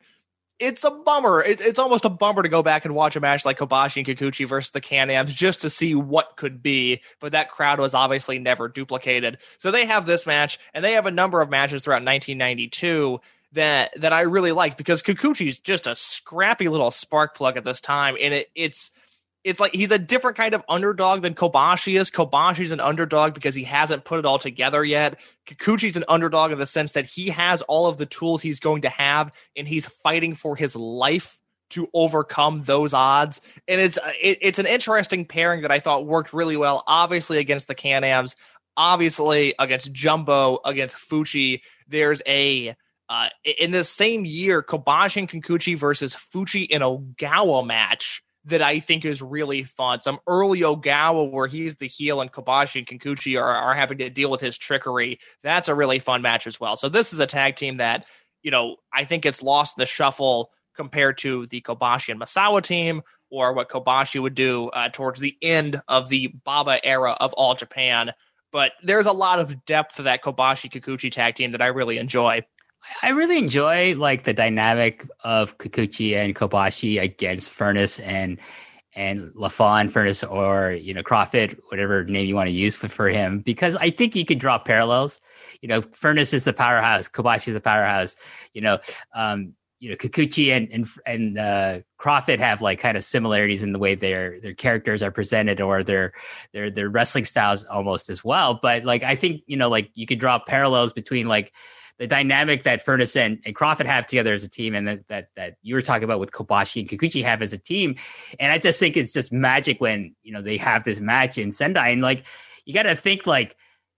it's 0.61 0.83
a 0.83 0.91
bummer. 0.91 1.41
It, 1.41 1.59
it's 1.59 1.79
almost 1.79 2.05
a 2.05 2.09
bummer 2.09 2.43
to 2.43 2.49
go 2.49 2.61
back 2.61 2.85
and 2.85 2.93
watch 2.93 3.15
a 3.15 3.19
match 3.19 3.45
like 3.45 3.57
Kobashi 3.57 3.97
and 3.97 4.05
Kikuchi 4.05 4.47
versus 4.47 4.71
the 4.71 4.79
Can-Ams 4.79 5.33
just 5.33 5.61
to 5.61 5.69
see 5.69 5.95
what 5.95 6.37
could 6.37 6.61
be. 6.61 7.01
But 7.19 7.31
that 7.31 7.49
crowd 7.49 7.79
was 7.79 7.93
obviously 7.93 8.37
never 8.37 8.67
duplicated. 8.67 9.39
So 9.57 9.71
they 9.71 9.85
have 9.85 10.05
this 10.05 10.25
match, 10.27 10.59
and 10.73 10.85
they 10.85 10.93
have 10.93 11.07
a 11.07 11.11
number 11.11 11.41
of 11.41 11.49
matches 11.49 11.81
throughout 11.81 12.05
1992 12.05 13.19
that 13.53 13.99
that 13.99 14.13
I 14.13 14.21
really 14.21 14.53
like 14.53 14.77
because 14.77 15.03
Kikuchi's 15.03 15.59
just 15.59 15.87
a 15.87 15.95
scrappy 15.95 16.69
little 16.69 16.91
spark 16.91 17.35
plug 17.35 17.57
at 17.57 17.63
this 17.63 17.81
time, 17.81 18.15
and 18.21 18.33
it, 18.33 18.51
it's 18.55 18.91
it's 19.43 19.59
like 19.59 19.73
he's 19.73 19.91
a 19.91 19.99
different 19.99 20.37
kind 20.37 20.53
of 20.53 20.63
underdog 20.69 21.21
than 21.21 21.33
Kobashi 21.33 21.99
is. 21.99 22.11
Kobashi's 22.11 22.71
an 22.71 22.79
underdog 22.79 23.33
because 23.33 23.55
he 23.55 23.63
hasn't 23.63 24.05
put 24.05 24.19
it 24.19 24.25
all 24.25 24.39
together 24.39 24.83
yet. 24.83 25.19
Kikuchi's 25.47 25.97
an 25.97 26.03
underdog 26.07 26.51
in 26.51 26.59
the 26.59 26.65
sense 26.65 26.91
that 26.93 27.05
he 27.05 27.29
has 27.29 27.61
all 27.63 27.87
of 27.87 27.97
the 27.97 28.05
tools 28.05 28.41
he's 28.41 28.59
going 28.59 28.83
to 28.83 28.89
have, 28.89 29.31
and 29.55 29.67
he's 29.67 29.85
fighting 29.85 30.35
for 30.35 30.55
his 30.55 30.75
life 30.75 31.39
to 31.71 31.89
overcome 31.93 32.61
those 32.63 32.93
odds. 32.93 33.41
And 33.67 33.81
it's 33.81 33.97
it, 34.21 34.37
it's 34.41 34.59
an 34.59 34.67
interesting 34.67 35.25
pairing 35.25 35.61
that 35.61 35.71
I 35.71 35.79
thought 35.79 36.05
worked 36.05 36.33
really 36.33 36.57
well. 36.57 36.83
Obviously 36.85 37.39
against 37.39 37.67
the 37.67 37.75
Can-Ams, 37.75 38.35
obviously 38.77 39.55
against 39.57 39.91
Jumbo, 39.91 40.59
against 40.65 40.95
Fuchi. 40.95 41.61
There's 41.87 42.21
a 42.27 42.75
uh, 43.09 43.29
in 43.59 43.71
the 43.71 43.83
same 43.83 44.23
year, 44.23 44.61
Kobashi 44.63 45.17
and 45.17 45.29
Kikuchi 45.29 45.77
versus 45.77 46.15
Fuchi 46.15 46.67
in 46.67 46.81
Ogawa 46.81 47.65
match 47.65 48.23
that 48.45 48.61
I 48.61 48.79
think 48.79 49.05
is 49.05 49.21
really 49.21 49.63
fun. 49.63 50.01
Some 50.01 50.19
early 50.27 50.61
Ogawa 50.61 51.29
where 51.29 51.47
he's 51.47 51.75
the 51.77 51.87
heel 51.87 52.21
and 52.21 52.31
Kobashi 52.31 52.77
and 52.77 52.87
Kikuchi 52.87 53.39
are, 53.39 53.55
are 53.55 53.75
having 53.75 53.99
to 53.99 54.09
deal 54.09 54.31
with 54.31 54.41
his 54.41 54.57
trickery. 54.57 55.19
That's 55.43 55.67
a 55.67 55.75
really 55.75 55.99
fun 55.99 56.21
match 56.21 56.47
as 56.47 56.59
well. 56.59 56.75
So 56.75 56.89
this 56.89 57.13
is 57.13 57.19
a 57.19 57.27
tag 57.27 57.55
team 57.55 57.75
that, 57.75 58.05
you 58.41 58.49
know, 58.49 58.77
I 58.93 59.03
think 59.03 59.25
it's 59.25 59.43
lost 59.43 59.75
the 59.77 59.85
shuffle 59.85 60.51
compared 60.75 61.17
to 61.19 61.45
the 61.47 61.61
Kobashi 61.61 62.09
and 62.09 62.19
Misawa 62.19 62.63
team 62.63 63.03
or 63.29 63.53
what 63.53 63.69
Kobashi 63.69 64.21
would 64.21 64.35
do 64.35 64.69
uh, 64.69 64.89
towards 64.89 65.19
the 65.19 65.37
end 65.41 65.81
of 65.87 66.09
the 66.09 66.33
Baba 66.43 66.83
era 66.83 67.11
of 67.19 67.33
All 67.33 67.53
Japan. 67.55 68.11
But 68.51 68.73
there's 68.83 69.05
a 69.05 69.11
lot 69.13 69.39
of 69.39 69.65
depth 69.65 69.97
to 69.97 70.03
that 70.03 70.23
Kobashi 70.23 70.69
Kikuchi 70.71 71.11
tag 71.11 71.35
team 71.35 71.51
that 71.51 71.61
I 71.61 71.67
really 71.67 71.97
enjoy. 71.97 72.41
I 73.03 73.09
really 73.09 73.37
enjoy 73.37 73.95
like 73.95 74.23
the 74.23 74.33
dynamic 74.33 75.07
of 75.23 75.57
Kikuchi 75.57 76.15
and 76.15 76.35
Kobashi 76.35 77.01
against 77.01 77.53
Furnas 77.53 78.03
and 78.03 78.39
and 78.93 79.31
LaFon 79.33 79.89
Furnas 79.89 80.29
or 80.29 80.73
you 80.73 80.93
know 80.93 81.03
Kroffat, 81.03 81.57
whatever 81.69 82.03
name 82.03 82.25
you 82.25 82.35
want 82.35 82.47
to 82.47 82.53
use 82.53 82.75
for, 82.75 82.89
for 82.89 83.07
him, 83.07 83.39
because 83.39 83.75
I 83.77 83.89
think 83.89 84.15
you 84.15 84.25
can 84.25 84.37
draw 84.37 84.57
parallels. 84.57 85.21
You 85.61 85.69
know, 85.69 85.81
Furnas 85.81 86.33
is 86.33 86.43
the 86.43 86.53
powerhouse, 86.53 87.07
Kobashi 87.07 87.49
is 87.49 87.53
the 87.53 87.61
powerhouse. 87.61 88.17
You 88.53 88.61
know, 88.61 88.79
um, 89.15 89.53
you 89.79 89.89
know 89.89 89.95
Kikuchi 89.95 90.51
and 90.51 90.69
and 90.71 90.87
and 91.05 91.37
uh, 91.37 91.79
Kroffat 91.99 92.39
have 92.39 92.61
like 92.61 92.79
kind 92.79 92.97
of 92.97 93.03
similarities 93.03 93.63
in 93.63 93.73
the 93.73 93.79
way 93.79 93.95
their 93.95 94.39
their 94.39 94.53
characters 94.53 95.01
are 95.01 95.11
presented 95.11 95.61
or 95.61 95.83
their 95.83 96.13
their 96.53 96.69
their 96.69 96.89
wrestling 96.89 97.25
styles 97.25 97.63
almost 97.65 98.09
as 98.09 98.23
well. 98.23 98.59
But 98.61 98.83
like 98.83 99.03
I 99.03 99.15
think 99.15 99.41
you 99.47 99.57
know 99.57 99.69
like 99.69 99.89
you 99.93 100.05
could 100.05 100.19
draw 100.19 100.37
parallels 100.39 100.93
between 100.93 101.27
like 101.27 101.51
the 102.01 102.07
dynamic 102.07 102.63
that 102.63 102.83
Furnas 102.83 103.15
and, 103.15 103.39
and 103.45 103.55
Kroffat 103.55 103.85
have 103.85 104.07
together 104.07 104.33
as 104.33 104.43
a 104.43 104.49
team, 104.49 104.73
and 104.73 104.87
that, 104.87 105.07
that 105.07 105.27
that 105.35 105.57
you 105.61 105.75
were 105.75 105.83
talking 105.83 106.03
about 106.03 106.19
with 106.19 106.31
Kobashi 106.31 106.81
and 106.81 106.89
Kikuchi 106.89 107.23
have 107.23 107.43
as 107.43 107.53
a 107.53 107.59
team. 107.59 107.95
And 108.39 108.51
I 108.51 108.57
just 108.57 108.79
think 108.79 108.97
it's 108.97 109.13
just 109.13 109.31
magic 109.31 109.79
when 109.79 110.15
you 110.23 110.33
know 110.33 110.41
they 110.41 110.57
have 110.57 110.83
this 110.83 110.99
match 110.99 111.37
in 111.37 111.51
Sendai, 111.51 111.89
and 111.89 112.01
like 112.01 112.25
you 112.65 112.73
got 112.73 112.83
to 112.83 112.95
think 112.95 113.27
like, 113.27 113.55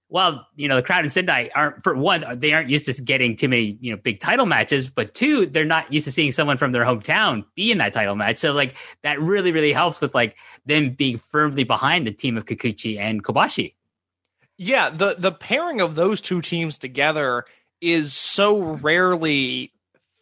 well, 0.10 0.46
you 0.58 0.68
know, 0.68 0.76
the 0.76 0.84
crowd 0.84 1.06
in 1.06 1.10
Sendai 1.10 1.50
aren't 1.56 1.82
for 1.82 1.96
one, 1.96 2.26
they 2.38 2.52
aren't 2.52 2.70
used 2.70 2.88
to 2.88 3.02
getting 3.02 3.38
too 3.38 3.48
many 3.48 3.78
you 3.80 3.94
know 3.94 3.98
big 3.98 4.20
title 4.20 4.48
matches, 4.48 4.90
but 4.90 5.14
two, 5.14 5.46
they're 5.46 5.64
not 5.64 5.92
used 5.94 6.04
to 6.04 6.12
seeing 6.12 6.34
someone 6.34 6.58
from 6.58 6.74
their 6.74 6.84
hometown 6.84 7.46
be 7.56 7.72
in 7.72 7.78
that 7.78 7.94
title 7.94 8.16
match. 8.16 8.36
So 8.36 8.52
like 8.52 8.76
that 9.04 9.18
really 9.22 9.54
really 9.54 9.72
helps 9.72 10.02
with 10.02 10.14
like 10.14 10.36
them 10.66 10.90
being 10.90 11.18
firmly 11.18 11.64
behind 11.64 12.06
the 12.06 12.12
team 12.12 12.36
of 12.36 12.48
Kikuchi 12.48 13.00
and 13.00 13.24
Kobashi. 13.24 13.76
Yeah, 14.58 14.90
the 14.90 15.16
the 15.18 15.32
pairing 15.32 15.80
of 15.80 15.96
those 15.96 16.20
two 16.20 16.42
teams 16.42 16.78
together 16.78 17.46
is 17.84 18.14
so 18.14 18.60
rarely 18.60 19.74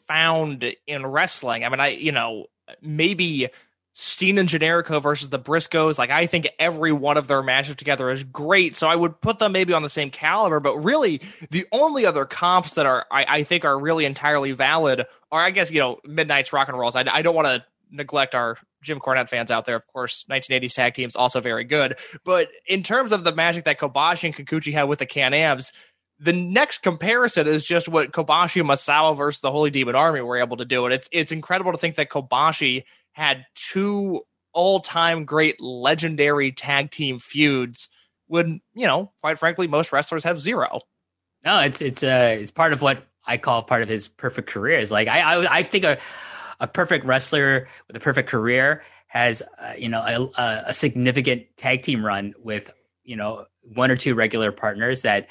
found 0.08 0.76
in 0.88 1.06
wrestling. 1.06 1.64
I 1.64 1.70
mean, 1.70 1.80
I 1.80 1.90
you 1.90 2.12
know 2.12 2.48
maybe 2.82 3.50
Steen 3.94 4.38
and 4.38 4.50
Generico 4.50 5.02
versus 5.02 5.30
the 5.30 5.40
Briscoes. 5.40 5.98
Like 6.00 6.10
I 6.10 6.26
think 6.26 6.50
every 6.58 6.92
one 6.92 7.18
of 7.18 7.28
their 7.28 7.44
matches 7.44 7.76
together 7.76 8.10
is 8.10 8.24
great. 8.24 8.76
So 8.76 8.88
I 8.88 8.96
would 8.96 9.22
put 9.22 9.40
them 9.40 9.52
maybe 9.52 9.74
on 9.74 9.84
the 9.84 9.90
same 9.90 10.10
caliber. 10.10 10.60
But 10.60 10.78
really, 10.78 11.22
the 11.52 11.66
only 11.72 12.06
other 12.06 12.26
comps 12.26 12.74
that 12.74 12.86
are 12.86 13.06
I, 13.12 13.26
I 13.28 13.44
think 13.44 13.64
are 13.64 13.78
really 13.78 14.06
entirely 14.06 14.54
valid 14.54 15.06
are 15.32 15.42
I 15.42 15.52
guess 15.52 15.72
you 15.72 15.80
know 15.80 16.00
Midnight's 16.04 16.52
Rock 16.52 16.68
and 16.68 16.78
Rolls. 16.78 16.96
I, 16.96 17.06
I 17.12 17.22
don't 17.22 17.36
want 17.36 17.48
to 17.48 17.64
neglect 17.92 18.34
our 18.34 18.58
Jim 18.82 19.00
Cornette 19.00 19.30
fans 19.30 19.52
out 19.52 19.66
there. 19.66 19.76
Of 19.76 19.86
course, 19.88 20.26
1980s 20.30 20.74
tag 20.74 20.94
teams 20.94 21.16
also 21.16 21.40
very 21.40 21.64
good. 21.64 21.98
But 22.24 22.50
in 22.66 22.84
terms 22.84 23.12
of 23.12 23.24
the 23.24 23.36
magic 23.36 23.66
that 23.66 23.80
Kobashi 23.80 24.24
and 24.26 24.36
Kikuchi 24.36 24.74
had 24.74 24.84
with 24.84 25.00
the 25.00 25.06
Can-Ams, 25.06 25.74
the 26.22 26.34
next 26.34 26.84
comparison 26.84 27.48
is 27.48 27.64
just 27.64 27.90
what 27.90 28.12
Kobashi 28.12 28.62
and 28.62 28.70
Misawa 28.70 29.18
versus 29.18 29.42
the 29.42 29.52
Holy 29.52 29.72
Demon 29.72 29.96
Army 29.96 30.22
were 30.22 30.38
able 30.38 30.58
to 30.58 30.66
do. 30.66 30.86
And 30.86 30.94
it's 30.94 31.10
it's 31.12 31.32
incredible 31.32 31.72
to 31.72 31.78
think 31.80 31.96
that 31.96 32.10
Kobashi 32.10 32.84
had 33.14 33.46
two 33.56 34.22
all-time 34.54 35.26
great 35.26 35.60
legendary 35.60 36.52
tag 36.52 36.92
team 36.92 37.18
feuds 37.18 37.90
when, 38.28 38.62
you 38.74 38.86
know, 38.86 39.12
quite 39.22 39.40
frankly, 39.40 39.68
most 39.68 39.92
wrestlers 39.92 40.24
have 40.24 40.40
zero. 40.40 40.82
No, 41.44 41.60
it's 41.60 41.82
it's 41.82 42.04
uh 42.04 42.38
it's 42.40 42.52
part 42.52 42.72
of 42.72 42.84
what 42.84 43.08
I 43.26 43.38
call 43.38 43.64
part 43.64 43.82
of 43.82 43.90
his 43.90 44.08
perfect 44.08 44.48
career. 44.48 44.78
Is 44.78 44.92
like 44.92 45.08
I 45.08 45.22
I, 45.22 45.58
I 45.58 45.64
think 45.64 45.86
a 45.86 45.98
a 46.60 46.68
perfect 46.68 47.04
wrestler 47.04 47.68
with 47.88 47.96
a 47.96 48.00
perfect 48.00 48.30
career 48.30 48.84
has 49.08 49.42
uh, 49.58 49.74
you 49.76 49.90
know 49.90 50.32
a, 50.38 50.64
a 50.68 50.74
significant 50.74 51.46
tag 51.58 51.82
team 51.82 52.06
run 52.06 52.36
with 52.38 52.72
you 53.04 53.16
know 53.16 53.46
one 53.64 53.90
or 53.90 53.96
two 53.96 54.14
regular 54.14 54.52
partners 54.52 55.02
that 55.02 55.28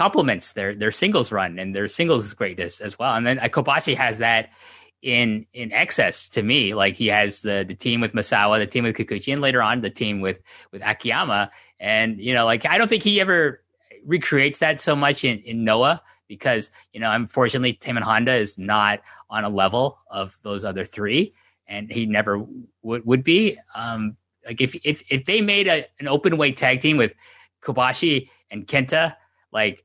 complements 0.00 0.54
their 0.54 0.74
their 0.74 0.90
singles 0.90 1.30
run 1.30 1.58
and 1.58 1.76
their 1.76 1.86
singles 1.86 2.32
greatness 2.32 2.80
as 2.80 2.98
well. 2.98 3.14
And 3.14 3.26
then 3.26 3.36
Kobashi 3.38 3.94
has 3.96 4.16
that 4.16 4.48
in 5.02 5.44
in 5.52 5.70
excess 5.72 6.30
to 6.30 6.42
me. 6.42 6.72
Like 6.72 6.94
he 6.94 7.08
has 7.08 7.42
the 7.42 7.66
the 7.68 7.74
team 7.74 8.00
with 8.00 8.14
Misawa, 8.14 8.58
the 8.58 8.66
team 8.66 8.84
with 8.84 8.96
Kikuchi, 8.96 9.30
and 9.30 9.42
later 9.42 9.60
on 9.60 9.82
the 9.82 9.90
team 9.90 10.22
with 10.22 10.38
with 10.72 10.80
Akiyama. 10.82 11.50
And 11.78 12.18
you 12.18 12.32
know, 12.32 12.46
like 12.46 12.64
I 12.64 12.78
don't 12.78 12.88
think 12.88 13.02
he 13.02 13.20
ever 13.20 13.60
recreates 14.06 14.60
that 14.60 14.80
so 14.80 14.96
much 14.96 15.22
in 15.22 15.40
in 15.40 15.64
Noah 15.64 16.00
because 16.28 16.70
you 16.94 17.00
know, 17.00 17.12
unfortunately, 17.12 17.74
Tamon 17.74 18.00
Honda 18.00 18.32
is 18.32 18.58
not 18.58 19.02
on 19.28 19.44
a 19.44 19.50
level 19.50 19.98
of 20.10 20.38
those 20.42 20.64
other 20.64 20.86
three, 20.86 21.34
and 21.66 21.92
he 21.92 22.06
never 22.06 22.42
would 22.82 23.04
would 23.04 23.22
be. 23.22 23.58
Um, 23.74 24.16
like 24.46 24.62
if 24.62 24.74
if 24.82 25.02
if 25.12 25.26
they 25.26 25.42
made 25.42 25.68
a, 25.68 25.84
an 25.98 26.08
open 26.08 26.38
weight 26.38 26.56
tag 26.56 26.80
team 26.80 26.96
with 26.96 27.12
Kobashi 27.62 28.30
and 28.50 28.66
Kenta, 28.66 29.14
like 29.52 29.84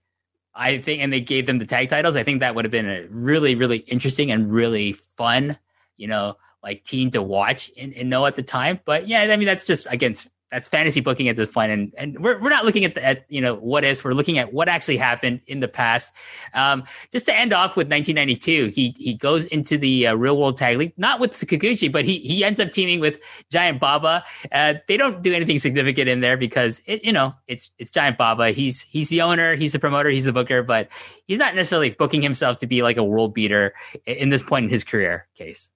I 0.55 0.77
think, 0.77 1.01
and 1.01 1.11
they 1.11 1.21
gave 1.21 1.45
them 1.45 1.59
the 1.59 1.65
tag 1.65 1.89
titles. 1.89 2.15
I 2.15 2.23
think 2.23 2.39
that 2.39 2.55
would 2.55 2.65
have 2.65 2.71
been 2.71 2.89
a 2.89 3.05
really, 3.09 3.55
really 3.55 3.79
interesting 3.79 4.31
and 4.31 4.49
really 4.49 4.93
fun, 4.93 5.57
you 5.97 6.07
know, 6.07 6.37
like 6.63 6.83
team 6.83 7.11
to 7.11 7.21
watch 7.21 7.69
and, 7.77 7.93
know 8.09 8.25
at 8.25 8.35
the 8.35 8.43
time. 8.43 8.79
But 8.85 9.07
yeah, 9.07 9.21
I 9.21 9.37
mean, 9.37 9.45
that's 9.45 9.67
just 9.67 9.87
against 9.91 10.29
that's 10.51 10.67
fantasy 10.67 11.01
booking 11.01 11.27
at 11.27 11.35
this 11.35 11.49
point, 11.49 11.71
and 11.71 11.93
and 11.97 12.19
we're 12.23 12.39
we're 12.41 12.49
not 12.49 12.65
looking 12.65 12.85
at 12.85 12.95
the 12.95 13.03
at, 13.03 13.25
you 13.29 13.41
know 13.41 13.55
what 13.55 13.83
is. 13.83 14.03
We're 14.03 14.13
looking 14.13 14.37
at 14.37 14.53
what 14.53 14.69
actually 14.69 14.97
happened 14.97 15.41
in 15.47 15.59
the 15.59 15.67
past. 15.67 16.13
Um, 16.53 16.83
just 17.11 17.25
to 17.25 17.37
end 17.37 17.51
off 17.51 17.75
with 17.75 17.89
1992, 17.89 18.67
he 18.67 18.95
he 18.97 19.13
goes 19.15 19.45
into 19.45 19.77
the 19.77 20.07
uh, 20.07 20.15
real 20.15 20.37
world 20.37 20.57
tag 20.57 20.77
league, 20.77 20.93
not 20.97 21.19
with 21.19 21.31
Kikuchi, 21.31 21.91
but 21.91 22.05
he 22.05 22.19
he 22.19 22.43
ends 22.43 22.59
up 22.59 22.71
teaming 22.71 22.99
with 22.99 23.19
Giant 23.51 23.79
Baba. 23.79 24.23
Uh, 24.51 24.75
they 24.87 24.97
don't 24.97 25.21
do 25.21 25.33
anything 25.33 25.59
significant 25.59 26.07
in 26.07 26.21
there 26.21 26.37
because 26.37 26.81
it, 26.85 27.03
you 27.03 27.11
know 27.11 27.33
it's 27.47 27.71
it's 27.79 27.91
Giant 27.91 28.17
Baba. 28.17 28.51
He's 28.51 28.81
he's 28.81 29.09
the 29.09 29.21
owner, 29.21 29.55
he's 29.55 29.73
the 29.73 29.79
promoter, 29.79 30.09
he's 30.09 30.25
the 30.25 30.33
booker, 30.33 30.63
but 30.63 30.89
he's 31.27 31.39
not 31.39 31.55
necessarily 31.55 31.89
booking 31.89 32.21
himself 32.21 32.59
to 32.59 32.67
be 32.67 32.83
like 32.83 32.97
a 32.97 33.03
world 33.03 33.33
beater 33.33 33.73
in 34.05 34.29
this 34.29 34.43
point 34.43 34.65
in 34.65 34.69
his 34.69 34.83
career 34.83 35.27
case. 35.35 35.69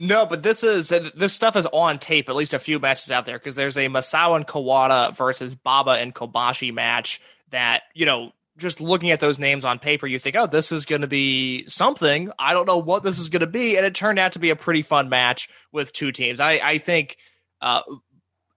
No, 0.00 0.26
but 0.26 0.42
this 0.42 0.64
is 0.64 0.88
this 0.88 1.32
stuff 1.32 1.56
is 1.56 1.66
on 1.66 1.98
tape. 1.98 2.28
At 2.28 2.36
least 2.36 2.54
a 2.54 2.58
few 2.58 2.78
matches 2.78 3.10
out 3.10 3.26
there 3.26 3.38
because 3.38 3.56
there's 3.56 3.76
a 3.76 3.88
Masao 3.88 4.36
and 4.36 4.46
Kawada 4.46 5.16
versus 5.16 5.54
Baba 5.54 5.92
and 5.92 6.14
Kobashi 6.14 6.72
match 6.72 7.20
that 7.50 7.82
you 7.94 8.06
know. 8.06 8.32
Just 8.56 8.80
looking 8.80 9.10
at 9.10 9.18
those 9.18 9.40
names 9.40 9.64
on 9.64 9.80
paper, 9.80 10.06
you 10.06 10.20
think, 10.20 10.36
"Oh, 10.36 10.46
this 10.46 10.70
is 10.70 10.86
going 10.86 11.00
to 11.00 11.08
be 11.08 11.68
something." 11.68 12.30
I 12.38 12.52
don't 12.52 12.66
know 12.66 12.78
what 12.78 13.02
this 13.02 13.18
is 13.18 13.28
going 13.28 13.40
to 13.40 13.48
be, 13.48 13.76
and 13.76 13.84
it 13.84 13.96
turned 13.96 14.20
out 14.20 14.34
to 14.34 14.38
be 14.38 14.50
a 14.50 14.56
pretty 14.56 14.82
fun 14.82 15.08
match 15.08 15.48
with 15.72 15.92
two 15.92 16.12
teams. 16.12 16.38
I, 16.38 16.60
I 16.62 16.78
think 16.78 17.16
uh, 17.60 17.82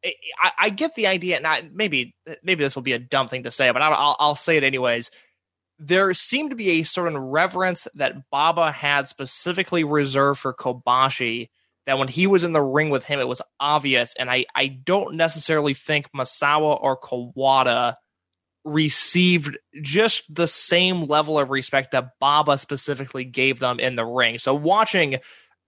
I, 0.05 0.51
I, 0.59 0.69
get 0.69 0.93
the 0.93 1.07
idea, 1.07 1.37
and 1.37 1.47
I, 1.47 1.67
maybe 1.73 2.15
maybe 2.43 2.63
this 2.63 2.75
will 2.75 2.83
be 2.83 2.93
a 2.93 2.99
dumb 2.99 3.27
thing 3.27 3.41
to 3.45 3.51
say, 3.51 3.71
but 3.71 3.81
I'll, 3.81 4.15
I'll 4.19 4.35
say 4.35 4.57
it 4.57 4.63
anyways 4.63 5.09
there 5.79 6.13
seemed 6.13 6.49
to 6.49 6.55
be 6.55 6.69
a 6.69 6.83
certain 6.83 7.17
reverence 7.17 7.87
that 7.95 8.29
Baba 8.29 8.71
had 8.71 9.07
specifically 9.07 9.83
reserved 9.83 10.39
for 10.39 10.53
Kobashi 10.53 11.49
that 11.85 11.97
when 11.97 12.07
he 12.07 12.27
was 12.27 12.43
in 12.43 12.51
the 12.51 12.61
ring 12.61 12.89
with 12.89 13.05
him, 13.05 13.19
it 13.19 13.27
was 13.27 13.41
obvious. 13.59 14.13
And 14.19 14.29
I, 14.29 14.45
I 14.53 14.67
don't 14.67 15.15
necessarily 15.15 15.73
think 15.73 16.11
Misawa 16.11 16.81
or 16.81 16.99
Kawada 16.99 17.95
received 18.65 19.57
just 19.81 20.23
the 20.33 20.47
same 20.47 21.05
level 21.05 21.39
of 21.39 21.49
respect 21.49 21.91
that 21.91 22.19
Baba 22.19 22.57
specifically 22.57 23.23
gave 23.23 23.59
them 23.59 23.79
in 23.79 23.95
the 23.95 24.05
ring. 24.05 24.37
So 24.37 24.53
watching 24.53 25.19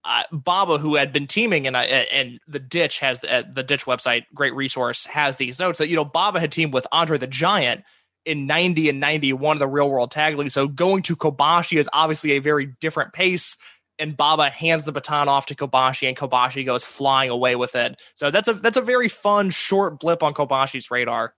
uh, 0.04 0.24
Baba, 0.32 0.78
who 0.78 0.96
had 0.96 1.14
been 1.14 1.28
teaming, 1.28 1.68
and 1.68 1.76
uh, 1.76 1.80
and 1.80 2.40
the 2.48 2.60
Ditch 2.60 3.00
has 3.00 3.24
uh, 3.24 3.44
the 3.52 3.64
Ditch 3.64 3.86
website, 3.86 4.24
great 4.34 4.56
resource, 4.56 5.06
has 5.06 5.38
these 5.38 5.60
notes 5.60 5.80
that 5.80 5.90
you 5.90 5.96
know 5.96 6.06
Baba 6.06 6.40
had 6.40 6.52
teamed 6.52 6.74
with 6.74 6.88
Andre 6.92 7.18
the 7.18 7.28
Giant 7.28 7.84
in 8.26 8.46
90 8.46 8.90
and 8.90 9.00
91 9.00 9.58
of 9.58 9.60
the 9.60 9.68
real 9.68 9.90
world 9.90 10.12
tag 10.12 10.38
league. 10.38 10.52
So 10.52 10.68
going 10.68 11.04
to 11.04 11.16
Kobashi 11.16 11.80
is 11.80 11.90
obviously 11.94 12.32
a 12.32 12.40
very 12.40 12.68
different 12.80 13.14
pace. 13.14 13.58
And 13.98 14.16
Baba 14.16 14.50
hands 14.50 14.86
the 14.86 14.94
baton 14.94 15.28
off 15.28 15.48
to 15.48 15.56
Kobashi, 15.56 16.08
and 16.08 16.16
Kobashi 16.16 16.66
goes 16.66 16.86
flying 16.86 17.30
away 17.30 17.58
with 17.58 17.76
it. 17.76 18.02
So 18.16 18.32
that's 18.32 18.48
a 18.48 18.54
that's 18.54 18.78
a 18.78 18.82
very 18.82 19.10
fun 19.10 19.50
short 19.50 20.00
blip 20.00 20.24
on 20.24 20.34
Kobashi's 20.34 20.90
radar. 20.90 21.34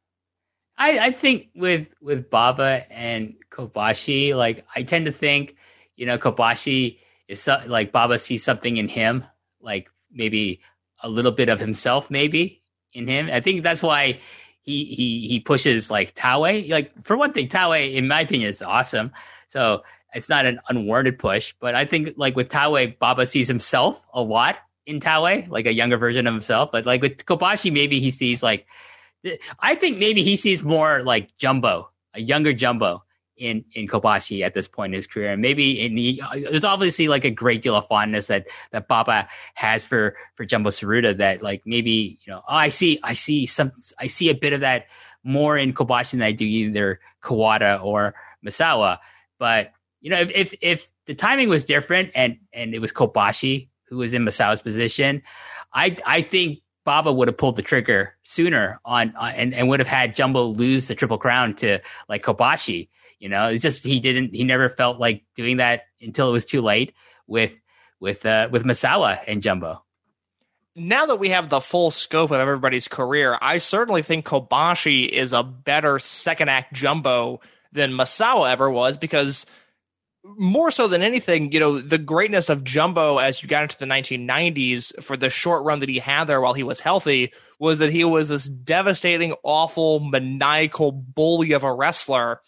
I, 0.78 1.00
I 1.00 1.12
think 1.12 1.48
with 1.56 1.90
with 2.02 2.30
Baba 2.30 2.84
and 2.92 3.36
Kobashi, 3.52 4.36
like 4.36 4.64
I 4.76 4.84
tend 4.84 5.08
to 5.08 5.12
think, 5.12 5.56
you 5.96 6.06
know, 6.06 6.20
Kobashi 6.20 7.00
is 7.28 7.42
so, 7.42 7.62
like 7.66 7.92
Baba 7.92 8.20
sees 8.20 8.44
something 8.44 8.78
in 8.78 8.88
him, 8.88 9.26
like 9.60 9.90
maybe 10.12 10.62
a 11.02 11.10
little 11.10 11.32
bit 11.32 11.50
of 11.50 11.60
himself, 11.60 12.12
maybe 12.12 12.62
in 12.94 13.08
him. 13.08 13.30
I 13.32 13.40
think 13.40 13.64
that's 13.64 13.82
why 13.82 14.20
he 14.64 14.86
he 14.86 15.28
he 15.28 15.40
pushes 15.40 15.90
like 15.90 16.14
Taue. 16.16 16.70
Like 16.70 16.92
for 17.04 17.18
one 17.18 17.34
thing, 17.34 17.48
Taue, 17.48 17.94
in 17.94 18.08
my 18.08 18.22
opinion, 18.22 18.50
is 18.50 18.62
awesome. 18.62 19.12
So 19.48 19.84
it's 20.14 20.30
not 20.30 20.46
an 20.46 20.60
unwarranted 20.70 21.20
push, 21.20 21.54
but 21.60 21.76
I 21.76 21.86
think 21.86 22.14
like 22.18 22.36
with 22.36 22.50
Taue, 22.50 22.98
Baba 23.00 23.26
sees 23.26 23.48
himself 23.48 24.06
a 24.14 24.22
lot 24.22 24.58
in 24.86 25.00
Taue, 25.00 25.48
like 25.50 25.66
a 25.66 25.74
younger 25.74 25.98
version 25.98 26.28
of 26.28 26.34
himself. 26.34 26.72
But 26.72 26.86
like 26.86 27.02
with 27.02 27.26
Kobashi, 27.26 27.72
maybe 27.72 28.00
he 28.00 28.12
sees 28.12 28.44
like 28.44 28.68
I 29.60 29.76
think 29.76 29.98
maybe 29.98 30.24
he 30.24 30.36
sees 30.36 30.64
more 30.64 31.04
like 31.04 31.36
Jumbo, 31.38 31.90
a 32.14 32.22
younger 32.22 32.54
Jumbo 32.54 33.04
in 33.38 33.66
in 33.74 33.88
Kobashi 33.88 34.44
at 34.44 34.54
this 34.54 34.68
point 34.68 34.94
in 34.94 34.96
his 34.96 35.08
career, 35.08 35.32
and 35.32 35.42
maybe 35.42 35.80
in 35.84 35.96
the, 35.96 36.22
uh, 36.24 36.40
there's 36.52 36.64
obviously 36.64 37.08
like 37.08 37.26
a 37.26 37.32
great 37.32 37.62
deal 37.62 37.76
of 37.76 37.88
fondness 37.88 38.28
that 38.28 38.48
that 38.72 38.88
Baba 38.88 39.28
has 39.56 39.84
for 39.84 40.16
for 40.36 40.46
Jumbo 40.46 40.70
Tsuruta. 40.70 41.18
That 41.18 41.42
like 41.42 41.64
maybe 41.66 42.20
you 42.22 42.32
know, 42.32 42.42
oh, 42.48 42.56
I 42.56 42.70
see, 42.70 43.00
I 43.04 43.14
see 43.14 43.46
some, 43.46 43.72
I 44.00 44.08
see 44.08 44.30
a 44.30 44.36
bit 44.36 44.54
of 44.54 44.62
that 44.62 44.86
more 45.24 45.58
in 45.58 45.74
Kobashi 45.74 46.12
than 46.12 46.22
I 46.22 46.32
do 46.32 46.46
either 46.46 47.00
Kawada 47.22 47.84
or 47.84 48.16
Misawa. 48.46 48.98
But 49.40 49.72
you 50.02 50.10
know, 50.10 50.20
if 50.20 50.32
if, 50.32 50.54
if 50.62 50.92
the 51.06 51.16
timing 51.16 51.50
was 51.50 51.66
different 51.66 52.12
and 52.16 52.38
and 52.54 52.74
it 52.74 52.80
was 52.80 52.92
Kobashi 52.92 53.70
who 53.86 53.98
was 53.98 54.14
in 54.14 54.24
Misawa's 54.24 54.62
position, 54.62 55.24
I 55.74 55.98
I 56.06 56.22
think 56.22 56.60
Baba 56.84 57.12
would 57.12 57.28
have 57.28 57.38
pulled 57.38 57.56
the 57.56 57.62
trigger 57.62 58.16
sooner 58.24 58.80
on, 58.86 59.16
on 59.16 59.34
and, 59.34 59.54
and 59.54 59.70
would 59.70 59.80
have 59.80 59.88
had 59.88 60.16
Jumbo 60.16 60.46
lose 60.46 60.88
the 60.88 60.96
triple 60.96 61.18
crown 61.18 61.56
to 61.56 61.80
like 62.10 62.24
Kobashi 62.24 62.90
you 63.22 63.30
know, 63.30 63.48
it's 63.48 63.62
just 63.62 63.84
he 63.84 64.00
didn't. 64.00 64.36
He 64.36 64.44
never 64.44 64.68
felt 64.68 65.00
like 65.00 65.24
doing 65.36 65.58
that 65.58 65.84
until 66.02 66.28
it 66.30 66.34
was 66.34 66.46
too 66.46 66.62
late 66.62 66.94
with 67.28 67.62
with 68.00 68.26
uh, 68.26 68.50
with 68.52 68.66
Misawa 68.66 69.20
and 69.28 69.44
Jumbo. 69.44 69.84
Now 70.76 71.06
that 71.06 71.18
we 71.18 71.30
have 71.30 71.50
the 71.50 71.62
full 71.62 71.92
scope 71.92 72.32
of 72.32 72.40
everybody's 72.40 72.88
career, 72.88 73.38
I 73.40 73.60
certainly 73.60 74.02
think 74.02 74.26
Kobashi 74.26 75.08
is 75.08 75.34
a 75.34 75.44
better 75.44 76.00
second 76.00 76.50
act 76.50 76.74
Jumbo 76.74 77.42
than 77.72 77.92
Misawa 77.92 78.52
ever 78.52 78.70
was 78.70 78.98
because 78.98 79.46
more 80.24 80.72
so 80.72 80.88
than 80.88 81.02
anything, 81.04 81.52
you 81.52 81.60
know, 81.60 81.80
the 81.80 81.98
greatness 81.98 82.50
of 82.50 82.64
Jumbo 82.64 83.18
as 83.18 83.44
you 83.44 83.50
got 83.50 83.64
into 83.64 83.78
the 83.78 83.86
1990s 83.86 85.04
for 85.04 85.16
the 85.16 85.30
short 85.30 85.64
run 85.64 85.80
that 85.80 85.90
he 85.90 86.00
had 86.00 86.26
there 86.26 86.42
while 86.42 86.54
he 86.54 86.64
was 86.64 86.80
healthy 86.80 87.34
was 87.60 87.80
that 87.80 87.92
he 87.92 88.04
was 88.04 88.30
this 88.30 88.48
devastating, 88.48 89.36
awful, 89.44 90.00
maniacal 90.00 90.92
bully 90.92 91.52
of 91.52 91.64
a 91.64 91.74
wrestler 91.74 92.42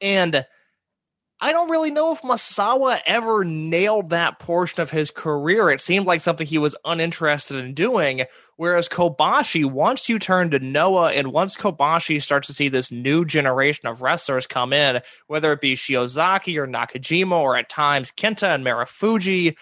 and 0.00 0.44
I 1.38 1.52
don't 1.52 1.70
really 1.70 1.90
know 1.90 2.12
if 2.12 2.22
Misawa 2.22 3.00
ever 3.04 3.44
nailed 3.44 4.10
that 4.10 4.38
portion 4.38 4.80
of 4.80 4.90
his 4.90 5.10
career. 5.10 5.68
It 5.68 5.82
seemed 5.82 6.06
like 6.06 6.22
something 6.22 6.46
he 6.46 6.56
was 6.56 6.74
uninterested 6.84 7.62
in 7.62 7.74
doing. 7.74 8.24
Whereas 8.56 8.88
Kobashi, 8.88 9.70
once 9.70 10.08
you 10.08 10.18
turn 10.18 10.50
to 10.52 10.58
Noah 10.58 11.12
and 11.12 11.32
once 11.32 11.54
Kobashi 11.54 12.22
starts 12.22 12.46
to 12.46 12.54
see 12.54 12.70
this 12.70 12.90
new 12.90 13.26
generation 13.26 13.86
of 13.86 14.00
wrestlers 14.00 14.46
come 14.46 14.72
in, 14.72 15.02
whether 15.26 15.52
it 15.52 15.60
be 15.60 15.74
Shiozaki 15.74 16.56
or 16.56 16.66
Nakajima 16.66 17.32
or 17.32 17.54
at 17.54 17.68
times 17.68 18.10
Kenta 18.10 18.54
and 18.54 18.64
Marufuji, 18.64 19.56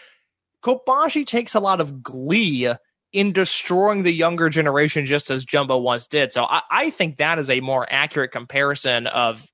Kobashi 0.63 1.27
takes 1.27 1.57
a 1.57 1.61
lot 1.61 1.81
of 1.81 2.05
glee 2.05 2.73
in 3.13 3.33
destroying 3.33 4.05
the 4.05 4.13
younger 4.13 4.49
generation 4.49 5.07
just 5.07 5.29
as 5.29 5.45
Jumbo 5.45 5.79
once 5.79 6.07
did. 6.07 6.33
So 6.33 6.45
I, 6.45 6.63
I 6.71 6.91
think 6.91 7.17
that 7.17 7.41
is 7.41 7.51
a 7.51 7.61
more 7.61 7.87
accurate 7.91 8.31
comparison 8.31 9.09
of 9.09 9.45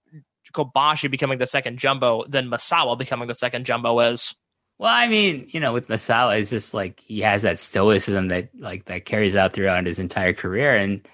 Kobashi 0.53 1.11
becoming 1.11 1.39
the 1.39 1.47
second 1.47 1.79
jumbo 1.79 2.25
than 2.27 2.51
Misawa 2.51 2.99
becoming 2.99 3.29
the 3.29 3.35
second 3.35 3.67
jumbo 3.67 3.99
is. 4.01 4.35
Well, 4.79 4.91
I 4.91 5.09
mean, 5.09 5.47
you 5.49 5.61
know, 5.61 5.75
with 5.75 5.89
Misawa, 5.89 6.41
it's 6.41 6.51
just 6.51 6.73
like 6.73 7.01
he 7.01 7.21
has 7.21 7.43
that 7.43 7.59
stoicism 7.59 8.29
that 8.29 8.49
like 8.59 8.87
that 8.87 9.05
carries 9.05 9.37
out 9.37 9.53
throughout 9.53 9.85
his 9.85 9.99
entire 9.99 10.33
career, 10.33 10.75
and 10.75 11.07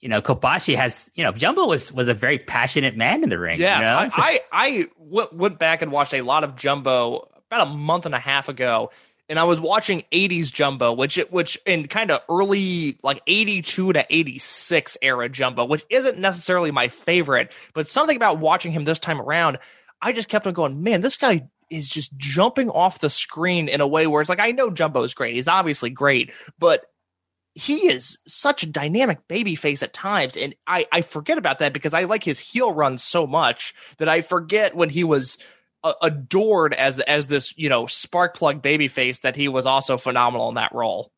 you 0.00 0.10
know, 0.10 0.20
Kobashi 0.20 0.76
has, 0.76 1.10
you 1.14 1.24
know, 1.24 1.32
Jumbo 1.32 1.66
was 1.66 1.90
was 1.90 2.08
a 2.08 2.12
very 2.12 2.38
passionate 2.38 2.94
man 2.94 3.22
in 3.22 3.30
the 3.30 3.38
ring. 3.38 3.58
Yeah, 3.58 3.78
you 3.78 3.84
know? 3.84 4.08
I, 4.22 4.40
I, 4.52 4.86
I 4.98 5.26
went 5.32 5.58
back 5.58 5.80
and 5.80 5.90
watched 5.90 6.12
a 6.12 6.20
lot 6.20 6.44
of 6.44 6.56
Jumbo 6.56 7.26
about 7.50 7.66
a 7.66 7.70
month 7.70 8.04
and 8.04 8.14
a 8.14 8.18
half 8.18 8.50
ago, 8.50 8.90
and 9.28 9.38
I 9.38 9.44
was 9.44 9.60
watching 9.60 10.02
80s 10.12 10.52
Jumbo, 10.52 10.92
which 10.92 11.16
which 11.30 11.58
in 11.66 11.88
kind 11.88 12.10
of 12.10 12.20
early 12.28 12.98
like 13.02 13.22
82 13.26 13.92
to 13.94 14.06
86 14.08 14.98
era 15.02 15.28
Jumbo, 15.28 15.64
which 15.64 15.84
isn't 15.90 16.18
necessarily 16.18 16.70
my 16.70 16.88
favorite, 16.88 17.54
but 17.72 17.86
something 17.86 18.16
about 18.16 18.38
watching 18.38 18.72
him 18.72 18.84
this 18.84 18.98
time 18.98 19.20
around, 19.20 19.58
I 20.02 20.12
just 20.12 20.28
kept 20.28 20.46
on 20.46 20.52
going, 20.52 20.82
man, 20.82 21.00
this 21.00 21.16
guy 21.16 21.48
is 21.70 21.88
just 21.88 22.16
jumping 22.16 22.68
off 22.70 23.00
the 23.00 23.10
screen 23.10 23.68
in 23.68 23.80
a 23.80 23.86
way 23.86 24.06
where 24.06 24.20
it's 24.20 24.28
like 24.28 24.40
I 24.40 24.52
know 24.52 24.70
Jumbo 24.70 25.02
is 25.02 25.14
great. 25.14 25.34
He's 25.34 25.48
obviously 25.48 25.90
great, 25.90 26.32
but 26.58 26.86
he 27.54 27.88
is 27.88 28.18
such 28.26 28.64
a 28.64 28.68
dynamic 28.68 29.26
baby 29.28 29.54
face 29.54 29.82
at 29.82 29.92
times 29.92 30.36
and 30.36 30.54
I, 30.66 30.86
I 30.90 31.02
forget 31.02 31.38
about 31.38 31.60
that 31.60 31.72
because 31.72 31.94
i 31.94 32.02
like 32.02 32.24
his 32.24 32.40
heel 32.40 32.72
run 32.72 32.98
so 32.98 33.28
much 33.28 33.74
that 33.98 34.08
i 34.08 34.20
forget 34.22 34.74
when 34.74 34.90
he 34.90 35.04
was 35.04 35.38
adored 36.02 36.74
as 36.74 36.98
as 37.00 37.26
this 37.26 37.56
you 37.56 37.68
know 37.68 37.86
spark 37.86 38.36
plug 38.36 38.62
baby 38.62 38.88
face 38.88 39.20
that 39.20 39.36
he 39.36 39.48
was 39.48 39.66
also 39.66 39.98
phenomenal 39.98 40.48
in 40.48 40.54
that 40.54 40.72
role. 40.74 41.12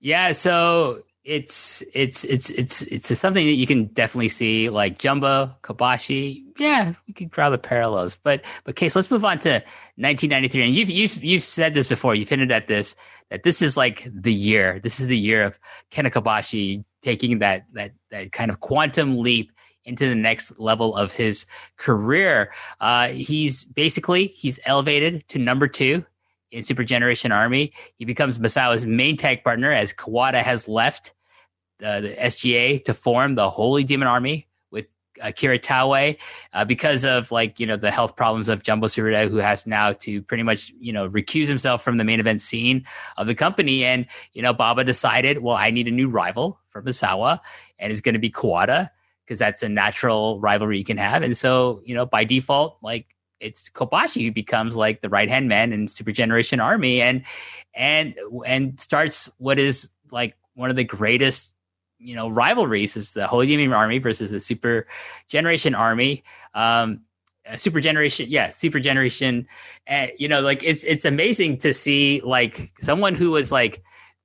Yeah, 0.00 0.32
so 0.32 1.02
it's 1.26 1.82
it's 1.92 2.24
it's 2.24 2.50
it's 2.50 2.82
it's 2.82 3.18
something 3.18 3.44
that 3.44 3.52
you 3.52 3.66
can 3.66 3.86
definitely 3.86 4.28
see 4.28 4.68
like 4.68 4.98
Jumbo, 4.98 5.54
Kobashi. 5.62 6.44
Yeah, 6.56 6.94
we 7.08 7.14
could 7.14 7.30
draw 7.30 7.50
the 7.50 7.58
parallels. 7.58 8.16
But 8.22 8.44
but 8.64 8.76
case, 8.76 8.94
let's 8.94 9.10
move 9.10 9.24
on 9.24 9.40
to 9.40 9.50
1993. 9.96 10.62
And 10.62 10.72
you've 10.72 10.90
you've 10.90 11.24
you've 11.24 11.42
said 11.42 11.74
this 11.74 11.88
before. 11.88 12.14
You've 12.14 12.28
hinted 12.28 12.52
at 12.52 12.68
this 12.68 12.94
that 13.30 13.42
this 13.42 13.60
is 13.60 13.76
like 13.76 14.08
the 14.12 14.32
year. 14.32 14.78
This 14.78 15.00
is 15.00 15.08
the 15.08 15.18
year 15.18 15.42
of 15.42 15.58
Kenta 15.90 16.10
Kobashi 16.10 16.84
taking 17.02 17.40
that 17.40 17.64
that 17.72 17.92
that 18.10 18.30
kind 18.30 18.50
of 18.50 18.60
quantum 18.60 19.16
leap 19.18 19.50
into 19.86 20.08
the 20.08 20.14
next 20.14 20.58
level 20.58 20.94
of 20.94 21.12
his 21.12 21.46
career. 21.78 22.52
Uh, 22.80 23.08
he's 23.08 23.64
basically 23.64 24.26
he's 24.26 24.60
elevated 24.66 25.26
to 25.28 25.38
number 25.38 25.68
two 25.68 26.04
in 26.50 26.64
Super 26.64 26.84
Generation 26.84 27.32
Army. 27.32 27.72
He 27.96 28.04
becomes 28.04 28.38
Misawa's 28.38 28.84
main 28.84 29.16
tag 29.16 29.42
partner 29.42 29.72
as 29.72 29.92
Kawada 29.92 30.42
has 30.42 30.68
left 30.68 31.14
uh, 31.82 32.00
the 32.00 32.14
SGA 32.14 32.84
to 32.84 32.94
form 32.94 33.36
the 33.36 33.48
Holy 33.48 33.84
Demon 33.84 34.08
Army 34.08 34.46
with 34.70 34.86
Akira 35.20 35.58
Taue 35.58 36.16
uh, 36.52 36.64
because 36.64 37.04
of 37.04 37.30
like 37.30 37.60
you 37.60 37.66
know 37.66 37.76
the 37.76 37.90
health 37.90 38.16
problems 38.16 38.48
of 38.48 38.62
Jumbo 38.62 38.88
Tsuruta, 38.88 39.28
who 39.28 39.36
has 39.36 39.66
now 39.66 39.92
to 39.92 40.20
pretty 40.22 40.42
much 40.42 40.72
you 40.80 40.92
know 40.92 41.08
recuse 41.08 41.46
himself 41.46 41.84
from 41.84 41.96
the 41.96 42.04
main 42.04 42.18
event 42.18 42.40
scene 42.40 42.84
of 43.16 43.26
the 43.26 43.34
company. 43.34 43.84
And 43.84 44.06
you 44.32 44.42
know 44.42 44.52
Baba 44.52 44.84
decided, 44.84 45.42
well, 45.42 45.56
I 45.56 45.70
need 45.70 45.86
a 45.86 45.92
new 45.92 46.08
rival 46.08 46.58
for 46.70 46.82
Misawa, 46.82 47.40
and 47.78 47.92
it's 47.92 48.00
going 48.00 48.14
to 48.14 48.18
be 48.18 48.30
Kawada 48.30 48.90
because 49.26 49.38
that's 49.38 49.62
a 49.62 49.68
natural 49.68 50.38
rivalry 50.40 50.78
you 50.78 50.84
can 50.84 50.96
have. 50.96 51.22
And 51.22 51.36
so, 51.36 51.80
you 51.84 51.94
know, 51.94 52.06
by 52.06 52.22
default, 52.22 52.78
like 52.80 53.16
it's 53.40 53.68
Kobashi 53.68 54.24
who 54.24 54.32
becomes 54.32 54.76
like 54.76 55.00
the 55.00 55.08
right 55.08 55.28
hand 55.28 55.48
man 55.48 55.72
in 55.72 55.88
Super 55.88 56.12
Generation 56.12 56.60
Army 56.60 57.02
and 57.02 57.24
and 57.74 58.14
and 58.46 58.80
starts 58.80 59.30
what 59.38 59.58
is 59.58 59.90
like 60.10 60.36
one 60.54 60.70
of 60.70 60.76
the 60.76 60.84
greatest 60.84 61.52
you 61.98 62.14
know 62.14 62.28
rivalries 62.28 62.96
is 62.96 63.14
the 63.14 63.26
Holy 63.26 63.46
Demon 63.46 63.72
Army 63.72 63.98
versus 63.98 64.30
the 64.30 64.40
Super 64.40 64.86
Generation 65.28 65.74
Army. 65.74 66.22
Um, 66.54 67.02
Super 67.56 67.80
Generation, 67.80 68.26
yeah, 68.28 68.48
Super 68.48 68.80
Generation. 68.80 69.46
Uh, 69.88 70.08
you 70.18 70.28
know, 70.28 70.40
like 70.40 70.62
it's 70.64 70.84
it's 70.84 71.04
amazing 71.04 71.58
to 71.58 71.72
see 71.72 72.20
like 72.24 72.72
someone 72.80 73.14
who 73.14 73.32
was 73.32 73.52
like 73.52 73.82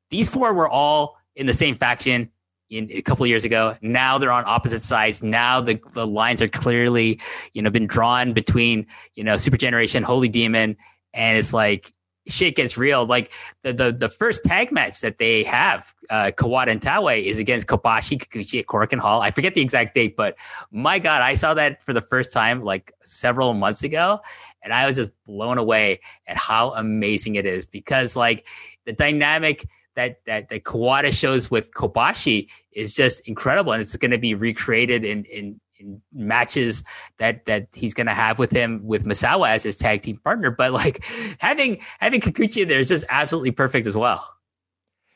these 0.10 0.30
four 0.30 0.54
were 0.54 0.70
all 0.70 1.18
in 1.36 1.48
the 1.48 1.54
same 1.54 1.76
faction 1.76 2.30
in, 2.72 2.90
a 2.92 3.02
couple 3.02 3.28
years 3.28 3.44
ago. 3.44 3.78
Now 3.82 4.18
they're 4.18 4.32
on 4.32 4.44
opposite 4.48 4.82
sides. 4.82 5.22
Now 5.22 5.62
the 5.62 5.80
the 5.94 6.08
lines 6.08 6.42
are 6.42 6.48
clearly, 6.48 7.20
you 7.54 7.62
know, 7.62 7.70
been 7.70 7.88
drawn 7.88 8.34
between, 8.34 8.88
you 9.14 9.24
know, 9.24 9.38
Super 9.38 9.58
Generation, 9.58 10.02
Holy 10.02 10.30
Demon, 10.30 10.76
and 11.14 11.38
it's 11.38 11.54
like 11.54 11.94
shit 12.28 12.56
gets 12.56 12.78
real, 12.78 13.06
like 13.06 13.32
the 13.64 13.74
the, 13.74 13.92
the 13.92 14.10
first 14.10 14.44
tag 14.44 14.72
match 14.72 15.02
that 15.02 15.18
they 15.18 15.44
have, 15.44 15.94
uh, 16.10 16.32
Kawada 16.36 16.68
and 16.68 16.82
Taue 16.82 17.22
is 17.24 17.38
against 17.38 17.68
Kobashi 17.68 18.18
Kikuchi 18.18 18.60
at 18.60 18.68
Korakuen 18.68 19.00
Hall. 19.00 19.22
I 19.22 19.32
forget 19.32 19.54
the 19.54 19.62
exact 19.62 19.94
date, 19.94 20.16
but 20.16 20.36
my 20.72 21.00
God, 21.00 21.22
I 21.22 21.36
saw 21.36 21.54
that 21.56 21.84
for 21.84 21.94
the 21.94 22.02
first 22.02 22.32
time 22.32 22.62
like 22.62 22.94
several 23.04 23.54
months 23.54 23.84
ago, 23.84 24.22
and 24.64 24.74
I 24.74 24.86
was 24.86 24.96
just 24.96 25.12
blown 25.26 25.58
away 25.58 26.00
at 26.28 26.38
how 26.38 26.74
amazing 26.74 27.36
it 27.36 27.46
is 27.46 27.66
because 27.66 28.16
like 28.16 28.48
the 28.86 28.94
dynamic 28.94 29.66
that 29.96 30.24
that 30.26 30.50
that 30.50 30.64
Kawada 30.64 31.12
shows 31.12 31.52
with 31.52 31.74
Kobashi 31.74 32.50
is 32.72 32.94
just 32.94 33.22
incredible, 33.28 33.74
and 33.74 33.82
it's 33.82 33.96
going 33.98 34.12
to 34.12 34.18
be 34.18 34.34
recreated 34.34 35.06
in 35.06 35.26
in 35.26 35.60
in 35.80 36.02
matches 36.14 36.84
that 37.18 37.46
that 37.46 37.68
he's 37.74 37.94
going 37.94 38.08
to 38.08 38.14
have 38.14 38.40
with 38.40 38.52
him 38.52 38.82
with 38.84 39.06
Misawa 39.06 39.50
as 39.50 39.64
his 39.64 39.78
tag 39.78 40.02
team 40.02 40.18
partner. 40.18 40.52
But 40.52 40.72
like 40.74 41.04
having 41.40 41.80
having 42.00 42.22
Kikuchi 42.22 42.68
there 42.68 42.80
is 42.80 42.88
just 42.88 43.06
absolutely 43.10 43.52
perfect 43.52 43.88
as 43.88 43.96
well. 43.96 44.36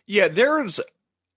Yeah, 0.08 0.28
there's 0.28 0.80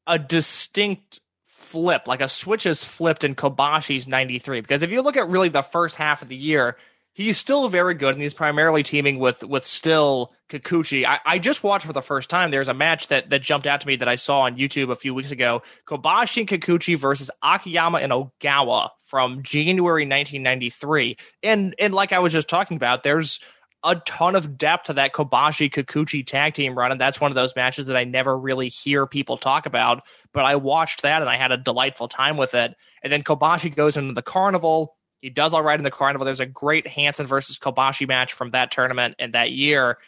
a 0.06 0.18
distinct 0.18 1.20
flip, 1.68 2.08
like 2.08 2.20
a 2.20 2.28
switch 2.28 2.66
is 2.66 2.82
flipped 2.82 3.24
in 3.24 3.34
Kobashi's 3.34 4.08
93. 4.08 4.60
Because 4.60 4.82
if 4.82 4.90
you 4.90 5.02
look 5.02 5.16
at 5.16 5.28
really 5.28 5.48
the 5.48 5.62
first 5.62 5.96
half 5.96 6.22
of 6.22 6.28
the 6.28 6.36
year, 6.36 6.76
he's 7.18 7.36
still 7.36 7.68
very 7.68 7.94
good, 7.94 8.14
and 8.14 8.22
he's 8.22 8.32
primarily 8.32 8.82
teaming 8.82 9.18
with 9.18 9.42
with 9.44 9.64
still 9.64 10.32
Kikuchi. 10.48 11.04
I, 11.04 11.18
I, 11.26 11.38
just 11.38 11.64
watched 11.64 11.84
for 11.84 11.92
the 11.92 12.00
first 12.00 12.30
time. 12.30 12.50
There's 12.50 12.68
a 12.68 12.74
match 12.74 13.08
that 13.08 13.28
that 13.30 13.42
jumped 13.42 13.66
out 13.66 13.80
to 13.80 13.86
me 13.86 13.96
that 13.96 14.08
I 14.08 14.14
saw 14.14 14.42
on 14.42 14.56
YouTube 14.56 14.90
a 14.90 14.96
few 14.96 15.12
weeks 15.12 15.32
ago: 15.32 15.62
Kobashi 15.86 16.38
and 16.38 16.48
Kikuchi 16.48 16.96
versus 16.96 17.30
Akiyama 17.42 17.98
and 17.98 18.12
Ogawa 18.12 18.90
from 19.04 19.42
January 19.42 20.04
1993. 20.04 21.16
And 21.42 21.74
and 21.78 21.92
like 21.92 22.12
I 22.12 22.20
was 22.20 22.32
just 22.32 22.48
talking 22.48 22.76
about, 22.76 23.02
there's 23.02 23.40
a 23.84 23.96
ton 23.96 24.34
of 24.34 24.56
depth 24.56 24.86
to 24.86 24.92
that 24.94 25.12
Kobashi 25.12 25.70
Kikuchi 25.70 26.24
tag 26.24 26.54
team 26.54 26.78
run, 26.78 26.92
and 26.92 27.00
that's 27.00 27.20
one 27.20 27.32
of 27.32 27.34
those 27.34 27.54
matches 27.56 27.88
that 27.88 27.96
I 27.96 28.04
never 28.04 28.38
really 28.38 28.68
hear 28.68 29.06
people 29.06 29.36
talk 29.36 29.66
about. 29.66 30.04
But 30.32 30.44
I 30.44 30.54
watched 30.56 31.02
that 31.02 31.20
and 31.20 31.28
I 31.28 31.36
had 31.36 31.52
a 31.52 31.56
delightful 31.56 32.08
time 32.08 32.36
with 32.36 32.54
it. 32.54 32.74
And 33.02 33.12
then 33.12 33.22
Kobashi 33.22 33.74
goes 33.74 33.96
into 33.96 34.14
the 34.14 34.22
carnival 34.22 34.96
he 35.20 35.30
does 35.30 35.52
all 35.52 35.62
right 35.62 35.78
in 35.78 35.84
the 35.84 35.90
carnival. 35.90 36.24
There's 36.24 36.40
a 36.40 36.46
great 36.46 36.86
Hansen 36.86 37.26
versus 37.26 37.58
Kobashi 37.58 38.06
match 38.06 38.32
from 38.32 38.50
that 38.50 38.70
tournament 38.70 39.16
and 39.18 39.32
that 39.34 39.50
year. 39.50 39.98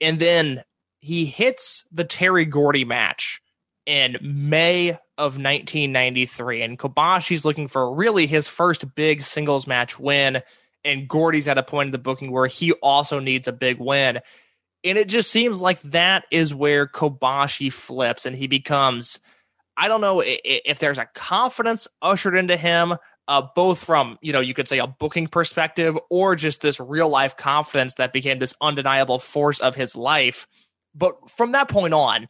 And 0.00 0.18
then 0.18 0.62
he 1.00 1.24
hits 1.24 1.86
the 1.90 2.04
Terry 2.04 2.44
Gordy 2.44 2.84
match 2.84 3.40
in 3.86 4.16
May 4.20 4.90
of 5.18 5.38
1993. 5.38 6.62
And 6.62 6.78
Kobashi's 6.78 7.44
looking 7.44 7.68
for 7.68 7.94
really 7.94 8.26
his 8.26 8.46
first 8.46 8.94
big 8.94 9.22
singles 9.22 9.66
match 9.66 9.98
win. 9.98 10.42
And 10.84 11.08
Gordy's 11.08 11.48
at 11.48 11.58
a 11.58 11.62
point 11.62 11.88
in 11.88 11.92
the 11.92 11.98
booking 11.98 12.30
where 12.30 12.46
he 12.46 12.72
also 12.72 13.20
needs 13.20 13.48
a 13.48 13.52
big 13.52 13.78
win. 13.78 14.20
And 14.84 14.98
it 14.98 15.08
just 15.08 15.30
seems 15.30 15.62
like 15.62 15.80
that 15.82 16.24
is 16.30 16.54
where 16.54 16.86
Kobashi 16.86 17.72
flips 17.72 18.26
and 18.26 18.34
he 18.34 18.48
becomes, 18.48 19.20
I 19.76 19.88
don't 19.88 20.00
know 20.00 20.22
if 20.24 20.78
there's 20.80 20.98
a 20.98 21.08
confidence 21.14 21.86
ushered 22.02 22.36
into 22.36 22.56
him 22.56 22.94
uh, 23.28 23.42
both 23.54 23.82
from 23.82 24.18
you 24.20 24.32
know 24.32 24.40
you 24.40 24.54
could 24.54 24.68
say 24.68 24.78
a 24.78 24.86
booking 24.86 25.26
perspective 25.26 25.96
or 26.10 26.34
just 26.36 26.60
this 26.60 26.80
real 26.80 27.08
life 27.08 27.36
confidence 27.36 27.94
that 27.94 28.12
became 28.12 28.38
this 28.38 28.54
undeniable 28.60 29.18
force 29.18 29.60
of 29.60 29.74
his 29.74 29.96
life. 29.96 30.46
But 30.94 31.30
from 31.30 31.52
that 31.52 31.68
point 31.68 31.94
on, 31.94 32.28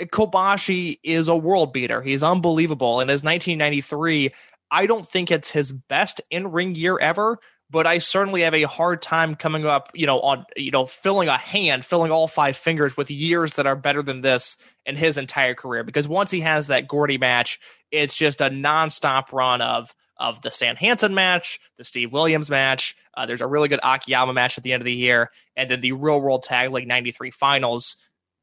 Kobashi 0.00 0.98
is 1.02 1.28
a 1.28 1.36
world 1.36 1.72
beater. 1.72 2.02
He's 2.02 2.22
unbelievable. 2.22 3.00
and 3.00 3.10
his 3.10 3.22
1993, 3.22 4.30
I 4.70 4.86
don't 4.86 5.08
think 5.08 5.30
it's 5.30 5.50
his 5.50 5.72
best 5.72 6.20
in 6.30 6.52
ring 6.52 6.74
year 6.74 6.98
ever, 6.98 7.38
but 7.70 7.86
I 7.86 7.98
certainly 7.98 8.42
have 8.42 8.54
a 8.54 8.62
hard 8.62 9.02
time 9.02 9.34
coming 9.34 9.66
up, 9.66 9.90
you 9.94 10.06
know, 10.06 10.20
on 10.20 10.46
you 10.56 10.70
know, 10.70 10.86
filling 10.86 11.28
a 11.28 11.36
hand, 11.36 11.84
filling 11.84 12.12
all 12.12 12.28
five 12.28 12.56
fingers 12.56 12.96
with 12.96 13.10
years 13.10 13.54
that 13.54 13.66
are 13.66 13.76
better 13.76 14.02
than 14.02 14.20
this 14.20 14.56
in 14.86 14.96
his 14.96 15.18
entire 15.18 15.54
career. 15.54 15.84
Because 15.84 16.08
once 16.08 16.30
he 16.30 16.40
has 16.40 16.68
that 16.68 16.88
Gordy 16.88 17.18
match, 17.18 17.58
it's 17.90 18.16
just 18.16 18.40
a 18.40 18.50
nonstop 18.50 19.32
run 19.32 19.60
of 19.60 19.94
of 20.18 20.42
the 20.42 20.50
Stan 20.50 20.76
Hansen 20.76 21.14
match, 21.14 21.60
the 21.76 21.84
Steve 21.84 22.12
Williams 22.12 22.50
match. 22.50 22.96
Uh, 23.14 23.26
there's 23.26 23.40
a 23.40 23.46
really 23.46 23.68
good 23.68 23.80
Akiyama 23.82 24.32
match 24.32 24.58
at 24.58 24.64
the 24.64 24.72
end 24.72 24.82
of 24.82 24.86
the 24.86 24.92
year, 24.92 25.30
and 25.56 25.70
then 25.70 25.80
the 25.80 25.92
Real 25.92 26.20
World 26.20 26.42
Tag 26.42 26.70
League 26.70 26.88
93 26.88 27.30
finals, 27.30 27.96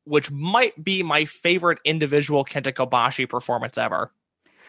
which 0.05 0.31
might 0.31 0.81
be 0.81 1.03
my 1.03 1.25
favorite 1.25 1.79
individual 1.83 2.45
Kenta 2.45 2.73
Kobashi 2.73 3.27
performance 3.27 3.77
ever. 3.77 4.11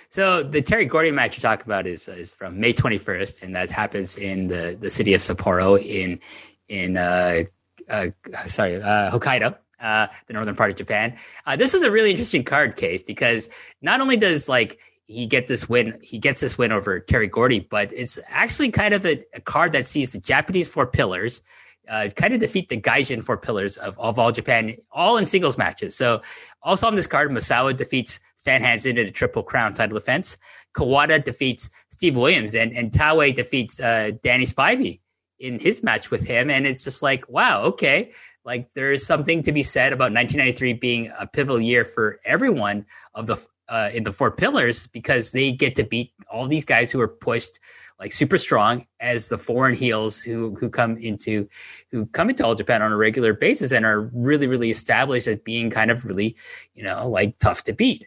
So 0.09 0.43
the 0.43 0.63
Terry 0.63 0.85
Gordy 0.85 1.11
match 1.11 1.37
you 1.37 1.43
talk 1.43 1.65
about 1.65 1.87
is 1.87 2.09
is 2.09 2.33
from 2.33 2.61
May 2.61 2.73
21st, 2.73 3.43
and 3.43 3.57
that 3.57 3.71
happens 3.71 4.17
in 4.17 4.47
the, 4.47 4.77
the 4.81 4.91
city 4.91 5.15
of 5.15 5.21
Sapporo 5.21 5.81
in 5.83 6.21
in 6.69 6.97
uh, 6.97 7.43
uh, 7.89 8.09
sorry 8.47 8.81
uh, 8.81 9.11
Hokkaido, 9.11 9.57
uh, 9.81 10.07
the 10.27 10.33
northern 10.33 10.55
part 10.55 10.71
of 10.71 10.77
Japan. 10.77 11.17
Uh, 11.45 11.57
this 11.57 11.75
is 11.75 11.83
a 11.83 11.91
really 11.91 12.11
interesting 12.11 12.45
card 12.45 12.77
case 12.77 13.03
because 13.03 13.49
not 13.83 14.01
only 14.01 14.17
does 14.17 14.49
like 14.49 14.79
he 15.07 15.27
get 15.27 15.49
this 15.49 15.69
win. 15.69 15.99
He 16.03 16.19
gets 16.19 16.41
this 16.41 16.59
win 16.59 16.73
over 16.73 17.01
Terry 17.01 17.29
Gordy, 17.29 17.61
but 17.61 17.93
it's 17.93 18.19
actually 18.29 18.71
kind 18.71 18.95
of 18.95 19.07
a, 19.07 19.25
a 19.35 19.41
card 19.41 19.73
that 19.73 19.87
sees 19.87 20.13
the 20.13 20.19
Japanese 20.19 20.69
four 20.69 20.87
pillars 20.87 21.41
uh, 21.89 22.09
kind 22.17 22.35
of 22.35 22.41
defeat 22.41 22.69
the 22.69 22.81
Gaijin 22.81 23.25
four 23.25 23.37
pillars 23.37 23.77
of, 23.77 23.99
of 23.99 24.19
all 24.19 24.33
Japan, 24.33 24.77
all 24.91 25.17
in 25.17 25.27
singles 25.27 25.57
matches. 25.57 25.95
So 25.95 26.23
also 26.63 26.87
on 26.87 26.97
this 26.97 27.07
card, 27.07 27.31
Misawa 27.31 27.77
defeats 27.77 28.21
Stan 28.37 28.63
Hansen 28.63 28.99
in 28.99 29.07
a 29.07 29.11
triple 29.11 29.43
crown 29.43 29.75
title 29.75 29.99
defense. 29.99 30.37
Kawada 30.77 31.23
defeats 31.23 31.71
Steve 31.91 32.17
Williams, 32.17 32.55
and 32.55 32.77
and 32.77 32.93
Taue 32.93 33.35
defeats 33.35 33.81
uh, 33.81 34.13
Danny 34.23 34.47
Spivey 34.47 35.01
in 35.39 35.59
his 35.59 35.83
match 35.83 36.11
with 36.11 36.23
him. 36.23 36.51
And 36.51 36.67
it's 36.67 36.85
just 36.85 37.03
like, 37.03 37.29
wow, 37.29 37.63
okay. 37.63 38.13
Like 38.45 38.73
there 38.75 38.93
is 38.93 39.05
something 39.05 39.43
to 39.43 39.53
be 39.53 39.63
said 39.63 39.93
about 39.93 40.13
1993 40.13 40.75
being 40.75 41.13
a 41.19 41.27
pivotal 41.27 41.61
year 41.61 41.85
for 41.85 42.21
everyone 42.25 42.87
of 43.15 43.27
the 43.27 43.37
uh, 43.69 43.91
in 43.93 44.05
the 44.05 44.13
four 44.13 44.31
pillars 44.31 44.87
because 44.87 45.33
they 45.33 45.53
get 45.53 45.75
to 45.77 45.85
beat 45.85 46.13
all 46.31 46.47
these 46.47 46.65
guys 46.65 46.91
who 46.91 47.01
are 47.01 47.09
pushed 47.09 47.59
like 47.99 48.13
super 48.13 48.37
strong 48.37 48.87
as 49.01 49.29
the 49.29 49.39
foreign 49.39 49.75
heels 49.75 50.21
who 50.21 50.55
who 50.57 50.69
come 50.69 50.97
into 50.99 51.49
who 51.91 52.07
come 52.07 52.29
into 52.31 52.45
all 52.45 52.55
Japan 52.55 52.83
on 52.83 52.93
a 52.93 52.97
regular 52.97 53.33
basis 53.33 53.73
and 53.73 53.87
are 53.87 54.11
really 54.13 54.47
really 54.47 54.71
established 54.71 55.27
as 55.27 55.37
being 55.37 55.71
kind 55.71 55.91
of 55.91 56.05
really 56.05 56.37
you 56.75 56.83
know 56.83 57.09
like 57.09 57.39
tough 57.39 57.65
to 57.65 57.73
beat. 57.73 58.07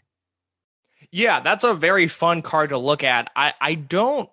Yeah, 1.11 1.39
that's 1.39 1.63
a 1.63 1.73
very 1.73 2.07
fun 2.07 2.43
card 2.43 2.69
to 2.69 2.77
look 2.77 3.03
at. 3.03 3.31
I 3.35 3.53
I 3.59 3.75
don't 3.75 4.29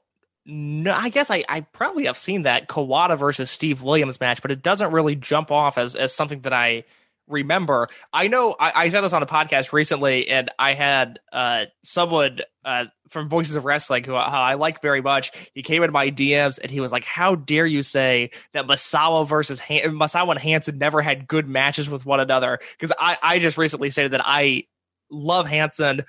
no, 0.49 0.95
I 0.95 1.09
guess 1.09 1.29
I, 1.31 1.45
I 1.49 1.63
probably 1.63 2.05
have 2.05 2.17
seen 2.17 2.43
that 2.43 2.69
Kawada 2.69 3.19
versus 3.19 3.51
Steve 3.51 3.83
Williams 3.83 4.21
match, 4.21 4.43
but 4.43 4.53
it 4.53 4.63
doesn't 4.63 4.93
really 4.93 5.17
jump 5.17 5.51
off 5.51 5.77
as, 5.77 5.97
as 5.97 6.15
something 6.15 6.43
that 6.43 6.53
I 6.53 6.85
remember. 7.29 7.89
I 8.13 8.29
know 8.29 8.55
I, 8.59 8.73
I 8.75 8.89
said 8.89 9.01
this 9.03 9.13
on 9.13 9.23
a 9.23 9.27
podcast 9.27 9.73
recently, 9.73 10.29
and 10.29 10.51
I 10.59 10.75
had 10.75 11.19
uh, 11.33 11.67
someone 11.83 12.41
uh, 12.65 12.87
from 13.09 13.29
Voices 13.29 13.57
of 13.57 13.65
Wrestling 13.65 14.05
who, 14.05 14.13
who, 14.13 14.17
I 14.17 14.55
like 14.55 14.83
very 14.83 15.01
much. 15.01 15.33
He 15.55 15.63
came 15.63 15.83
into 15.83 15.93
my 15.93 16.11
DMs 16.11 16.59
and 16.61 16.71
he 16.71 16.81
was 16.81 16.93
like, 16.93 17.05
"How 17.05 17.35
dare 17.35 17.67
you 17.67 17.83
say 17.83 18.31
that 18.53 18.67
Misawa 18.67 19.27
versus 19.27 19.61
Han- 19.61 19.97
Misawa 19.99 20.33
and 20.33 20.41
Hansen 20.41 20.79
never 20.79 21.03
had 21.03 21.29
good 21.29 21.49
matches 21.49 21.89
with 21.89 22.07
one 22.07 22.21
another?" 22.21 22.59
Because 22.73 22.95
I 22.99 23.19
I 23.23 23.39
just 23.39 23.59
recently 23.59 23.91
stated 23.91 24.13
that 24.13 24.23
I 24.25 24.65
love 25.11 25.47
Hansen. 25.47 26.03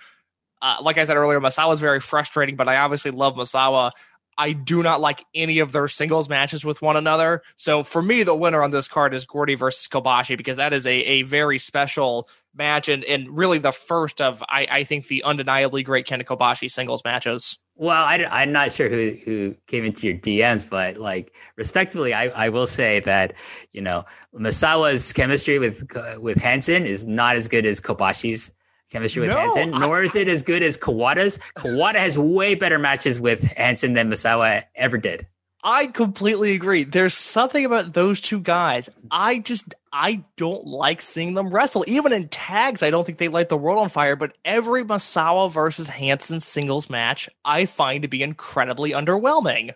Uh, 0.62 0.78
like 0.82 0.98
I 0.98 1.06
said 1.06 1.18
earlier, 1.18 1.40
Misawa 1.40 1.74
is 1.74 1.80
very 1.80 2.00
frustrating, 2.00 2.56
but 2.56 2.68
I 2.68 2.78
obviously 2.78 3.12
love 3.12 3.36
Misawa. 3.36 3.92
I 4.38 4.54
do 4.54 4.84
not 4.84 5.02
like 5.02 5.26
any 5.34 5.60
of 5.60 5.72
their 5.72 5.88
singles 5.88 6.30
matches 6.30 6.64
with 6.64 6.82
one 6.82 6.96
another. 6.96 7.42
So 7.56 7.84
for 7.84 8.02
me, 8.02 8.24
the 8.24 8.36
winner 8.36 8.64
on 8.64 8.72
this 8.72 8.88
card 8.88 9.14
is 9.14 9.26
Gordy 9.26 9.56
versus 9.56 9.88
Kobashi 9.88 10.38
because 10.38 10.58
that 10.58 10.74
is 10.74 10.86
a, 10.86 10.94
a 10.94 11.22
very 11.24 11.58
special 11.58 12.30
match 12.56 12.88
and, 12.90 13.04
and 13.04 13.38
really 13.38 13.58
the 13.58 13.72
first 13.72 14.22
of, 14.22 14.44
I, 14.48 14.68
I 14.70 14.84
think, 14.84 15.08
the 15.08 15.24
undeniably 15.24 15.84
great 15.84 16.08
Kenta 16.08 16.24
Kobashi 16.24 16.70
singles 16.70 17.04
matches. 17.04 17.58
Well, 17.80 18.04
I, 18.04 18.44
am 18.44 18.52
not 18.52 18.72
sure 18.72 18.90
who, 18.90 19.16
who 19.24 19.56
came 19.68 19.86
into 19.86 20.08
your 20.08 20.18
DMs, 20.18 20.68
but 20.68 20.98
like 20.98 21.36
respectively, 21.58 22.12
I, 22.12 22.30
I 22.30 22.50
will 22.50 22.66
say 22.66 23.02
that 23.02 23.34
you 23.72 23.82
know 23.82 24.04
Misawa's 24.34 25.14
chemistry 25.14 25.60
with 25.60 25.88
with 26.18 26.42
Hansen 26.42 26.88
is 26.88 27.06
not 27.06 27.36
as 27.36 27.48
good 27.48 27.68
as 27.68 27.80
Kobashi's 27.80 28.52
chemistry 28.90 29.22
with 29.22 29.30
no, 29.30 29.38
Hansen, 29.38 29.72
nor 29.72 30.04
is 30.04 30.16
it 30.16 30.28
as 30.28 30.42
good 30.42 30.64
as 30.64 30.78
Kawada's. 30.78 31.40
Kawada 31.56 31.96
has 31.96 32.18
way 32.18 32.56
better 32.56 32.80
matches 32.80 33.20
with 33.20 33.42
Hansen 33.54 33.94
than 33.94 34.10
Misawa 34.10 34.64
ever 34.76 34.98
did. 34.98 35.28
I 35.64 35.88
completely 35.88 36.54
agree. 36.54 36.84
There's 36.84 37.16
something 37.16 37.66
about 37.66 37.94
those 37.94 38.22
two 38.22 38.40
guys. 38.40 38.90
I 39.10 39.40
just 39.40 39.74
I 39.92 40.24
don't 40.38 40.66
like 40.66 41.02
seeing 41.02 41.34
them 41.34 41.50
wrestle. 41.50 41.84
Even 41.88 42.14
in 42.14 42.30
tags, 42.30 42.84
I 42.84 42.90
don't 42.90 43.06
think 43.06 43.18
they 43.18 43.28
light 43.28 43.50
the 43.50 43.58
world 43.58 43.80
on 43.80 43.90
fire. 43.90 44.16
But 44.16 44.38
every 44.46 44.84
Misawa 44.84 45.52
versus 45.52 45.90
Hansen 45.90 46.40
singles 46.40 46.90
match, 46.90 47.28
I 47.44 47.66
find 47.66 48.04
to 48.04 48.08
be 48.08 48.24
incredibly 48.24 48.92
underwhelming. 48.92 49.74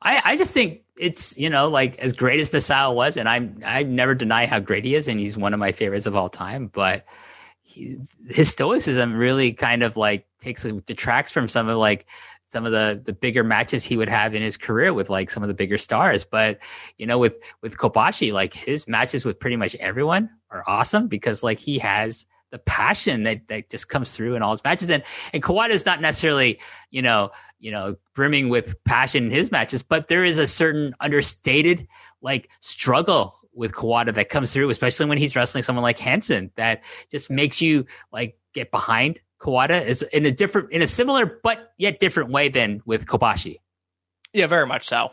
I, 0.00 0.22
I 0.24 0.36
just 0.36 0.52
think 0.52 0.80
it's 0.98 1.36
you 1.36 1.50
know 1.50 1.68
like 1.68 1.98
as 1.98 2.14
great 2.14 2.40
as 2.40 2.50
Misawa 2.50 2.94
was, 2.94 3.16
and 3.16 3.28
I'm 3.28 3.60
I 3.64 3.82
never 3.82 4.14
deny 4.14 4.46
how 4.46 4.60
great 4.60 4.84
he 4.84 4.94
is, 4.94 5.08
and 5.08 5.20
he's 5.20 5.36
one 5.36 5.54
of 5.54 5.60
my 5.60 5.72
favorites 5.72 6.06
of 6.06 6.16
all 6.16 6.30
time. 6.30 6.66
But 6.66 7.04
his 8.28 8.48
stoicism 8.48 9.14
really 9.14 9.52
kind 9.52 9.82
of 9.82 9.96
like 9.96 10.26
takes 10.38 10.62
detracts 10.62 11.32
from 11.32 11.48
some 11.48 11.68
of 11.68 11.76
like 11.76 12.06
some 12.48 12.66
of 12.66 12.72
the 12.72 13.00
the 13.04 13.12
bigger 13.12 13.42
matches 13.42 13.84
he 13.84 13.96
would 13.96 14.08
have 14.08 14.34
in 14.34 14.42
his 14.42 14.56
career 14.56 14.92
with 14.92 15.08
like 15.08 15.30
some 15.30 15.42
of 15.42 15.48
the 15.48 15.54
bigger 15.54 15.78
stars. 15.78 16.24
But 16.24 16.58
you 16.98 17.06
know, 17.06 17.18
with 17.18 17.38
with 17.62 17.78
Kobashi, 17.78 18.32
like 18.32 18.52
his 18.52 18.86
matches 18.86 19.24
with 19.24 19.40
pretty 19.40 19.56
much 19.56 19.74
everyone 19.76 20.30
are 20.50 20.62
awesome 20.66 21.08
because 21.08 21.42
like 21.42 21.58
he 21.58 21.78
has 21.78 22.26
the 22.50 22.58
passion 22.58 23.22
that 23.24 23.48
that 23.48 23.70
just 23.70 23.88
comes 23.88 24.14
through 24.14 24.36
in 24.36 24.42
all 24.42 24.52
his 24.52 24.62
matches. 24.62 24.90
And 24.90 25.02
and 25.32 25.42
Kawada 25.42 25.70
is 25.70 25.86
not 25.86 26.00
necessarily, 26.00 26.60
you 26.90 27.02
know, 27.02 27.30
you 27.58 27.70
know, 27.70 27.96
brimming 28.14 28.50
with 28.50 28.76
passion 28.84 29.24
in 29.24 29.30
his 29.30 29.50
matches, 29.50 29.82
but 29.82 30.08
there 30.08 30.24
is 30.24 30.38
a 30.38 30.46
certain 30.46 30.92
understated 31.00 31.88
like 32.20 32.50
struggle 32.60 33.41
with 33.54 33.72
Kawada 33.72 34.14
that 34.14 34.28
comes 34.28 34.52
through, 34.52 34.70
especially 34.70 35.06
when 35.06 35.18
he's 35.18 35.36
wrestling 35.36 35.62
someone 35.62 35.82
like 35.82 35.98
Hansen, 35.98 36.50
that 36.56 36.82
just 37.10 37.30
makes 37.30 37.60
you 37.60 37.86
like 38.12 38.38
get 38.54 38.70
behind 38.70 39.18
Kawada 39.40 39.84
is 39.84 40.02
in 40.02 40.24
a 40.24 40.30
different, 40.30 40.70
in 40.70 40.82
a 40.82 40.86
similar 40.86 41.26
but 41.26 41.72
yet 41.76 42.00
different 42.00 42.30
way 42.30 42.48
than 42.48 42.80
with 42.86 43.06
Kobashi. 43.06 43.58
Yeah, 44.32 44.46
very 44.46 44.66
much 44.66 44.84
so. 44.84 45.10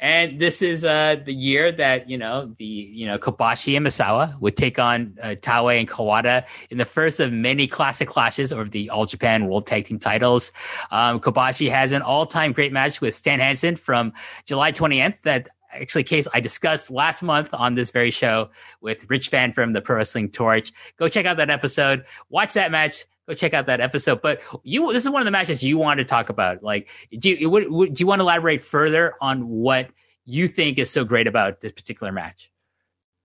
And 0.00 0.38
this 0.38 0.62
is 0.62 0.84
uh, 0.84 1.16
the 1.24 1.34
year 1.34 1.72
that 1.72 2.08
you 2.08 2.18
know 2.18 2.54
the 2.56 2.64
you 2.64 3.04
know 3.04 3.18
Kobashi 3.18 3.76
and 3.76 3.84
Misawa 3.84 4.40
would 4.40 4.56
take 4.56 4.78
on 4.78 5.18
uh, 5.20 5.28
and 5.30 5.88
Kawada 5.88 6.46
in 6.70 6.78
the 6.78 6.84
first 6.84 7.18
of 7.18 7.32
many 7.32 7.66
classic 7.66 8.06
clashes 8.06 8.52
over 8.52 8.64
the 8.64 8.90
All 8.90 9.06
Japan 9.06 9.46
World 9.46 9.66
Tag 9.66 9.86
Team 9.86 9.98
titles. 9.98 10.52
Um, 10.92 11.18
Kobashi 11.18 11.68
has 11.68 11.90
an 11.90 12.02
all-time 12.02 12.52
great 12.52 12.72
match 12.72 13.00
with 13.00 13.12
Stan 13.12 13.40
Hansen 13.40 13.74
from 13.74 14.12
July 14.44 14.70
20th 14.70 15.22
that 15.22 15.48
actually 15.80 16.04
case 16.04 16.28
I 16.32 16.40
discussed 16.40 16.90
last 16.90 17.22
month 17.22 17.50
on 17.52 17.74
this 17.74 17.90
very 17.90 18.10
show 18.10 18.50
with 18.80 19.08
Rich 19.08 19.28
Fan 19.28 19.52
from 19.52 19.72
the 19.72 19.80
Pro 19.80 19.96
Wrestling 19.96 20.30
Torch. 20.30 20.72
Go 20.98 21.08
check 21.08 21.26
out 21.26 21.36
that 21.38 21.50
episode. 21.50 22.04
Watch 22.28 22.54
that 22.54 22.70
match 22.70 23.04
go 23.28 23.34
check 23.34 23.54
out 23.54 23.66
that 23.66 23.80
episode. 23.80 24.22
But 24.22 24.40
you, 24.64 24.92
this 24.92 25.04
is 25.04 25.10
one 25.10 25.20
of 25.20 25.26
the 25.26 25.30
matches 25.30 25.62
you 25.62 25.78
want 25.78 25.98
to 25.98 26.04
talk 26.04 26.30
about. 26.30 26.62
Like, 26.62 26.88
do 27.16 27.30
you, 27.30 27.50
would, 27.50 27.70
would, 27.70 27.94
do 27.94 28.00
you 28.00 28.06
want 28.06 28.20
to 28.20 28.24
elaborate 28.24 28.62
further 28.62 29.14
on 29.20 29.46
what 29.48 29.90
you 30.24 30.48
think 30.48 30.78
is 30.78 30.90
so 30.90 31.04
great 31.04 31.26
about 31.26 31.60
this 31.60 31.72
particular 31.72 32.10
match? 32.10 32.50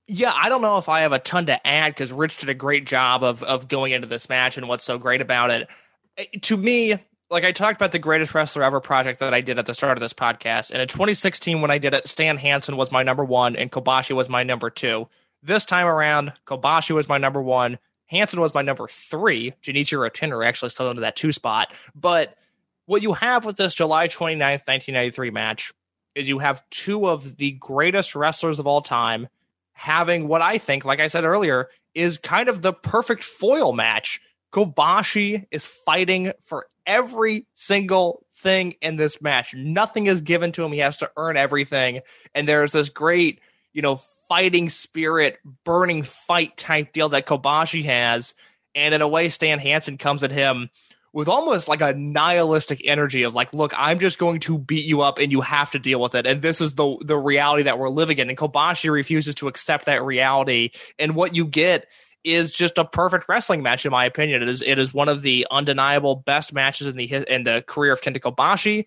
Yeah, 0.05 0.33
I 0.35 0.49
don't 0.49 0.61
know 0.61 0.77
if 0.77 0.89
I 0.89 1.01
have 1.01 1.13
a 1.13 1.19
ton 1.19 1.45
to 1.45 1.65
add 1.65 1.93
because 1.93 2.11
Rich 2.11 2.39
did 2.39 2.49
a 2.49 2.53
great 2.53 2.85
job 2.85 3.23
of 3.23 3.41
of 3.41 3.69
going 3.69 3.93
into 3.93 4.05
this 4.05 4.27
match 4.27 4.57
and 4.57 4.67
what's 4.67 4.83
so 4.83 4.97
great 4.97 5.21
about 5.21 5.49
it. 5.49 6.41
To 6.41 6.57
me, 6.57 6.99
like 7.29 7.43
I 7.43 7.51
talked 7.51 7.77
about 7.77 7.91
the 7.91 7.99
greatest 7.99 8.33
wrestler 8.33 8.63
ever 8.63 8.79
project 8.79 9.19
that 9.19 9.33
I 9.33 9.41
did 9.41 9.57
at 9.57 9.65
the 9.65 9.73
start 9.73 9.97
of 9.97 10.01
this 10.01 10.13
podcast, 10.13 10.71
and 10.71 10.81
in 10.81 10.87
2016 10.87 11.61
when 11.61 11.71
I 11.71 11.77
did 11.77 11.93
it, 11.93 12.07
Stan 12.07 12.37
Hansen 12.37 12.77
was 12.77 12.91
my 12.91 13.03
number 13.03 13.25
one 13.25 13.55
and 13.55 13.71
Kobashi 13.71 14.15
was 14.15 14.29
my 14.29 14.43
number 14.43 14.69
two. 14.69 15.07
This 15.41 15.65
time 15.65 15.87
around, 15.87 16.33
Kobashi 16.45 16.91
was 16.91 17.09
my 17.09 17.17
number 17.17 17.41
one, 17.41 17.79
Hansen 18.07 18.39
was 18.39 18.53
my 18.53 18.61
number 18.61 18.87
three. 18.87 19.53
Genichiro 19.63 20.09
Tenryu 20.09 20.45
actually 20.45 20.69
still 20.69 20.89
into 20.89 21.01
that 21.01 21.15
two 21.15 21.31
spot. 21.31 21.73
But 21.95 22.37
what 22.85 23.01
you 23.01 23.13
have 23.13 23.45
with 23.45 23.57
this 23.57 23.73
July 23.73 24.07
29th, 24.07 24.67
1993 24.67 25.31
match 25.31 25.73
is 26.15 26.29
you 26.29 26.39
have 26.39 26.63
two 26.69 27.09
of 27.09 27.37
the 27.37 27.51
greatest 27.51 28.15
wrestlers 28.15 28.59
of 28.59 28.67
all 28.67 28.81
time 28.81 29.27
having 29.73 30.27
what 30.27 30.41
I 30.41 30.59
think, 30.59 30.85
like 30.85 30.99
I 30.99 31.07
said 31.07 31.25
earlier, 31.25 31.69
is 31.95 32.17
kind 32.17 32.49
of 32.49 32.61
the 32.61 32.73
perfect 32.73 33.23
foil 33.23 33.73
match. 33.73 34.21
Kobashi 34.51 35.47
is 35.49 35.65
fighting 35.65 36.31
for 36.43 36.67
every 36.85 37.45
single 37.53 38.25
thing 38.37 38.75
in 38.81 38.95
this 38.97 39.21
match. 39.21 39.53
Nothing 39.55 40.07
is 40.07 40.21
given 40.21 40.51
to 40.53 40.63
him. 40.63 40.71
He 40.71 40.79
has 40.79 40.97
to 40.97 41.11
earn 41.17 41.37
everything. 41.37 42.01
And 42.35 42.47
there's 42.47 42.73
this 42.73 42.89
great, 42.89 43.39
you 43.73 43.81
know, 43.81 43.97
fighting 44.27 44.69
spirit, 44.69 45.39
burning 45.63 46.03
fight 46.03 46.57
type 46.57 46.93
deal 46.93 47.09
that 47.09 47.25
Kobashi 47.25 47.85
has. 47.85 48.33
And 48.75 48.93
in 48.93 49.01
a 49.01 49.07
way, 49.07 49.29
Stan 49.29 49.59
Hansen 49.59 49.97
comes 49.97 50.23
at 50.23 50.31
him 50.31 50.69
with 51.13 51.27
almost 51.27 51.67
like 51.67 51.81
a 51.81 51.93
nihilistic 51.93 52.81
energy 52.83 53.21
of 53.23 53.35
like, 53.35 53.53
look, 53.53 53.71
I'm 53.77 53.99
just 53.99 54.17
going 54.17 54.39
to 54.41 54.57
beat 54.57 54.85
you 54.85 55.01
up 55.01 55.19
and 55.19 55.31
you 55.31 55.41
have 55.41 55.71
to 55.71 55.79
deal 55.79 56.01
with 56.01 56.15
it. 56.15 56.25
And 56.25 56.41
this 56.41 56.59
is 56.59 56.73
the 56.73 56.97
the 57.05 57.17
reality 57.17 57.63
that 57.63 57.77
we're 57.77 57.89
living 57.89 58.17
in. 58.17 58.29
And 58.29 58.37
Kobashi 58.37 58.91
refuses 58.91 59.35
to 59.35 59.47
accept 59.47 59.85
that 59.85 60.03
reality. 60.03 60.71
And 60.97 61.15
what 61.15 61.35
you 61.35 61.45
get 61.45 61.87
is 62.23 62.51
just 62.51 62.77
a 62.77 62.85
perfect 62.85 63.25
wrestling 63.27 63.63
match, 63.63 63.85
in 63.85 63.91
my 63.91 64.05
opinion. 64.05 64.41
It 64.41 64.49
is 64.49 64.61
it 64.61 64.79
is 64.79 64.93
one 64.93 65.09
of 65.09 65.21
the 65.21 65.45
undeniable 65.51 66.15
best 66.15 66.53
matches 66.53 66.87
in 66.87 66.95
the 66.95 67.05
in 67.27 67.43
the 67.43 67.63
career 67.65 67.91
of 67.91 68.01
Kenta 68.01 68.19
Kobashi. 68.19 68.85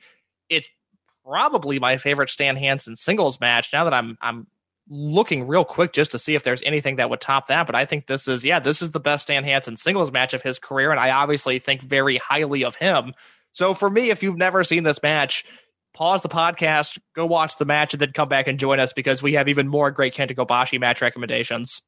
It's 0.49 0.69
probably 1.25 1.79
my 1.79 1.97
favorite 1.97 2.31
Stan 2.31 2.57
Hansen 2.57 2.97
singles 2.97 3.41
match. 3.41 3.73
Now 3.73 3.85
that 3.85 3.95
I'm 3.95 4.17
I'm 4.21 4.47
looking 4.89 5.47
real 5.47 5.65
quick 5.65 5.93
just 5.93 6.13
to 6.13 6.19
see 6.19 6.35
if 6.35 6.45
there's 6.45 6.63
anything 6.63 6.97
that 6.97 7.11
would 7.11 7.21
top 7.21 7.49
that. 7.49 7.67
But 7.67 7.75
I 7.75 7.85
think 7.85 8.07
this 8.07 8.29
is, 8.29 8.45
yeah, 8.45 8.61
this 8.61 8.83
is 8.83 8.93
the 8.93 9.01
best 9.01 9.25
Stan 9.25 9.45
Hansen 9.45 9.77
singles 9.77 10.13
match 10.13 10.33
of 10.35 10.43
his 10.43 10.59
career. 10.59 10.91
And 10.91 11.01
I 11.01 11.11
obviously 11.11 11.59
think 11.59 11.83
very 11.83 12.17
highly 12.19 12.65
of 12.65 12.77
him. 12.77 13.13
So 13.53 13.75
for 13.75 13.91
me, 13.91 14.11
if 14.11 14.23
you've 14.23 14.37
never 14.37 14.63
seen 14.63 14.85
this 14.85 15.03
match, 15.03 15.45
pause 15.95 16.23
the 16.23 16.29
podcast, 16.29 16.99
go 17.15 17.27
watch 17.27 17.59
the 17.59 17.65
match, 17.65 17.95
and 17.95 18.01
then 18.01 18.13
come 18.13 18.29
back 18.29 18.47
and 18.47 18.61
join 18.61 18.79
us 18.79 18.93
because 18.93 19.23
we 19.23 19.33
have 19.33 19.49
even 19.49 19.67
more 19.67 19.91
great 19.91 20.15
Kenta 20.15 20.37
Kobashi 20.37 20.79
match 20.79 21.03
recommendations. 21.03 21.83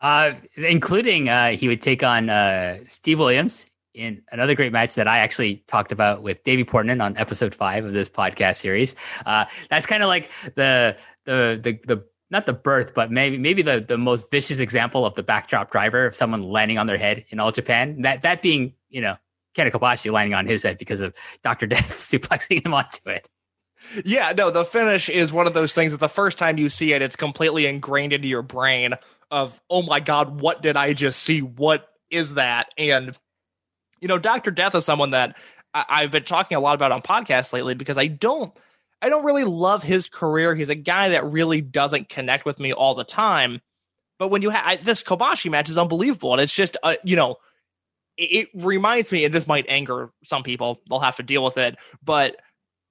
Uh, 0.00 0.32
including 0.56 1.28
uh, 1.28 1.50
he 1.50 1.66
would 1.66 1.82
take 1.82 2.02
on 2.02 2.30
uh, 2.30 2.78
Steve 2.86 3.18
Williams 3.18 3.66
in 3.94 4.22
another 4.30 4.54
great 4.54 4.72
match 4.72 4.94
that 4.94 5.08
I 5.08 5.18
actually 5.18 5.64
talked 5.66 5.90
about 5.90 6.22
with 6.22 6.44
Davey 6.44 6.64
Portman 6.64 7.00
on 7.00 7.16
episode 7.16 7.54
five 7.54 7.84
of 7.84 7.92
this 7.92 8.08
podcast 8.08 8.56
series. 8.56 8.94
Uh, 9.26 9.44
that's 9.70 9.86
kind 9.86 10.02
of 10.02 10.08
like 10.08 10.30
the 10.54 10.96
the 11.24 11.60
the 11.62 11.80
the 11.86 12.04
not 12.30 12.46
the 12.46 12.52
birth, 12.52 12.94
but 12.94 13.10
maybe 13.10 13.38
maybe 13.38 13.62
the, 13.62 13.80
the 13.80 13.98
most 13.98 14.30
vicious 14.30 14.60
example 14.60 15.04
of 15.04 15.14
the 15.14 15.22
backdrop 15.22 15.70
driver 15.70 16.06
of 16.06 16.14
someone 16.14 16.42
landing 16.42 16.78
on 16.78 16.86
their 16.86 16.98
head 16.98 17.24
in 17.30 17.40
all 17.40 17.50
Japan. 17.50 18.02
That 18.02 18.22
that 18.22 18.42
being, 18.42 18.74
you 18.88 19.00
know, 19.00 19.16
Kenta 19.56 19.70
Kobashi 19.70 20.12
landing 20.12 20.34
on 20.34 20.46
his 20.46 20.62
head 20.62 20.78
because 20.78 21.00
of 21.00 21.14
Dr. 21.42 21.66
Death 21.66 21.90
suplexing 22.10 22.64
him 22.64 22.74
onto 22.74 23.08
it. 23.08 23.28
Yeah, 24.04 24.32
no, 24.36 24.50
the 24.50 24.64
finish 24.64 25.08
is 25.08 25.32
one 25.32 25.46
of 25.46 25.54
those 25.54 25.74
things 25.74 25.92
that 25.92 25.98
the 25.98 26.08
first 26.08 26.38
time 26.38 26.58
you 26.58 26.68
see 26.68 26.92
it, 26.92 27.02
it's 27.02 27.16
completely 27.16 27.66
ingrained 27.66 28.12
into 28.12 28.28
your 28.28 28.42
brain 28.42 28.94
of, 29.30 29.60
oh 29.70 29.82
my 29.82 30.00
God, 30.00 30.40
what 30.40 30.62
did 30.62 30.76
I 30.76 30.92
just 30.92 31.22
see? 31.22 31.40
What 31.40 31.88
is 32.10 32.34
that? 32.34 32.72
And, 32.76 33.16
you 34.00 34.08
know, 34.08 34.18
Dr. 34.18 34.50
Death 34.50 34.74
is 34.74 34.84
someone 34.84 35.10
that 35.10 35.36
I- 35.74 36.02
have 36.02 36.12
been 36.12 36.24
talking 36.24 36.56
a 36.56 36.60
lot 36.60 36.74
about 36.74 36.92
on 36.92 37.02
podcasts 37.02 37.52
lately 37.52 37.74
because 37.74 37.98
I 37.98 38.06
don't 38.06 38.52
I 39.00 39.10
don't 39.10 39.24
really 39.24 39.44
love 39.44 39.84
his 39.84 40.08
career. 40.08 40.56
He's 40.56 40.70
a 40.70 40.74
guy 40.74 41.10
that 41.10 41.24
really 41.24 41.60
doesn't 41.60 42.08
connect 42.08 42.44
with 42.44 42.58
me 42.58 42.72
all 42.72 42.96
the 42.96 43.04
time. 43.04 43.60
But 44.18 44.28
when 44.28 44.42
you 44.42 44.50
have 44.50 44.84
this 44.84 45.04
Kobashi 45.04 45.50
match 45.50 45.70
is 45.70 45.78
unbelievable, 45.78 46.32
and 46.32 46.40
it's 46.40 46.54
just 46.54 46.76
uh, 46.82 46.96
you 47.04 47.14
know, 47.14 47.36
it, 48.16 48.22
it 48.22 48.48
reminds 48.54 49.12
me, 49.12 49.24
and 49.24 49.32
this 49.32 49.46
might 49.46 49.66
anger 49.68 50.10
some 50.24 50.42
people. 50.42 50.80
They'll 50.88 50.98
have 50.98 51.16
to 51.16 51.22
deal 51.22 51.44
with 51.44 51.58
it, 51.58 51.76
but 52.02 52.36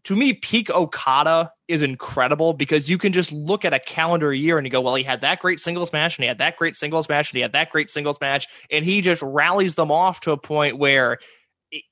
to 0.08 0.16
me, 0.16 0.32
peak 0.32 0.70
Okada 0.70 1.52
is 1.68 1.82
incredible 1.82 2.54
because 2.54 2.90
you 2.90 2.98
can 2.98 3.12
just 3.12 3.34
look 3.34 3.66
at 3.66 3.74
a 3.74 3.80
calendar 3.80 4.34
year 4.34 4.58
and 4.58 4.66
you 4.66 4.72
go, 4.72 4.80
well, 4.80 4.96
he 4.96 5.04
had 5.04 5.20
that 5.20 5.42
great 5.42 5.60
singles 5.60 5.92
match 5.92 6.18
and 6.18 6.24
he 6.24 6.30
had 6.30 6.38
that 6.38 6.56
great 6.56 6.78
singles 6.78 7.10
match 7.10 7.30
and 7.30 7.36
he 7.36 7.42
had 7.42 7.52
that 7.52 7.72
great 7.72 7.90
singles 7.90 8.18
match. 8.22 8.48
And 8.72 8.86
he 8.86 9.02
just 9.02 9.22
rallies 9.22 9.76
them 9.76 9.92
off 9.92 10.22
to 10.22 10.32
a 10.32 10.38
point 10.38 10.78
where 10.78 11.18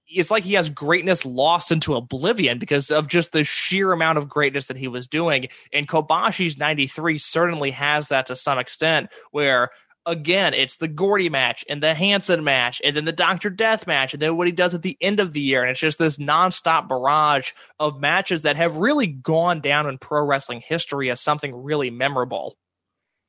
it's 0.07 0.31
like 0.31 0.45
he 0.45 0.53
has 0.53 0.69
greatness 0.69 1.25
lost 1.25 1.73
into 1.73 1.93
oblivion 1.93 2.57
because 2.57 2.89
of 2.89 3.09
just 3.09 3.33
the 3.33 3.43
sheer 3.43 3.91
amount 3.91 4.17
of 4.17 4.29
greatness 4.29 4.67
that 4.67 4.77
he 4.77 4.87
was 4.87 5.07
doing. 5.07 5.49
And 5.73 5.85
Kobashi's 5.85 6.57
93 6.57 7.17
certainly 7.17 7.71
has 7.71 8.07
that 8.07 8.27
to 8.27 8.37
some 8.37 8.57
extent, 8.57 9.11
where 9.31 9.71
again, 10.05 10.53
it's 10.53 10.77
the 10.77 10.87
Gordy 10.87 11.29
match 11.29 11.65
and 11.69 11.81
the 11.81 11.93
Hansen 11.93 12.43
match 12.43 12.81
and 12.83 12.95
then 12.95 13.05
the 13.05 13.11
Dr. 13.11 13.49
Death 13.49 13.87
match 13.87 14.13
and 14.13 14.21
then 14.21 14.37
what 14.37 14.47
he 14.47 14.53
does 14.53 14.73
at 14.73 14.81
the 14.81 14.97
end 15.01 15.19
of 15.19 15.33
the 15.33 15.41
year. 15.41 15.61
And 15.61 15.71
it's 15.71 15.79
just 15.79 15.99
this 15.99 16.17
nonstop 16.17 16.87
barrage 16.87 17.51
of 17.79 17.99
matches 17.99 18.43
that 18.43 18.55
have 18.55 18.77
really 18.77 19.07
gone 19.07 19.61
down 19.61 19.87
in 19.87 19.97
pro 19.97 20.23
wrestling 20.23 20.61
history 20.65 21.09
as 21.09 21.21
something 21.21 21.55
really 21.55 21.89
memorable. 21.89 22.57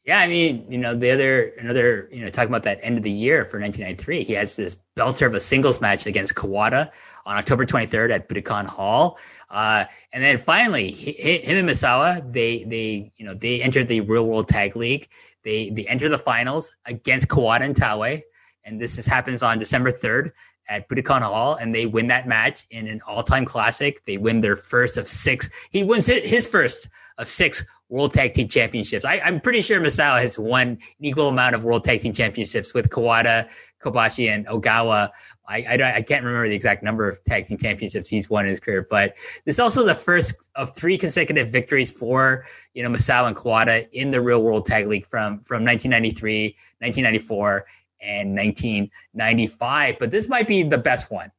Yeah, 0.07 0.20
I 0.20 0.29
mean, 0.29 0.64
you 0.70 0.79
know, 0.79 0.95
the 0.95 1.11
other 1.11 1.49
another, 1.59 2.09
you 2.12 2.20
know, 2.20 2.31
talking 2.31 2.49
about 2.49 2.62
that 2.62 2.79
end 2.81 2.97
of 2.97 3.03
the 3.03 3.11
year 3.11 3.45
for 3.45 3.59
1993, 3.59 4.22
he 4.22 4.35
has 4.35 4.55
this 4.55 4.77
belter 4.97 5.27
of 5.27 5.35
a 5.35 5.41
singles 5.41 5.81
match 5.81 6.07
against 6.07 6.37
Kawada 6.37 6.93
on 7.27 7.37
October 7.37 7.66
23rd 7.66 8.12
at 8.12 8.29
Budokan 8.29 8.66
Hall, 8.66 9.18
uh, 9.51 9.85
and 10.12 10.22
then 10.22 10.39
finally, 10.39 10.93
he, 10.93 11.39
him 11.39 11.57
and 11.57 11.68
Misawa, 11.68 12.33
they 12.33 12.62
they 12.62 13.12
you 13.16 13.27
know 13.27 13.35
they 13.35 13.61
entered 13.61 13.89
the 13.89 14.01
Real 14.01 14.24
World 14.27 14.49
Tag 14.49 14.77
League. 14.77 15.09
They 15.47 15.70
they 15.70 15.86
enter 15.86 16.09
the 16.09 16.18
finals 16.18 16.74
against 16.86 17.28
Kawada 17.28 17.61
and 17.62 17.76
Taue, 17.76 18.20
and 18.64 18.80
this 18.80 18.99
is, 18.99 19.07
happens 19.07 19.44
on 19.44 19.61
December 19.61 19.92
3rd 19.92 20.32
at 20.68 20.88
Budokan 20.88 21.22
Hall, 21.22 21.55
and 21.55 21.72
they 21.72 21.86
win 21.86 22.09
that 22.09 22.26
match 22.26 22.66
in 22.70 22.88
an 22.88 23.01
all-time 23.07 23.44
classic. 23.44 24.05
They 24.07 24.18
win 24.18 24.40
their 24.40 24.57
first 24.57 24.97
of 24.97 25.07
six. 25.07 25.49
He 25.70 25.84
wins 25.84 26.07
his 26.09 26.49
first 26.49 26.88
of 27.18 27.28
six 27.28 27.64
World 27.88 28.12
Tag 28.12 28.34
Team 28.34 28.49
Championships. 28.49 29.05
I, 29.05 29.18
am 29.18 29.40
pretty 29.40 29.62
sure 29.62 29.80
Masao 29.80 30.20
has 30.20 30.36
won 30.36 30.68
an 30.68 30.78
equal 30.99 31.28
amount 31.28 31.55
of 31.55 31.62
World 31.62 31.84
Tag 31.84 32.01
Team 32.01 32.12
Championships 32.12 32.74
with 32.74 32.90
Kawada, 32.90 33.49
Kobashi, 33.87 34.28
and 34.28 34.47
Ogawa. 34.47 35.11
I, 35.49 35.59
I, 35.59 35.97
I, 35.97 36.03
can't 36.03 36.24
remember 36.24 36.49
the 36.49 36.57
exact 36.57 36.82
number 36.82 37.09
of 37.09 37.22
tag 37.22 37.47
team 37.47 37.57
championships 37.57 38.09
he's 38.09 38.28
won 38.28 38.47
in 38.47 38.51
his 38.51 38.59
career, 38.59 38.87
but 38.91 39.14
this 39.45 39.57
is 39.57 39.61
also 39.61 39.84
the 39.84 39.95
first 39.95 40.34
of 40.57 40.74
three 40.74 40.99
consecutive 40.99 41.49
victories 41.49 41.93
for 41.93 42.45
you 42.74 42.82
know 42.82 42.89
Misawa 42.89 43.28
and 43.28 43.37
Kawada 43.37 43.89
in 43.93 44.11
the 44.11 44.20
Real 44.20 44.43
World 44.43 44.66
Tag 44.66 44.89
League 44.89 45.07
from 45.07 45.39
from 45.41 45.64
1993, 45.64 46.57
1994, 46.80 47.66
and 48.01 48.37
1995. 48.37 49.97
But 50.01 50.11
this 50.11 50.28
might 50.28 50.49
be 50.49 50.62
the 50.64 50.78
best 50.78 51.11
one. 51.11 51.30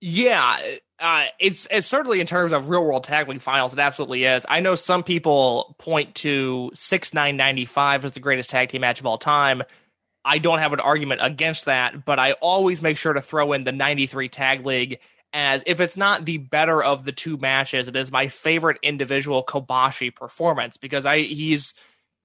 Yeah, 0.00 0.58
Uh, 1.00 1.26
it's 1.40 1.66
it's 1.70 1.86
certainly 1.86 2.20
in 2.20 2.26
terms 2.26 2.52
of 2.52 2.68
real 2.68 2.84
world 2.84 3.02
tag 3.02 3.28
league 3.28 3.40
finals, 3.40 3.72
it 3.72 3.80
absolutely 3.80 4.24
is. 4.24 4.46
I 4.48 4.60
know 4.60 4.74
some 4.74 5.02
people 5.02 5.74
point 5.78 6.14
to 6.16 6.70
six 6.72 7.12
nine 7.12 7.36
ninety 7.36 7.64
five 7.64 8.04
as 8.04 8.12
the 8.12 8.20
greatest 8.20 8.50
tag 8.50 8.68
team 8.68 8.82
match 8.82 9.00
of 9.00 9.06
all 9.06 9.18
time. 9.18 9.62
I 10.24 10.38
don't 10.38 10.58
have 10.58 10.72
an 10.72 10.80
argument 10.80 11.20
against 11.22 11.66
that, 11.66 12.04
but 12.04 12.18
I 12.18 12.32
always 12.32 12.80
make 12.80 12.96
sure 12.96 13.12
to 13.12 13.20
throw 13.20 13.52
in 13.52 13.64
the 13.64 13.72
ninety 13.72 14.06
three 14.06 14.28
tag 14.28 14.64
league 14.64 15.00
as 15.34 15.64
if 15.66 15.80
it's 15.80 15.96
not 15.96 16.24
the 16.24 16.38
better 16.38 16.82
of 16.82 17.02
the 17.02 17.10
two 17.10 17.36
matches, 17.36 17.88
it 17.88 17.96
is 17.96 18.12
my 18.12 18.28
favorite 18.28 18.78
individual 18.82 19.44
Kobashi 19.44 20.14
performance 20.14 20.76
because 20.76 21.04
I 21.04 21.18
he's 21.18 21.74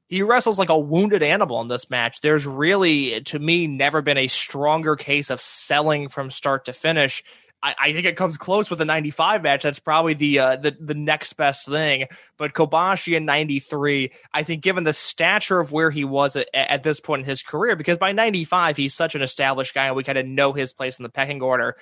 he 0.07 0.21
wrestles 0.21 0.59
like 0.59 0.69
a 0.69 0.79
wounded 0.79 1.23
animal 1.23 1.59
in 1.61 1.67
this 1.67 1.89
match. 1.89 2.21
There's 2.21 2.45
really, 2.45 3.21
to 3.21 3.39
me, 3.39 3.67
never 3.67 4.01
been 4.01 4.17
a 4.17 4.27
stronger 4.27 4.95
case 4.95 5.29
of 5.29 5.41
selling 5.41 6.07
from 6.09 6.31
start 6.31 6.65
to 6.65 6.73
finish. 6.73 7.23
I, 7.61 7.75
I 7.79 7.93
think 7.93 8.05
it 8.05 8.15
comes 8.15 8.37
close 8.37 8.69
with 8.69 8.81
a 8.81 8.85
95 8.85 9.43
match. 9.43 9.63
That's 9.63 9.79
probably 9.79 10.13
the 10.13 10.39
uh, 10.39 10.55
the 10.55 10.75
the 10.79 10.93
next 10.93 11.33
best 11.33 11.67
thing. 11.67 12.07
But 12.37 12.53
Kobashi 12.53 13.15
in 13.17 13.25
93, 13.25 14.11
I 14.33 14.43
think, 14.43 14.63
given 14.63 14.83
the 14.83 14.93
stature 14.93 15.59
of 15.59 15.71
where 15.71 15.91
he 15.91 16.05
was 16.05 16.35
at, 16.35 16.47
at 16.53 16.83
this 16.83 16.99
point 16.99 17.21
in 17.21 17.25
his 17.25 17.43
career, 17.43 17.75
because 17.75 17.97
by 17.97 18.11
95 18.11 18.77
he's 18.77 18.93
such 18.93 19.15
an 19.15 19.21
established 19.21 19.73
guy 19.73 19.87
and 19.87 19.95
we 19.95 20.03
kind 20.03 20.17
of 20.17 20.25
know 20.25 20.53
his 20.53 20.73
place 20.73 20.97
in 20.97 21.03
the 21.03 21.09
pecking 21.09 21.41
order. 21.41 21.75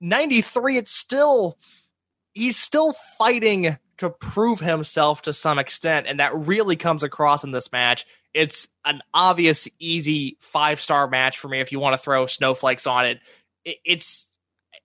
93, 0.00 0.78
it's 0.78 0.92
still 0.92 1.58
he's 2.32 2.56
still 2.56 2.94
fighting 3.18 3.76
to 3.98 4.08
prove 4.08 4.60
himself 4.60 5.22
to 5.22 5.32
some 5.34 5.58
extent, 5.58 6.06
and 6.06 6.20
that 6.20 6.34
really 6.34 6.76
comes 6.76 7.02
across 7.02 7.44
in 7.44 7.50
this 7.50 7.70
match. 7.70 8.06
It's 8.32 8.68
an 8.84 9.02
obvious, 9.12 9.68
easy 9.78 10.38
five 10.40 10.80
star 10.80 11.08
match 11.08 11.38
for 11.38 11.48
me 11.48 11.60
if 11.60 11.72
you 11.72 11.80
want 11.80 11.94
to 11.94 11.98
throw 11.98 12.24
snowflakes 12.24 12.86
on 12.86 13.04
it. 13.04 13.20
It's 13.64 14.29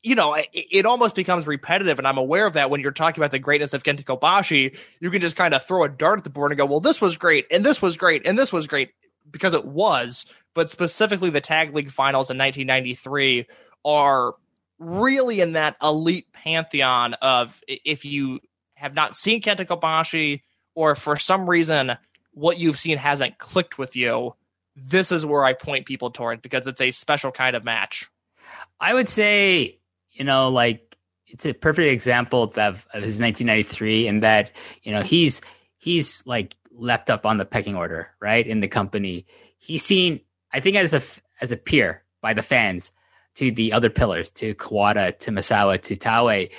you 0.05 0.13
know, 0.13 0.35
it, 0.35 0.47
it, 0.53 0.85
almost 0.85 1.15
becomes 1.15 1.47
repetitive, 1.47 1.97
and 1.97 2.07
I'm 2.07 2.19
aware 2.19 2.45
of 2.45 2.53
that 2.53 2.69
when 2.69 2.79
you're 2.79 2.91
talking 2.91 3.19
about 3.19 3.31
the 3.31 3.39
greatness 3.39 3.73
of 3.73 3.81
Kenta 3.81 4.03
Kobashi. 4.03 4.77
You 4.99 5.09
can 5.09 5.19
just 5.19 5.35
kind 5.35 5.55
of 5.55 5.65
throw 5.65 5.83
a 5.83 5.89
dart 5.89 6.19
at 6.19 6.23
the 6.23 6.29
board 6.29 6.51
and 6.51 6.59
go, 6.59 6.65
"Well, 6.65 6.79
this 6.79 7.01
was 7.01 7.17
great, 7.17 7.47
and 7.49 7.65
this 7.65 7.81
was 7.81 7.97
great, 7.97 8.27
and 8.27 8.37
this 8.37 8.53
was 8.53 8.67
great," 8.67 8.91
because 9.31 9.55
it 9.55 9.65
was. 9.65 10.27
But 10.53 10.69
specifically, 10.69 11.31
the 11.31 11.41
Tag 11.41 11.73
League 11.73 11.89
Finals 11.89 12.29
in 12.29 12.37
1993 12.37 13.47
are 13.83 14.35
really 14.77 15.41
in 15.41 15.53
that 15.53 15.75
elite 15.81 16.31
pantheon 16.31 17.15
of 17.15 17.59
if 17.67 18.05
you 18.05 18.41
have 18.75 18.93
not 18.93 19.15
seen 19.15 19.41
Kenta 19.41 19.65
Kobashi 19.65 20.43
or 20.75 20.93
for 20.93 21.17
some 21.17 21.49
reason 21.49 21.97
what 22.31 22.59
you've 22.59 22.77
seen 22.77 22.99
hasn't 22.99 23.39
clicked 23.39 23.79
with 23.79 23.95
you, 23.95 24.35
this 24.75 25.11
is 25.11 25.25
where 25.25 25.43
I 25.43 25.53
point 25.53 25.87
people 25.87 26.11
toward 26.11 26.43
because 26.43 26.67
it's 26.67 26.81
a 26.81 26.91
special 26.91 27.31
kind 27.31 27.55
of 27.55 27.63
match. 27.63 28.07
I 28.79 28.93
would 28.93 29.09
say 29.09 29.79
you 30.15 30.23
know, 30.23 30.49
like 30.49 30.97
it's 31.27 31.45
a 31.45 31.53
perfect 31.53 31.91
example 31.91 32.43
of, 32.43 32.55
of 32.55 33.03
his 33.03 33.19
1993 33.19 34.07
in 34.07 34.19
that, 34.21 34.51
you 34.83 34.91
know, 34.91 35.01
he's 35.01 35.41
he's 35.77 36.23
like 36.25 36.55
leapt 36.71 37.09
up 37.09 37.25
on 37.25 37.37
the 37.37 37.45
pecking 37.45 37.75
order, 37.75 38.09
right? 38.19 38.45
In 38.45 38.61
the 38.61 38.67
company. 38.67 39.25
He's 39.57 39.83
seen, 39.83 40.21
I 40.53 40.59
think, 40.59 40.77
as 40.77 40.93
a 40.93 41.01
as 41.41 41.51
a 41.51 41.57
peer 41.57 42.03
by 42.21 42.33
the 42.33 42.43
fans 42.43 42.91
to 43.35 43.51
the 43.51 43.73
other 43.73 43.89
pillars, 43.89 44.29
to 44.31 44.55
Kawada, 44.55 45.17
to 45.19 45.31
Misawa, 45.31 45.81
to 45.81 45.95
Taue, 45.95 46.49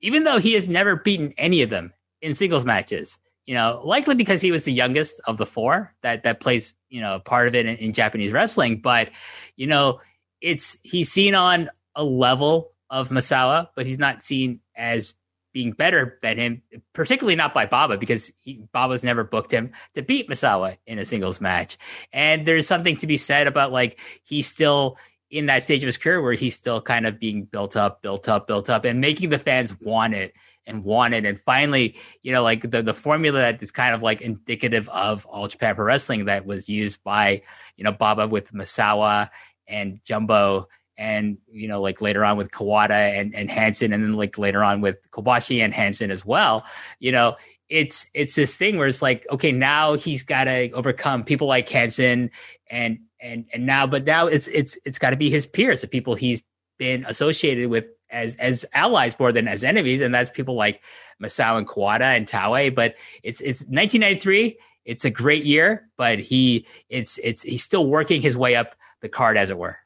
even 0.00 0.24
though 0.24 0.38
he 0.38 0.52
has 0.52 0.68
never 0.68 0.96
beaten 0.96 1.34
any 1.36 1.62
of 1.62 1.70
them 1.70 1.92
in 2.22 2.34
singles 2.34 2.64
matches. 2.64 3.18
You 3.46 3.54
know, 3.54 3.82
likely 3.84 4.14
because 4.14 4.40
he 4.40 4.52
was 4.52 4.64
the 4.64 4.72
youngest 4.72 5.20
of 5.26 5.36
the 5.36 5.44
four 5.44 5.94
that 6.02 6.22
that 6.22 6.40
plays, 6.40 6.74
you 6.88 7.00
know, 7.00 7.18
part 7.20 7.48
of 7.48 7.54
it 7.54 7.66
in, 7.66 7.76
in 7.76 7.92
Japanese 7.92 8.32
wrestling. 8.32 8.80
But, 8.80 9.10
you 9.56 9.66
know, 9.66 10.00
it's 10.40 10.78
he's 10.82 11.10
seen 11.10 11.34
on 11.34 11.68
a 11.94 12.04
level 12.04 12.73
of 12.94 13.08
Misawa, 13.08 13.68
but 13.74 13.86
he's 13.86 13.98
not 13.98 14.22
seen 14.22 14.60
as 14.76 15.14
being 15.52 15.72
better 15.72 16.16
than 16.22 16.38
him, 16.38 16.62
particularly 16.92 17.34
not 17.34 17.52
by 17.52 17.66
Baba, 17.66 17.98
because 17.98 18.32
he, 18.38 18.64
Baba's 18.72 19.02
never 19.02 19.24
booked 19.24 19.50
him 19.50 19.72
to 19.94 20.02
beat 20.02 20.28
Misawa 20.30 20.76
in 20.86 21.00
a 21.00 21.04
singles 21.04 21.40
match. 21.40 21.76
And 22.12 22.46
there's 22.46 22.68
something 22.68 22.96
to 22.98 23.06
be 23.08 23.16
said 23.16 23.48
about 23.48 23.72
like 23.72 23.98
he's 24.22 24.46
still 24.46 24.96
in 25.28 25.46
that 25.46 25.64
stage 25.64 25.82
of 25.82 25.86
his 25.86 25.96
career 25.96 26.22
where 26.22 26.34
he's 26.34 26.54
still 26.54 26.80
kind 26.80 27.04
of 27.04 27.18
being 27.18 27.44
built 27.44 27.76
up, 27.76 28.00
built 28.00 28.28
up, 28.28 28.46
built 28.46 28.70
up, 28.70 28.84
and 28.84 29.00
making 29.00 29.30
the 29.30 29.38
fans 29.38 29.78
want 29.80 30.14
it 30.14 30.32
and 30.64 30.84
want 30.84 31.14
it. 31.14 31.26
And 31.26 31.38
finally, 31.38 31.96
you 32.22 32.30
know, 32.30 32.44
like 32.44 32.70
the, 32.70 32.80
the 32.80 32.94
formula 32.94 33.40
that 33.40 33.60
is 33.60 33.72
kind 33.72 33.92
of 33.92 34.02
like 34.02 34.20
indicative 34.20 34.88
of 34.90 35.26
all 35.26 35.48
Japan 35.48 35.74
Pro 35.74 35.84
Wrestling 35.84 36.26
that 36.26 36.46
was 36.46 36.68
used 36.68 37.02
by, 37.02 37.42
you 37.76 37.82
know, 37.82 37.92
Baba 37.92 38.28
with 38.28 38.52
Misawa 38.52 39.30
and 39.66 40.00
Jumbo 40.04 40.68
and 40.96 41.38
you 41.50 41.66
know 41.66 41.80
like 41.80 42.00
later 42.00 42.24
on 42.24 42.36
with 42.36 42.50
Kawada 42.50 43.18
and 43.18 43.34
and 43.34 43.50
Hansen 43.50 43.92
and 43.92 44.02
then 44.02 44.14
like 44.14 44.38
later 44.38 44.62
on 44.62 44.80
with 44.80 45.10
Kobashi 45.10 45.60
and 45.60 45.74
Hansen 45.74 46.10
as 46.10 46.24
well 46.24 46.64
you 47.00 47.10
know 47.12 47.36
it's 47.68 48.06
it's 48.14 48.34
this 48.34 48.56
thing 48.56 48.76
where 48.76 48.88
it's 48.88 49.02
like 49.02 49.26
okay 49.30 49.52
now 49.52 49.94
he's 49.94 50.22
got 50.22 50.44
to 50.44 50.70
overcome 50.72 51.24
people 51.24 51.46
like 51.46 51.68
Hansen 51.68 52.30
and 52.70 52.98
and 53.20 53.46
and 53.52 53.66
now 53.66 53.86
but 53.86 54.04
now 54.04 54.26
it's 54.26 54.48
it's 54.48 54.78
it's 54.84 54.98
got 54.98 55.10
to 55.10 55.16
be 55.16 55.30
his 55.30 55.46
peers 55.46 55.80
the 55.80 55.88
people 55.88 56.14
he's 56.14 56.42
been 56.78 57.04
associated 57.06 57.70
with 57.70 57.86
as 58.10 58.34
as 58.36 58.64
allies 58.74 59.18
more 59.18 59.32
than 59.32 59.48
as 59.48 59.64
enemies 59.64 60.00
and 60.00 60.14
that's 60.14 60.30
people 60.30 60.54
like 60.54 60.82
Misawa 61.22 61.58
and 61.58 61.66
Kawada 61.66 62.16
and 62.16 62.28
Taue 62.28 62.74
but 62.74 62.94
it's 63.22 63.40
it's 63.40 63.62
1993 63.62 64.58
it's 64.84 65.04
a 65.04 65.10
great 65.10 65.44
year 65.44 65.88
but 65.96 66.18
he 66.18 66.66
it's 66.88 67.18
it's 67.18 67.42
he's 67.42 67.64
still 67.64 67.86
working 67.86 68.22
his 68.22 68.36
way 68.36 68.54
up 68.54 68.76
the 69.00 69.08
card 69.08 69.36
as 69.36 69.50
it 69.50 69.58
were 69.58 69.78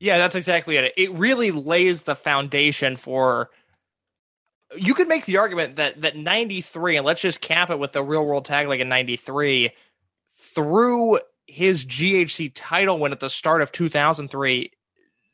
yeah, 0.00 0.16
that's 0.16 0.34
exactly 0.34 0.78
it. 0.78 0.94
It 0.96 1.12
really 1.12 1.50
lays 1.50 2.02
the 2.02 2.16
foundation 2.16 2.96
for. 2.96 3.50
You 4.76 4.94
could 4.94 5.08
make 5.08 5.26
the 5.26 5.36
argument 5.36 5.76
that 5.76 6.00
that 6.00 6.16
93, 6.16 6.96
and 6.96 7.06
let's 7.06 7.20
just 7.20 7.40
cap 7.40 7.70
it 7.70 7.78
with 7.78 7.92
the 7.92 8.02
real 8.02 8.24
world 8.24 8.46
tag 8.46 8.66
league 8.66 8.80
in 8.80 8.88
93, 8.88 9.70
through 10.32 11.20
his 11.46 11.84
GHC 11.84 12.52
title 12.54 12.98
win 12.98 13.12
at 13.12 13.20
the 13.20 13.28
start 13.28 13.60
of 13.60 13.72
2003, 13.72 14.70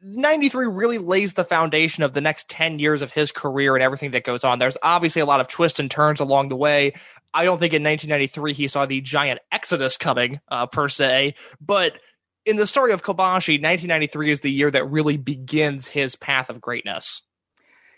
93 0.02 0.66
really 0.66 0.98
lays 0.98 1.34
the 1.34 1.44
foundation 1.44 2.02
of 2.02 2.12
the 2.12 2.20
next 2.20 2.48
10 2.48 2.78
years 2.78 3.02
of 3.02 3.12
his 3.12 3.30
career 3.32 3.76
and 3.76 3.82
everything 3.82 4.12
that 4.12 4.24
goes 4.24 4.44
on. 4.44 4.58
There's 4.58 4.78
obviously 4.82 5.20
a 5.22 5.26
lot 5.26 5.40
of 5.40 5.48
twists 5.48 5.78
and 5.78 5.90
turns 5.90 6.20
along 6.20 6.48
the 6.48 6.56
way. 6.56 6.94
I 7.32 7.44
don't 7.44 7.58
think 7.58 7.74
in 7.74 7.82
1993 7.82 8.52
he 8.52 8.68
saw 8.68 8.86
the 8.86 9.00
giant 9.00 9.40
exodus 9.52 9.96
coming, 9.96 10.40
uh, 10.48 10.66
per 10.66 10.88
se, 10.88 11.34
but 11.60 11.98
in 12.46 12.56
the 12.56 12.66
story 12.66 12.92
of 12.92 13.02
Kobashi, 13.02 13.60
1993 13.60 14.30
is 14.30 14.40
the 14.40 14.50
year 14.50 14.70
that 14.70 14.88
really 14.88 15.16
begins 15.16 15.88
his 15.88 16.16
path 16.16 16.48
of 16.48 16.60
greatness. 16.60 17.22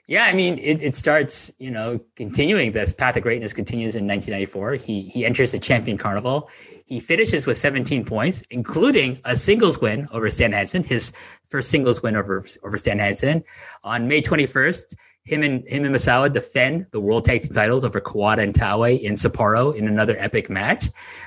Yeah, 0.06 0.24
I 0.24 0.32
mean, 0.32 0.56
it, 0.56 0.80
it 0.80 0.94
starts, 0.94 1.52
you 1.58 1.70
know, 1.70 2.00
continuing 2.16 2.72
this 2.72 2.94
path 2.94 3.16
of 3.18 3.22
greatness 3.22 3.52
continues 3.52 3.94
in 3.94 4.06
1994. 4.06 4.76
He 4.76 5.02
he 5.02 5.26
enters 5.26 5.52
the 5.52 5.58
champion 5.58 5.98
carnival. 5.98 6.48
He 6.86 6.98
finishes 6.98 7.46
with 7.46 7.58
17 7.58 8.06
points, 8.06 8.42
including 8.48 9.20
a 9.26 9.36
singles 9.36 9.82
win 9.82 10.08
over 10.10 10.30
Stan 10.30 10.52
Hansen, 10.52 10.82
his 10.82 11.12
first 11.50 11.68
singles 11.68 12.02
win 12.02 12.16
over 12.16 12.42
over 12.64 12.78
Stan 12.78 12.98
Hansen 12.98 13.44
on 13.84 14.08
May 14.08 14.22
21st 14.22 14.94
him 15.28 15.42
and 15.42 15.66
him 15.68 15.84
and 15.84 15.94
Misawa 15.94 16.32
defend 16.32 16.86
the 16.90 17.00
World 17.00 17.24
Tag 17.24 17.42
Team 17.42 17.52
titles 17.52 17.84
over 17.84 18.00
Kawada 18.00 18.38
and 18.38 18.54
Taue 18.54 18.98
in 19.00 19.12
Sapporo 19.12 19.74
in 19.74 19.86
another 19.86 20.16
epic 20.18 20.48
match. 20.48 20.86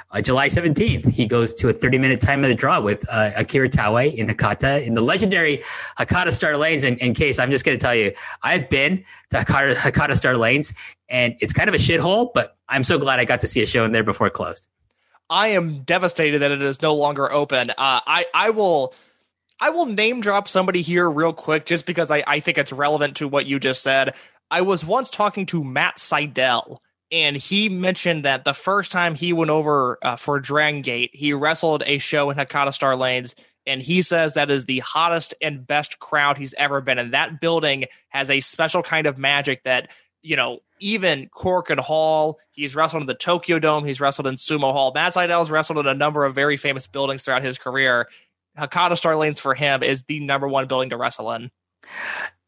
Uh, 0.10 0.22
July 0.22 0.50
17th, 0.50 1.08
he 1.10 1.28
goes 1.28 1.54
to 1.54 1.70
a 1.70 1.74
30 1.74 2.00
minute 2.00 2.20
time 2.20 2.44
of 2.44 2.50
the 2.50 2.56
draw 2.56 2.82
with 2.82 3.06
uh, 3.10 3.32
Akira 3.36 3.70
Taue 3.70 4.14
in 4.14 4.28
Hakata 4.28 4.84
in 4.86 4.96
the 4.96 5.02
legendary 5.02 5.64
Hakata 6.00 6.32
Star 6.32 6.58
Lanes. 6.58 6.84
And 6.84 6.98
in 6.98 7.14
case, 7.14 7.38
I'm 7.38 7.52
just 7.52 7.64
going 7.64 7.78
to 7.78 7.82
tell 7.82 7.96
you, 7.96 8.12
I've 8.42 8.70
been 8.70 9.04
to 9.30 9.38
Hakata, 9.38 9.76
Hakata 9.76 10.18
Star 10.18 10.36
Lanes, 10.36 10.74
and 11.08 11.36
it's 11.40 11.54
kind 11.54 11.70
of 11.70 11.76
a 11.76 11.80
shithole, 11.80 12.32
but 12.34 12.58
I'm 12.68 12.84
so 12.84 12.98
glad 12.98 13.20
I 13.20 13.26
got 13.26 13.42
to 13.42 13.48
see 13.48 13.62
a 13.62 13.68
show 13.68 13.86
in 13.86 13.92
there 13.92 14.04
before 14.04 14.28
it 14.28 14.34
closed. 14.34 14.68
I 15.30 15.50
am 15.50 15.84
devastated 15.84 16.40
that 16.40 16.52
it 16.52 16.62
is 16.62 16.82
no 16.82 16.94
longer 16.94 17.32
open. 17.32 17.70
Uh, 17.70 17.76
I 17.78 18.26
I 18.34 18.50
will 18.50 18.94
I 19.62 19.70
will 19.70 19.86
name 19.86 20.22
drop 20.22 20.48
somebody 20.48 20.82
here 20.82 21.10
real 21.10 21.34
quick 21.34 21.68
just 21.68 21.86
because 21.86 22.10
I, 22.10 22.24
I 22.26 22.40
think 22.40 22.58
it's 22.58 22.74
relevant 22.74 23.18
to 23.18 23.28
what 23.28 23.46
you 23.46 23.60
just 23.60 23.84
said. 23.84 24.16
I 24.50 24.62
was 24.62 24.84
once 24.84 25.12
talking 25.12 25.46
to 25.46 25.64
Matt 25.64 25.98
Sydal, 25.98 26.78
and 27.12 27.38
he 27.38 27.70
mentioned 27.70 28.26
that 28.26 28.44
the 28.44 28.56
first 28.56 28.92
time 28.92 29.14
he 29.14 29.34
went 29.34 29.52
over 29.52 30.00
uh, 30.02 30.16
for 30.16 30.40
Dragon 30.40 30.82
Gate, 30.82 31.12
he 31.14 31.34
wrestled 31.34 31.84
a 31.86 32.00
show 32.00 32.32
in 32.32 32.38
Hakata 32.38 32.74
Star 32.74 32.96
Lanes, 32.96 33.36
and 33.68 33.84
he 33.84 34.02
says 34.02 34.34
that 34.34 34.50
is 34.50 34.66
the 34.66 34.80
hottest 34.80 35.36
and 35.44 35.66
best 35.66 36.00
crowd 36.00 36.40
he's 36.40 36.56
ever 36.56 36.82
been. 36.82 36.98
And 36.98 37.14
that 37.14 37.40
building 37.40 37.86
has 38.10 38.32
a 38.32 38.40
special 38.40 38.82
kind 38.82 39.06
of 39.06 39.20
magic 39.20 39.64
that, 39.66 39.92
you 40.24 40.36
know, 40.36 40.60
even 40.80 41.30
Korakuen 41.30 41.78
Hall, 41.78 42.40
he's 42.50 42.76
wrestled 42.76 43.04
in 43.04 43.08
the 43.08 43.14
Tokyo 43.14 43.60
Dome, 43.60 43.86
he's 43.86 44.02
wrestled 44.02 44.26
in 44.26 44.36
Sumo 44.36 44.72
Hall. 44.72 44.92
Matt 44.96 45.14
Sydal's 45.14 45.52
wrestled 45.52 45.78
in 45.78 45.86
a 45.86 45.94
number 45.94 46.26
of 46.26 46.34
very 46.34 46.58
famous 46.58 46.88
buildings 46.88 47.24
throughout 47.24 47.44
his 47.44 47.60
career. 47.60 48.08
Hakata 48.58 48.98
Star 48.98 49.16
Lanes 49.16 49.40
for 49.40 49.54
him 49.54 49.84
is 49.84 50.04
the 50.04 50.20
number 50.20 50.48
one 50.48 50.68
building 50.68 50.90
to 50.90 50.98
wrestle 50.98 51.32
in. 51.32 51.52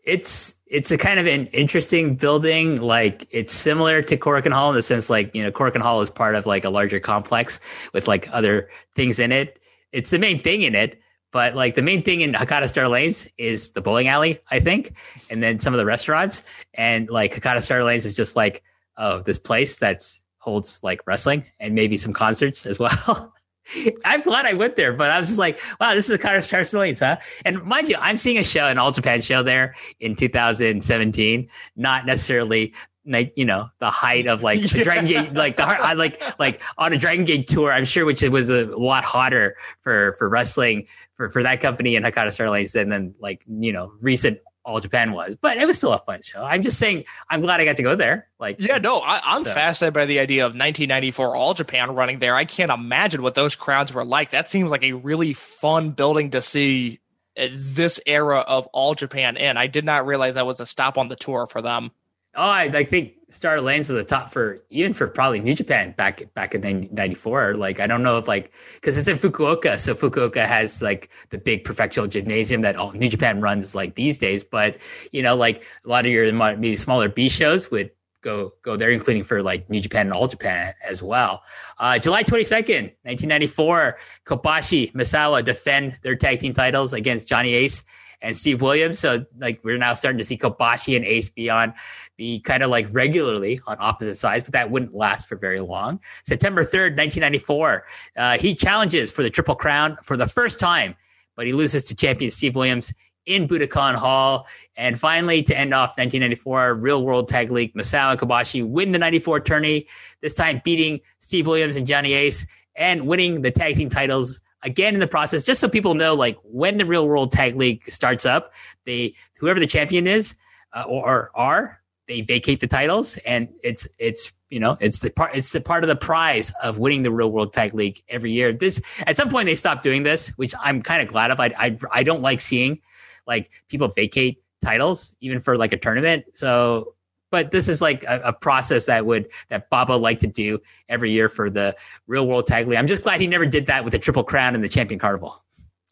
It's 0.03 0.55
it's 0.67 0.91
a 0.91 0.97
kind 0.97 1.19
of 1.19 1.27
an 1.27 1.47
interesting 1.47 2.15
building. 2.15 2.81
Like 2.81 3.27
it's 3.31 3.53
similar 3.53 4.01
to 4.01 4.17
Korakuen 4.17 4.51
Hall 4.51 4.69
in 4.69 4.75
the 4.75 4.81
sense, 4.81 5.09
like 5.09 5.33
you 5.33 5.41
know, 5.43 5.51
Korakuen 5.51 5.81
Hall 5.81 6.01
is 6.01 6.09
part 6.09 6.35
of 6.35 6.45
like 6.45 6.65
a 6.65 6.69
larger 6.69 6.99
complex 6.99 7.59
with 7.93 8.07
like 8.07 8.29
other 8.33 8.69
things 8.95 9.19
in 9.19 9.31
it. 9.31 9.59
It's 9.93 10.09
the 10.09 10.19
main 10.19 10.39
thing 10.39 10.63
in 10.63 10.75
it, 10.75 10.99
But 11.33 11.55
like 11.55 11.75
the 11.75 11.81
main 11.81 12.01
thing 12.01 12.21
in 12.21 12.33
Hakata 12.33 12.69
Star 12.69 12.87
Lanes 12.87 13.27
is 13.37 13.71
the 13.71 13.81
bowling 13.81 14.07
alley, 14.07 14.39
I 14.51 14.59
think, 14.59 14.95
and 15.29 15.41
then 15.41 15.59
some 15.59 15.73
of 15.73 15.79
the 15.79 15.85
restaurants. 15.85 16.43
And 16.75 17.09
like 17.09 17.33
Hakata 17.33 17.61
Star 17.63 17.83
Lanes 17.83 18.05
is 18.05 18.13
just 18.13 18.35
like, 18.35 18.63
oh, 18.97 19.21
this 19.21 19.39
place 19.39 19.77
that's 19.77 20.21
holds 20.37 20.79
like 20.83 21.01
wrestling 21.07 21.43
and 21.59 21.73
maybe 21.73 21.97
some 21.97 22.13
concerts 22.13 22.65
as 22.65 22.77
well. 22.77 23.33
I'm 24.05 24.21
glad 24.21 24.45
I 24.45 24.53
went 24.53 24.75
there, 24.75 24.93
but 24.93 25.09
I 25.09 25.17
was 25.17 25.27
just 25.27 25.39
like, 25.39 25.59
wow, 25.79 25.93
this 25.93 26.09
is 26.09 26.17
Hakata 26.17 26.43
Star 26.43 26.79
Lanes, 26.79 26.99
huh? 26.99 27.17
And 27.45 27.63
mind 27.63 27.89
you, 27.89 27.95
I'm 27.99 28.17
seeing 28.17 28.37
a 28.37 28.43
show, 28.43 28.67
an 28.67 28.77
All 28.77 28.91
Japan 28.91 29.21
show 29.21 29.43
there 29.43 29.75
in 29.99 30.15
2017, 30.15 31.47
not 31.75 32.05
necessarily 32.05 32.73
like 33.05 33.33
you 33.35 33.43
know 33.43 33.69
the 33.79 33.89
height 33.89 34.27
of 34.27 34.43
like 34.43 34.61
the 34.61 34.67
Dragon 34.83 35.05
Gate, 35.05 35.33
like 35.33 35.57
the 35.57 35.63
I 35.63 35.93
like 35.93 36.21
like 36.39 36.61
on 36.77 36.93
a 36.93 36.97
Dragon 36.97 37.25
Gate 37.25 37.47
tour. 37.47 37.71
I'm 37.71 37.85
sure 37.85 38.05
which 38.05 38.21
was 38.23 38.49
a 38.49 38.65
lot 38.65 39.03
hotter 39.03 39.55
for 39.81 40.15
for 40.17 40.29
wrestling 40.29 40.87
for 41.13 41.29
for 41.29 41.43
that 41.43 41.61
company 41.61 41.95
and 41.95 42.05
Hakata 42.05 42.31
Star 42.31 42.49
Lanes 42.49 42.71
than 42.71 42.89
than 42.89 43.13
like 43.19 43.43
you 43.47 43.73
know 43.73 43.91
recent 43.99 44.39
all 44.65 44.79
Japan 44.79 45.11
was, 45.11 45.35
but 45.41 45.57
it 45.57 45.67
was 45.67 45.77
still 45.77 45.93
a 45.93 45.99
fun 45.99 46.21
show. 46.21 46.43
I'm 46.43 46.61
just 46.61 46.79
saying, 46.79 47.03
I'm 47.29 47.41
glad 47.41 47.59
I 47.59 47.65
got 47.65 47.77
to 47.77 47.83
go 47.83 47.95
there. 47.95 48.27
Like, 48.39 48.59
yeah, 48.59 48.77
no, 48.77 48.99
I, 48.99 49.35
am 49.35 49.43
so. 49.43 49.53
fascinated 49.53 49.93
by 49.93 50.05
the 50.05 50.19
idea 50.19 50.45
of 50.45 50.51
1994 50.51 51.35
All 51.35 51.53
Japan 51.53 51.93
running 51.95 52.19
there. 52.19 52.35
I 52.35 52.45
can't 52.45 52.71
imagine 52.71 53.21
what 53.21 53.35
those 53.35 53.55
crowds 53.55 53.93
were 53.93 54.05
like. 54.05 54.31
That 54.31 54.49
seems 54.49 54.71
like 54.71 54.83
a 54.83 54.93
really 54.93 55.33
fun 55.33 55.91
building 55.91 56.31
to 56.31 56.41
see 56.41 57.01
uh, 57.37 57.47
this 57.53 57.99
era 58.05 58.39
of 58.39 58.67
All 58.67 58.95
Japan 58.95 59.37
in. 59.37 59.57
I 59.57 59.67
did 59.67 59.85
not 59.85 60.05
realize 60.05 60.35
that 60.35 60.45
was 60.45 60.59
a 60.59 60.65
stop 60.65 60.97
on 60.97 61.09
the 61.09 61.15
tour 61.15 61.45
for 61.45 61.61
them. 61.61 61.91
Oh, 62.35 62.41
I, 62.41 62.63
I 62.63 62.83
think 62.83 63.13
Star 63.29 63.61
Lanes 63.61 63.89
was 63.89 63.97
a 63.97 64.03
top 64.03 64.29
for 64.29 64.63
even 64.69 64.93
for 64.93 65.07
probably 65.07 65.39
New 65.39 65.55
Japan 65.55 65.93
back 65.97 66.33
back 66.33 66.53
in 66.53 66.89
'94. 66.91 67.55
Like 67.55 67.79
I 67.79 67.87
don't 67.87 68.03
know 68.03 68.17
if 68.17 68.27
like 68.27 68.51
because 68.75 68.97
it's 68.97 69.07
in 69.07 69.17
Fukuoka, 69.17 69.79
so 69.79 69.95
Fukuoka 69.95 70.45
has 70.45 70.81
like 70.81 71.09
the 71.31 71.37
big 71.37 71.63
professional 71.63 72.07
gymnasium 72.07 72.61
that 72.61 72.75
all 72.75 72.91
New 72.91 73.09
Japan 73.09 73.41
runs 73.41 73.75
like 73.75 73.95
these 73.95 74.17
days. 74.17 74.43
But 74.43 74.77
you 75.11 75.23
know, 75.23 75.35
like 75.35 75.63
a 75.85 75.89
lot 75.89 76.05
of 76.05 76.11
your 76.11 76.31
maybe 76.31 76.75
smaller 76.75 77.09
B 77.09 77.29
shows 77.29 77.71
would 77.71 77.91
go 78.21 78.53
go 78.63 78.75
there, 78.75 78.91
including 78.91 79.23
for 79.23 79.43
like 79.43 79.69
New 79.69 79.81
Japan 79.81 80.07
and 80.07 80.13
All 80.13 80.27
Japan 80.27 80.73
as 80.87 81.03
well. 81.03 81.43
Uh, 81.79 81.99
July 81.99 82.23
22nd, 82.23 82.93
1994, 83.03 83.97
Kobashi 84.25 84.91
Misawa 84.93 85.43
defend 85.43 85.97
their 86.01 86.15
tag 86.15 86.39
team 86.39 86.53
titles 86.53 86.93
against 86.93 87.27
Johnny 87.27 87.53
Ace 87.53 87.83
and 88.23 88.35
Steve 88.35 88.61
Williams. 88.61 88.97
So 88.97 89.25
like 89.37 89.59
we're 89.63 89.77
now 89.77 89.93
starting 89.93 90.17
to 90.17 90.23
see 90.23 90.37
Kobashi 90.37 90.95
and 90.95 91.05
Ace 91.05 91.29
be 91.29 91.49
on 91.49 91.73
be 92.17 92.39
kind 92.39 92.63
of 92.63 92.69
like 92.69 92.87
regularly 92.91 93.59
on 93.67 93.77
opposite 93.79 94.15
sides, 94.15 94.43
but 94.43 94.53
that 94.53 94.69
wouldn't 94.69 94.93
last 94.93 95.27
for 95.27 95.35
very 95.35 95.59
long. 95.59 95.99
September 96.23 96.63
3rd, 96.63 96.97
1994, 96.97 97.85
uh, 98.17 98.37
he 98.37 98.53
challenges 98.53 99.11
for 99.11 99.23
the 99.23 99.29
Triple 99.29 99.55
Crown 99.55 99.97
for 100.03 100.17
the 100.17 100.27
first 100.27 100.59
time, 100.59 100.95
but 101.35 101.45
he 101.45 101.53
loses 101.53 101.83
to 101.85 101.95
champion 101.95 102.29
Steve 102.29 102.55
Williams 102.55 102.93
in 103.25 103.47
Budokan 103.47 103.95
Hall. 103.95 104.47
And 104.75 104.99
finally, 104.99 105.43
to 105.43 105.57
end 105.57 105.73
off 105.73 105.91
1994, 105.91 106.75
Real 106.75 107.03
World 107.03 107.27
Tag 107.27 107.51
League, 107.51 107.73
Misawa 107.73 108.11
and 108.11 108.19
Kobashi 108.19 108.67
win 108.67 108.91
the 108.91 108.99
94 108.99 109.39
tourney, 109.41 109.87
this 110.21 110.33
time 110.33 110.61
beating 110.63 110.99
Steve 111.19 111.47
Williams 111.47 111.75
and 111.75 111.87
Johnny 111.87 112.13
Ace 112.13 112.45
and 112.75 113.07
winning 113.07 113.41
the 113.41 113.51
tag 113.51 113.75
team 113.75 113.89
titles 113.89 114.41
again 114.63 114.93
in 114.93 114.99
the 114.99 115.07
process, 115.07 115.43
just 115.43 115.61
so 115.61 115.69
people 115.69 115.93
know, 115.93 116.13
like 116.13 116.37
when 116.43 116.77
the 116.77 116.85
real 116.85 117.07
world 117.07 117.31
tag 117.31 117.55
league 117.55 117.85
starts 117.89 118.25
up, 118.25 118.53
they 118.85 119.13
whoever 119.37 119.59
the 119.59 119.67
champion 119.67 120.07
is 120.07 120.35
uh, 120.73 120.83
or, 120.87 121.05
or, 121.05 121.31
are, 121.35 121.81
they 122.07 122.21
vacate 122.21 122.59
the 122.59 122.67
titles, 122.67 123.17
and 123.25 123.47
it's 123.63 123.87
it's 123.97 124.31
you 124.49 124.59
know 124.59 124.77
it's 124.79 124.99
the 124.99 125.09
part 125.09 125.35
it's 125.35 125.51
the 125.51 125.61
part 125.61 125.83
of 125.83 125.87
the 125.87 125.95
prize 125.95 126.51
of 126.61 126.77
winning 126.77 127.03
the 127.03 127.11
real 127.11 127.31
world 127.31 127.53
tag 127.53 127.73
league 127.73 128.01
every 128.09 128.31
year. 128.31 128.53
This 128.53 128.81
at 129.07 129.15
some 129.15 129.29
point 129.29 129.45
they 129.45 129.55
stopped 129.55 129.83
doing 129.83 130.03
this, 130.03 130.29
which 130.29 130.53
I'm 130.61 130.81
kind 130.81 131.01
of 131.01 131.07
glad 131.07 131.31
of. 131.31 131.39
I, 131.39 131.53
I 131.57 131.77
I 131.91 132.03
don't 132.03 132.21
like 132.21 132.41
seeing 132.41 132.81
like 133.25 133.51
people 133.69 133.87
vacate 133.87 134.41
titles 134.61 135.13
even 135.21 135.39
for 135.39 135.57
like 135.57 135.73
a 135.73 135.77
tournament. 135.77 136.25
So 136.33 136.95
but 137.33 137.49
this 137.49 137.67
is 137.67 137.81
like 137.81 138.03
a, 138.03 138.21
a, 138.25 138.31
process 138.31 138.85
that 138.85 139.07
would 139.07 139.27
that 139.49 139.67
Baba 139.71 139.93
liked 139.93 140.21
to 140.21 140.27
do 140.27 140.59
every 140.87 141.09
year 141.09 141.27
for 141.27 141.49
the 141.49 141.75
real 142.05 142.27
world 142.27 142.45
tag 142.45 142.67
league. 142.67 142.77
I'm 142.77 142.85
just 142.85 143.01
glad 143.01 143.19
he 143.19 143.25
never 143.25 143.47
did 143.47 143.65
that 143.65 143.83
with 143.83 143.91
the 143.91 143.97
triple 143.97 144.23
crown 144.23 144.53
and 144.53 144.63
the 144.63 144.69
champion 144.69 144.99
carnival. 144.99 145.43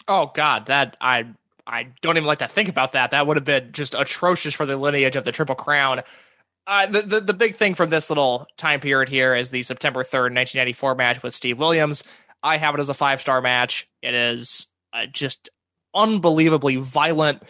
Oh 0.08 0.30
God, 0.36 0.68
that 0.68 0.98
I 1.02 1.26
I 1.66 1.88
don't 2.02 2.18
even 2.18 2.28
like 2.28 2.40
to 2.40 2.48
think 2.48 2.70
about 2.70 2.94
that. 2.94 3.12
That 3.12 3.28
would 3.28 3.38
have 3.38 3.46
been 3.46 3.72
just 3.72 3.94
atrocious 3.94 4.54
for 4.54 4.66
the 4.66 4.78
lineage 4.78 5.16
of 5.16 5.24
the 5.24 5.32
triple 5.32 5.56
crown. 5.56 6.02
Uh, 6.68 6.86
the, 6.86 7.02
the 7.02 7.20
the 7.22 7.34
big 7.34 7.56
thing 7.56 7.74
from 7.76 7.90
this 7.90 8.10
little 8.10 8.48
time 8.58 8.80
period 8.80 9.10
here 9.10 9.34
is 9.34 9.50
the 9.50 9.64
September 9.64 10.04
third, 10.04 10.34
1994 10.34 10.96
match 10.96 11.24
with 11.24 11.34
Steve 11.34 11.58
Williams. 11.58 12.04
I 12.44 12.58
have 12.58 12.76
it 12.76 12.82
as 12.82 12.90
a 12.90 12.94
five 12.94 13.22
star 13.22 13.42
match. 13.42 13.88
It 14.02 14.14
is 14.14 14.68
uh, 14.94 15.06
just 15.08 15.50
unbelievably 15.94 16.78
violent 16.78 17.44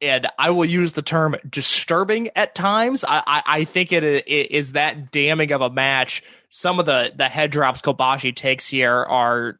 and 0.00 0.26
I 0.38 0.50
will 0.50 0.64
use 0.64 0.92
the 0.92 1.02
term 1.02 1.36
disturbing 1.48 2.30
at 2.36 2.54
times. 2.54 3.04
I, 3.04 3.22
I, 3.26 3.42
I 3.46 3.64
think 3.64 3.92
it, 3.92 4.04
it 4.04 4.50
is 4.50 4.72
that 4.72 5.10
damning 5.10 5.52
of 5.52 5.60
a 5.60 5.70
match. 5.70 6.22
Some 6.50 6.78
of 6.78 6.86
the 6.86 7.12
the 7.14 7.28
head 7.28 7.50
drops 7.50 7.82
Kobashi 7.82 8.34
takes 8.34 8.66
here 8.66 9.04
are 9.04 9.58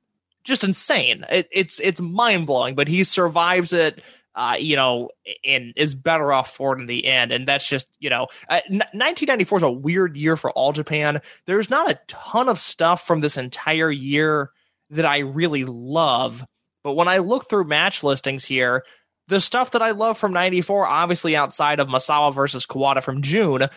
just 0.48 0.64
insane. 0.64 1.24
It, 1.30 1.48
it's 1.52 1.78
it's 1.80 2.00
mind 2.00 2.46
blowing, 2.46 2.74
but 2.74 2.88
he 2.88 3.04
survives 3.04 3.72
it. 3.72 4.02
Uh, 4.34 4.54
you 4.56 4.76
know, 4.76 5.08
and 5.44 5.72
is 5.74 5.96
better 5.96 6.32
off 6.32 6.54
for 6.54 6.76
it 6.76 6.80
in 6.80 6.86
the 6.86 7.08
end. 7.08 7.32
And 7.32 7.48
that's 7.48 7.68
just, 7.68 7.88
you 7.98 8.08
know, 8.08 8.28
uh, 8.48 8.60
1994 8.68 9.58
is 9.58 9.62
a 9.64 9.70
weird 9.70 10.16
year 10.16 10.36
for 10.36 10.52
All 10.52 10.70
Japan. 10.70 11.20
There's 11.46 11.70
not 11.70 11.90
a 11.90 11.98
ton 12.06 12.48
of 12.48 12.60
stuff 12.60 13.04
from 13.04 13.18
this 13.18 13.36
entire 13.36 13.90
year 13.90 14.52
that 14.90 15.04
I 15.04 15.18
really 15.18 15.64
love. 15.64 16.44
But 16.84 16.92
when 16.92 17.08
I 17.08 17.18
look 17.18 17.48
through 17.48 17.64
match 17.64 18.04
listings 18.04 18.44
here, 18.44 18.84
the 19.26 19.40
stuff 19.40 19.72
that 19.72 19.82
I 19.82 19.90
love 19.90 20.18
from 20.18 20.32
94, 20.32 20.86
obviously 20.86 21.34
outside 21.34 21.80
of 21.80 21.88
Misawa 21.88 22.32
versus 22.32 22.64
Kawada 22.64 23.02
from 23.02 23.22
June, 23.22 23.68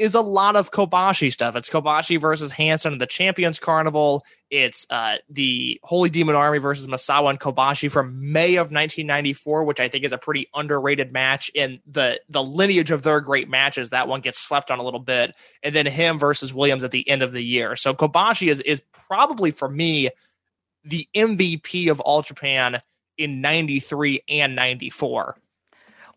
is 0.00 0.14
a 0.14 0.20
lot 0.22 0.56
of 0.56 0.70
Kobashi 0.70 1.30
stuff. 1.30 1.56
It's 1.56 1.68
Kobashi 1.68 2.18
versus 2.18 2.50
Hansen 2.50 2.92
and 2.92 3.00
the 3.00 3.06
Champions 3.06 3.58
Carnival. 3.58 4.24
It's 4.48 4.86
uh, 4.88 5.18
the 5.28 5.78
Holy 5.84 6.08
Demon 6.08 6.36
Army 6.36 6.56
versus 6.58 6.86
Misawa 6.86 7.28
and 7.28 7.38
Kobashi 7.38 7.90
from 7.90 8.32
May 8.32 8.56
of 8.56 8.72
1994, 8.72 9.64
which 9.64 9.78
I 9.78 9.88
think 9.88 10.04
is 10.04 10.14
a 10.14 10.18
pretty 10.18 10.48
underrated 10.54 11.12
match 11.12 11.50
in 11.54 11.80
the 11.86 12.18
the 12.30 12.42
lineage 12.42 12.90
of 12.90 13.02
their 13.02 13.20
great 13.20 13.50
matches. 13.50 13.90
That 13.90 14.08
one 14.08 14.22
gets 14.22 14.38
slept 14.38 14.70
on 14.70 14.78
a 14.78 14.82
little 14.82 15.00
bit, 15.00 15.34
and 15.62 15.74
then 15.74 15.84
him 15.84 16.18
versus 16.18 16.54
Williams 16.54 16.82
at 16.82 16.92
the 16.92 17.06
end 17.06 17.20
of 17.20 17.32
the 17.32 17.42
year. 17.42 17.76
So 17.76 17.92
Kobashi 17.92 18.50
is 18.50 18.60
is 18.60 18.82
probably 19.06 19.50
for 19.50 19.68
me 19.68 20.08
the 20.82 21.06
MVP 21.14 21.90
of 21.90 22.00
All 22.00 22.22
Japan 22.22 22.80
in 23.18 23.42
93 23.42 24.22
and 24.30 24.56
94. 24.56 25.36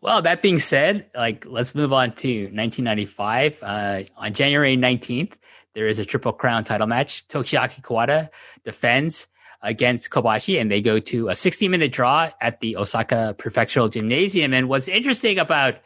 Well, 0.04 0.20
that 0.20 0.42
being 0.42 0.58
said, 0.58 1.06
like 1.14 1.46
let's 1.48 1.74
move 1.74 1.90
on 1.90 2.12
to 2.16 2.42
1995. 2.52 3.62
Uh, 3.62 4.02
on 4.18 4.34
January 4.34 4.76
19th, 4.76 5.32
there 5.72 5.88
is 5.88 5.98
a 5.98 6.04
Triple 6.04 6.34
Crown 6.34 6.62
title 6.62 6.86
match. 6.86 7.26
Toshiaki 7.28 7.80
Kawada 7.80 8.28
defends 8.66 9.28
against 9.62 10.10
Kobashi, 10.10 10.60
and 10.60 10.70
they 10.70 10.82
go 10.82 11.00
to 11.00 11.30
a 11.30 11.34
60 11.34 11.68
minute 11.68 11.90
draw 11.90 12.30
at 12.42 12.60
the 12.60 12.76
Osaka 12.76 13.34
Prefectural 13.38 13.90
Gymnasium. 13.90 14.52
And 14.52 14.68
what's 14.68 14.88
interesting 14.88 15.38
about 15.38 15.76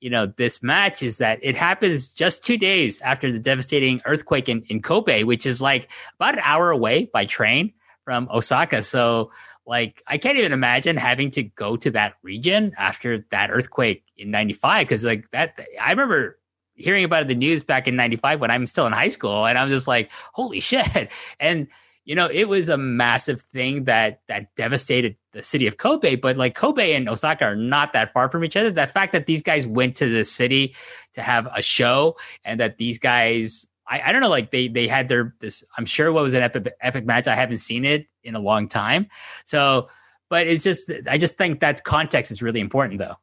you 0.00 0.08
know 0.08 0.24
this 0.24 0.62
match 0.62 1.02
is 1.02 1.18
that 1.18 1.38
it 1.42 1.54
happens 1.54 2.08
just 2.08 2.42
two 2.42 2.56
days 2.56 3.02
after 3.02 3.30
the 3.30 3.38
devastating 3.38 4.00
earthquake 4.06 4.48
in, 4.48 4.62
in 4.70 4.80
Kobe, 4.80 5.24
which 5.24 5.44
is 5.44 5.60
like 5.60 5.90
about 6.14 6.36
an 6.36 6.40
hour 6.42 6.70
away 6.70 7.10
by 7.12 7.26
train 7.26 7.74
from 8.06 8.30
Osaka. 8.32 8.82
So 8.82 9.30
like 9.68 10.02
I 10.06 10.16
can't 10.16 10.38
even 10.38 10.52
imagine 10.52 10.96
having 10.96 11.30
to 11.32 11.42
go 11.42 11.76
to 11.76 11.90
that 11.90 12.14
region 12.22 12.72
after 12.78 13.18
that 13.30 13.50
earthquake 13.50 14.02
in 14.16 14.30
95 14.30 14.88
because 14.88 15.04
like 15.04 15.30
that 15.30 15.60
I 15.80 15.90
remember 15.90 16.38
hearing 16.74 17.04
about 17.04 17.28
the 17.28 17.34
news 17.34 17.64
back 17.64 17.86
in 17.86 17.94
95 17.94 18.40
when 18.40 18.50
I'm 18.50 18.66
still 18.66 18.86
in 18.86 18.92
high 18.92 19.08
school 19.08 19.46
and 19.46 19.58
I'm 19.58 19.68
just 19.68 19.86
like 19.86 20.10
holy 20.32 20.60
shit 20.70 21.10
and 21.38 21.68
you 22.06 22.14
know 22.14 22.28
it 22.32 22.48
was 22.48 22.70
a 22.70 22.78
massive 22.78 23.42
thing 23.52 23.84
that 23.84 24.22
that 24.26 24.54
devastated 24.56 25.16
the 25.32 25.42
city 25.42 25.66
of 25.66 25.76
Kobe 25.76 26.16
but 26.16 26.38
like 26.38 26.54
Kobe 26.54 26.94
and 26.94 27.06
Osaka 27.06 27.44
are 27.44 27.56
not 27.56 27.92
that 27.92 28.14
far 28.14 28.30
from 28.30 28.44
each 28.44 28.56
other 28.56 28.70
the 28.70 28.86
fact 28.86 29.12
that 29.12 29.26
these 29.26 29.42
guys 29.42 29.66
went 29.66 29.96
to 29.96 30.08
the 30.08 30.24
city 30.24 30.74
to 31.12 31.20
have 31.20 31.46
a 31.54 31.60
show 31.60 32.16
and 32.42 32.58
that 32.58 32.78
these 32.78 32.98
guys 32.98 33.66
I, 33.88 34.02
I 34.06 34.12
don't 34.12 34.20
know, 34.20 34.28
like 34.28 34.50
they 34.50 34.68
they 34.68 34.86
had 34.86 35.08
their 35.08 35.34
this. 35.40 35.64
I'm 35.76 35.86
sure 35.86 36.12
what 36.12 36.22
was 36.22 36.34
an 36.34 36.42
epic 36.42 36.72
epic 36.82 37.06
match. 37.06 37.26
I 37.26 37.34
haven't 37.34 37.58
seen 37.58 37.84
it 37.84 38.06
in 38.28 38.34
a 38.34 38.40
long 38.40 38.68
time. 38.68 39.08
So, 39.44 39.88
but 40.28 40.46
it's 40.46 40.62
just 40.62 40.90
I 41.08 41.18
just 41.18 41.36
think 41.38 41.60
that 41.60 41.84
context 41.84 42.30
is 42.30 42.42
really 42.42 42.60
important, 42.60 43.00
though. 43.00 43.16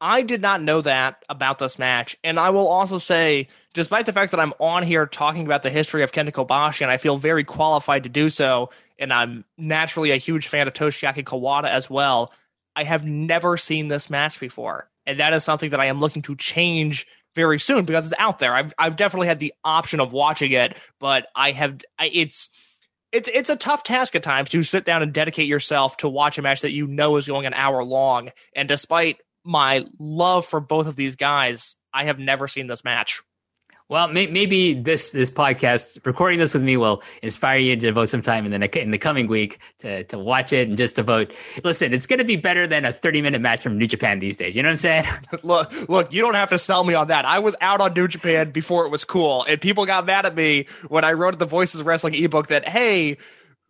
I 0.00 0.22
did 0.22 0.42
not 0.42 0.62
know 0.62 0.82
that 0.82 1.24
about 1.28 1.58
this 1.58 1.78
match, 1.78 2.16
and 2.22 2.38
I 2.38 2.50
will 2.50 2.68
also 2.68 2.98
say, 2.98 3.48
despite 3.72 4.04
the 4.04 4.12
fact 4.12 4.30
that 4.32 4.40
I'm 4.40 4.52
on 4.60 4.82
here 4.82 5.06
talking 5.06 5.46
about 5.46 5.62
the 5.62 5.70
history 5.70 6.02
of 6.02 6.12
Kenta 6.12 6.32
Kobashi, 6.32 6.82
and 6.82 6.90
I 6.90 6.98
feel 6.98 7.16
very 7.16 7.44
qualified 7.44 8.02
to 8.02 8.10
do 8.10 8.28
so, 8.28 8.70
and 8.98 9.12
I'm 9.12 9.44
naturally 9.56 10.10
a 10.10 10.16
huge 10.16 10.48
fan 10.48 10.66
of 10.66 10.74
Toshiaki 10.74 11.24
Kawada 11.24 11.68
as 11.68 11.88
well. 11.88 12.32
I 12.74 12.84
have 12.84 13.04
never 13.04 13.56
seen 13.56 13.88
this 13.88 14.10
match 14.10 14.38
before, 14.38 14.90
and 15.06 15.18
that 15.18 15.32
is 15.32 15.44
something 15.44 15.70
that 15.70 15.80
I 15.80 15.86
am 15.86 15.98
looking 15.98 16.22
to 16.22 16.36
change 16.36 17.06
very 17.34 17.58
soon 17.58 17.84
because 17.84 18.10
it's 18.10 18.20
out 18.20 18.38
there. 18.38 18.54
I've 18.54 18.74
I've 18.78 18.96
definitely 18.96 19.28
had 19.28 19.38
the 19.38 19.54
option 19.64 20.00
of 20.00 20.12
watching 20.12 20.52
it, 20.52 20.76
but 20.98 21.28
I 21.36 21.52
have 21.52 21.80
it's 22.00 22.50
it's 23.12 23.28
it's 23.32 23.50
a 23.50 23.56
tough 23.56 23.82
task 23.82 24.14
at 24.14 24.22
times 24.22 24.50
to 24.50 24.62
sit 24.62 24.84
down 24.84 25.02
and 25.02 25.12
dedicate 25.12 25.46
yourself 25.46 25.96
to 25.98 26.08
watch 26.08 26.38
a 26.38 26.42
match 26.42 26.62
that 26.62 26.72
you 26.72 26.86
know 26.86 27.16
is 27.16 27.26
going 27.26 27.46
an 27.46 27.54
hour 27.54 27.84
long. 27.84 28.30
And 28.54 28.68
despite 28.68 29.18
my 29.44 29.86
love 29.98 30.44
for 30.46 30.60
both 30.60 30.86
of 30.86 30.96
these 30.96 31.16
guys, 31.16 31.76
I 31.92 32.04
have 32.04 32.18
never 32.18 32.48
seen 32.48 32.66
this 32.66 32.84
match. 32.84 33.22
Well, 33.88 34.08
may, 34.08 34.26
maybe 34.26 34.74
this 34.74 35.12
this 35.12 35.30
podcast, 35.30 36.04
recording 36.04 36.40
this 36.40 36.54
with 36.54 36.64
me, 36.64 36.76
will 36.76 37.04
inspire 37.22 37.58
you 37.58 37.76
to 37.76 37.80
devote 37.80 38.08
some 38.08 38.20
time 38.20 38.44
in 38.44 38.60
the 38.60 38.82
in 38.82 38.90
the 38.90 38.98
coming 38.98 39.28
week 39.28 39.60
to 39.78 40.02
to 40.04 40.18
watch 40.18 40.52
it 40.52 40.68
and 40.68 40.76
just 40.76 40.96
devote. 40.96 41.32
Listen, 41.62 41.94
it's 41.94 42.08
going 42.08 42.18
to 42.18 42.24
be 42.24 42.34
better 42.34 42.66
than 42.66 42.84
a 42.84 42.92
thirty 42.92 43.22
minute 43.22 43.40
match 43.40 43.62
from 43.62 43.78
New 43.78 43.86
Japan 43.86 44.18
these 44.18 44.38
days. 44.38 44.56
You 44.56 44.64
know 44.64 44.70
what 44.70 44.72
I'm 44.72 44.76
saying? 44.78 45.04
look, 45.44 45.88
look, 45.88 46.12
you 46.12 46.20
don't 46.20 46.34
have 46.34 46.50
to 46.50 46.58
sell 46.58 46.82
me 46.82 46.94
on 46.94 47.08
that. 47.08 47.24
I 47.26 47.38
was 47.38 47.54
out 47.60 47.80
on 47.80 47.94
New 47.94 48.08
Japan 48.08 48.50
before 48.50 48.86
it 48.86 48.88
was 48.88 49.04
cool, 49.04 49.44
and 49.44 49.60
people 49.60 49.86
got 49.86 50.04
mad 50.04 50.26
at 50.26 50.34
me 50.34 50.66
when 50.88 51.04
I 51.04 51.12
wrote 51.12 51.38
the 51.38 51.46
Voices 51.46 51.80
of 51.80 51.86
Wrestling 51.86 52.14
ebook 52.14 52.48
that 52.48 52.66
hey 52.68 53.18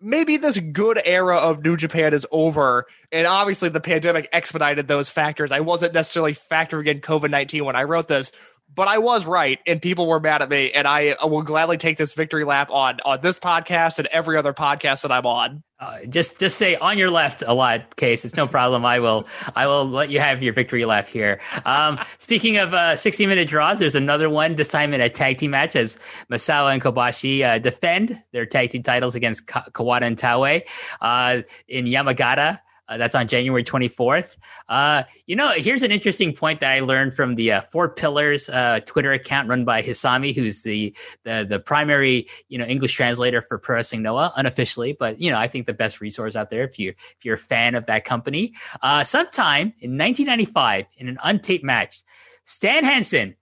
maybe 0.01 0.37
this 0.37 0.59
good 0.59 1.01
era 1.05 1.37
of 1.37 1.63
New 1.63 1.77
Japan 1.77 2.15
is 2.15 2.27
over. 2.31 2.87
And 3.13 3.27
obviously, 3.27 3.69
the 3.69 3.81
pandemic 3.81 4.29
expedited 4.33 4.89
those 4.89 5.11
factors. 5.11 5.53
I 5.53 5.61
wasn't 5.61 5.93
necessarily 5.95 6.33
factoring 6.33 6.87
in 6.87 7.01
COVID 7.01 7.31
19 7.31 7.65
when 7.65 7.77
I 7.77 7.85
wrote 7.85 8.09
this, 8.09 8.33
but 8.77 8.89
I 8.89 8.99
was 8.99 9.25
right, 9.25 9.59
and 9.67 9.81
people 9.81 10.07
were 10.07 10.21
mad 10.21 10.43
at 10.43 10.51
me, 10.51 10.71
and 10.71 10.87
I 10.87 11.17
will 11.25 11.43
gladly 11.43 11.79
take 11.79 11.97
this 11.97 12.15
victory 12.15 12.45
lap 12.45 12.71
on 12.71 13.01
on 13.05 13.21
this 13.23 13.39
podcast 13.39 13.99
and 13.99 14.07
every 14.09 14.37
other 14.37 14.53
podcast 14.53 15.03
that 15.03 15.11
I'm 15.11 15.27
on. 15.27 15.63
Uh, 15.79 15.99
just 16.09 16.39
just 16.39 16.57
say 16.57 16.77
on 16.77 16.97
your 16.97 17.11
left 17.11 17.43
a 17.47 17.53
lot, 17.53 17.97
case. 17.97 18.25
It's 18.25 18.37
no 18.37 18.47
problem. 18.47 18.85
I 18.87 19.01
will 19.01 19.27
I 19.55 19.67
will 19.67 19.87
let 19.87 20.11
you 20.11 20.21
have 20.21 20.43
your 20.43 20.53
victory 20.53 20.85
lap 20.85 21.09
here. 21.09 21.41
Um, 21.65 21.99
speaking 22.19 22.57
of 22.59 22.73
uh, 22.73 22.97
60 22.97 23.27
minute 23.27 23.49
draws, 23.49 23.79
there's 23.79 23.95
another 23.95 24.31
one 24.31 24.55
this 24.55 24.69
time 24.69 24.95
in 24.95 25.01
a 25.01 25.09
tag 25.09 25.39
team 25.39 25.51
match 25.51 25.77
as 25.77 25.99
Misawa 26.31 26.73
and 26.73 26.83
Kobashi 26.83 27.43
uh, 27.43 27.59
defend 27.59 28.23
their 28.33 28.47
tag 28.47 28.71
team 28.71 28.83
titles 28.83 29.15
against 29.15 29.47
Ka- 29.47 29.67
Kawada 29.73 30.03
and 30.03 30.17
Taue 30.17 30.63
uh, 31.01 31.43
in 31.69 31.87
Yamagata. 31.87 32.61
Uh, 32.89 32.97
that's 32.97 33.15
on 33.15 33.27
January 33.27 33.65
24th. 33.65 34.37
Uh, 34.69 35.03
you 35.27 35.35
know, 35.35 35.51
here's 35.51 35.83
an 35.83 35.91
interesting 35.91 36.33
point 36.33 36.61
that 36.61 36.73
I 36.73 36.81
learned 36.81 37.15
from 37.15 37.35
the 37.35 37.53
uh, 37.53 37.61
Four 37.63 37.89
Pillars 37.89 38.49
uh, 38.49 38.81
Twitter 38.87 39.13
account 39.13 39.49
run 39.49 39.65
by 39.65 39.83
Hisami, 39.83 40.35
who's 40.35 40.63
the, 40.63 40.95
the 41.25 41.47
the 41.49 41.59
primary 41.59 42.29
you 42.49 42.59
know 42.59 42.65
English 42.65 42.93
translator 42.93 43.43
for 43.43 43.59
Pro 43.59 43.77
Wrestling 43.77 44.03
Noah 44.03 44.33
unofficially, 44.37 44.93
but 44.93 45.21
you 45.21 45.31
know 45.31 45.39
I 45.39 45.49
think 45.49 45.67
the 45.67 45.75
best 45.75 46.01
resource 46.01 46.37
out 46.37 46.51
there 46.51 46.63
if 46.63 46.79
you 46.79 46.91
if 46.91 47.25
you're 47.25 47.35
a 47.35 47.39
fan 47.39 47.75
of 47.75 47.87
that 47.87 48.05
company. 48.05 48.55
Uh, 48.83 49.05
sometime 49.05 49.73
in 49.81 49.99
1995, 49.99 50.87
in 50.99 51.09
an 51.09 51.19
untaped 51.25 51.63
match, 51.63 52.03
Stan 52.45 52.85
Hansen 52.85 53.35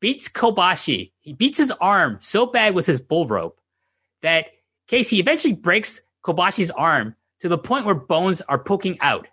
beats 0.00 0.28
Kobashi. 0.28 1.12
He 1.20 1.32
beats 1.32 1.58
his 1.58 1.70
arm 1.80 2.18
so 2.20 2.46
bad 2.46 2.74
with 2.74 2.86
his 2.86 3.00
bull 3.00 3.26
rope 3.26 3.60
that 4.22 4.46
Casey 4.86 5.18
eventually 5.18 5.54
breaks 5.54 6.02
Kobashi's 6.24 6.70
arm 6.72 7.14
to 7.40 7.48
the 7.48 7.58
point 7.58 7.84
where 7.84 7.94
bones 7.94 8.40
are 8.42 8.58
poking 8.58 8.98
out. 9.00 9.26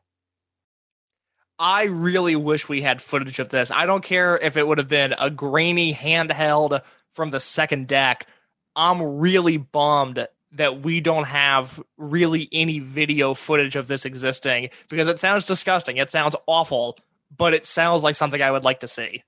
I 1.58 1.86
really 1.86 2.36
wish 2.36 2.68
we 2.68 2.82
had 2.82 3.02
footage 3.02 3.40
of 3.40 3.50
this. 3.50 3.72
I 3.72 3.86
don't 3.86 4.04
care 4.04 4.38
if 4.38 4.58
it 4.58 4.68
would 4.68 4.78
have 4.78 4.90
been 4.90 5.16
a 5.18 5.30
grainy 5.30 5.94
handheld 5.94 6.82
from 7.14 7.30
the 7.30 7.40
second 7.40 7.88
deck. 7.88 8.28
I'm 8.76 9.02
really 9.20 9.58
bummed 9.58 10.28
that 10.52 10.82
we 10.82 11.00
don't 11.00 11.28
have 11.28 11.82
really 11.98 12.50
any 12.52 12.80
video 12.80 13.34
footage 13.34 13.76
of 13.76 13.88
this 13.88 14.06
existing 14.06 14.70
because 14.90 15.08
it 15.08 15.20
sounds 15.20 15.48
disgusting. 15.48 15.98
It 15.98 16.12
sounds 16.12 16.36
awful, 16.46 16.98
but 17.36 17.54
it 17.54 17.66
sounds 17.66 18.04
like 18.04 18.16
something 18.16 18.42
I 18.42 18.52
would 18.52 18.64
like 18.64 18.82
to 18.82 18.88
see. 18.88 19.24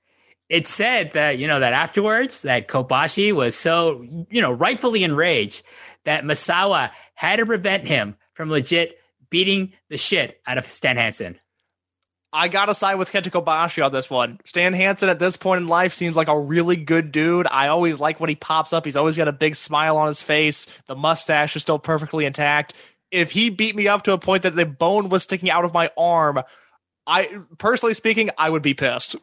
It 0.50 0.68
said 0.68 1.12
that, 1.12 1.38
you 1.38 1.48
know, 1.48 1.60
that 1.60 1.74
afterwards 1.74 2.44
that 2.44 2.68
Kobashi 2.70 3.34
was 3.34 3.56
so, 3.56 4.06
you 4.30 4.42
know, 4.42 4.52
rightfully 4.52 5.04
enraged 5.04 5.64
that 6.06 6.24
Misawa 6.24 6.92
had 7.16 7.38
to 7.38 7.46
prevent 7.46 7.88
him 7.88 8.16
from 8.38 8.50
legit 8.52 9.00
beating 9.30 9.74
the 9.90 9.98
shit 9.98 10.40
out 10.46 10.58
of 10.58 10.68
Stan 10.68 10.96
Hansen. 10.96 11.38
I 12.32 12.50
gotta 12.50 12.74
side 12.74 12.96
with 12.96 13.12
Kenta 13.12 13.32
Kobashi 13.32 13.84
on 13.84 13.92
this 13.92 14.10
one. 14.10 14.40
Stan 14.46 14.74
Hansen 14.74 15.10
at 15.10 15.18
this 15.18 15.38
point 15.38 15.62
in 15.62 15.68
life 15.68 15.94
seems 15.94 16.16
like 16.16 16.28
a 16.28 16.40
really 16.40 16.76
good 16.76 17.12
dude. 17.12 17.48
I 17.50 17.68
always 17.68 18.00
like 18.00 18.20
when 18.20 18.30
he 18.30 18.36
pops 18.36 18.74
up. 18.74 18.86
He's 18.86 18.96
always 18.96 19.18
got 19.18 19.28
a 19.28 19.34
big 19.34 19.56
smile 19.56 19.98
on 19.98 20.08
his 20.08 20.22
face. 20.22 20.68
The 20.86 20.96
mustache 20.96 21.56
is 21.56 21.64
still 21.64 21.80
perfectly 21.80 22.26
intact. 22.26 22.74
If 23.10 23.32
he 23.32 23.50
beat 23.50 23.76
me 23.76 23.88
up 23.88 24.04
to 24.04 24.14
a 24.14 24.18
point 24.18 24.44
that 24.44 24.56
the 24.56 24.66
bone 24.66 25.10
was 25.10 25.24
sticking 25.24 25.50
out 25.50 25.66
of 25.66 25.74
my 25.74 25.90
arm, 25.98 26.44
I 27.08 27.30
personally 27.58 27.94
speaking, 27.94 28.30
I 28.38 28.50
would 28.50 28.62
be 28.62 28.74
pissed. 28.74 29.16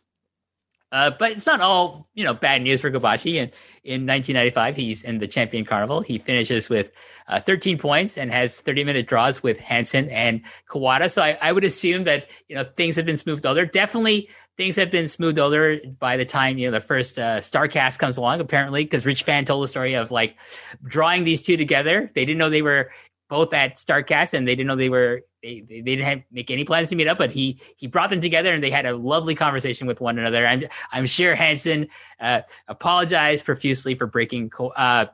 Uh, 0.95 1.11
but 1.11 1.33
it's 1.33 1.45
not 1.45 1.61
all 1.61 2.07
you 2.15 2.23
know 2.23 2.33
bad 2.33 2.62
news 2.62 2.81
for 2.81 2.89
Kobashi. 2.89 3.43
And 3.43 3.51
in 3.83 4.07
1995, 4.07 4.77
he's 4.77 5.03
in 5.03 5.19
the 5.19 5.27
Champion 5.27 5.65
Carnival. 5.65 6.03
He 6.03 6.19
finishes 6.19 6.69
with 6.69 6.93
uh, 7.27 7.41
13 7.41 7.79
points 7.79 8.16
and 8.16 8.31
has 8.31 8.61
30 8.61 8.85
minute 8.85 9.09
draws 9.09 9.43
with 9.43 9.59
Hansen 9.59 10.09
and 10.11 10.41
Kawada. 10.69 11.11
So 11.11 11.21
I, 11.21 11.37
I, 11.43 11.51
would 11.51 11.65
assume 11.65 12.05
that 12.05 12.29
you 12.49 12.55
know 12.55 12.62
things 12.62 12.95
have 12.95 13.05
been 13.05 13.16
smoothed 13.16 13.45
over. 13.45 13.66
Definitely 13.66 14.29
things 14.57 14.77
have 14.77 14.93
been 14.93 15.09
smoothed 15.09 15.41
over 15.41 15.79
by 15.99 16.16
the 16.16 16.25
time 16.25 16.59
you 16.59 16.69
know 16.69 16.71
the 16.71 16.81
first 16.81 17.19
uh, 17.19 17.39
Starrcast 17.39 17.99
comes 17.99 18.16
along. 18.16 18.41
Apparently, 18.41 18.85
because 18.85 19.05
Rich 19.05 19.25
Fann 19.25 19.45
told 19.45 19.65
the 19.65 19.69
story 19.69 19.95
of 19.95 20.12
like 20.12 20.37
drawing 20.85 21.25
these 21.25 21.43
two 21.43 21.57
together. 21.57 22.09
They 22.15 22.25
didn't 22.25 22.39
know 22.39 22.51
they 22.51 22.62
were 22.62 22.93
both 23.29 23.53
at 23.53 23.75
Starrcast, 23.75 24.33
and 24.33 24.47
they 24.47 24.55
didn't 24.55 24.69
know 24.69 24.77
they 24.77 24.91
were 24.91 25.23
they, 25.45 25.61
they 25.61 25.81
didn't 25.83 26.05
have, 26.05 26.23
make 26.33 26.51
any 26.51 26.65
plans 26.65 26.89
to 26.89 26.97
meet 26.97 27.07
up, 27.07 27.19
but 27.19 27.31
he 27.31 27.61
he 27.77 27.87
brought 27.87 28.11
them 28.11 28.21
together 28.21 28.55
and 28.55 28.65
they 28.65 28.71
had 28.71 28.87
a 28.87 28.97
lovely 28.97 29.35
conversation 29.35 29.87
with 29.87 30.01
one 30.01 30.19
another. 30.19 30.47
I'm 30.47 30.65
I'm 30.91 31.07
sure 31.07 31.35
Hansen 31.35 31.89
uh, 32.19 32.41
apologized 32.66 33.45
profusely 33.45 33.95
for 33.95 34.07
breaking 34.07 34.51
uh, 34.59 34.69
uh, 34.77 35.07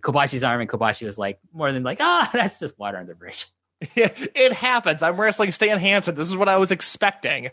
Kobashi's 0.00 0.42
arm, 0.42 0.60
and 0.60 0.70
Kobashi 0.70 1.04
was 1.04 1.18
like 1.18 1.38
more 1.52 1.72
than 1.72 1.82
like, 1.82 1.98
ah, 2.00 2.26
oh, 2.26 2.30
that's 2.38 2.58
just 2.58 2.78
water 2.78 2.98
on 2.98 3.06
the 3.06 3.14
bridge. 3.14 3.46
it 3.94 4.52
happens. 4.54 5.02
I'm 5.02 5.20
wrestling 5.20 5.52
Stan 5.52 5.78
Hansen. 5.78 6.14
This 6.14 6.28
is 6.28 6.36
what 6.36 6.48
I 6.48 6.56
was 6.56 6.70
expecting. 6.70 7.50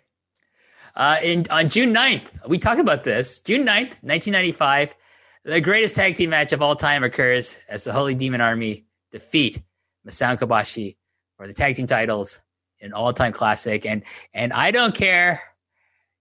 Uh, 0.96 1.18
in 1.22 1.46
on 1.50 1.68
June 1.68 1.94
9th, 1.94 2.48
we 2.48 2.58
talk 2.58 2.78
about 2.78 3.04
this. 3.04 3.40
June 3.40 3.66
9th, 3.66 3.98
1995, 4.02 4.96
the 5.44 5.60
greatest 5.60 5.96
tag 5.96 6.16
team 6.16 6.30
match 6.30 6.54
of 6.54 6.62
all 6.62 6.76
time 6.76 7.04
occurs 7.04 7.58
as 7.68 7.84
the 7.84 7.92
Holy 7.92 8.16
Demon 8.16 8.40
Army 8.40 8.86
defeat 9.12 9.62
Misawa 10.08 10.38
Kobashi 10.38 10.96
for 11.38 11.48
the 11.48 11.54
tag 11.54 11.76
team 11.76 11.88
titles 11.88 12.40
an 12.82 12.94
all-time 12.94 13.32
classic. 13.32 13.86
And 13.86 14.04
and 14.34 14.54
I 14.54 14.72
don't 14.72 14.96
care 14.96 15.42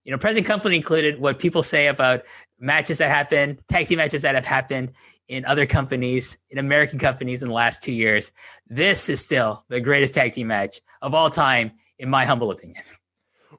you 0.04 0.12
know 0.12 0.18
present 0.18 0.46
company 0.46 0.76
included 0.76 1.20
what 1.20 1.38
people 1.38 1.62
say 1.62 1.88
about 1.88 2.22
matches 2.58 2.98
that 2.98 3.10
happen 3.10 3.58
tag 3.68 3.88
team 3.88 3.98
matches 3.98 4.22
that 4.22 4.34
have 4.34 4.46
happened 4.46 4.92
in 5.28 5.44
other 5.44 5.66
companies 5.66 6.38
in 6.50 6.58
American 6.58 6.98
companies 6.98 7.42
in 7.42 7.48
the 7.48 7.54
last 7.54 7.82
2 7.82 7.92
years. 7.92 8.32
This 8.66 9.08
is 9.08 9.20
still 9.20 9.64
the 9.68 9.80
greatest 9.80 10.14
tag 10.14 10.32
team 10.32 10.48
match 10.48 10.80
of 11.00 11.14
all 11.14 11.30
time 11.30 11.72
in 11.98 12.08
my 12.08 12.24
humble 12.24 12.50
opinion. 12.50 12.82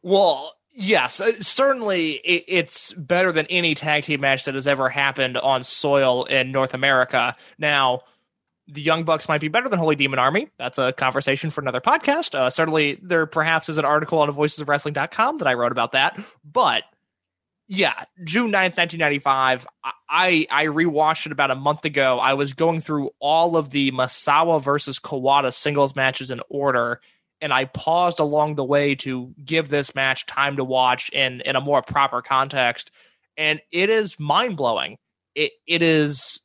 Well 0.01 0.55
Yes, 0.75 1.21
uh, 1.21 1.39
certainly 1.39 2.13
it's 2.13 2.93
better 2.93 3.31
than 3.31 3.45
any 3.45 3.75
tag 3.75 4.05
team 4.05 4.21
match 4.21 4.45
that 4.45 4.55
has 4.55 4.67
ever 4.67 4.89
happened 4.89 5.38
on 5.38 5.61
soil 5.61 6.23
in 6.25 6.51
North 6.51 6.73
America. 6.73 7.35
Now, 7.59 8.01
the 8.68 8.81
Young 8.81 9.03
Bucks 9.03 9.27
might 9.27 9.41
be 9.41 9.49
better 9.49 9.68
than 9.68 9.80
Holy 9.80 9.95
Demon 9.95 10.19
Army. 10.19 10.49
That's 10.57 10.77
a 10.77 10.94
conversation 10.94 11.49
for 11.49 11.61
another 11.61 11.81
podcast. 11.81 12.35
Uh, 12.35 12.49
certainly, 12.49 12.98
there 13.02 13.26
perhaps 13.26 13.69
is 13.69 13.77
an 13.77 13.85
article 13.85 14.19
on 14.19 14.31
voicesofwrestling.com 14.31 15.38
that 15.40 15.48
I 15.48 15.53
wrote 15.53 15.72
about 15.72 15.91
that. 15.91 16.19
But 16.49 16.84
yeah, 17.68 17.94
June 18.23 18.52
9th, 18.52 18.77
1995, 18.77 19.68
I, 20.10 20.45
I 20.49 20.65
rewatched 20.65 21.26
it 21.26 21.31
about 21.31 21.52
a 21.52 21.56
month 21.56 21.85
ago. 21.85 22.19
I 22.19 22.34
was 22.34 22.53
going 22.53 22.81
through 22.81 23.11
all 23.19 23.57
of 23.57 23.69
the 23.72 23.91
Misawa 23.91 24.61
versus 24.61 24.99
Kawada 24.99 25.53
singles 25.53 25.95
matches 25.95 26.30
in 26.31 26.41
order, 26.49 27.02
and 27.41 27.53
I 27.53 27.65
paused 27.65 28.19
along 28.19 28.56
the 28.56 28.64
way 28.64 28.95
to 28.95 29.34
give 29.44 29.69
this 29.69 29.95
match 29.95 30.26
time 30.26 30.57
to 30.57 30.64
watch 30.64 31.10
in, 31.10 31.41
in 31.41 31.56
a 31.56 31.61
more 31.61 31.81
proper 31.81 32.22
context. 32.22 32.91
And 33.38 33.61
it 33.72 33.90
is 33.90 34.19
mind 34.19 34.56
blowing. 34.56 34.98
It, 35.35 35.53
it 35.65 35.81
is 35.81 36.43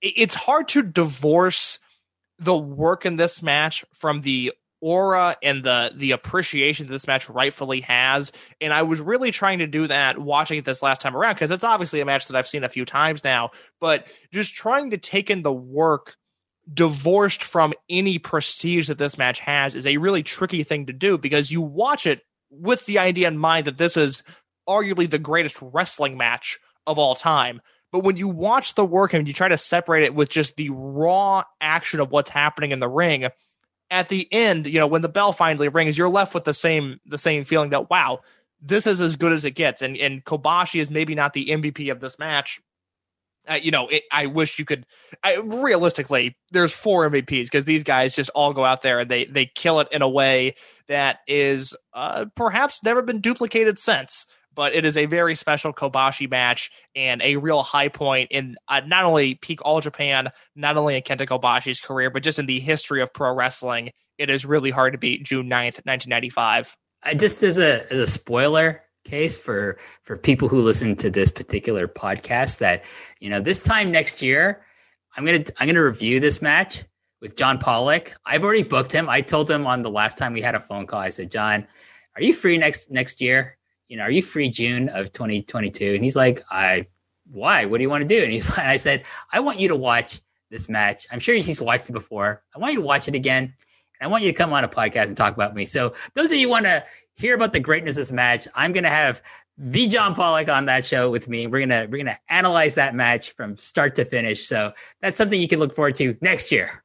it's 0.00 0.34
hard 0.34 0.68
to 0.68 0.82
divorce 0.82 1.78
the 2.38 2.56
work 2.56 3.04
in 3.04 3.16
this 3.16 3.42
match 3.42 3.84
from 3.92 4.22
the 4.22 4.52
aura 4.80 5.36
and 5.42 5.62
the 5.62 5.92
the 5.94 6.12
appreciation 6.12 6.86
that 6.86 6.92
this 6.92 7.06
match 7.06 7.28
rightfully 7.28 7.82
has. 7.82 8.32
And 8.60 8.72
i 8.72 8.82
was 8.82 9.00
really 9.00 9.30
trying 9.30 9.58
to 9.58 9.66
do 9.66 9.86
that 9.86 10.18
watching 10.18 10.58
it 10.58 10.64
this 10.64 10.82
last 10.82 11.00
time 11.00 11.16
around 11.16 11.34
because 11.34 11.50
it's 11.50 11.64
obviously 11.64 12.00
a 12.00 12.06
match 12.06 12.28
that 12.28 12.36
i've 12.36 12.48
seen 12.48 12.64
a 12.64 12.68
few 12.68 12.84
times 12.84 13.22
now. 13.22 13.50
But 13.78 14.08
just 14.32 14.54
trying 14.54 14.90
to 14.90 14.98
take 14.98 15.30
in 15.30 15.42
the 15.42 15.52
work 15.52 16.16
divorced 16.72 17.42
from 17.42 17.74
any 17.88 18.18
prestige 18.18 18.88
that 18.88 18.98
this 18.98 19.18
match 19.18 19.40
has 19.40 19.74
is 19.74 19.86
a 19.86 19.96
really 19.96 20.22
tricky 20.22 20.62
thing 20.62 20.86
to 20.86 20.92
do 20.92 21.18
because 21.18 21.50
you 21.50 21.60
watch 21.60 22.06
it 22.06 22.22
with 22.50 22.86
the 22.86 22.98
idea 22.98 23.28
in 23.28 23.38
mind 23.38 23.66
that 23.66 23.78
this 23.78 23.96
is 23.96 24.22
arguably 24.68 25.08
the 25.08 25.18
greatest 25.18 25.58
wrestling 25.60 26.16
match 26.16 26.58
of 26.86 26.98
all 26.98 27.14
time 27.14 27.60
but 27.92 28.04
when 28.04 28.16
you 28.16 28.28
watch 28.28 28.74
the 28.74 28.84
work 28.84 29.14
and 29.14 29.26
you 29.26 29.34
try 29.34 29.48
to 29.48 29.58
separate 29.58 30.04
it 30.04 30.14
with 30.14 30.28
just 30.28 30.56
the 30.56 30.70
raw 30.70 31.42
action 31.60 32.00
of 32.00 32.10
what's 32.10 32.30
happening 32.30 32.70
in 32.70 32.80
the 32.80 32.88
ring, 32.88 33.28
at 33.90 34.08
the 34.08 34.32
end, 34.32 34.66
you 34.66 34.78
know, 34.78 34.86
when 34.86 35.02
the 35.02 35.08
bell 35.08 35.32
finally 35.32 35.68
rings, 35.68 35.98
you're 35.98 36.08
left 36.08 36.32
with 36.34 36.44
the 36.44 36.54
same 36.54 37.00
the 37.06 37.18
same 37.18 37.42
feeling 37.44 37.70
that 37.70 37.90
wow, 37.90 38.20
this 38.60 38.86
is 38.86 39.00
as 39.00 39.16
good 39.16 39.32
as 39.32 39.44
it 39.44 39.52
gets. 39.52 39.82
And 39.82 39.96
and 39.96 40.24
Kobashi 40.24 40.80
is 40.80 40.90
maybe 40.90 41.14
not 41.14 41.32
the 41.32 41.46
MVP 41.48 41.90
of 41.90 41.98
this 42.00 42.18
match. 42.18 42.60
uh, 43.48 43.54
you 43.54 43.70
know, 43.70 43.88
it, 43.88 44.04
I 44.12 44.26
wish 44.26 44.58
you 44.58 44.64
could. 44.64 44.86
I, 45.24 45.36
realistically, 45.36 46.36
there's 46.52 46.72
four 46.72 47.08
MVPs 47.08 47.44
because 47.44 47.64
these 47.64 47.84
guys 47.84 48.14
just 48.14 48.30
all 48.30 48.52
go 48.52 48.64
out 48.64 48.82
there 48.82 49.00
and 49.00 49.10
they 49.10 49.24
they 49.24 49.46
kill 49.46 49.80
it 49.80 49.88
in 49.90 50.02
a 50.02 50.08
way 50.08 50.54
that 50.88 51.20
is 51.26 51.74
uh, 51.94 52.26
perhaps 52.36 52.82
never 52.84 53.02
been 53.02 53.20
duplicated 53.20 53.78
since. 53.78 54.26
But 54.54 54.74
it 54.74 54.84
is 54.84 54.96
a 54.96 55.06
very 55.06 55.34
special 55.34 55.72
Kobashi 55.72 56.28
match 56.28 56.70
and 56.96 57.22
a 57.22 57.36
real 57.36 57.62
high 57.62 57.88
point 57.88 58.32
in 58.32 58.56
uh, 58.68 58.80
not 58.86 59.04
only 59.04 59.36
peak 59.36 59.60
All 59.64 59.80
Japan, 59.80 60.30
not 60.56 60.76
only 60.76 60.96
in 60.96 61.02
Kenta 61.02 61.26
Kobashi's 61.26 61.80
career, 61.80 62.10
but 62.10 62.22
just 62.22 62.38
in 62.38 62.46
the 62.46 62.60
history 62.60 63.00
of 63.00 63.12
pro 63.12 63.32
wrestling. 63.32 63.90
It 64.18 64.28
is 64.28 64.44
really 64.44 64.70
hard 64.70 64.92
to 64.92 64.98
beat 64.98 65.24
June 65.24 65.46
9th, 65.46 65.86
1995. 65.86 66.76
just 67.16 67.42
as 67.42 67.58
a 67.58 67.90
as 67.92 67.98
a 67.98 68.06
spoiler, 68.06 68.82
case 69.04 69.36
for 69.36 69.78
for 70.02 70.16
people 70.16 70.48
who 70.48 70.62
listen 70.62 70.94
to 70.94 71.10
this 71.10 71.30
particular 71.30 71.88
podcast 71.88 72.58
that 72.58 72.84
you 73.18 73.30
know 73.30 73.40
this 73.40 73.62
time 73.62 73.90
next 73.90 74.20
year 74.20 74.62
i'm 75.16 75.24
gonna 75.24 75.44
i'm 75.58 75.66
gonna 75.66 75.82
review 75.82 76.20
this 76.20 76.42
match 76.42 76.84
with 77.20 77.36
john 77.36 77.58
pollock 77.58 78.14
i've 78.26 78.44
already 78.44 78.62
booked 78.62 78.92
him 78.92 79.08
i 79.08 79.20
told 79.20 79.50
him 79.50 79.66
on 79.66 79.82
the 79.82 79.90
last 79.90 80.18
time 80.18 80.32
we 80.32 80.42
had 80.42 80.54
a 80.54 80.60
phone 80.60 80.86
call 80.86 81.00
i 81.00 81.08
said 81.08 81.30
john 81.30 81.66
are 82.14 82.22
you 82.22 82.34
free 82.34 82.58
next 82.58 82.90
next 82.90 83.20
year 83.20 83.56
you 83.90 83.96
know 83.98 84.04
are 84.04 84.10
you 84.10 84.22
free 84.22 84.48
june 84.48 84.88
of 84.88 85.12
2022 85.12 85.94
and 85.94 86.02
he's 86.02 86.16
like 86.16 86.42
i 86.50 86.86
why 87.32 87.66
what 87.66 87.76
do 87.76 87.82
you 87.82 87.90
want 87.90 88.00
to 88.00 88.08
do 88.08 88.22
and 88.22 88.32
he's 88.32 88.48
like 88.56 88.60
i 88.60 88.76
said 88.76 89.04
i 89.32 89.40
want 89.40 89.60
you 89.60 89.68
to 89.68 89.76
watch 89.76 90.20
this 90.50 90.68
match 90.68 91.06
i'm 91.12 91.18
sure 91.18 91.34
he's 91.34 91.60
watched 91.60 91.90
it 91.90 91.92
before 91.92 92.42
i 92.54 92.58
want 92.58 92.72
you 92.72 92.80
to 92.80 92.86
watch 92.86 93.06
it 93.08 93.14
again 93.14 93.52
And 94.00 94.08
I 94.08 94.10
want 94.10 94.24
you 94.24 94.32
to 94.32 94.36
come 94.36 94.52
on 94.52 94.64
a 94.64 94.68
podcast 94.68 95.04
and 95.04 95.16
talk 95.16 95.34
about 95.34 95.54
me. 95.54 95.66
So 95.66 95.92
those 96.14 96.32
of 96.32 96.38
you 96.38 96.48
want 96.48 96.64
to 96.64 96.82
hear 97.16 97.34
about 97.34 97.52
the 97.52 97.60
greatness 97.60 97.96
of 97.96 98.00
this 98.00 98.12
match, 98.12 98.48
I'm 98.54 98.72
going 98.72 98.84
to 98.84 98.88
have 98.90 99.20
V 99.58 99.88
John 99.88 100.14
Pollock 100.14 100.48
on 100.48 100.64
that 100.66 100.86
show 100.86 101.10
with 101.10 101.28
me. 101.28 101.46
We're 101.46 101.60
gonna 101.60 101.86
we're 101.90 101.98
gonna 101.98 102.18
analyze 102.30 102.74
that 102.76 102.94
match 102.94 103.32
from 103.32 103.58
start 103.58 103.94
to 103.96 104.06
finish. 104.06 104.46
So 104.46 104.72
that's 105.02 105.18
something 105.18 105.38
you 105.38 105.48
can 105.48 105.58
look 105.58 105.74
forward 105.74 105.96
to 105.96 106.16
next 106.22 106.50
year. 106.50 106.82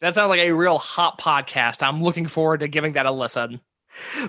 That 0.00 0.14
sounds 0.14 0.30
like 0.30 0.40
a 0.40 0.52
real 0.52 0.78
hot 0.78 1.20
podcast. 1.20 1.86
I'm 1.86 2.02
looking 2.02 2.26
forward 2.26 2.60
to 2.60 2.68
giving 2.68 2.94
that 2.94 3.04
a 3.04 3.10
listen. 3.10 3.60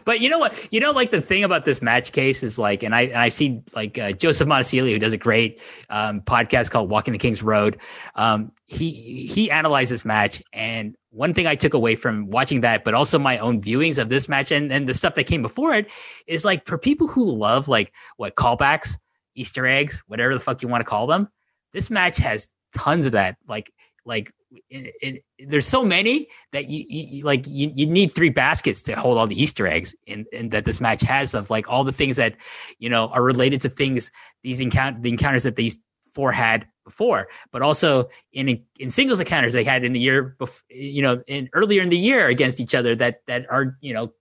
But 0.05 0.21
you 0.21 0.29
know 0.29 0.39
what? 0.39 0.67
You 0.71 0.79
know, 0.79 0.91
like 0.91 1.11
the 1.11 1.21
thing 1.21 1.43
about 1.43 1.65
this 1.65 1.81
match 1.81 2.11
case 2.11 2.43
is 2.43 2.59
like, 2.59 2.83
and 2.83 2.93
I 2.95 3.01
and 3.03 3.17
I've 3.17 3.33
seen 3.33 3.63
like 3.75 3.97
uh, 3.97 4.11
Joseph 4.11 4.47
Monticelli, 4.47 4.91
who 4.91 4.99
does 4.99 5.13
a 5.13 5.17
great 5.17 5.61
um, 5.89 6.21
podcast 6.21 6.71
called 6.71 6.89
Walking 6.89 7.13
the 7.13 7.19
King's 7.19 7.43
Road. 7.43 7.77
Um, 8.15 8.51
he 8.65 8.91
he 9.27 9.51
analyzed 9.51 9.91
this 9.91 10.05
match, 10.05 10.41
and 10.51 10.95
one 11.13 11.33
thing 11.33 11.45
I 11.45 11.55
took 11.55 11.73
away 11.73 11.95
from 11.95 12.27
watching 12.27 12.61
that, 12.61 12.83
but 12.83 12.95
also 12.95 13.19
my 13.19 13.37
own 13.37 13.61
viewings 13.61 13.99
of 13.99 14.09
this 14.09 14.27
match 14.27 14.51
and, 14.51 14.73
and 14.73 14.87
the 14.87 14.95
stuff 14.95 15.13
that 15.15 15.25
came 15.25 15.43
before 15.43 15.73
it 15.75 15.89
is 16.25 16.43
like 16.43 16.65
for 16.65 16.77
people 16.77 17.07
who 17.07 17.31
love 17.31 17.67
like 17.67 17.93
what 18.17 18.35
callbacks, 18.35 18.97
Easter 19.35 19.67
eggs, 19.67 20.01
whatever 20.07 20.33
the 20.33 20.39
fuck 20.39 20.61
you 20.63 20.67
want 20.67 20.81
to 20.81 20.85
call 20.85 21.05
them, 21.05 21.29
this 21.71 21.91
match 21.91 22.17
has 22.17 22.51
tons 22.75 23.05
of 23.05 23.11
that. 23.11 23.37
Like, 23.47 23.71
like 24.05 24.33
it, 24.69 24.93
it, 25.01 25.23
there's 25.49 25.67
so 25.67 25.83
many 25.83 26.27
that 26.51 26.69
you, 26.69 26.85
you 26.87 27.23
like 27.23 27.47
you, 27.47 27.71
you 27.73 27.85
need 27.85 28.11
three 28.11 28.29
baskets 28.29 28.83
to 28.83 28.95
hold 28.95 29.17
all 29.17 29.27
the 29.27 29.41
Easter 29.41 29.67
eggs 29.67 29.95
in, 30.05 30.25
in 30.31 30.49
that 30.49 30.65
this 30.65 30.81
match 30.81 31.01
has 31.01 31.33
of 31.33 31.49
like 31.49 31.69
all 31.69 31.83
the 31.83 31.91
things 31.91 32.15
that 32.15 32.35
you 32.79 32.89
know 32.89 33.07
are 33.07 33.23
related 33.23 33.61
to 33.61 33.69
things 33.69 34.11
these 34.41 34.59
encounter 34.59 34.99
the 34.99 35.09
encounters 35.09 35.43
that 35.43 35.55
these 35.55 35.77
four 36.13 36.31
had 36.31 36.67
before, 36.83 37.27
but 37.51 37.61
also 37.61 38.09
in 38.31 38.63
in 38.79 38.89
singles 38.89 39.19
encounters 39.19 39.53
they 39.53 39.63
had 39.63 39.83
in 39.83 39.93
the 39.93 39.99
year, 39.99 40.35
before, 40.37 40.61
you 40.69 41.01
know, 41.01 41.23
in 41.27 41.49
earlier 41.53 41.81
in 41.81 41.89
the 41.89 41.97
year 41.97 42.27
against 42.27 42.59
each 42.59 42.75
other 42.75 42.95
that 42.95 43.21
that 43.27 43.45
are 43.49 43.77
you 43.81 43.93
know 43.93 44.13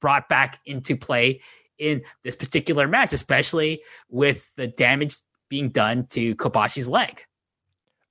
brought 0.00 0.28
back 0.28 0.60
into 0.66 0.96
play 0.96 1.40
in 1.78 2.02
this 2.24 2.36
particular 2.36 2.86
match, 2.86 3.12
especially 3.12 3.82
with 4.08 4.50
the 4.56 4.66
damage 4.66 5.16
being 5.48 5.70
done 5.70 6.06
to 6.06 6.34
Kobashi's 6.36 6.88
leg. 6.88 7.24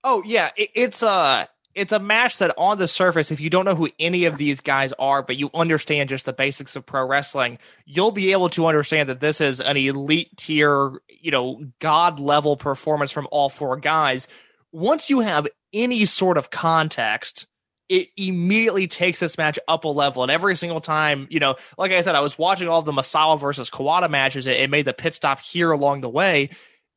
Oh 0.04 0.24
yeah, 0.26 0.50
it, 0.56 0.70
it's 0.74 1.04
uh 1.04 1.46
it's 1.80 1.94
a 1.94 2.00
match 2.00 2.40
that 2.40 2.54
on 2.58 2.78
the 2.78 2.88
surface, 2.88 3.32
if 3.32 3.40
you 3.40 3.50
don't 3.50 3.64
know 3.64 3.74
who 3.74 3.90
any 3.98 4.26
of 4.26 4.38
these 4.38 4.60
guys 4.60 4.92
are, 5.00 5.24
but 5.24 5.38
you 5.38 5.50
understand 5.54 6.10
just 6.10 6.26
the 6.26 6.34
basics 6.34 6.76
of 6.76 6.86
pro 6.86 7.06
wrestling, 7.06 7.58
you'll 7.86 8.12
be 8.12 8.34
able 8.34 8.50
to 8.50 8.68
understand 8.68 9.08
that 9.08 9.22
this 9.22 9.40
is 9.40 9.62
an 9.62 9.78
elite 9.78 10.36
tier, 10.36 11.00
you 11.08 11.32
know, 11.32 11.64
god 11.80 12.20
level 12.20 12.58
performance 12.58 13.12
from 13.12 13.28
all 13.32 13.50
four 13.50 13.78
guys. 13.78 14.28
Once 14.74 15.10
you 15.10 15.22
have 15.22 15.48
any 15.72 16.04
sort 16.04 16.38
of 16.38 16.50
context, 16.50 17.48
it 17.88 18.10
immediately 18.18 18.88
takes 18.88 19.22
this 19.22 19.38
match 19.38 19.58
up 19.68 19.86
a 19.86 19.88
level. 19.88 20.22
And 20.22 20.32
every 20.32 20.58
single 20.58 20.82
time, 20.82 21.28
you 21.32 21.40
know, 21.40 21.56
like 21.78 21.92
I 21.92 22.02
said, 22.02 22.14
I 22.14 22.20
was 22.20 22.38
watching 22.38 22.68
all 22.68 22.82
the 22.82 22.92
Misawa 22.92 23.40
versus 23.40 23.70
Kawada 23.70 24.10
matches. 24.10 24.48
It, 24.48 24.60
it 24.60 24.70
made 24.70 24.86
the 24.86 24.94
pit 24.94 25.14
stop 25.14 25.40
here 25.40 25.72
along 25.72 26.02
the 26.02 26.10
way 26.10 26.50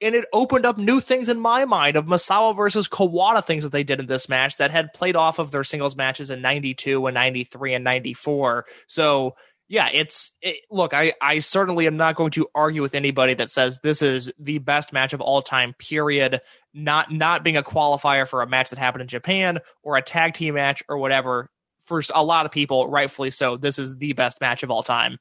and 0.03 0.15
it 0.15 0.24
opened 0.33 0.66
up 0.66 0.77
new 0.77 1.01
things 1.01 1.29
in 1.29 1.39
my 1.39 1.65
mind 1.65 1.97
of 1.97 2.07
Misawa 2.07 2.57
versus 2.57 2.89
Kawada 2.89 3.45
things 3.45 3.65
that 3.65 3.70
they 3.70 3.85
did 3.85 4.01
in 4.01 4.07
this 4.07 4.29
match 4.29 4.57
that 4.57 4.70
had 4.70 4.93
played 4.93 5.16
off 5.16 5.39
of 5.39 5.51
their 5.51 5.65
singles 5.65 5.97
matches 5.97 6.31
in 6.31 6.43
92 6.43 7.07
and 7.07 7.15
93 7.15 7.74
and 7.74 7.85
94. 7.85 8.66
So, 8.89 9.37
yeah, 9.69 9.89
it's 9.93 10.33
it, 10.43 10.57
look, 10.70 10.93
I 10.93 11.15
I 11.23 11.39
certainly 11.39 11.87
am 11.87 11.97
not 11.97 12.16
going 12.16 12.33
to 12.33 12.49
argue 12.55 12.83
with 12.83 12.95
anybody 12.95 13.35
that 13.35 13.49
says 13.49 13.79
this 13.83 14.03
is 14.03 14.31
the 14.39 14.59
best 14.59 14.93
match 14.93 15.12
of 15.12 15.20
all 15.20 15.41
time 15.41 15.74
period, 15.79 16.41
not 16.74 17.11
not 17.11 17.43
being 17.45 17.57
a 17.57 17.62
qualifier 17.62 18.29
for 18.29 18.43
a 18.43 18.47
match 18.47 18.70
that 18.70 18.79
happened 18.79 19.03
in 19.03 19.09
Japan 19.09 19.61
or 19.83 19.97
a 19.97 20.03
tag 20.03 20.35
team 20.35 20.55
match 20.55 20.83
or 20.89 20.99
whatever. 20.99 21.49
For 21.87 22.03
a 22.15 22.23
lot 22.23 22.47
of 22.47 22.53
people, 22.53 22.89
rightfully 22.89 23.31
so, 23.31 23.57
this 23.57 23.79
is 23.79 23.97
the 23.97 24.12
best 24.12 24.41
match 24.41 24.62
of 24.62 24.70
all 24.70 24.83
time. 24.83 25.19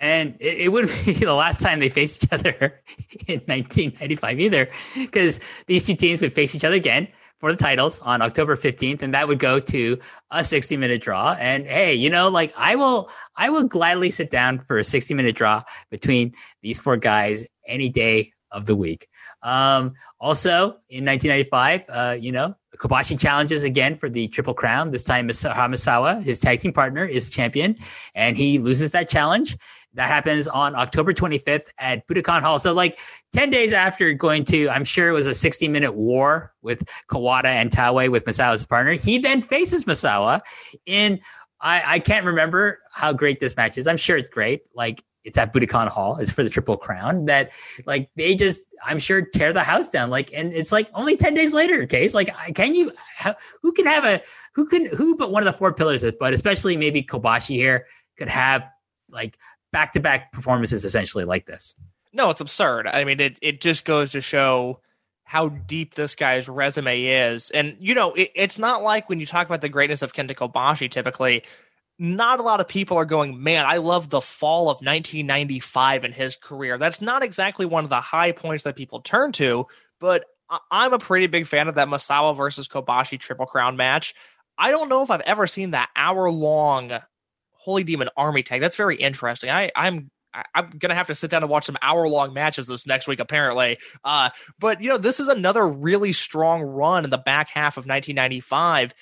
And 0.00 0.36
it, 0.40 0.58
it 0.58 0.68
wouldn't 0.72 0.92
be 1.04 1.14
the 1.14 1.34
last 1.34 1.60
time 1.60 1.80
they 1.80 1.88
faced 1.88 2.24
each 2.24 2.32
other 2.32 2.52
in 3.26 3.40
1995 3.46 4.40
either, 4.40 4.70
because 4.94 5.40
these 5.66 5.84
two 5.84 5.94
teams 5.94 6.20
would 6.20 6.34
face 6.34 6.54
each 6.54 6.64
other 6.64 6.76
again 6.76 7.08
for 7.38 7.52
the 7.52 7.58
titles 7.58 8.00
on 8.00 8.20
October 8.20 8.56
15th, 8.56 9.00
and 9.02 9.14
that 9.14 9.28
would 9.28 9.38
go 9.38 9.60
to 9.60 9.98
a 10.30 10.44
60 10.44 10.76
minute 10.76 11.00
draw. 11.00 11.36
And 11.38 11.66
hey, 11.66 11.94
you 11.94 12.10
know, 12.10 12.28
like 12.28 12.52
I 12.56 12.74
will, 12.74 13.10
I 13.36 13.50
will 13.50 13.64
gladly 13.64 14.10
sit 14.10 14.30
down 14.30 14.58
for 14.66 14.78
a 14.78 14.84
60 14.84 15.14
minute 15.14 15.36
draw 15.36 15.62
between 15.90 16.34
these 16.62 16.78
four 16.78 16.96
guys 16.96 17.46
any 17.66 17.88
day 17.88 18.32
of 18.50 18.66
the 18.66 18.74
week. 18.74 19.08
Um, 19.42 19.94
also 20.20 20.78
in 20.88 21.04
1995, 21.04 21.84
uh, 21.88 22.16
you 22.18 22.32
know, 22.32 22.54
Kobashi 22.76 23.18
challenges 23.18 23.64
again 23.64 23.96
for 23.96 24.08
the 24.08 24.28
Triple 24.28 24.54
Crown. 24.54 24.90
This 24.90 25.02
time, 25.02 25.28
Misawa, 25.28 26.22
his 26.22 26.38
tag 26.38 26.60
team 26.60 26.72
partner, 26.72 27.04
is 27.04 27.28
champion, 27.28 27.76
and 28.14 28.36
he 28.36 28.58
loses 28.58 28.92
that 28.92 29.08
challenge. 29.08 29.56
That 29.94 30.08
happens 30.08 30.46
on 30.46 30.74
October 30.76 31.14
25th 31.14 31.68
at 31.78 32.06
Budokan 32.06 32.42
Hall. 32.42 32.58
So, 32.58 32.72
like 32.72 32.98
10 33.32 33.50
days 33.50 33.72
after 33.72 34.12
going 34.12 34.44
to, 34.44 34.68
I'm 34.68 34.84
sure 34.84 35.08
it 35.08 35.12
was 35.12 35.26
a 35.26 35.34
60 35.34 35.66
minute 35.68 35.94
war 35.94 36.52
with 36.62 36.84
Kawada 37.10 37.46
and 37.46 37.70
Taue 37.70 38.10
with 38.10 38.24
Misawa's 38.24 38.66
partner. 38.66 38.92
He 38.92 39.18
then 39.18 39.40
faces 39.40 39.86
Misawa 39.86 40.42
in, 40.86 41.20
I, 41.60 41.82
I 41.86 41.98
can't 41.98 42.26
remember 42.26 42.80
how 42.92 43.12
great 43.12 43.40
this 43.40 43.56
match 43.56 43.78
is. 43.78 43.86
I'm 43.86 43.96
sure 43.96 44.16
it's 44.16 44.28
great. 44.28 44.62
Like, 44.74 45.02
it's 45.24 45.36
at 45.36 45.52
Budokan 45.52 45.88
Hall. 45.88 46.16
It's 46.16 46.32
for 46.32 46.42
the 46.42 46.50
Triple 46.50 46.76
Crown. 46.76 47.26
That 47.26 47.50
like 47.84 48.08
they 48.16 48.34
just, 48.34 48.62
I'm 48.84 48.98
sure, 48.98 49.22
tear 49.22 49.52
the 49.52 49.62
house 49.62 49.88
down. 49.88 50.10
Like, 50.10 50.30
and 50.32 50.52
it's 50.54 50.72
like 50.72 50.88
only 50.94 51.16
ten 51.16 51.34
days 51.34 51.52
later. 51.52 51.84
Case 51.86 52.14
like, 52.14 52.34
can 52.54 52.74
you? 52.74 52.92
Who 53.62 53.72
can 53.72 53.84
have 53.84 54.04
a? 54.04 54.22
Who 54.54 54.66
can? 54.66 54.86
Who? 54.86 55.16
But 55.16 55.30
one 55.30 55.46
of 55.46 55.52
the 55.52 55.58
four 55.58 55.74
pillars, 55.74 56.02
but 56.18 56.32
especially 56.32 56.76
maybe 56.78 57.02
Kobashi 57.02 57.56
here 57.56 57.86
could 58.16 58.28
have 58.28 58.66
like 59.10 59.38
back 59.72 59.92
to 59.92 60.00
back 60.00 60.32
performances 60.32 60.84
essentially 60.84 61.24
like 61.24 61.46
this. 61.46 61.74
No, 62.12 62.30
it's 62.30 62.40
absurd. 62.40 62.86
I 62.86 63.04
mean, 63.04 63.20
it 63.20 63.38
it 63.42 63.60
just 63.60 63.84
goes 63.84 64.12
to 64.12 64.20
show 64.20 64.80
how 65.24 65.50
deep 65.50 65.92
this 65.94 66.14
guy's 66.14 66.48
resume 66.48 67.02
is. 67.04 67.50
And 67.50 67.76
you 67.78 67.94
know, 67.94 68.14
it, 68.14 68.30
it's 68.34 68.58
not 68.58 68.82
like 68.82 69.08
when 69.08 69.20
you 69.20 69.26
talk 69.26 69.46
about 69.46 69.60
the 69.60 69.68
greatness 69.68 70.02
of 70.02 70.14
Kenta 70.14 70.34
Kobashi, 70.34 70.90
typically, 70.90 71.44
not 71.98 72.40
a 72.40 72.42
lot 72.42 72.60
of 72.60 72.68
people 72.68 72.96
are 72.96 73.04
going, 73.04 73.42
man, 73.42 73.66
I 73.66 73.76
love 73.76 74.08
the 74.08 74.20
fall 74.20 74.70
of 74.70 74.76
1995 74.76 76.04
in 76.04 76.12
his 76.12 76.36
career. 76.36 76.78
That's 76.78 77.02
not 77.02 77.22
exactly 77.22 77.66
one 77.66 77.84
of 77.84 77.90
the 77.90 78.00
high 78.00 78.32
points 78.32 78.64
that 78.64 78.76
people 78.76 79.00
turn 79.00 79.32
to, 79.32 79.66
but 80.00 80.24
I'm 80.70 80.92
a 80.92 80.98
pretty 80.98 81.26
big 81.26 81.46
fan 81.46 81.68
of 81.68 81.74
that 81.74 81.88
Misawa 81.88 82.36
versus 82.36 82.68
Kobashi 82.68 83.18
Triple 83.18 83.46
Crown 83.46 83.76
match. 83.76 84.14
I 84.56 84.70
don't 84.70 84.88
know 84.88 85.02
if 85.02 85.10
I've 85.10 85.20
ever 85.22 85.46
seen 85.46 85.72
that 85.72 85.90
hour 85.94 86.30
long 86.30 86.92
Holy 87.58 87.84
Demon 87.84 88.08
Army 88.16 88.42
tag. 88.42 88.60
That's 88.60 88.76
very 88.76 88.96
interesting. 88.96 89.50
I, 89.50 89.70
I'm 89.76 90.10
I'm 90.54 90.70
gonna 90.70 90.94
have 90.94 91.06
to 91.08 91.14
sit 91.14 91.30
down 91.30 91.42
and 91.42 91.50
watch 91.50 91.64
some 91.64 91.78
hour 91.82 92.06
long 92.08 92.32
matches 92.32 92.66
this 92.66 92.86
next 92.86 93.08
week, 93.08 93.20
apparently. 93.20 93.78
Uh, 94.04 94.30
but 94.58 94.80
you 94.80 94.88
know, 94.88 94.98
this 94.98 95.20
is 95.20 95.28
another 95.28 95.66
really 95.66 96.12
strong 96.12 96.62
run 96.62 97.04
in 97.04 97.10
the 97.10 97.18
back 97.18 97.48
half 97.50 97.76
of 97.76 97.86
1995. 97.86 98.94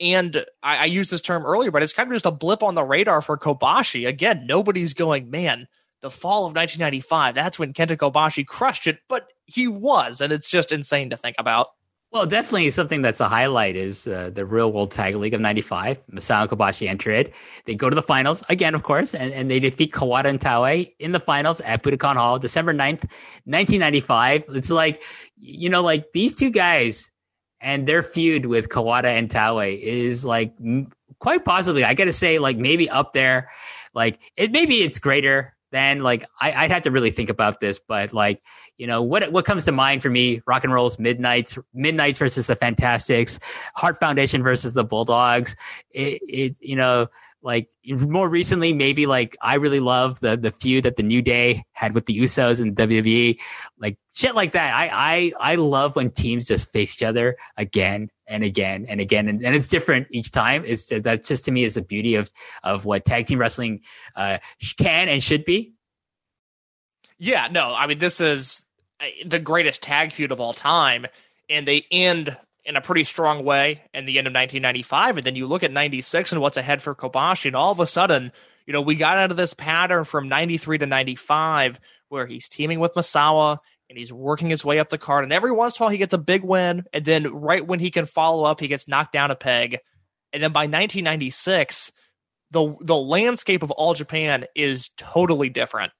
And 0.00 0.44
I, 0.62 0.76
I 0.76 0.84
used 0.86 1.12
this 1.12 1.20
term 1.20 1.44
earlier, 1.44 1.70
but 1.70 1.82
it's 1.82 1.92
kind 1.92 2.08
of 2.08 2.14
just 2.14 2.26
a 2.26 2.30
blip 2.30 2.62
on 2.62 2.74
the 2.74 2.82
radar 2.82 3.20
for 3.20 3.36
Kobashi. 3.36 4.08
Again, 4.08 4.46
nobody's 4.46 4.94
going, 4.94 5.30
man, 5.30 5.68
the 6.00 6.10
fall 6.10 6.46
of 6.46 6.56
1995, 6.56 7.34
that's 7.34 7.58
when 7.58 7.74
Kenta 7.74 7.96
Kobashi 7.96 8.46
crushed 8.46 8.86
it, 8.86 8.98
but 9.08 9.26
he 9.44 9.68
was, 9.68 10.22
and 10.22 10.32
it's 10.32 10.48
just 10.48 10.72
insane 10.72 11.10
to 11.10 11.16
think 11.16 11.36
about. 11.38 11.68
Well, 12.12 12.26
definitely 12.26 12.70
something 12.70 13.02
that's 13.02 13.20
a 13.20 13.28
highlight 13.28 13.76
is 13.76 14.08
uh, 14.08 14.30
the 14.34 14.44
Real 14.44 14.72
World 14.72 14.90
Tag 14.90 15.14
League 15.14 15.32
of 15.32 15.40
95. 15.40 16.04
Misawa 16.08 16.48
Kobashi 16.48 16.88
enter 16.88 17.12
it. 17.12 17.32
They 17.66 17.76
go 17.76 17.88
to 17.88 17.94
the 17.94 18.02
finals 18.02 18.42
again, 18.48 18.74
of 18.74 18.82
course, 18.82 19.14
and, 19.14 19.32
and 19.32 19.48
they 19.48 19.60
defeat 19.60 19.92
Kawada 19.92 20.24
and 20.24 20.40
Taue 20.40 20.92
in 20.98 21.12
the 21.12 21.20
finals 21.20 21.60
at 21.60 21.84
Budokan 21.84 22.16
Hall, 22.16 22.40
December 22.40 22.72
9th, 22.72 23.06
1995. 23.44 24.44
It's 24.48 24.72
like, 24.72 25.04
you 25.38 25.68
know, 25.68 25.82
like 25.82 26.10
these 26.12 26.34
two 26.34 26.50
guys 26.50 27.12
and 27.60 27.86
their 27.86 28.02
feud 28.02 28.46
with 28.46 28.70
Kawada 28.70 29.04
and 29.04 29.30
Taue 29.30 29.80
is 29.80 30.24
like 30.24 30.52
quite 31.20 31.44
possibly, 31.44 31.84
I 31.84 31.94
got 31.94 32.06
to 32.06 32.12
say, 32.12 32.40
like 32.40 32.56
maybe 32.56 32.90
up 32.90 33.12
there. 33.12 33.50
Like 33.94 34.18
it, 34.36 34.50
maybe 34.50 34.82
it's 34.82 34.98
greater 34.98 35.54
than 35.70 36.00
like 36.00 36.24
I, 36.40 36.62
would 36.62 36.72
have 36.72 36.82
to 36.82 36.90
really 36.90 37.10
think 37.10 37.30
about 37.30 37.60
this, 37.60 37.78
but 37.86 38.12
like 38.12 38.42
you 38.80 38.86
know 38.86 39.02
what 39.02 39.30
what 39.30 39.44
comes 39.44 39.64
to 39.66 39.72
mind 39.72 40.02
for 40.02 40.08
me 40.08 40.40
rock 40.46 40.64
and 40.64 40.72
rolls 40.72 40.98
midnights 40.98 41.58
midnights 41.74 42.18
versus 42.18 42.46
the 42.46 42.56
fantastics 42.56 43.38
heart 43.74 44.00
foundation 44.00 44.42
versus 44.42 44.72
the 44.72 44.82
bulldogs. 44.82 45.54
It, 45.90 46.22
it 46.26 46.56
you 46.60 46.76
know 46.76 47.08
like 47.42 47.68
more 47.86 48.28
recently 48.28 48.72
maybe 48.72 49.06
like 49.06 49.36
i 49.40 49.54
really 49.54 49.80
love 49.80 50.20
the 50.20 50.36
the 50.36 50.50
feud 50.50 50.84
that 50.84 50.96
the 50.96 51.02
new 51.02 51.22
day 51.22 51.64
had 51.72 51.94
with 51.94 52.04
the 52.04 52.18
usos 52.18 52.60
and 52.60 52.76
wwe 52.76 53.38
like 53.78 53.96
shit 54.14 54.34
like 54.34 54.52
that. 54.52 54.74
I 54.74 54.88
i 54.92 55.52
i 55.52 55.54
love 55.56 55.96
when 55.96 56.10
teams 56.10 56.46
just 56.46 56.72
face 56.72 56.96
each 56.96 57.02
other 57.02 57.36
again 57.56 58.08
and 58.26 58.44
again 58.44 58.86
and 58.88 59.00
again. 59.00 59.28
And, 59.28 59.44
and 59.44 59.56
it's 59.56 59.66
different 59.66 60.06
each 60.10 60.30
time. 60.30 60.62
It's 60.64 60.86
that's 60.86 61.28
just 61.28 61.44
to 61.46 61.50
me 61.50 61.64
is 61.64 61.74
the 61.74 61.82
beauty 61.82 62.14
of 62.14 62.30
of 62.62 62.84
what 62.84 63.04
tag 63.04 63.26
team 63.26 63.38
wrestling 63.38 63.80
uh 64.16 64.38
can 64.78 65.08
and 65.08 65.22
should 65.22 65.44
be. 65.44 65.74
Yeah, 67.18 67.48
no, 67.50 67.74
I 67.74 67.86
mean 67.86 67.98
this 67.98 68.20
is 68.20 68.62
Uh, 69.00 69.06
the 69.26 69.38
greatest 69.38 69.82
tag 69.82 70.12
feud 70.12 70.32
of 70.32 70.40
all 70.40 70.52
time, 70.52 71.06
and 71.48 71.66
they 71.66 71.86
end 71.90 72.36
in 72.64 72.76
a 72.76 72.80
pretty 72.80 73.04
strong 73.04 73.44
way 73.44 73.82
in 73.94 74.04
the 74.04 74.18
end 74.18 74.26
of 74.26 74.32
1995. 74.32 75.16
And 75.16 75.26
then 75.26 75.36
you 75.36 75.46
look 75.46 75.62
at 75.62 75.72
96 75.72 76.32
and 76.32 76.40
what's 76.40 76.56
ahead 76.56 76.82
for 76.82 76.94
Kobashi, 76.94 77.46
and 77.46 77.56
all 77.56 77.72
of 77.72 77.80
a 77.80 77.86
sudden, 77.86 78.32
you 78.66 78.72
know, 78.72 78.82
we 78.82 78.94
got 78.94 79.18
out 79.18 79.30
of 79.30 79.36
this 79.36 79.54
pattern 79.54 80.04
from 80.04 80.28
93 80.28 80.78
to 80.78 80.86
95 80.86 81.80
where 82.08 82.26
he's 82.26 82.48
teaming 82.48 82.78
with 82.78 82.94
Misawa 82.94 83.58
and 83.88 83.98
he's 83.98 84.12
working 84.12 84.50
his 84.50 84.64
way 84.64 84.78
up 84.78 84.88
the 84.88 84.98
card. 84.98 85.24
And 85.24 85.32
every 85.32 85.50
once 85.50 85.78
in 85.78 85.82
a 85.82 85.84
while, 85.84 85.90
he 85.90 85.98
gets 85.98 86.14
a 86.14 86.18
big 86.18 86.44
win. 86.44 86.84
And 86.92 87.04
then 87.04 87.32
right 87.34 87.66
when 87.66 87.80
he 87.80 87.90
can 87.90 88.06
follow 88.06 88.44
up, 88.44 88.60
he 88.60 88.68
gets 88.68 88.86
knocked 88.86 89.12
down 89.12 89.30
a 89.30 89.36
peg. 89.36 89.78
And 90.32 90.42
then 90.42 90.52
by 90.52 90.60
1996, 90.60 91.90
the 92.52 92.76
the 92.80 92.96
landscape 92.96 93.62
of 93.62 93.70
all 93.70 93.94
Japan 93.94 94.44
is 94.54 94.90
totally 94.96 95.48
different. 95.48 95.92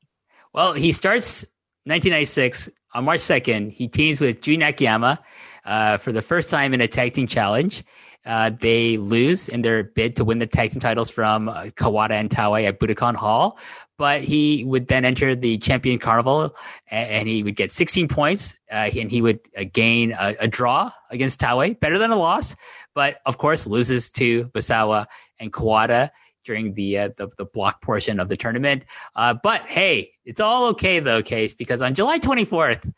Well, 0.53 0.73
he 0.73 0.93
starts 0.93 1.45
1996 1.85 2.71
on 2.95 3.05
March 3.05 3.21
2nd, 3.21 3.73
he 3.73 3.89
teams 3.89 4.21
with 4.21 4.41
Jun 4.41 4.63
Akiyama 4.63 5.21
uh, 5.65 5.97
for 5.99 6.13
the 6.13 6.23
first 6.23 6.51
time 6.51 6.75
in 6.75 6.81
a 6.81 6.89
tag 6.89 7.15
team 7.15 7.27
challenge. 7.27 7.85
Uh, 8.27 8.51
they 8.51 8.99
lose 8.99 9.49
in 9.49 9.63
their 9.63 9.83
bid 9.83 10.15
to 10.17 10.25
win 10.25 10.39
the 10.39 10.47
tag 10.47 10.71
team 10.71 10.81
titles 10.81 11.09
from 11.09 11.49
uh, 11.49 11.65
Kawada 11.77 12.11
and 12.11 12.31
Taue 12.31 12.67
at 12.67 12.79
Budokan 12.79 13.15
Hall. 13.15 13.59
But 13.97 14.23
he 14.23 14.65
would 14.65 14.89
then 14.89 15.05
enter 15.05 15.35
the 15.35 15.57
champion 15.59 15.99
carnival 15.99 16.55
and, 16.91 17.11
and 17.11 17.29
he 17.29 17.43
would 17.43 17.57
get 17.57 17.73
16 17.73 18.09
points 18.09 18.59
uh, 18.71 18.91
and 18.95 19.11
he 19.11 19.23
would 19.23 19.41
uh, 19.57 19.65
gain 19.73 20.13
a, 20.13 20.37
a, 20.41 20.49
draw 20.49 20.91
against 21.11 21.41
Taue, 21.41 21.79
better 21.81 21.99
than 21.99 22.11
a 22.11 22.17
loss. 22.17 22.57
But 22.95 23.21
of 23.25 23.39
course, 23.39 23.67
loses 23.67 24.11
to 24.13 24.47
Misawa 24.49 25.07
and 25.39 25.53
Kawada 25.53 26.11
during 26.45 26.75
the, 26.75 26.99
uh, 26.99 27.11
the, 27.17 27.29
the 27.39 27.45
block 27.45 27.83
portion 27.83 28.21
of 28.21 28.29
the 28.29 28.37
tournament. 28.37 28.85
Uh, 29.15 29.35
but 29.43 29.69
hey, 29.69 30.13
it's 30.25 30.41
all 30.41 30.67
okay 30.67 31.01
though, 31.01 31.23
Case, 31.23 31.55
because 31.55 31.83
on 31.83 31.95
July 31.95 32.19
24th, 32.19 32.93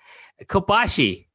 Kobashi 0.47 1.27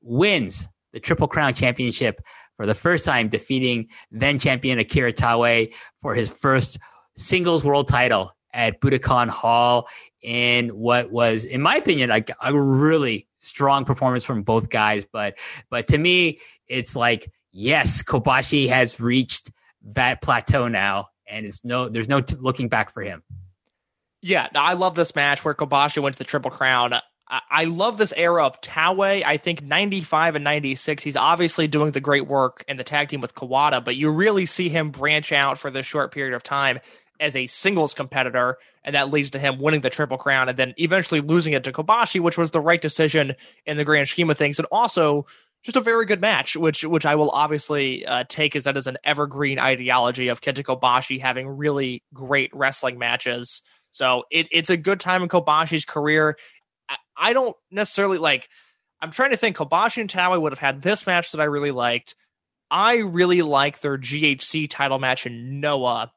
wins 0.00 0.68
the 0.92 1.00
Triple 1.00 1.28
Crown 1.28 1.54
Championship 1.54 2.20
for 2.56 2.66
the 2.66 2.74
first 2.74 3.04
time, 3.04 3.28
defeating 3.28 3.88
then 4.10 4.38
champion 4.38 4.78
Akira 4.78 5.12
Taue 5.12 5.72
for 6.02 6.14
his 6.14 6.30
first 6.30 6.78
singles 7.16 7.64
world 7.64 7.88
title 7.88 8.32
at 8.52 8.80
Budokan 8.80 9.28
Hall 9.28 9.88
in 10.22 10.68
what 10.68 11.10
was, 11.10 11.44
in 11.44 11.60
my 11.60 11.76
opinion, 11.76 12.10
a, 12.10 12.24
a 12.42 12.58
really 12.58 13.26
strong 13.38 13.84
performance 13.84 14.24
from 14.24 14.42
both 14.42 14.70
guys. 14.70 15.04
But 15.04 15.36
but 15.70 15.88
to 15.88 15.98
me, 15.98 16.38
it's 16.68 16.96
like 16.96 17.30
yes, 17.52 18.02
Kobashi 18.02 18.68
has 18.68 19.00
reached 19.00 19.50
that 19.82 20.22
plateau 20.22 20.68
now 20.68 21.08
and 21.28 21.46
it's 21.46 21.64
no 21.64 21.88
there's 21.88 22.08
no 22.08 22.20
t- 22.20 22.36
looking 22.38 22.68
back 22.68 22.90
for 22.90 23.02
him. 23.02 23.22
Yeah, 24.22 24.48
I 24.54 24.74
love 24.74 24.94
this 24.94 25.14
match 25.14 25.44
where 25.44 25.54
Kobashi 25.54 26.02
wins 26.02 26.16
the 26.16 26.24
Triple 26.24 26.50
Crown. 26.50 26.94
I, 27.28 27.40
I 27.50 27.64
love 27.64 27.98
this 27.98 28.14
era 28.16 28.44
of 28.44 28.60
Taue. 28.60 29.22
I 29.22 29.36
think 29.36 29.62
95 29.62 30.36
and 30.36 30.44
96, 30.44 31.02
he's 31.02 31.16
obviously 31.16 31.66
doing 31.66 31.90
the 31.90 32.00
great 32.00 32.26
work 32.26 32.64
in 32.66 32.78
the 32.78 32.84
tag 32.84 33.08
team 33.08 33.20
with 33.20 33.34
Kawada, 33.34 33.84
but 33.84 33.96
you 33.96 34.10
really 34.10 34.46
see 34.46 34.68
him 34.68 34.90
branch 34.90 35.30
out 35.32 35.58
for 35.58 35.70
this 35.70 35.84
short 35.84 36.12
period 36.12 36.34
of 36.34 36.42
time 36.42 36.80
as 37.20 37.36
a 37.36 37.46
singles 37.46 37.94
competitor, 37.94 38.58
and 38.82 38.94
that 38.94 39.10
leads 39.10 39.30
to 39.30 39.38
him 39.38 39.58
winning 39.58 39.80
the 39.80 39.90
Triple 39.90 40.18
Crown 40.18 40.48
and 40.48 40.58
then 40.58 40.74
eventually 40.78 41.20
losing 41.20 41.52
it 41.52 41.64
to 41.64 41.72
Kobashi, 41.72 42.20
which 42.20 42.38
was 42.38 42.50
the 42.50 42.60
right 42.60 42.80
decision 42.80 43.34
in 43.66 43.76
the 43.76 43.84
grand 43.84 44.08
scheme 44.08 44.30
of 44.30 44.38
things. 44.38 44.58
And 44.58 44.66
also, 44.72 45.26
just 45.64 45.76
a 45.76 45.80
very 45.80 46.04
good 46.04 46.20
match, 46.20 46.56
which 46.56 46.84
which 46.84 47.06
I 47.06 47.14
will 47.14 47.30
obviously 47.30 48.04
uh, 48.04 48.24
take 48.28 48.54
as 48.54 48.64
that 48.64 48.76
as 48.76 48.86
an 48.86 48.98
evergreen 49.02 49.58
ideology 49.58 50.28
of 50.28 50.42
Kenta 50.42 50.62
Kobashi 50.62 51.20
having 51.20 51.48
really 51.48 52.04
great 52.12 52.54
wrestling 52.54 52.98
matches. 52.98 53.62
So 53.90 54.24
it, 54.30 54.48
it's 54.50 54.70
a 54.70 54.76
good 54.76 55.00
time 55.00 55.22
in 55.22 55.28
Kobashi's 55.28 55.84
career. 55.84 56.36
I, 56.88 56.96
I, 57.16 57.32
don't 57.32 57.56
necessarily 57.70 58.18
like. 58.18 58.48
I'm 59.00 59.10
trying 59.10 59.30
to 59.30 59.36
think. 59.36 59.56
Kobashi 59.56 59.98
and 59.98 60.10
Taue 60.10 60.38
would 60.38 60.52
have 60.52 60.58
had 60.58 60.82
this 60.82 61.06
match 61.06 61.32
that 61.32 61.40
I 61.40 61.44
really 61.44 61.70
liked. 61.70 62.14
I 62.70 62.98
really 62.98 63.40
like 63.40 63.80
their 63.80 63.96
GHC 63.96 64.68
title 64.68 64.98
match 64.98 65.26
in 65.26 65.60
Noah. 65.60 66.12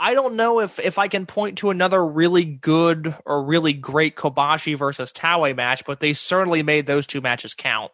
I 0.00 0.14
don't 0.14 0.36
know 0.36 0.60
if 0.60 0.78
if 0.78 0.98
I 0.98 1.08
can 1.08 1.26
point 1.26 1.58
to 1.58 1.70
another 1.70 2.04
really 2.04 2.44
good 2.44 3.14
or 3.26 3.44
really 3.44 3.74
great 3.74 4.16
Kobashi 4.16 4.78
versus 4.78 5.12
Taue 5.12 5.54
match, 5.54 5.84
but 5.84 6.00
they 6.00 6.14
certainly 6.14 6.62
made 6.62 6.86
those 6.86 7.06
two 7.06 7.20
matches 7.20 7.52
count. 7.54 7.92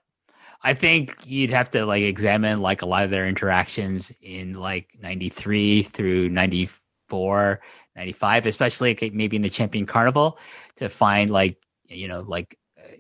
I 0.63 0.75
think 0.75 1.17
you'd 1.27 1.51
have 1.51 1.71
to 1.71 1.85
like 1.85 2.03
examine 2.03 2.61
like 2.61 2.83
a 2.83 2.87
lot 2.87 3.05
of 3.05 3.11
their 3.11 3.27
interactions 3.27 4.13
in 4.21 4.55
like 4.55 4.89
93 5.01 5.83
through 5.83 6.29
94, 6.29 7.61
95, 7.97 8.47
especially 8.47 9.11
maybe 9.13 9.37
in 9.37 9.43
the 9.43 9.51
Champion 9.51 9.87
Carnival 9.87 10.39
to 10.77 10.89
find 10.89 11.31
like, 11.31 11.57
you 11.89 12.07
know, 12.07 12.21
like 12.21 12.57
uh, 12.79 12.93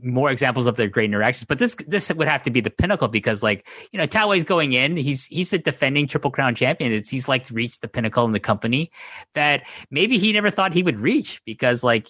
more 0.00 0.30
examples 0.30 0.66
of 0.66 0.76
their 0.76 0.88
great 0.88 1.06
interactions. 1.06 1.46
But 1.46 1.58
this 1.58 1.74
this 1.88 2.12
would 2.12 2.28
have 2.28 2.44
to 2.44 2.50
be 2.50 2.60
the 2.60 2.70
pinnacle 2.70 3.08
because 3.08 3.42
like, 3.42 3.66
you 3.90 3.98
know, 3.98 4.06
Taue's 4.06 4.44
going 4.44 4.72
in, 4.72 4.96
he's 4.96 5.26
he's 5.26 5.52
a 5.52 5.58
defending 5.58 6.06
triple 6.06 6.30
crown 6.30 6.54
champion. 6.54 6.92
It's 6.92 7.10
he's 7.10 7.26
like 7.26 7.50
reached 7.50 7.82
the 7.82 7.88
pinnacle 7.88 8.24
in 8.24 8.32
the 8.32 8.40
company 8.40 8.92
that 9.34 9.64
maybe 9.90 10.18
he 10.18 10.32
never 10.32 10.50
thought 10.50 10.72
he 10.72 10.84
would 10.84 11.00
reach 11.00 11.42
because 11.44 11.82
like 11.82 12.06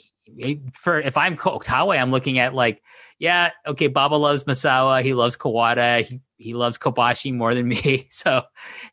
for 0.73 1.01
if 1.01 1.17
I'm 1.17 1.37
Taue, 1.37 1.99
I'm 1.99 2.11
looking 2.11 2.39
at 2.39 2.55
like, 2.55 2.83
yeah, 3.19 3.51
okay, 3.67 3.87
Baba 3.87 4.17
loves 4.17 4.45
Misawa, 4.45 5.03
he 5.03 5.15
loves 5.15 5.37
Kawada, 5.37 6.05
he, 6.05 6.21
he 6.37 6.55
loves 6.55 6.79
Kobashi 6.79 7.33
more 7.33 7.55
than 7.55 7.69
me. 7.69 8.09
So, 8.11 8.43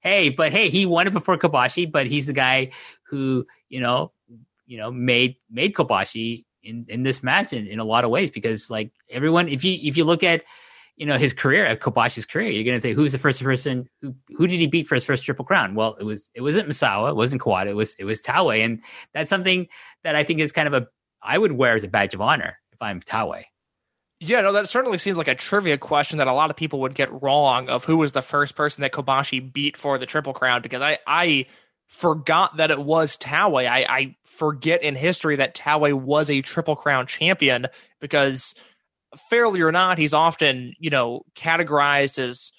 hey, 0.02 0.30
but 0.30 0.52
hey, 0.52 0.70
he 0.70 0.86
won 0.86 1.08
it 1.08 1.14
before 1.14 1.38
Kobashi, 1.38 1.92
but 1.92 2.08
he's 2.08 2.28
the 2.28 2.34
guy 2.34 2.72
who 3.04 3.46
you 3.70 3.80
know, 3.80 4.12
you 4.66 4.78
know, 4.78 4.92
made 4.92 5.38
made 5.50 5.74
Kobashi 5.74 6.46
in 6.64 6.86
in 6.88 7.04
this 7.04 7.24
match 7.24 7.54
in, 7.54 7.68
in 7.68 7.80
a 7.80 7.84
lot 7.84 8.04
of 8.04 8.10
ways 8.10 8.32
because 8.32 8.70
like 8.70 8.92
everyone, 9.10 9.50
if 9.50 9.64
you 9.64 9.78
if 9.82 9.98
you 9.98 10.06
look 10.06 10.24
at 10.24 10.44
you 10.96 11.06
know 11.08 11.18
his 11.18 11.34
career 11.34 11.66
at 11.66 11.82
Kobashi's 11.82 12.26
career, 12.26 12.50
you're 12.50 12.64
going 12.64 12.78
to 12.78 12.82
say 12.82 12.94
who's 12.94 13.12
the 13.12 13.18
first 13.18 13.42
person 13.44 13.90
who 14.02 14.16
who 14.30 14.48
did 14.48 14.60
he 14.60 14.68
beat 14.68 14.88
for 14.88 14.96
his 14.96 15.06
first 15.06 15.26
triple 15.26 15.46
crown? 15.46 15.76
Well, 15.76 15.96
it 16.00 16.04
was 16.04 16.30
it 16.34 16.42
wasn't 16.42 16.70
Misawa, 16.70 17.10
it 17.10 17.16
wasn't 17.16 17.42
Kawada, 17.42 17.68
it 17.68 17.76
was 17.76 17.96
it 17.96 18.06
was 18.06 18.22
Taue, 18.22 18.64
and 18.64 18.82
that's 19.14 19.30
something 19.30 19.68
that 20.04 20.16
I 20.16 20.24
think 20.24 20.40
is 20.40 20.52
kind 20.52 20.68
of 20.68 20.74
a 20.74 20.88
I 21.24 21.38
would 21.38 21.54
wear 21.54 21.76
as 21.76 21.84
a 21.84 21.88
badge 21.88 22.14
of 22.14 22.22
honor 22.22 22.60
if 22.72 22.82
I'm 22.82 23.00
Taue. 23.02 23.44
Yeah, 24.20 24.42
no, 24.42 24.54
that 24.54 24.70
certainly 24.70 24.98
seems 24.98 25.18
like 25.18 25.28
a 25.28 25.36
trivia 25.36 25.78
question 25.78 26.20
that 26.20 26.28
a 26.28 26.34
lot 26.34 26.50
of 26.50 26.56
people 26.56 26.80
would 26.82 26.96
get 26.96 27.22
wrong 27.22 27.68
of 27.68 27.84
who 27.84 27.98
was 27.98 28.14
the 28.14 28.22
first 28.22 28.56
person 28.56 28.82
that 28.82 28.94
Kobashi 28.94 29.52
beat 29.52 29.76
for 29.76 29.98
the 29.98 30.06
Triple 30.06 30.34
Crown 30.34 30.62
because 30.62 30.82
I, 30.82 31.00
I 31.06 31.46
forgot 31.88 32.58
that 32.58 32.72
it 32.72 32.80
was 32.80 33.18
Taue. 33.18 33.68
I, 33.68 33.86
I 33.88 34.16
forget 34.24 34.82
in 34.82 34.96
history 34.96 35.36
that 35.38 35.56
Taue 35.56 35.94
was 35.94 36.30
a 36.30 36.42
Triple 36.42 36.76
Crown 36.76 37.06
champion 37.06 37.68
because 38.00 38.56
fairly 39.30 39.62
or 39.62 39.72
not, 39.72 39.98
he's 39.98 40.14
often, 40.14 40.74
you 40.80 40.90
know, 40.90 41.24
categorized 41.36 42.18
as 42.18 42.54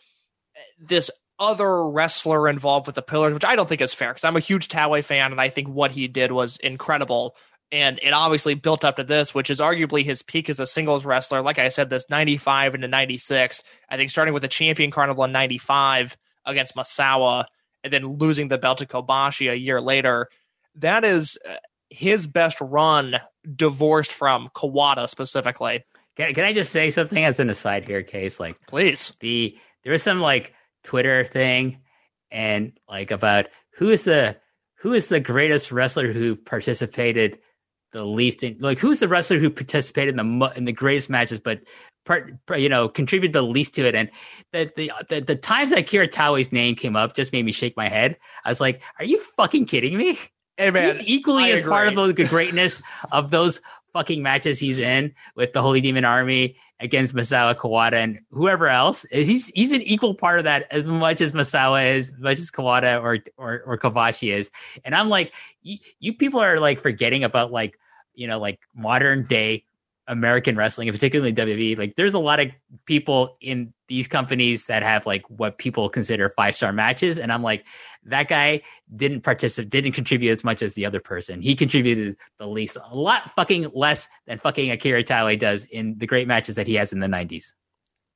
this 0.79 1.11
other 1.39 1.89
wrestler 1.89 2.49
involved 2.49 2.87
with 2.87 2.95
the 2.95 3.03
pillars, 3.03 3.35
which 3.35 3.45
I 3.45 3.57
don't 3.57 3.69
think 3.69 3.81
is 3.81 3.95
fair 3.95 4.11
because 4.11 4.25
I'm 4.25 4.37
a 4.37 4.41
huge 4.41 4.69
Taue 4.69 5.03
fan 5.03 5.33
and 5.33 5.41
I 5.41 5.49
think 5.49 5.69
what 5.69 5.93
he 5.93 6.09
did 6.09 6.31
was 6.31 6.59
incredible 6.59 7.37
and 7.75 7.99
it 8.05 8.13
obviously 8.13 8.55
built 8.55 8.85
up 8.85 8.97
to 8.97 9.03
this, 9.05 9.35
which 9.35 9.51
is 9.51 9.59
arguably 9.59 10.05
his 10.05 10.23
peak 10.23 10.49
as 10.49 10.61
a 10.61 10.67
singles 10.67 11.05
wrestler. 11.05 11.43
Like 11.43 11.59
I 11.59 11.71
said, 11.71 11.91
this 11.91 12.09
95 12.09 12.77
into 12.77 12.87
96. 12.87 13.65
I 13.89 13.97
think 13.97 14.11
starting 14.11 14.33
with 14.33 14.43
the 14.43 14.49
champion 14.49 14.93
carnival 14.93 15.25
in 15.25 15.33
95 15.33 16.17
against 16.47 16.77
Misawa 16.77 17.47
and 17.83 17.93
then 17.93 18.17
losing 18.19 18.47
the 18.47 18.59
belt 18.59 18.79
to 18.79 18.87
Kobashi 18.87 19.51
a 19.51 19.59
year 19.59 19.81
later. 19.81 20.29
That 20.77 21.05
is 21.05 21.37
uh, 21.49 21.57
his 21.91 22.29
best 22.29 22.61
run 22.61 23.17
divorced 23.57 24.13
from 24.13 24.51
Kawada 24.55 25.09
specifically. 25.09 25.83
Can, 26.15 26.33
can 26.33 26.45
I 26.45 26.53
just 26.53 26.71
say 26.71 26.93
something 26.93 27.25
as 27.25 27.41
an 27.41 27.51
aside 27.51 27.89
here, 27.89 28.05
case? 28.05 28.39
Like, 28.39 28.57
please. 28.69 29.13
The 29.19 29.59
there 29.83 29.91
was 29.91 30.05
some 30.05 30.21
like 30.21 30.55
Twitter 30.85 31.25
thing, 31.25 31.81
and 32.31 32.79
like 32.89 33.11
about 33.11 33.47
who 33.79 33.91
is 33.91 34.05
the 34.05 34.37
who 34.77 34.93
is 34.93 35.09
the 35.09 35.19
greatest 35.19 35.73
wrestler 35.73 36.13
who 36.13 36.37
participated 36.37 37.41
the 37.95 38.05
least 38.05 38.43
in 38.43 38.57
like 38.59 38.79
who's 38.79 38.99
the 38.99 39.09
wrestler 39.09 39.39
who 39.39 39.49
participated 39.49 40.19
in 40.19 40.39
the 40.39 40.53
in 40.57 40.65
the 40.65 40.73
greatest 40.73 41.09
matches 41.09 41.41
but 41.41 41.61
part 42.05 42.35
you 42.57 42.69
know 42.69 42.89
contributed 42.89 43.33
the 43.33 43.41
least 43.41 43.75
to 43.75 43.87
it 43.87 43.95
and 43.95 44.11
the 44.53 44.71
the 44.77 44.93
the, 45.09 45.21
the 45.21 45.37
times 45.37 45.71
that 45.71 45.87
Kira 45.87 46.53
name 46.53 46.75
came 46.75 46.97
up 46.97 47.15
just 47.15 47.33
made 47.33 47.45
me 47.45 47.53
shake 47.53 47.77
my 47.77 47.89
head 47.89 48.19
I 48.45 48.51
was 48.51 48.61
like 48.61 48.83
are 48.99 49.05
you 49.05 49.19
fucking 49.19 49.67
kidding 49.67 49.97
me 49.97 50.19
Hey 50.57 50.71
man, 50.71 50.93
he's 50.93 51.03
equally 51.09 51.45
I 51.45 51.49
as 51.49 51.61
agree. 51.61 51.71
part 51.71 51.89
of 51.89 52.17
the 52.17 52.25
greatness 52.29 52.81
of 53.11 53.33
those 53.33 53.61
fucking 53.93 54.23
matches 54.23 54.59
he's 54.59 54.79
in 54.79 55.15
with 55.35 55.53
the 55.53 55.63
Holy 55.63 55.81
Demon 55.81 56.05
Army 56.05 56.57
against 56.81 57.15
Misawa 57.15 57.55
Kawada 57.55 57.95
and 57.95 58.21
whoever 58.31 58.69
else. 58.69 59.05
He's 59.11 59.49
he's 59.49 59.73
an 59.73 59.83
equal 59.83 60.15
part 60.15 60.39
of 60.39 60.45
that 60.45 60.67
as 60.71 60.85
much 60.85 61.21
as 61.21 61.33
Misawa 61.33 61.97
is, 61.97 62.11
as 62.11 62.21
much 62.21 62.39
as 62.39 62.51
Kawada 62.53 63.03
or 63.03 63.19
or, 63.37 63.63
or 63.67 63.79
Kobashi 63.79 64.33
is. 64.33 64.51
And 64.85 64.95
I'm 64.95 65.09
like, 65.09 65.33
you, 65.63 65.79
you 65.99 66.13
people 66.13 66.41
are 66.41 66.61
like 66.61 66.79
forgetting 66.79 67.25
about 67.25 67.51
like 67.51 67.79
you 68.15 68.27
know 68.27 68.39
like 68.39 68.61
modern 68.75 69.27
day 69.27 69.65
American 70.07 70.57
wrestling, 70.57 70.89
and 70.89 70.95
particularly 70.95 71.33
WWE, 71.33 71.79
like 71.79 71.95
there's 71.95 72.15
a 72.15 72.19
lot 72.19 72.41
of 72.41 72.51
people 72.85 73.37
in 73.41 73.73
these 73.89 74.07
companies 74.07 74.67
that 74.67 74.83
have 74.83 75.07
like 75.07 75.23
what 75.31 75.59
people 75.59 75.89
consider 75.89 76.29
five 76.31 76.55
star 76.55 76.73
matches, 76.73 77.19
and 77.19 77.33
I'm 77.33 77.43
like, 77.43 77.65
that 78.05 78.29
guy 78.29 78.63
didn't 78.95 79.23
participate, 79.23 79.71
didn't 79.71 79.93
contribute 79.93 80.31
as 80.31 80.45
much 80.45 80.63
as 80.63 80.75
the 80.75 80.85
other 80.85 81.01
person. 81.01 81.41
He 81.41 81.55
contributed 81.55 82.17
the 82.39 82.47
least, 82.47 82.77
a 82.77 82.95
lot 82.95 83.31
fucking 83.31 83.69
less 83.73 84.09
than 84.27 84.39
fucking 84.39 84.71
Akira 84.71 85.03
Taue 85.03 85.39
does 85.39 85.65
in 85.65 85.97
the 85.99 86.07
great 86.07 86.29
matches 86.29 86.57
that 86.57 86.67
he 86.67 86.75
has 86.75 86.93
in 86.93 87.01
the 87.01 87.07
'90s. 87.07 87.53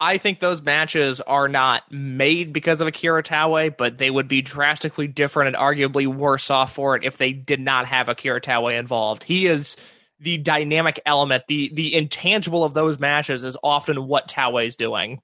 I 0.00 0.18
think 0.18 0.38
those 0.38 0.62
matches 0.62 1.20
are 1.20 1.48
not 1.48 1.90
made 1.90 2.52
because 2.52 2.80
of 2.80 2.86
Akira 2.86 3.22
Taue, 3.22 3.70
but 3.76 3.98
they 3.98 4.10
would 4.10 4.28
be 4.28 4.42
drastically 4.42 5.08
different 5.08 5.48
and 5.48 5.56
arguably 5.56 6.06
worse 6.06 6.50
off 6.50 6.72
for 6.72 6.94
it 6.94 7.04
if 7.04 7.16
they 7.16 7.32
did 7.32 7.60
not 7.60 7.86
have 7.86 8.08
Akira 8.08 8.40
Taue 8.40 8.78
involved. 8.78 9.24
He 9.24 9.46
is 9.46 9.76
the 10.20 10.38
dynamic 10.38 11.00
element, 11.06 11.44
the 11.48 11.70
the 11.72 11.94
intangible 11.94 12.64
of 12.64 12.74
those 12.74 12.98
matches 12.98 13.44
is 13.44 13.56
often 13.62 14.06
what 14.06 14.28
Taue 14.28 14.64
is 14.64 14.76
doing. 14.76 15.20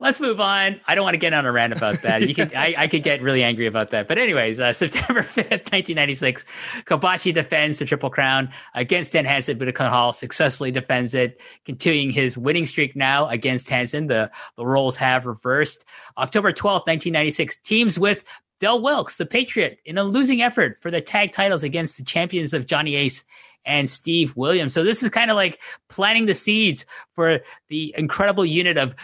Let's 0.00 0.18
move 0.18 0.40
on. 0.40 0.80
I 0.88 0.94
don't 0.94 1.04
want 1.04 1.12
to 1.12 1.18
get 1.18 1.34
on 1.34 1.44
a 1.44 1.52
rant 1.52 1.74
about 1.74 2.00
that. 2.02 2.26
You 2.26 2.34
could, 2.34 2.54
I, 2.56 2.74
I 2.76 2.88
could 2.88 3.02
get 3.02 3.20
really 3.20 3.42
angry 3.42 3.66
about 3.66 3.90
that. 3.90 4.08
But 4.08 4.16
anyways, 4.16 4.58
uh, 4.58 4.72
September 4.72 5.22
fifth, 5.22 5.70
nineteen 5.70 5.96
ninety 5.96 6.14
six, 6.14 6.46
Kobashi 6.86 7.34
defends 7.34 7.78
the 7.78 7.84
Triple 7.84 8.08
Crown 8.08 8.48
against 8.74 9.10
Stan 9.10 9.26
Hansen. 9.26 9.58
Budokan 9.58 9.90
Hall 9.90 10.14
successfully 10.14 10.70
defends 10.70 11.14
it, 11.14 11.40
continuing 11.66 12.10
his 12.10 12.38
winning 12.38 12.64
streak 12.64 12.96
now 12.96 13.28
against 13.28 13.68
Hansen. 13.68 14.06
The 14.06 14.30
the 14.56 14.66
roles 14.66 14.96
have 14.96 15.26
reversed. 15.26 15.84
October 16.16 16.52
twelfth, 16.52 16.86
nineteen 16.86 17.12
ninety 17.12 17.30
six, 17.30 17.58
teams 17.58 17.98
with 17.98 18.24
Del 18.58 18.80
Wilkes, 18.80 19.18
the 19.18 19.26
Patriot, 19.26 19.80
in 19.84 19.98
a 19.98 20.04
losing 20.04 20.40
effort 20.40 20.78
for 20.80 20.90
the 20.90 21.02
tag 21.02 21.32
titles 21.32 21.62
against 21.62 21.98
the 21.98 22.04
champions 22.04 22.54
of 22.54 22.66
Johnny 22.66 22.94
Ace 22.94 23.22
and 23.66 23.88
Steve 23.88 24.34
Williams. 24.36 24.72
So 24.72 24.82
this 24.82 25.02
is 25.02 25.10
kind 25.10 25.30
of 25.30 25.34
like 25.36 25.60
planting 25.88 26.26
the 26.26 26.34
seeds 26.34 26.86
for 27.14 27.40
the 27.68 27.94
incredible 27.96 28.44
unit 28.44 28.78
of 28.78 28.94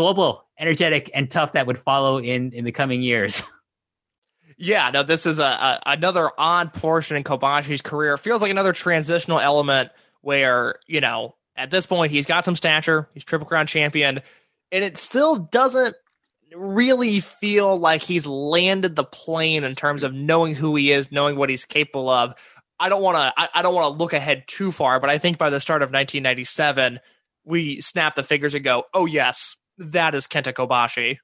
global, 0.00 0.48
energetic, 0.58 1.10
and 1.12 1.30
tough 1.30 1.52
that 1.52 1.66
would 1.66 1.78
follow 1.78 2.18
in 2.18 2.52
in 2.52 2.64
the 2.64 2.72
coming 2.72 3.02
years. 3.02 3.42
Yeah, 4.62 4.90
no, 4.90 5.02
this 5.02 5.24
is 5.24 5.38
a, 5.38 5.42
a 5.42 5.80
another 5.86 6.30
odd 6.36 6.74
portion 6.74 7.16
in 7.16 7.24
Kobashi's 7.24 7.80
career. 7.80 8.12
It 8.12 8.18
feels 8.18 8.42
like 8.42 8.50
another 8.50 8.74
transitional 8.74 9.40
element 9.40 9.90
where 10.20 10.74
you 10.86 11.00
know 11.00 11.34
at 11.56 11.70
this 11.70 11.86
point 11.86 12.12
he's 12.12 12.26
got 12.26 12.44
some 12.44 12.56
stature, 12.56 13.08
he's 13.14 13.24
triple 13.24 13.46
crown 13.46 13.66
champion, 13.66 14.20
and 14.70 14.84
it 14.84 14.98
still 14.98 15.36
doesn't 15.36 15.96
really 16.54 17.20
feel 17.20 17.78
like 17.78 18.02
he's 18.02 18.26
landed 18.26 18.96
the 18.96 19.04
plane 19.04 19.64
in 19.64 19.74
terms 19.74 20.04
of 20.04 20.12
knowing 20.12 20.54
who 20.54 20.76
he 20.76 20.92
is, 20.92 21.10
knowing 21.10 21.36
what 21.36 21.48
he's 21.48 21.64
capable 21.64 22.10
of. 22.10 22.34
I 22.78 22.90
don't 22.90 23.02
want 23.02 23.16
to. 23.16 23.32
I, 23.38 23.48
I 23.54 23.62
don't 23.62 23.74
want 23.74 23.94
to 23.94 23.98
look 23.98 24.12
ahead 24.12 24.44
too 24.46 24.72
far, 24.72 25.00
but 25.00 25.08
I 25.08 25.16
think 25.16 25.38
by 25.38 25.48
the 25.48 25.60
start 25.60 25.80
of 25.80 25.86
1997, 25.86 27.00
we 27.44 27.80
snap 27.80 28.14
the 28.14 28.22
figures 28.22 28.54
and 28.54 28.62
go, 28.62 28.84
"Oh 28.92 29.06
yes, 29.06 29.56
that 29.80 30.14
is 30.14 30.26
Kenta 30.26 30.52
Kobashi." 30.52 31.18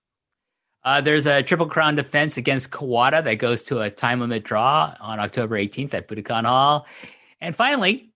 Uh, 0.85 1.01
there's 1.01 1.27
a 1.27 1.43
triple 1.43 1.67
crown 1.67 1.97
defense 1.97 2.37
against 2.37 2.71
Kawada 2.71 3.23
that 3.25 3.35
goes 3.35 3.65
to 3.65 3.81
a 3.81 3.91
time 3.91 4.21
limit 4.21 4.45
draw 4.45 4.95
on 5.01 5.19
October 5.19 5.57
18th 5.57 5.95
at 5.95 6.09
Budokan 6.09 6.45
Hall, 6.45 6.87
and 7.41 7.57
finally 7.57 8.13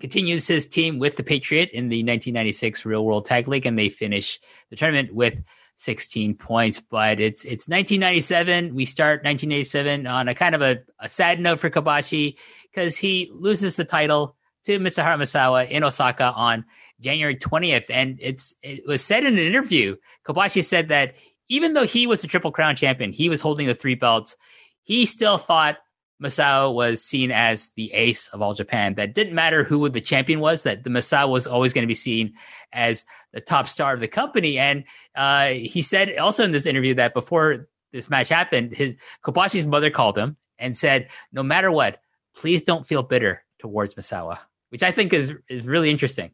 continues 0.00 0.46
his 0.46 0.66
team 0.66 0.98
with 0.98 1.16
the 1.16 1.22
Patriot 1.22 1.70
in 1.70 1.88
the 1.88 1.98
1996 1.98 2.84
Real 2.84 3.04
World 3.04 3.26
Tag 3.26 3.48
League, 3.48 3.66
and 3.66 3.78
they 3.78 3.88
finish 3.88 4.38
the 4.70 4.76
tournament 4.76 5.14
with 5.14 5.34
16 5.76 6.34
points. 6.36 6.80
But 6.80 7.20
it's 7.20 7.44
it's 7.44 7.68
1997. 7.68 8.74
We 8.74 8.84
start 8.84 9.24
1987 9.24 10.06
on 10.06 10.28
a 10.28 10.34
kind 10.34 10.54
of 10.54 10.62
a, 10.62 10.78
a 10.98 11.08
sad 11.08 11.40
note 11.40 11.60
for 11.60 11.70
Kobashi 11.70 12.38
because 12.70 12.96
he 12.96 13.30
loses 13.32 13.76
the 13.76 13.84
title 13.84 14.36
to 14.64 14.78
Mitsuharu 14.78 15.18
Misawa 15.18 15.68
in 15.68 15.84
Osaka 15.84 16.32
on 16.34 16.64
January 17.00 17.36
20th. 17.36 17.86
And 17.90 18.18
it's 18.20 18.54
it 18.62 18.86
was 18.86 19.04
said 19.04 19.24
in 19.24 19.34
an 19.34 19.38
interview. 19.38 19.96
Kobashi 20.24 20.64
said 20.64 20.88
that 20.88 21.16
even 21.48 21.74
though 21.74 21.86
he 21.86 22.06
was 22.06 22.22
the 22.22 22.28
Triple 22.28 22.52
Crown 22.52 22.76
champion, 22.76 23.12
he 23.12 23.28
was 23.28 23.40
holding 23.40 23.66
the 23.66 23.74
three 23.74 23.94
belts. 23.94 24.36
He 24.82 25.06
still 25.06 25.38
thought 25.38 25.78
Misawa 26.22 26.72
was 26.72 27.02
seen 27.02 27.30
as 27.30 27.72
the 27.76 27.92
ace 27.92 28.28
of 28.28 28.40
all 28.40 28.54
Japan. 28.54 28.94
That 28.94 29.14
didn't 29.14 29.34
matter 29.34 29.64
who 29.64 29.88
the 29.88 30.00
champion 30.00 30.40
was. 30.40 30.62
That 30.62 30.84
the 30.84 30.90
Misawa 30.90 31.28
was 31.28 31.46
always 31.46 31.72
going 31.72 31.82
to 31.82 31.88
be 31.88 31.94
seen 31.94 32.34
as 32.72 33.04
the 33.32 33.40
top 33.40 33.68
star 33.68 33.92
of 33.92 34.00
the 34.00 34.08
company. 34.08 34.58
And 34.58 34.84
uh, 35.14 35.48
he 35.48 35.82
said 35.82 36.16
also 36.16 36.44
in 36.44 36.52
this 36.52 36.66
interview 36.66 36.94
that 36.94 37.14
before 37.14 37.68
this 37.92 38.08
match 38.08 38.28
happened, 38.28 38.74
his 38.74 38.96
Kobashi's 39.24 39.66
mother 39.66 39.90
called 39.90 40.16
him 40.16 40.36
and 40.58 40.76
said, 40.76 41.08
"No 41.32 41.42
matter 41.42 41.70
what, 41.70 42.00
please 42.34 42.62
don't 42.62 42.86
feel 42.86 43.02
bitter 43.02 43.44
towards 43.58 43.94
Misawa," 43.94 44.38
which 44.70 44.82
I 44.82 44.92
think 44.92 45.12
is 45.12 45.34
is 45.48 45.66
really 45.66 45.90
interesting. 45.90 46.30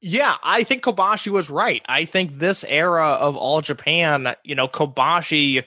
Yeah, 0.00 0.36
I 0.42 0.64
think 0.64 0.82
Kobashi 0.82 1.28
was 1.28 1.50
right. 1.50 1.82
I 1.86 2.06
think 2.06 2.38
this 2.38 2.64
era 2.64 3.08
of 3.08 3.36
All 3.36 3.60
Japan, 3.60 4.34
you 4.44 4.54
know, 4.54 4.66
Kobashi 4.66 5.64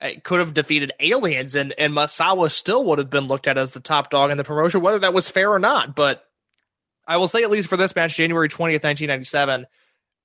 uh, 0.00 0.10
could 0.24 0.40
have 0.40 0.54
defeated 0.54 0.92
aliens 0.98 1.54
and, 1.54 1.72
and 1.78 1.92
Misawa 1.92 2.50
still 2.50 2.84
would 2.86 2.98
have 2.98 3.10
been 3.10 3.28
looked 3.28 3.46
at 3.46 3.58
as 3.58 3.70
the 3.70 3.80
top 3.80 4.10
dog 4.10 4.32
in 4.32 4.38
the 4.38 4.44
promotion, 4.44 4.80
whether 4.80 4.98
that 4.98 5.14
was 5.14 5.30
fair 5.30 5.52
or 5.52 5.60
not. 5.60 5.94
But 5.94 6.24
I 7.06 7.18
will 7.18 7.28
say, 7.28 7.42
at 7.42 7.50
least 7.50 7.68
for 7.68 7.76
this 7.76 7.94
match, 7.94 8.16
January 8.16 8.48
20th, 8.48 8.82
1997, 8.82 9.66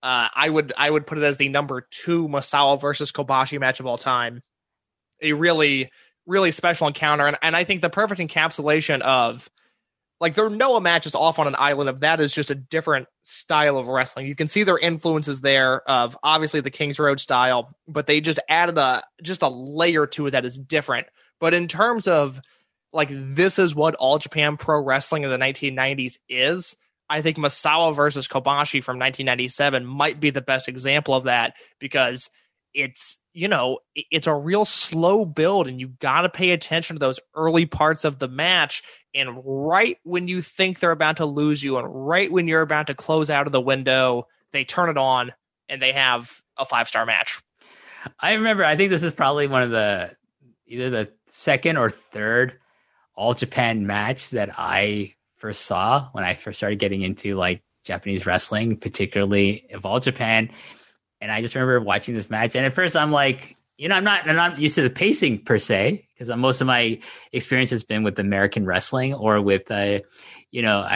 uh, 0.02 0.28
I 0.34 0.50
would 0.50 0.74
I 0.78 0.90
would 0.90 1.08
put 1.08 1.18
it 1.18 1.24
as 1.24 1.38
the 1.38 1.50
number 1.50 1.88
two 1.90 2.28
Misawa 2.28 2.80
versus 2.80 3.12
Kobashi 3.12 3.60
match 3.60 3.80
of 3.80 3.86
all 3.86 3.98
time. 3.98 4.42
A 5.22 5.34
really, 5.34 5.92
really 6.26 6.52
special 6.52 6.88
encounter. 6.88 7.28
And, 7.28 7.38
and 7.42 7.56
I 7.56 7.64
think 7.64 7.82
the 7.82 7.90
perfect 7.90 8.22
encapsulation 8.22 9.02
of 9.02 9.50
like 10.20 10.34
their 10.34 10.50
Noah 10.50 10.82
match 10.82 11.06
is 11.06 11.16
off 11.16 11.40
on 11.40 11.48
an 11.48 11.56
island 11.58 11.90
of 11.90 12.02
that 12.02 12.22
is 12.22 12.34
just 12.34 12.52
a 12.52 12.56
different 12.56 13.08
style 13.26 13.77
of 13.77 13.88
wrestling. 13.88 14.27
You 14.27 14.35
can 14.35 14.47
see 14.47 14.64
their 14.64 14.77
influences 14.77 15.41
there 15.41 15.81
of 15.89 16.15
obviously 16.22 16.61
the 16.61 16.69
Kings 16.69 16.99
Road 16.99 17.19
style, 17.19 17.76
but 17.88 18.06
they 18.06 18.22
just 18.22 18.39
added 18.47 18.77
a 18.77 19.03
just 19.22 19.41
a 19.41 19.49
layer 19.49 20.06
to 20.07 20.27
it 20.27 20.31
that 20.31 20.45
is 20.45 20.57
different. 20.57 21.07
But 21.39 21.53
in 21.53 21.68
terms 21.68 22.07
of 22.07 22.39
like 22.93 23.10
this 23.11 23.57
is 23.60 23.76
what 23.76 23.95
all 23.95 24.19
Japan 24.19 24.57
pro 24.57 24.81
wrestling 24.81 25.23
in 25.23 25.31
the 25.31 25.38
1990s 25.38 26.19
is, 26.30 26.77
I 27.10 27.22
think 27.22 27.38
Misawa 27.38 27.95
versus 27.95 28.27
Kobashi 28.27 28.84
from 28.84 28.99
1997 28.99 29.85
might 29.85 30.19
be 30.19 30.30
the 30.30 30.41
best 30.41 30.68
example 30.68 31.15
of 31.15 31.23
that 31.23 31.56
because 31.80 32.30
it's 32.76 33.18
you 33.34 33.47
know 33.47 33.80
it's 33.95 34.27
a 34.27 34.35
real 34.35 34.65
slow 34.65 35.26
build 35.26 35.68
and 35.68 35.80
you 35.80 35.88
got 35.88 36.22
to 36.22 36.30
pay 36.30 36.52
attention 36.52 36.95
to 36.95 36.99
those 36.99 37.19
early 37.34 37.65
parts 37.65 38.03
of 38.06 38.19
the 38.19 38.27
match. 38.27 38.84
And 39.15 39.39
right 39.43 39.97
when 40.03 40.27
you 40.27 40.41
think 40.41 40.80
they're 40.80 40.91
about 40.91 41.18
to 41.18 41.26
lose 41.26 41.64
you 41.64 41.77
and 41.77 41.88
right 41.89 42.31
when 42.31 42.47
you're 42.47 42.61
about 42.61 42.88
to 42.88 42.93
close 42.93 43.30
out 43.30 43.47
of 43.47 43.53
the 43.53 43.61
window 43.61 44.27
they 44.52 44.64
turn 44.64 44.89
it 44.89 44.97
on 44.97 45.34
and 45.68 45.81
they 45.81 45.91
have 45.93 46.41
a 46.57 46.65
five 46.65 46.88
star 46.88 47.06
match. 47.06 47.41
I 48.19 48.34
remember 48.34 48.64
i 48.64 48.76
think 48.76 48.91
this 48.91 49.03
is 49.03 49.14
probably 49.14 49.47
one 49.47 49.64
of 49.64 49.72
the 49.72 50.15
either 50.68 50.89
the 50.89 51.11
second 51.27 51.77
or 51.77 51.89
third 51.89 52.60
all 53.15 53.34
japan 53.34 53.88
match 53.88 54.30
that 54.30 54.52
i 54.57 55.14
first 55.38 55.64
saw 55.64 56.10
when 56.11 56.23
i 56.23 56.35
first 56.35 56.57
started 56.57 56.77
getting 56.77 57.02
into 57.02 57.34
like 57.34 57.64
japanese 57.84 58.27
wrestling 58.27 58.77
particularly 58.77 59.65
of 59.73 59.85
all 59.88 59.99
japan 59.99 60.52
and 61.22 61.32
I 61.32 61.42
just 61.42 61.56
remember 61.56 61.80
watching 61.82 62.16
this 62.16 62.30
match. 62.30 62.56
And 62.56 62.66
at 62.66 62.74
first, 62.74 62.96
I'm 62.96 63.12
like, 63.12 63.56
you 63.78 63.90
know, 63.90 63.96
I'm 63.96 64.04
not, 64.04 64.28
I'm 64.28 64.36
not 64.36 64.58
used 64.58 64.76
to 64.76 64.82
the 64.82 64.90
pacing 64.90 65.44
per 65.44 65.60
se, 65.60 66.08
because 66.14 66.34
most 66.38 66.62
of 66.62 66.68
my 66.68 67.00
experience 67.34 67.70
has 67.72 67.84
been 67.84 68.04
with 68.04 68.18
American 68.20 68.66
wrestling 68.66 69.14
or 69.14 69.42
with, 69.42 69.70
uh, 69.70 70.00
you 70.52 70.62
know, 70.62 70.88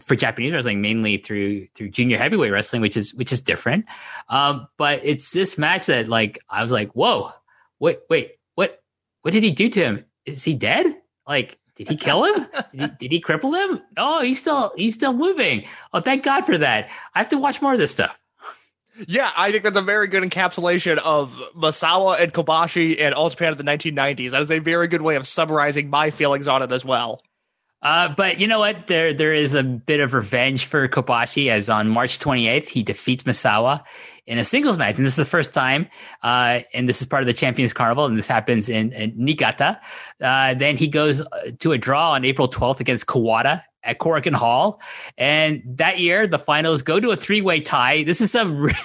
for 0.00 0.14
Japanese 0.14 0.52
wrestling, 0.52 0.80
mainly 0.80 1.16
through 1.16 1.66
through 1.74 1.88
junior 1.88 2.16
heavyweight 2.16 2.52
wrestling, 2.52 2.82
which 2.82 2.96
is 2.96 3.12
which 3.14 3.32
is 3.32 3.40
different. 3.40 3.86
Um, 4.28 4.68
but 4.76 5.00
it's 5.02 5.32
this 5.32 5.58
match 5.58 5.86
that, 5.86 6.08
like, 6.08 6.38
I 6.48 6.62
was 6.62 6.70
like, 6.70 6.92
whoa, 6.92 7.32
wait, 7.80 7.98
wait, 8.08 8.32
what, 8.54 8.80
what 9.22 9.32
did 9.32 9.42
he 9.42 9.50
do 9.50 9.68
to 9.68 9.80
him? 9.80 10.04
Is 10.24 10.44
he 10.44 10.54
dead? 10.54 10.86
Like, 11.26 11.58
Did 11.74 11.88
he 11.88 11.96
kill 11.96 12.24
him? 12.24 12.46
did, 12.72 12.80
he, 12.80 12.86
did 12.98 13.12
he 13.12 13.20
cripple 13.20 13.56
him? 13.56 13.80
Oh, 13.96 14.22
he's 14.22 14.38
still 14.38 14.72
he's 14.76 14.94
still 14.94 15.12
moving. 15.14 15.64
Oh, 15.92 16.00
thank 16.00 16.22
God 16.22 16.42
for 16.42 16.58
that. 16.58 16.90
I 17.14 17.18
have 17.18 17.28
to 17.30 17.38
watch 17.38 17.60
more 17.60 17.72
of 17.72 17.78
this 17.78 17.90
stuff. 17.90 18.20
Yeah, 19.06 19.30
I 19.36 19.50
think 19.50 19.64
that's 19.64 19.78
a 19.78 19.82
very 19.82 20.08
good 20.08 20.22
encapsulation 20.22 20.98
of 20.98 21.34
Misawa 21.56 22.20
and 22.20 22.32
Kobashi 22.32 23.00
and 23.00 23.14
All 23.14 23.30
Japan 23.30 23.52
of 23.52 23.58
the 23.58 23.64
1990s. 23.64 24.30
That 24.30 24.42
is 24.42 24.50
a 24.50 24.58
very 24.58 24.88
good 24.88 25.02
way 25.02 25.16
of 25.16 25.26
summarizing 25.26 25.90
my 25.90 26.10
feelings 26.10 26.48
on 26.48 26.62
it 26.62 26.72
as 26.72 26.84
well. 26.84 27.20
Uh, 27.82 28.12
but 28.14 28.38
you 28.38 28.46
know 28.46 28.58
what? 28.58 28.88
There 28.88 29.14
there 29.14 29.32
is 29.32 29.54
a 29.54 29.62
bit 29.62 30.00
of 30.00 30.12
revenge 30.12 30.66
for 30.66 30.86
Kobashi 30.86 31.50
as 31.50 31.70
on 31.70 31.88
March 31.88 32.18
28th 32.18 32.68
he 32.68 32.82
defeats 32.82 33.22
Misawa 33.22 33.82
in 34.26 34.38
a 34.38 34.44
singles 34.44 34.76
match, 34.76 34.98
and 34.98 35.06
this 35.06 35.14
is 35.14 35.16
the 35.16 35.24
first 35.24 35.54
time. 35.54 35.88
Uh, 36.22 36.60
and 36.74 36.86
this 36.86 37.00
is 37.00 37.08
part 37.08 37.22
of 37.22 37.26
the 37.26 37.32
Champions 37.32 37.72
Carnival, 37.72 38.04
and 38.04 38.18
this 38.18 38.26
happens 38.26 38.68
in, 38.68 38.92
in 38.92 39.14
Niigata. 39.16 39.80
Uh, 40.20 40.52
then 40.54 40.76
he 40.76 40.88
goes 40.88 41.26
to 41.60 41.72
a 41.72 41.78
draw 41.78 42.12
on 42.12 42.26
April 42.26 42.48
12th 42.48 42.80
against 42.80 43.06
Kawada 43.06 43.62
at 43.82 43.98
Korakuen 43.98 44.34
Hall, 44.34 44.80
and 45.16 45.62
that 45.64 45.98
year 45.98 46.26
the 46.26 46.38
finals 46.38 46.82
go 46.82 47.00
to 47.00 47.10
a 47.10 47.16
three 47.16 47.40
way 47.40 47.60
tie. 47.60 48.02
This 48.02 48.20
is 48.20 48.30
some. 48.30 48.70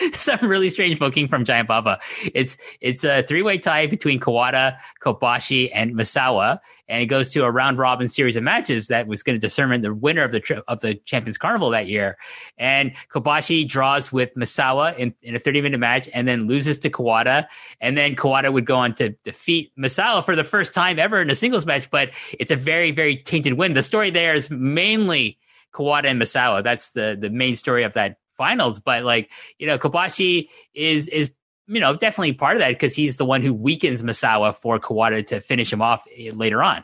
some 0.12 0.38
really 0.42 0.70
strange 0.70 0.98
booking 0.98 1.28
from 1.28 1.44
Giant 1.44 1.68
Baba. 1.68 1.98
It's 2.34 2.56
it's 2.80 3.04
a 3.04 3.22
three 3.22 3.42
way 3.42 3.58
tie 3.58 3.86
between 3.86 4.20
Kawada, 4.20 4.78
Kobashi, 5.00 5.70
and 5.74 5.94
Misawa, 5.94 6.60
and 6.88 7.02
it 7.02 7.06
goes 7.06 7.30
to 7.30 7.44
a 7.44 7.50
round 7.50 7.78
robin 7.78 8.08
series 8.08 8.36
of 8.36 8.42
matches 8.42 8.88
that 8.88 9.06
was 9.06 9.22
going 9.22 9.38
to 9.38 9.46
determine 9.46 9.82
the 9.82 9.92
winner 9.94 10.22
of 10.22 10.32
the 10.32 10.40
tri- 10.40 10.62
of 10.68 10.80
the 10.80 10.94
Champions 10.94 11.38
Carnival 11.38 11.70
that 11.70 11.86
year. 11.86 12.16
And 12.58 12.92
Kobashi 13.12 13.68
draws 13.68 14.12
with 14.12 14.34
Misawa 14.34 14.96
in, 14.96 15.14
in 15.22 15.34
a 15.34 15.38
30 15.38 15.62
minute 15.62 15.78
match, 15.78 16.08
and 16.14 16.26
then 16.26 16.46
loses 16.46 16.78
to 16.78 16.90
Kawada, 16.90 17.46
and 17.80 17.96
then 17.96 18.16
Kawada 18.16 18.52
would 18.52 18.66
go 18.66 18.76
on 18.76 18.94
to 18.94 19.10
defeat 19.24 19.72
Misawa 19.78 20.24
for 20.24 20.36
the 20.36 20.44
first 20.44 20.74
time 20.74 20.98
ever 20.98 21.20
in 21.20 21.30
a 21.30 21.34
singles 21.34 21.66
match. 21.66 21.90
But 21.90 22.10
it's 22.38 22.50
a 22.50 22.56
very 22.56 22.90
very 22.90 23.16
tainted 23.16 23.54
win. 23.54 23.72
The 23.72 23.82
story 23.82 24.10
there 24.10 24.34
is 24.34 24.50
mainly. 24.50 25.38
Kawada 25.72 26.06
and 26.06 26.20
Misawa. 26.20 26.64
That's 26.64 26.90
the 26.90 27.16
the 27.16 27.30
main 27.30 27.54
story 27.54 27.84
of 27.84 27.92
that 27.92 28.16
finals. 28.40 28.80
But 28.80 29.04
like, 29.04 29.30
you 29.58 29.66
know, 29.66 29.78
Kobashi 29.78 30.48
is 30.72 31.08
is 31.08 31.30
you 31.66 31.78
know 31.78 31.94
definitely 31.94 32.32
part 32.32 32.56
of 32.56 32.60
that 32.60 32.70
because 32.70 32.96
he's 32.96 33.18
the 33.18 33.26
one 33.26 33.42
who 33.42 33.52
weakens 33.52 34.02
Misawa 34.02 34.56
for 34.56 34.78
Kawada 34.78 35.24
to 35.26 35.40
finish 35.42 35.70
him 35.70 35.82
off 35.82 36.06
eh, 36.16 36.30
later 36.34 36.62
on. 36.62 36.82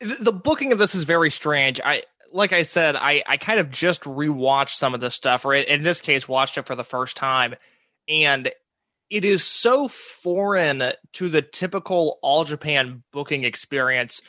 The 0.00 0.32
booking 0.32 0.72
of 0.72 0.78
this 0.78 0.94
is 0.94 1.04
very 1.04 1.30
strange. 1.30 1.78
I 1.84 2.04
like 2.32 2.54
I 2.54 2.62
said, 2.62 2.96
I 2.96 3.22
I 3.26 3.36
kind 3.36 3.60
of 3.60 3.70
just 3.70 4.02
rewatched 4.04 4.76
some 4.76 4.94
of 4.94 5.00
this 5.00 5.14
stuff, 5.14 5.44
or 5.44 5.54
in 5.54 5.82
this 5.82 6.00
case, 6.00 6.26
watched 6.26 6.56
it 6.56 6.66
for 6.66 6.74
the 6.74 6.84
first 6.84 7.18
time, 7.18 7.54
and 8.08 8.50
it 9.10 9.24
is 9.26 9.44
so 9.44 9.88
foreign 9.88 10.92
to 11.12 11.28
the 11.28 11.42
typical 11.42 12.18
All 12.22 12.44
Japan 12.44 13.02
booking 13.12 13.44
experience 13.44 14.22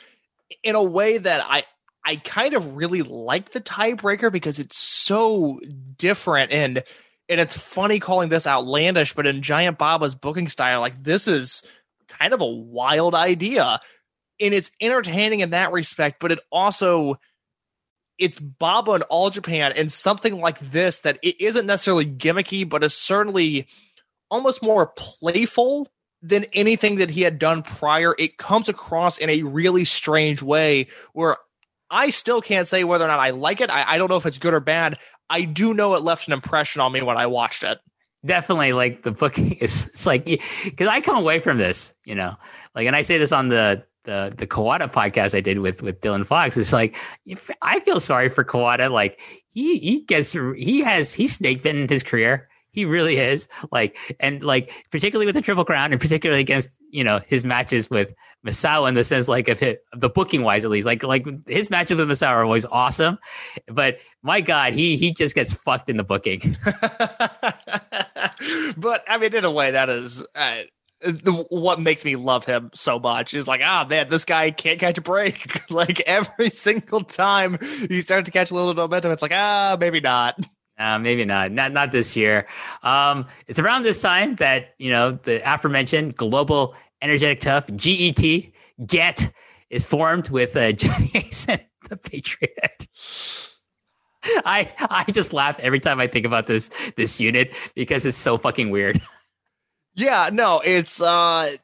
in 0.62 0.74
a 0.74 0.82
way 0.82 1.16
that 1.16 1.42
I 1.48 1.64
I 2.04 2.16
kind 2.16 2.54
of 2.54 2.76
really 2.76 3.02
like 3.02 3.52
the 3.52 3.60
tiebreaker 3.60 4.32
because 4.32 4.58
it's 4.58 4.76
so 4.76 5.60
different 5.96 6.52
and 6.52 6.82
and 7.28 7.40
it's 7.40 7.56
funny 7.56 8.00
calling 8.00 8.28
this 8.28 8.46
outlandish, 8.46 9.14
but 9.14 9.26
in 9.26 9.42
Giant 9.42 9.78
Baba's 9.78 10.14
booking 10.14 10.48
style, 10.48 10.80
like 10.80 10.98
this 11.02 11.28
is 11.28 11.62
kind 12.08 12.34
of 12.34 12.40
a 12.40 12.46
wild 12.46 13.14
idea. 13.14 13.80
And 14.40 14.52
it's 14.52 14.70
entertaining 14.80 15.40
in 15.40 15.50
that 15.50 15.72
respect, 15.72 16.18
but 16.20 16.32
it 16.32 16.40
also 16.50 17.18
it's 18.18 18.38
Baba 18.38 18.92
and 18.92 19.04
All 19.04 19.30
Japan 19.30 19.72
and 19.74 19.90
something 19.90 20.40
like 20.40 20.58
this 20.58 20.98
that 21.00 21.18
it 21.22 21.40
isn't 21.40 21.66
necessarily 21.66 22.04
gimmicky, 22.04 22.68
but 22.68 22.84
is 22.84 22.94
certainly 22.94 23.66
almost 24.30 24.62
more 24.62 24.86
playful 24.86 25.88
than 26.22 26.44
anything 26.52 26.96
that 26.96 27.10
he 27.10 27.22
had 27.22 27.38
done 27.38 27.62
prior. 27.62 28.14
It 28.18 28.38
comes 28.38 28.68
across 28.68 29.18
in 29.18 29.28
a 29.28 29.42
really 29.42 29.84
strange 29.84 30.42
way 30.42 30.88
where 31.12 31.36
I 31.92 32.10
still 32.10 32.40
can't 32.40 32.66
say 32.66 32.84
whether 32.84 33.04
or 33.04 33.08
not 33.08 33.20
I 33.20 33.30
like 33.30 33.60
it. 33.60 33.70
I, 33.70 33.84
I 33.86 33.98
don't 33.98 34.08
know 34.08 34.16
if 34.16 34.24
it's 34.26 34.38
good 34.38 34.54
or 34.54 34.60
bad. 34.60 34.98
I 35.28 35.42
do 35.42 35.74
know 35.74 35.94
it 35.94 36.02
left 36.02 36.26
an 36.26 36.32
impression 36.32 36.80
on 36.80 36.90
me 36.90 37.02
when 37.02 37.18
I 37.18 37.26
watched 37.26 37.62
it. 37.62 37.78
Definitely, 38.24 38.72
like 38.72 39.02
the 39.02 39.12
booking 39.12 39.52
is. 39.52 39.86
It's 39.92 40.06
like 40.06 40.24
because 40.64 40.88
I 40.88 41.00
come 41.00 41.16
away 41.16 41.38
from 41.38 41.58
this, 41.58 41.92
you 42.04 42.14
know, 42.14 42.34
like, 42.74 42.86
and 42.86 42.96
I 42.96 43.02
say 43.02 43.18
this 43.18 43.32
on 43.32 43.48
the 43.48 43.84
the 44.04 44.32
the 44.36 44.46
Kawada 44.46 44.90
podcast 44.90 45.36
I 45.36 45.40
did 45.40 45.58
with 45.58 45.82
with 45.82 46.00
Dylan 46.00 46.26
Fox. 46.26 46.56
It's 46.56 46.72
like 46.72 46.96
I 47.60 47.80
feel 47.80 48.00
sorry 48.00 48.28
for 48.28 48.44
Kawada. 48.44 48.90
Like 48.90 49.20
he 49.52 49.78
he 49.78 50.00
gets 50.00 50.32
he 50.32 50.80
has 50.80 51.12
he 51.12 51.28
snake 51.28 51.62
bitten 51.62 51.88
his 51.88 52.02
career. 52.02 52.48
He 52.72 52.84
really 52.86 53.18
is 53.18 53.48
like, 53.70 53.96
and 54.18 54.42
like, 54.42 54.86
particularly 54.90 55.26
with 55.26 55.34
the 55.34 55.42
Triple 55.42 55.64
Crown, 55.64 55.92
and 55.92 56.00
particularly 56.00 56.40
against 56.40 56.80
you 56.90 57.04
know 57.04 57.20
his 57.26 57.44
matches 57.44 57.90
with 57.90 58.14
Misawa 58.46 58.88
in 58.88 58.94
the 58.94 59.04
sense 59.04 59.28
like 59.28 59.48
of, 59.48 59.60
his, 59.60 59.76
the 59.94 60.08
booking 60.08 60.42
wise 60.42 60.64
at 60.64 60.70
least, 60.70 60.86
like 60.86 61.02
like 61.02 61.26
his 61.46 61.68
matches 61.70 61.98
with 61.98 62.08
Misawa 62.08 62.28
are 62.28 62.44
always 62.44 62.64
awesome, 62.66 63.18
but 63.66 63.98
my 64.22 64.40
God, 64.40 64.72
he 64.74 64.96
he 64.96 65.12
just 65.12 65.34
gets 65.34 65.52
fucked 65.52 65.90
in 65.90 65.98
the 65.98 66.04
booking. 66.04 66.56
but 68.76 69.04
I 69.06 69.18
mean, 69.20 69.34
in 69.34 69.44
a 69.44 69.50
way, 69.50 69.70
that 69.72 69.88
is. 69.90 70.24
Uh, 70.34 70.62
what 71.48 71.80
makes 71.80 72.04
me 72.04 72.14
love 72.16 72.44
him 72.44 72.70
so 72.74 72.98
much 72.98 73.34
is 73.34 73.48
like, 73.48 73.60
ah, 73.64 73.84
man, 73.88 74.08
this 74.08 74.24
guy 74.24 74.52
can't 74.52 74.78
catch 74.78 74.98
a 74.98 75.00
break. 75.00 75.68
like 75.70 76.00
every 76.02 76.48
single 76.48 77.00
time 77.00 77.58
he 77.88 78.00
starts 78.00 78.26
to 78.26 78.30
catch 78.30 78.50
a 78.50 78.54
little 78.54 78.74
momentum, 78.74 79.10
it's 79.10 79.22
like, 79.22 79.32
ah, 79.34 79.76
maybe 79.78 80.00
not. 80.00 80.38
Uh, 80.78 80.98
maybe 80.98 81.24
not. 81.24 81.52
Not 81.52 81.72
not 81.72 81.92
this 81.92 82.16
year. 82.16 82.46
Um, 82.82 83.26
it's 83.46 83.58
around 83.58 83.82
this 83.82 84.00
time 84.00 84.36
that 84.36 84.74
you 84.78 84.90
know 84.90 85.12
the 85.12 85.40
aforementioned 85.50 86.16
global 86.16 86.74
energetic 87.02 87.40
tough 87.40 87.68
GET 87.76 88.52
get 88.86 89.32
is 89.70 89.84
formed 89.84 90.30
with 90.30 90.56
uh, 90.56 90.72
Johnny 90.72 91.30
and 91.48 91.60
the 91.88 91.96
Patriot. 91.96 92.86
I 94.24 94.72
I 94.78 95.04
just 95.10 95.32
laugh 95.32 95.58
every 95.60 95.78
time 95.80 96.00
I 96.00 96.06
think 96.06 96.26
about 96.26 96.46
this 96.46 96.70
this 96.96 97.20
unit 97.20 97.54
because 97.74 98.06
it's 98.06 98.18
so 98.18 98.38
fucking 98.38 98.70
weird. 98.70 99.00
Yeah, 99.94 100.30
no, 100.32 100.60
it's 100.64 101.02
uh 101.02 101.56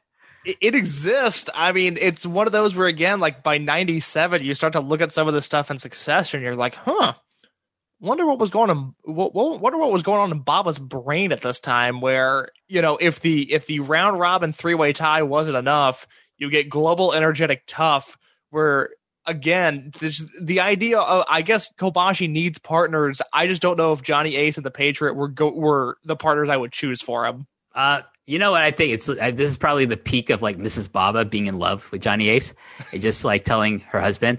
it, 0.45 0.57
it 0.61 0.75
exists. 0.75 1.49
I 1.55 1.71
mean, 1.71 1.97
it's 1.99 2.27
one 2.27 2.45
of 2.45 2.53
those 2.53 2.75
where 2.75 2.87
again, 2.87 3.19
like 3.19 3.41
by 3.41 3.57
ninety 3.57 3.99
seven, 3.99 4.43
you 4.43 4.53
start 4.53 4.73
to 4.73 4.79
look 4.81 5.01
at 5.01 5.11
some 5.11 5.27
of 5.27 5.33
the 5.33 5.41
stuff 5.41 5.71
in 5.71 5.79
succession, 5.79 6.37
and 6.37 6.45
you're 6.45 6.55
like, 6.55 6.75
huh, 6.75 7.13
wonder 7.99 8.25
what 8.25 8.39
was 8.39 8.49
going 8.49 8.69
on 8.69 8.95
wonder 9.05 9.77
what 9.77 9.91
was 9.91 10.03
going 10.03 10.19
on 10.19 10.31
in 10.31 10.39
Baba's 10.39 10.79
brain 10.79 11.31
at 11.31 11.41
this 11.41 11.59
time 11.59 12.01
where 12.01 12.49
you 12.67 12.81
know 12.81 12.97
if 12.97 13.19
the 13.21 13.51
if 13.51 13.65
the 13.65 13.79
round 13.79 14.19
robin 14.19 14.53
three 14.53 14.73
way 14.73 14.93
tie 14.93 15.23
wasn't 15.23 15.57
enough 15.57 16.07
you 16.37 16.49
get 16.49 16.69
global 16.69 17.13
energetic 17.13 17.63
tough 17.67 18.17
where 18.49 18.89
again 19.25 19.91
this, 19.99 20.25
the 20.41 20.61
idea 20.61 20.99
of 20.99 21.25
I 21.29 21.41
guess 21.41 21.69
Kobashi 21.77 22.29
needs 22.29 22.57
partners 22.57 23.21
I 23.33 23.47
just 23.47 23.61
don't 23.61 23.77
know 23.77 23.91
if 23.91 24.01
Johnny 24.01 24.35
Ace 24.35 24.57
and 24.57 24.65
the 24.65 24.71
Patriot 24.71 25.13
were 25.13 25.27
go, 25.27 25.51
were 25.51 25.97
the 26.03 26.15
partners 26.15 26.49
I 26.49 26.57
would 26.57 26.71
choose 26.71 27.01
for 27.01 27.25
him 27.25 27.47
uh 27.75 28.01
you 28.29 28.37
know 28.37 28.51
what 28.51 28.61
I 28.61 28.69
think? 28.69 28.93
It's 28.93 29.07
this 29.07 29.39
is 29.39 29.57
probably 29.57 29.85
the 29.85 29.97
peak 29.97 30.29
of 30.29 30.43
like 30.43 30.57
Mrs. 30.57 30.91
Baba 30.91 31.25
being 31.25 31.47
in 31.47 31.57
love 31.57 31.91
with 31.91 32.03
Johnny 32.03 32.29
Ace, 32.29 32.53
and 32.93 33.01
just 33.01 33.25
like 33.25 33.43
telling 33.43 33.79
her 33.79 33.99
husband, 33.99 34.37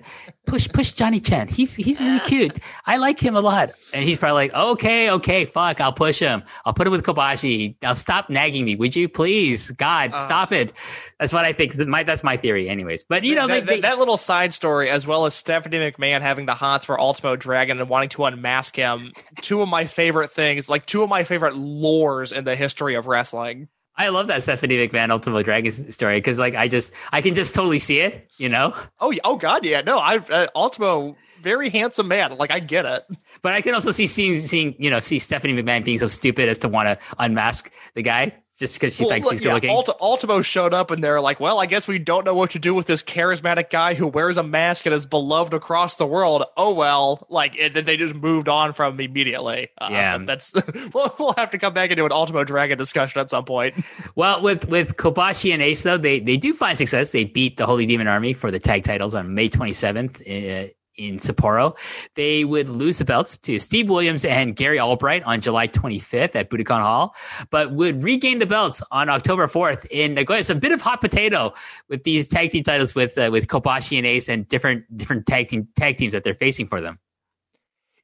"Push, 0.51 0.69
push 0.73 0.91
Johnny 0.91 1.21
Chen. 1.21 1.47
He's 1.47 1.77
he's 1.77 2.01
really 2.01 2.19
cute. 2.19 2.59
I 2.85 2.97
like 2.97 3.21
him 3.21 3.37
a 3.37 3.41
lot." 3.41 3.71
And 3.95 4.03
he's 4.03 4.19
probably 4.19 4.49
like, 4.49 4.55
"Okay, 4.55 5.09
okay, 5.11 5.45
fuck, 5.45 5.81
I'll 5.81 5.93
push 5.93 6.19
him. 6.19 6.43
I'll 6.65 6.75
put 6.75 6.89
him 6.89 6.91
with 6.91 7.05
Kobashi. 7.05 7.77
Now 7.83 7.95
stop 7.95 8.29
nagging 8.29 8.65
me, 8.65 8.75
would 8.75 8.97
you 8.97 9.09
please? 9.09 9.71
God, 9.71 10.13
uh, 10.13 10.19
stop 10.19 10.51
it." 10.51 10.73
That's 11.21 11.33
what 11.33 11.45
I 11.45 11.53
think. 11.53 11.77
My 11.87 12.03
that's 12.03 12.25
my 12.25 12.37
theory, 12.37 12.69
anyways. 12.69 13.05
But 13.05 13.23
you 13.23 13.37
know, 13.37 13.47
that, 13.47 13.67
they, 13.67 13.77
they, 13.77 13.81
that 13.83 13.99
little 13.99 14.17
side 14.17 14.53
story, 14.53 14.91
as 14.91 15.07
well 15.07 15.25
as 15.25 15.35
Stephanie 15.35 15.79
McMahon 15.79 16.21
having 16.21 16.47
the 16.47 16.55
hots 16.55 16.85
for 16.85 17.01
Ultimo 17.01 17.37
Dragon 17.37 17.79
and 17.81 17.89
wanting 17.89 18.09
to 18.11 18.25
unmask 18.25 18.75
him, 18.75 19.13
two 19.43 19.63
of 19.63 19.69
my 19.69 19.85
favorite 19.85 20.33
things, 20.33 20.69
like 20.69 20.85
two 20.85 21.05
of 21.05 21.09
my 21.09 21.23
favorite 21.23 21.55
lores 21.55 22.33
in 22.33 22.45
the 22.45 22.57
history 22.57 22.97
of 22.97 23.07
wrestling. 23.07 23.69
I 23.97 24.09
love 24.09 24.29
that 24.29 24.43
Stephanie 24.43 24.77
McMahon 24.77 25.11
Ultimo 25.11 25.43
Dragon 25.43 25.73
story 25.73 26.17
because, 26.19 26.39
like, 26.39 26.55
I 26.55 26.69
just 26.69 26.95
I 27.13 27.21
can 27.21 27.35
just 27.35 27.55
totally 27.55 27.79
see 27.79 28.01
it. 28.01 28.31
You 28.39 28.49
know? 28.49 28.75
Oh, 29.01 29.15
oh 29.25 29.37
God, 29.37 29.65
yeah. 29.65 29.83
No, 29.83 29.99
I 29.99 30.17
uh, 30.17 30.47
Ultimo, 30.55 31.17
very 31.43 31.69
handsome 31.69 32.09
man. 32.09 32.39
Like, 32.39 32.51
I 32.51 32.61
get 32.61 32.87
it. 32.87 33.05
But 33.43 33.55
I 33.55 33.61
can 33.61 33.75
also 33.75 33.91
see 33.91 34.07
seeing 34.07 34.39
seeing 34.39 34.75
you 34.79 34.91
know 34.91 35.01
see 35.01 35.19
Stephanie 35.19 35.61
McMahon 35.61 35.85
being 35.85 35.99
so 35.99 36.09
stupid 36.09 36.49
as 36.49 36.59
to 36.59 36.69
want 36.69 36.89
to 36.89 36.99
unmask 37.19 37.71
the 37.95 38.03
guy 38.03 38.35
just 38.61 38.75
because 38.75 38.95
she 38.95 39.05
well, 39.05 39.13
thinks 39.13 39.31
he's 39.31 39.41
good 39.41 39.47
yeah, 39.47 39.55
looking. 39.55 39.71
Ult- 39.71 39.97
Ultimo 40.03 40.43
showed 40.43 40.75
up 40.75 40.91
and 40.91 41.03
they're 41.03 41.21
like, 41.21 41.41
well, 41.41 41.59
I 41.59 41.65
guess 41.65 41.89
we 41.89 41.99
don't 41.99 42.27
know 42.27 42.35
what 42.35 42.51
to 42.51 42.59
do 42.59 42.75
with 42.75 42.87
this 42.87 43.03
charismatic 43.03 43.71
guy 43.71 43.95
who 43.95 44.07
wears 44.07 44.37
a 44.37 44.43
mask 44.43 44.85
and 44.85 44.95
is 44.95 45.07
beloved 45.07 45.55
across 45.55 45.97
the 45.97 46.07
world. 46.07 46.45
Oh 46.59 46.75
well, 46.75 47.27
like 47.31 47.57
then 47.73 47.85
they 47.87 47.97
just 47.97 48.15
moved 48.15 48.49
on 48.49 48.75
from 48.75 48.95
him 48.95 49.01
immediately. 49.01 49.71
Uh, 49.79 49.89
yeah, 49.91 50.19
that's 50.19 50.53
we'll, 50.95 51.15
we'll 51.19 51.35
have 51.39 51.49
to 51.51 51.59
come 51.59 51.73
back 51.73 51.91
into 51.91 52.05
an 52.05 52.13
Ultimo 52.13 52.45
Dragon 52.45 52.77
discussion 52.77 53.21
at 53.21 53.31
some 53.31 53.45
point. 53.45 53.75
Well, 54.17 54.43
with 54.43 54.69
with 54.69 54.97
Kobashi 54.97 55.53
and 55.53 55.63
Ace 55.63 55.83
though, 55.83 55.97
they 55.97 56.21
they 56.21 56.37
do 56.37 56.53
find 56.53 56.77
success. 56.77 57.13
They 57.13 57.25
beat 57.25 57.57
the 57.57 57.65
Holy 57.65 57.87
Demon 57.87 58.07
Army 58.07 58.33
for 58.33 58.51
the 58.51 58.59
tag 58.59 58.85
titles 58.85 59.15
on 59.15 59.35
May 59.35 59.49
27th 59.49 60.21
uh, 60.21 60.71
in 60.97 61.19
Sapporo. 61.19 61.77
They 62.15 62.45
would 62.45 62.69
lose 62.69 62.99
the 62.99 63.05
belts 63.05 63.39
to 63.39 63.59
Steve 63.59 63.89
Williams 63.89 64.25
and 64.25 64.57
Gary 64.57 64.79
Albright 64.79 65.23
on 65.25 65.41
July 65.41 65.69
25th 65.69 66.35
at 66.35 66.51
Budokan 66.51 66.81
Hall, 66.81 67.15
but 67.51 67.73
would 67.73 68.03
regain 68.03 68.39
the 68.39 68.47
belts 68.47 68.83
on 68.91 69.09
October 69.09 69.47
4th 69.47 69.87
in 69.91 70.15
Nagoya. 70.15 70.45
So 70.45 70.55
a 70.55 70.57
bit 70.57 70.73
of 70.73 70.81
hot 70.81 71.01
potato 71.01 71.53
with 71.89 72.05
these 72.05 72.29
tag 72.29 72.51
team 72.51 72.65
titles 72.65 72.95
with 72.95 73.17
uh, 73.19 73.31
with 73.33 73.47
Kobashi 73.49 73.99
and 73.99 74.07
Ace 74.07 74.29
and 74.29 74.47
different 74.49 74.85
different 74.97 75.27
tag 75.27 75.49
team 75.49 75.69
tag 75.77 75.97
teams 75.97 76.13
that 76.13 76.25
they're 76.25 76.35
facing 76.35 76.67
for 76.67 76.81
them. 76.81 76.99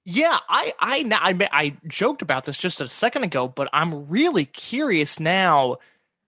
Yeah, 0.09 0.39
I, 0.49 0.73
I, 0.79 1.05
I, 1.11 1.49
I 1.51 1.77
joked 1.89 2.23
about 2.23 2.45
this 2.45 2.57
just 2.59 2.81
a 2.81 2.87
second 2.87 3.25
ago, 3.25 3.49
but 3.49 3.69
I'm 3.73 4.09
really 4.09 4.45
curious 4.45 5.19
now 5.19 5.79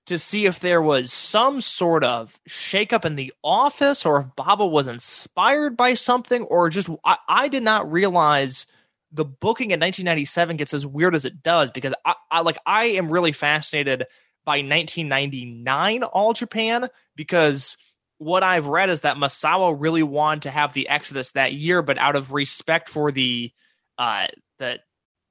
to 0.09 0.19
see 0.19 0.47
if 0.47 0.61
there 0.61 0.83
was 0.83 1.13
some 1.13 1.61
sort 1.61 2.03
of 2.03 2.41
shakeup 2.49 3.05
in 3.05 3.17
the 3.17 3.33
office 3.45 4.05
or 4.05 4.21
if 4.21 4.27
Baba 4.37 4.67
was 4.67 4.87
inspired 4.87 5.77
by 5.77 5.95
something 5.95 6.43
or 6.43 6.71
just 6.71 6.89
I, 7.05 7.19
I 7.29 7.49
did 7.49 7.63
not 7.63 7.91
realize 7.91 8.67
the 9.13 9.25
booking 9.25 9.71
in 9.71 9.81
1997 9.81 10.57
gets 10.57 10.75
as 10.75 10.87
weird 10.87 11.15
as 11.15 11.25
it 11.25 11.43
does 11.43 11.71
because 11.71 11.95
I, 12.05 12.15
I 12.31 12.41
like 12.41 12.59
I 12.67 12.87
am 12.87 13.11
really 13.11 13.33
fascinated 13.33 14.07
by 14.45 14.59
1999 14.59 16.03
All 16.05 16.33
Japan 16.33 16.89
because 17.15 17.77
what 18.17 18.43
I've 18.43 18.67
read 18.67 18.91
is 18.91 19.03
that 19.03 19.17
Misawa 19.17 19.77
really 19.79 20.03
wanted 20.03 20.45
to 20.45 20.51
have 20.51 20.73
the 20.73 20.89
Exodus 20.89 21.33
that 21.33 21.53
year, 21.53 21.83
but 21.83 21.99
out 21.99 22.17
of 22.17 22.33
respect 22.33 22.89
for 22.89 23.13
the 23.13 23.53
uh, 23.97 24.27
the 24.59 24.81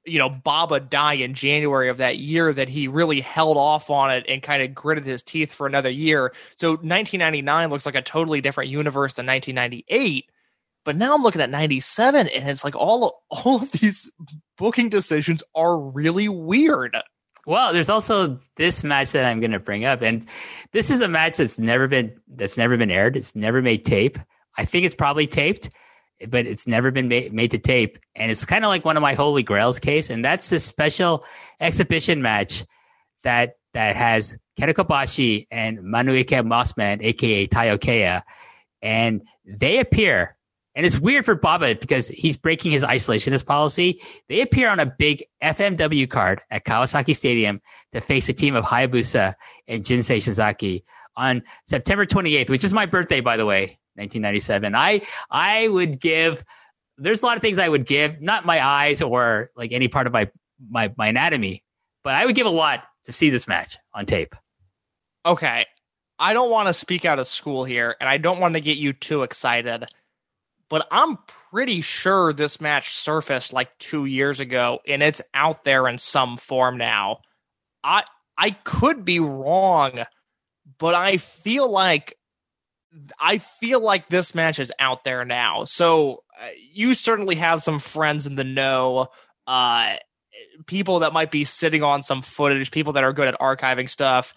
you 0.04 0.18
know 0.18 0.28
Baba 0.28 0.80
die 0.80 1.14
in 1.14 1.34
January 1.34 1.88
of 1.88 1.98
that 1.98 2.18
year 2.18 2.52
that 2.52 2.68
he 2.68 2.88
really 2.88 3.20
held 3.20 3.56
off 3.56 3.90
on 3.90 4.10
it 4.10 4.24
and 4.28 4.42
kind 4.42 4.62
of 4.62 4.74
gritted 4.74 5.06
his 5.06 5.22
teeth 5.22 5.52
for 5.52 5.66
another 5.66 5.90
year. 5.90 6.32
So 6.56 6.70
1999 6.70 7.70
looks 7.70 7.86
like 7.86 7.94
a 7.94 8.02
totally 8.02 8.40
different 8.40 8.70
universe 8.70 9.14
than 9.14 9.26
1998. 9.26 10.30
But 10.84 10.96
now 10.96 11.14
I'm 11.14 11.22
looking 11.22 11.42
at 11.42 11.50
97 11.50 12.28
and 12.28 12.48
it's 12.48 12.64
like 12.64 12.76
all 12.76 13.24
all 13.30 13.56
of 13.62 13.72
these 13.72 14.10
booking 14.56 14.88
decisions 14.88 15.42
are 15.54 15.78
really 15.78 16.28
weird. 16.28 16.96
Well, 17.46 17.72
there's 17.72 17.90
also 17.90 18.38
this 18.56 18.84
match 18.84 19.12
that 19.12 19.24
I'm 19.24 19.40
going 19.40 19.52
to 19.52 19.60
bring 19.60 19.84
up 19.84 20.02
and 20.02 20.26
this 20.72 20.90
is 20.90 21.00
a 21.00 21.08
match 21.08 21.38
that's 21.38 21.58
never 21.58 21.88
been 21.88 22.18
that's 22.28 22.58
never 22.58 22.76
been 22.76 22.90
aired. 22.90 23.16
It's 23.16 23.34
never 23.34 23.62
made 23.62 23.84
tape. 23.84 24.18
I 24.56 24.64
think 24.64 24.86
it's 24.86 24.94
probably 24.94 25.26
taped 25.26 25.70
but 26.28 26.46
it's 26.46 26.66
never 26.66 26.90
been 26.90 27.08
made, 27.08 27.32
made 27.32 27.50
to 27.52 27.58
tape. 27.58 27.98
And 28.14 28.30
it's 28.30 28.44
kind 28.44 28.64
of 28.64 28.68
like 28.68 28.84
one 28.84 28.96
of 28.96 29.02
my 29.02 29.14
holy 29.14 29.42
grails 29.42 29.78
case. 29.78 30.10
And 30.10 30.24
that's 30.24 30.50
this 30.50 30.64
special 30.64 31.24
exhibition 31.60 32.22
match 32.22 32.64
that 33.22 33.56
that 33.74 33.96
has 33.96 34.36
Kenta 34.58 34.74
Kobashi 34.74 35.46
and 35.50 35.78
Maunakea 35.78 36.44
Mossman, 36.44 37.02
aka 37.02 37.46
Taiyo 37.46 38.22
And 38.82 39.22
they 39.46 39.78
appear, 39.78 40.36
and 40.74 40.86
it's 40.86 40.98
weird 40.98 41.24
for 41.24 41.34
Baba 41.34 41.74
because 41.74 42.08
he's 42.08 42.36
breaking 42.36 42.72
his 42.72 42.82
isolationist 42.82 43.46
policy. 43.46 44.00
They 44.28 44.40
appear 44.40 44.68
on 44.68 44.80
a 44.80 44.86
big 44.86 45.24
FMW 45.42 46.08
card 46.08 46.40
at 46.50 46.64
Kawasaki 46.64 47.14
Stadium 47.14 47.60
to 47.92 48.00
face 48.00 48.28
a 48.28 48.32
team 48.32 48.54
of 48.54 48.64
Hayabusa 48.64 49.34
and 49.66 49.84
Jinsei 49.84 50.18
Shinzaki 50.18 50.82
on 51.16 51.42
September 51.64 52.06
28th, 52.06 52.50
which 52.50 52.64
is 52.64 52.72
my 52.72 52.86
birthday, 52.86 53.20
by 53.20 53.36
the 53.36 53.46
way. 53.46 53.78
1997. 53.98 54.74
I 54.74 55.02
I 55.30 55.68
would 55.68 56.00
give. 56.00 56.44
There's 56.96 57.22
a 57.22 57.26
lot 57.26 57.36
of 57.36 57.42
things 57.42 57.58
I 57.58 57.68
would 57.68 57.86
give, 57.86 58.20
not 58.20 58.44
my 58.44 58.64
eyes 58.64 59.02
or 59.02 59.50
like 59.56 59.72
any 59.72 59.88
part 59.88 60.06
of 60.06 60.12
my 60.12 60.30
my 60.70 60.92
my 60.96 61.08
anatomy, 61.08 61.62
but 62.02 62.14
I 62.14 62.26
would 62.26 62.34
give 62.34 62.46
a 62.46 62.50
lot 62.50 62.84
to 63.04 63.12
see 63.12 63.30
this 63.30 63.46
match 63.46 63.78
on 63.94 64.06
tape. 64.06 64.34
Okay, 65.24 65.66
I 66.18 66.32
don't 66.32 66.50
want 66.50 66.68
to 66.68 66.74
speak 66.74 67.04
out 67.04 67.18
of 67.18 67.26
school 67.26 67.64
here, 67.64 67.96
and 68.00 68.08
I 68.08 68.18
don't 68.18 68.40
want 68.40 68.54
to 68.54 68.60
get 68.60 68.78
you 68.78 68.92
too 68.92 69.22
excited, 69.22 69.84
but 70.68 70.86
I'm 70.90 71.18
pretty 71.50 71.80
sure 71.80 72.32
this 72.32 72.60
match 72.60 72.90
surfaced 72.90 73.52
like 73.52 73.76
two 73.78 74.04
years 74.04 74.40
ago, 74.40 74.80
and 74.86 75.02
it's 75.02 75.22
out 75.34 75.64
there 75.64 75.88
in 75.88 75.98
some 75.98 76.36
form 76.36 76.76
now. 76.78 77.20
I 77.84 78.04
I 78.36 78.50
could 78.50 79.04
be 79.04 79.20
wrong, 79.20 80.00
but 80.78 80.94
I 80.94 81.16
feel 81.16 81.68
like 81.70 82.16
I 83.20 83.38
feel 83.38 83.80
like 83.80 84.08
this 84.08 84.34
match 84.34 84.58
is 84.58 84.72
out 84.78 85.04
there 85.04 85.24
now. 85.24 85.64
So 85.64 86.22
uh, 86.40 86.48
you 86.72 86.94
certainly 86.94 87.36
have 87.36 87.62
some 87.62 87.78
friends 87.78 88.26
in 88.26 88.34
the 88.34 88.44
know, 88.44 89.08
uh, 89.46 89.96
people 90.66 91.00
that 91.00 91.12
might 91.12 91.30
be 91.30 91.44
sitting 91.44 91.82
on 91.82 92.02
some 92.02 92.22
footage, 92.22 92.70
people 92.70 92.92
that 92.94 93.04
are 93.04 93.12
good 93.12 93.28
at 93.28 93.38
archiving 93.40 93.88
stuff. 93.88 94.34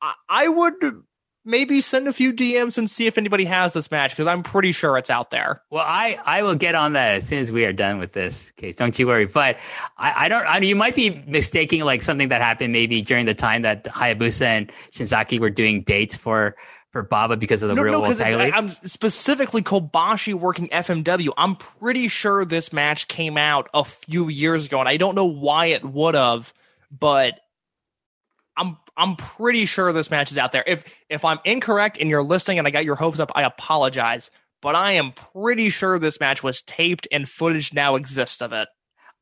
I, 0.00 0.14
I 0.28 0.48
would 0.48 1.02
maybe 1.46 1.80
send 1.80 2.08
a 2.08 2.12
few 2.12 2.32
DMs 2.32 2.76
and 2.76 2.90
see 2.90 3.06
if 3.06 3.16
anybody 3.16 3.44
has 3.44 3.72
this 3.72 3.90
match 3.90 4.10
because 4.10 4.26
I'm 4.26 4.42
pretty 4.42 4.72
sure 4.72 4.98
it's 4.98 5.08
out 5.08 5.30
there. 5.30 5.62
Well, 5.70 5.84
I, 5.86 6.18
I 6.24 6.42
will 6.42 6.56
get 6.56 6.74
on 6.74 6.92
that 6.94 7.18
as 7.18 7.28
soon 7.28 7.38
as 7.38 7.52
we 7.52 7.64
are 7.64 7.72
done 7.72 7.98
with 7.98 8.12
this 8.12 8.50
case. 8.52 8.76
Don't 8.76 8.98
you 8.98 9.06
worry. 9.06 9.26
But 9.26 9.56
I, 9.96 10.26
I 10.26 10.28
don't. 10.28 10.44
I 10.46 10.58
mean, 10.60 10.68
you 10.68 10.76
might 10.76 10.96
be 10.96 11.22
mistaking 11.26 11.84
like 11.84 12.02
something 12.02 12.28
that 12.28 12.42
happened 12.42 12.72
maybe 12.72 13.00
during 13.00 13.24
the 13.26 13.34
time 13.34 13.62
that 13.62 13.84
Hayabusa 13.84 14.44
and 14.44 14.72
Shinzaki 14.92 15.38
were 15.38 15.50
doing 15.50 15.82
dates 15.82 16.16
for 16.16 16.56
for 16.96 17.02
Baba 17.02 17.36
because 17.36 17.62
of 17.62 17.68
the 17.68 17.74
no, 17.74 17.82
real 17.82 17.92
no, 17.92 18.00
world 18.00 18.16
tag 18.16 18.36
league? 18.36 18.54
I'm 18.54 18.70
specifically 18.70 19.62
Kobashi 19.62 20.32
working 20.32 20.68
FMW. 20.68 21.28
I'm 21.36 21.56
pretty 21.56 22.08
sure 22.08 22.44
this 22.44 22.72
match 22.72 23.06
came 23.06 23.36
out 23.36 23.68
a 23.74 23.84
few 23.84 24.28
years 24.28 24.66
ago, 24.66 24.80
and 24.80 24.88
I 24.88 24.96
don't 24.96 25.14
know 25.14 25.26
why 25.26 25.66
it 25.66 25.84
would 25.84 26.14
have, 26.14 26.54
but 26.90 27.34
I'm 28.56 28.78
I'm 28.96 29.16
pretty 29.16 29.66
sure 29.66 29.92
this 29.92 30.10
match 30.10 30.32
is 30.32 30.38
out 30.38 30.52
there. 30.52 30.64
If 30.66 30.84
if 31.10 31.24
I'm 31.24 31.38
incorrect 31.44 31.98
and 32.00 32.08
you're 32.08 32.22
listening 32.22 32.58
and 32.58 32.66
I 32.66 32.70
got 32.70 32.86
your 32.86 32.96
hopes 32.96 33.20
up, 33.20 33.30
I 33.34 33.42
apologize. 33.42 34.30
But 34.62 34.74
I 34.74 34.92
am 34.92 35.12
pretty 35.12 35.68
sure 35.68 35.98
this 35.98 36.18
match 36.18 36.42
was 36.42 36.62
taped 36.62 37.06
and 37.12 37.28
footage 37.28 37.74
now 37.74 37.96
exists 37.96 38.40
of 38.40 38.54
it. 38.54 38.68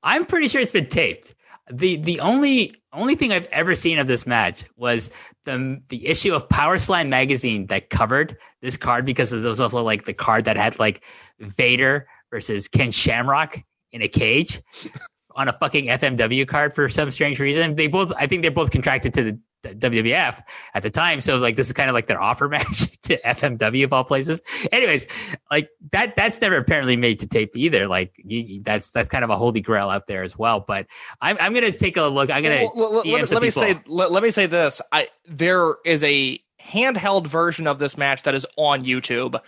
I'm 0.01 0.27
pretty 0.27 0.47
sure 0.47 0.61
it's 0.61 0.71
been 0.71 0.89
taped 0.89 1.35
the 1.71 1.97
the 1.97 2.21
only 2.21 2.75
only 2.93 3.15
thing 3.15 3.33
I've 3.33 3.47
ever 3.47 3.75
seen 3.75 3.99
of 3.99 4.07
this 4.07 4.27
match 4.27 4.65
was 4.77 5.11
the 5.45 5.81
the 5.89 6.07
issue 6.07 6.35
of 6.35 6.49
Power 6.49 6.79
Slam 6.79 7.09
magazine 7.09 7.67
that 7.69 7.91
covered 7.91 8.37
this 8.61 8.77
card 8.77 9.05
because 9.05 9.31
there 9.31 9.41
was 9.41 9.61
also 9.61 9.83
like 9.83 10.05
the 10.05 10.13
card 10.13 10.45
that 10.45 10.57
had 10.57 10.79
like 10.79 11.05
Vader 11.41 12.07
versus 12.31 12.69
Ken 12.69 12.91
Shamrock 12.91 13.63
in 13.93 14.03
a 14.03 14.09
cage 14.09 14.61
on 15.37 15.49
a 15.49 15.53
fucking 15.53 15.87
FMW 15.87 16.47
card 16.47 16.75
for 16.75 16.89
some 16.89 17.11
strange 17.11 17.41
reason. 17.41 17.75
They 17.75 17.87
both 17.87 18.13
I 18.17 18.27
think 18.27 18.43
they're 18.43 18.51
both 18.51 18.71
contracted 18.71 19.15
to 19.15 19.23
the 19.25 19.41
WWF 19.71 20.43
at 20.75 20.83
the 20.83 20.91
time. 20.91 21.21
So 21.21 21.37
like 21.37 21.57
this 21.57 21.67
is 21.67 21.73
kind 21.73 21.89
of 21.89 21.95
like 21.95 22.07
their 22.07 22.21
offer 22.21 22.49
match 22.55 23.01
to 23.03 23.21
FMW 23.23 23.85
of 23.85 23.93
all 23.93 24.05
places. 24.05 24.43
Anyways, 24.73 25.07
like 25.51 25.71
that 25.93 26.17
that's 26.17 26.41
never 26.41 26.57
apparently 26.57 26.97
made 26.97 27.21
to 27.21 27.27
tape 27.27 27.57
either. 27.57 27.87
Like 27.87 28.13
you, 28.25 28.63
that's 28.63 28.91
that's 28.91 29.09
kind 29.09 29.25
of 29.25 29.31
a 29.31 29.37
holy 29.37 29.61
grail 29.61 29.91
out 29.91 30.07
there 30.07 30.23
as 30.23 30.39
well. 30.39 30.61
But 30.61 30.87
I'm 31.21 31.37
I'm 31.41 31.55
gonna 31.55 31.73
take 31.73 31.97
a 31.97 32.05
look. 32.05 32.31
I'm 32.31 32.43
gonna 32.43 32.69
well, 32.75 32.95
let, 32.97 33.07
let, 33.07 33.31
let 33.31 33.43
me 33.43 33.51
say 33.51 33.81
let, 33.87 34.13
let 34.13 34.23
me 34.23 34.31
say 34.31 34.47
this. 34.47 34.83
I 34.93 35.09
there 35.27 35.77
is 35.85 36.03
a 36.03 36.41
handheld 36.61 37.27
version 37.27 37.67
of 37.67 37.79
this 37.79 37.97
match 37.97 38.23
that 38.25 38.35
is 38.35 38.47
on 38.57 38.85
YouTube. 38.85 39.41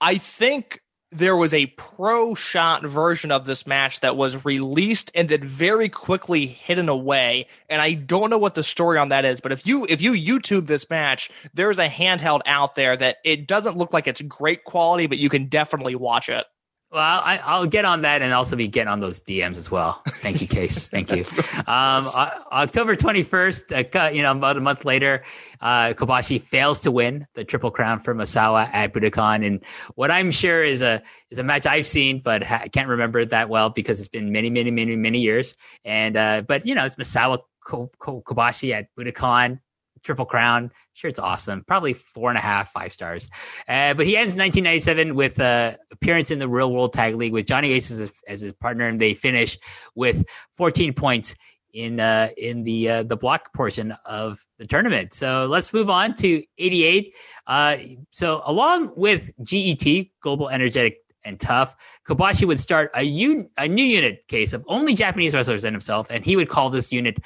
I 0.00 0.18
think 0.18 0.80
there 1.10 1.36
was 1.36 1.54
a 1.54 1.66
pro 1.66 2.34
shot 2.34 2.84
version 2.84 3.32
of 3.32 3.46
this 3.46 3.66
match 3.66 4.00
that 4.00 4.16
was 4.16 4.44
released 4.44 5.10
and 5.14 5.28
then 5.28 5.42
very 5.42 5.88
quickly 5.88 6.46
hidden 6.46 6.88
away 6.88 7.46
and 7.68 7.80
i 7.80 7.92
don't 7.92 8.30
know 8.30 8.38
what 8.38 8.54
the 8.54 8.62
story 8.62 8.98
on 8.98 9.08
that 9.08 9.24
is 9.24 9.40
but 9.40 9.52
if 9.52 9.66
you 9.66 9.86
if 9.88 10.02
you 10.02 10.12
youtube 10.12 10.66
this 10.66 10.88
match 10.90 11.30
there's 11.54 11.78
a 11.78 11.88
handheld 11.88 12.42
out 12.46 12.74
there 12.74 12.96
that 12.96 13.18
it 13.24 13.46
doesn't 13.46 13.76
look 13.76 13.92
like 13.92 14.06
it's 14.06 14.20
great 14.22 14.64
quality 14.64 15.06
but 15.06 15.18
you 15.18 15.28
can 15.28 15.46
definitely 15.46 15.94
watch 15.94 16.28
it 16.28 16.46
well, 16.90 17.20
I, 17.22 17.60
will 17.60 17.66
get 17.66 17.84
on 17.84 18.02
that 18.02 18.22
and 18.22 18.32
also 18.32 18.56
be 18.56 18.66
getting 18.66 18.88
on 18.88 19.00
those 19.00 19.20
DMs 19.20 19.58
as 19.58 19.70
well. 19.70 20.02
Thank 20.08 20.40
you, 20.40 20.46
Case. 20.46 20.88
Thank 20.90 21.10
you. 21.10 21.24
Um, 21.66 22.06
October 22.50 22.96
21st, 22.96 23.94
uh, 23.94 24.10
you 24.10 24.22
know, 24.22 24.32
about 24.32 24.56
a 24.56 24.60
month 24.60 24.86
later, 24.86 25.22
uh, 25.60 25.92
Kobashi 25.92 26.40
fails 26.40 26.80
to 26.80 26.90
win 26.90 27.26
the 27.34 27.44
Triple 27.44 27.70
Crown 27.70 28.00
for 28.00 28.14
Misawa 28.14 28.70
at 28.72 28.94
Budokan. 28.94 29.46
And 29.46 29.62
what 29.96 30.10
I'm 30.10 30.30
sure 30.30 30.64
is 30.64 30.80
a 30.80 31.02
is 31.30 31.38
a 31.38 31.44
match 31.44 31.66
I've 31.66 31.86
seen, 31.86 32.20
but 32.20 32.42
ha- 32.42 32.60
I 32.62 32.68
can't 32.68 32.88
remember 32.88 33.18
it 33.18 33.30
that 33.30 33.50
well 33.50 33.68
because 33.68 34.00
it's 34.00 34.08
been 34.08 34.32
many, 34.32 34.48
many, 34.48 34.70
many, 34.70 34.96
many 34.96 35.20
years. 35.20 35.56
And 35.84 36.16
uh, 36.16 36.42
but 36.48 36.64
you 36.64 36.74
know, 36.74 36.86
it's 36.86 36.96
Misawa 36.96 37.40
Kobashi 37.66 38.72
at 38.72 38.88
Budokan 38.98 39.60
Triple 40.08 40.24
Crown. 40.24 40.72
Sure, 40.94 41.10
it's 41.10 41.18
awesome. 41.18 41.62
Probably 41.66 41.92
four 41.92 42.30
and 42.30 42.38
a 42.38 42.40
half, 42.40 42.72
five 42.72 42.94
stars. 42.94 43.28
Uh, 43.68 43.92
but 43.92 44.06
he 44.06 44.16
ends 44.16 44.36
1997 44.36 45.14
with 45.14 45.38
uh, 45.38 45.76
appearance 45.90 46.30
in 46.30 46.38
the 46.38 46.48
Real 46.48 46.72
World 46.72 46.94
Tag 46.94 47.14
League 47.14 47.34
with 47.34 47.44
Johnny 47.44 47.72
Ace 47.72 47.90
as, 47.90 48.10
as 48.26 48.40
his 48.40 48.54
partner, 48.54 48.86
and 48.86 48.98
they 48.98 49.12
finish 49.12 49.58
with 49.94 50.24
14 50.56 50.94
points 50.94 51.34
in 51.74 52.00
uh, 52.00 52.30
in 52.38 52.62
the 52.62 52.88
uh, 52.88 53.02
the 53.02 53.18
block 53.18 53.52
portion 53.52 53.92
of 54.06 54.40
the 54.58 54.66
tournament. 54.66 55.12
So 55.12 55.44
let's 55.44 55.74
move 55.74 55.90
on 55.90 56.14
to 56.16 56.42
88. 56.56 57.14
Uh, 57.46 57.76
so 58.10 58.40
along 58.46 58.92
with 58.96 59.30
GET, 59.44 60.06
Global 60.22 60.48
Energetic 60.48 61.00
and 61.24 61.40
tough. 61.40 61.76
Kobashi 62.06 62.46
would 62.46 62.60
start 62.60 62.90
a, 62.94 63.02
un- 63.02 63.48
a 63.56 63.68
new 63.68 63.84
unit 63.84 64.26
case 64.28 64.52
of 64.52 64.64
only 64.68 64.94
Japanese 64.94 65.34
wrestlers 65.34 65.64
and 65.64 65.74
himself, 65.74 66.06
and 66.10 66.24
he 66.24 66.36
would 66.36 66.48
call 66.48 66.70
this 66.70 66.92
unit 66.92 67.18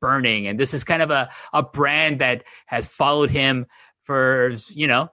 Burning. 0.00 0.46
And 0.46 0.58
this 0.58 0.74
is 0.74 0.84
kind 0.84 1.02
of 1.02 1.10
a, 1.10 1.28
a 1.52 1.62
brand 1.62 2.20
that 2.20 2.44
has 2.66 2.86
followed 2.86 3.30
him 3.30 3.66
for, 4.04 4.54
you 4.70 4.86
know, 4.86 5.10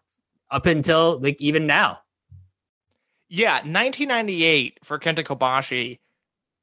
up 0.52 0.66
until 0.66 1.20
like 1.20 1.42
even 1.42 1.66
now. 1.66 2.00
Yeah, 3.30 3.56
1998 3.56 4.80
for 4.84 5.00
Kenta 5.00 5.26
Kobashi 5.26 6.00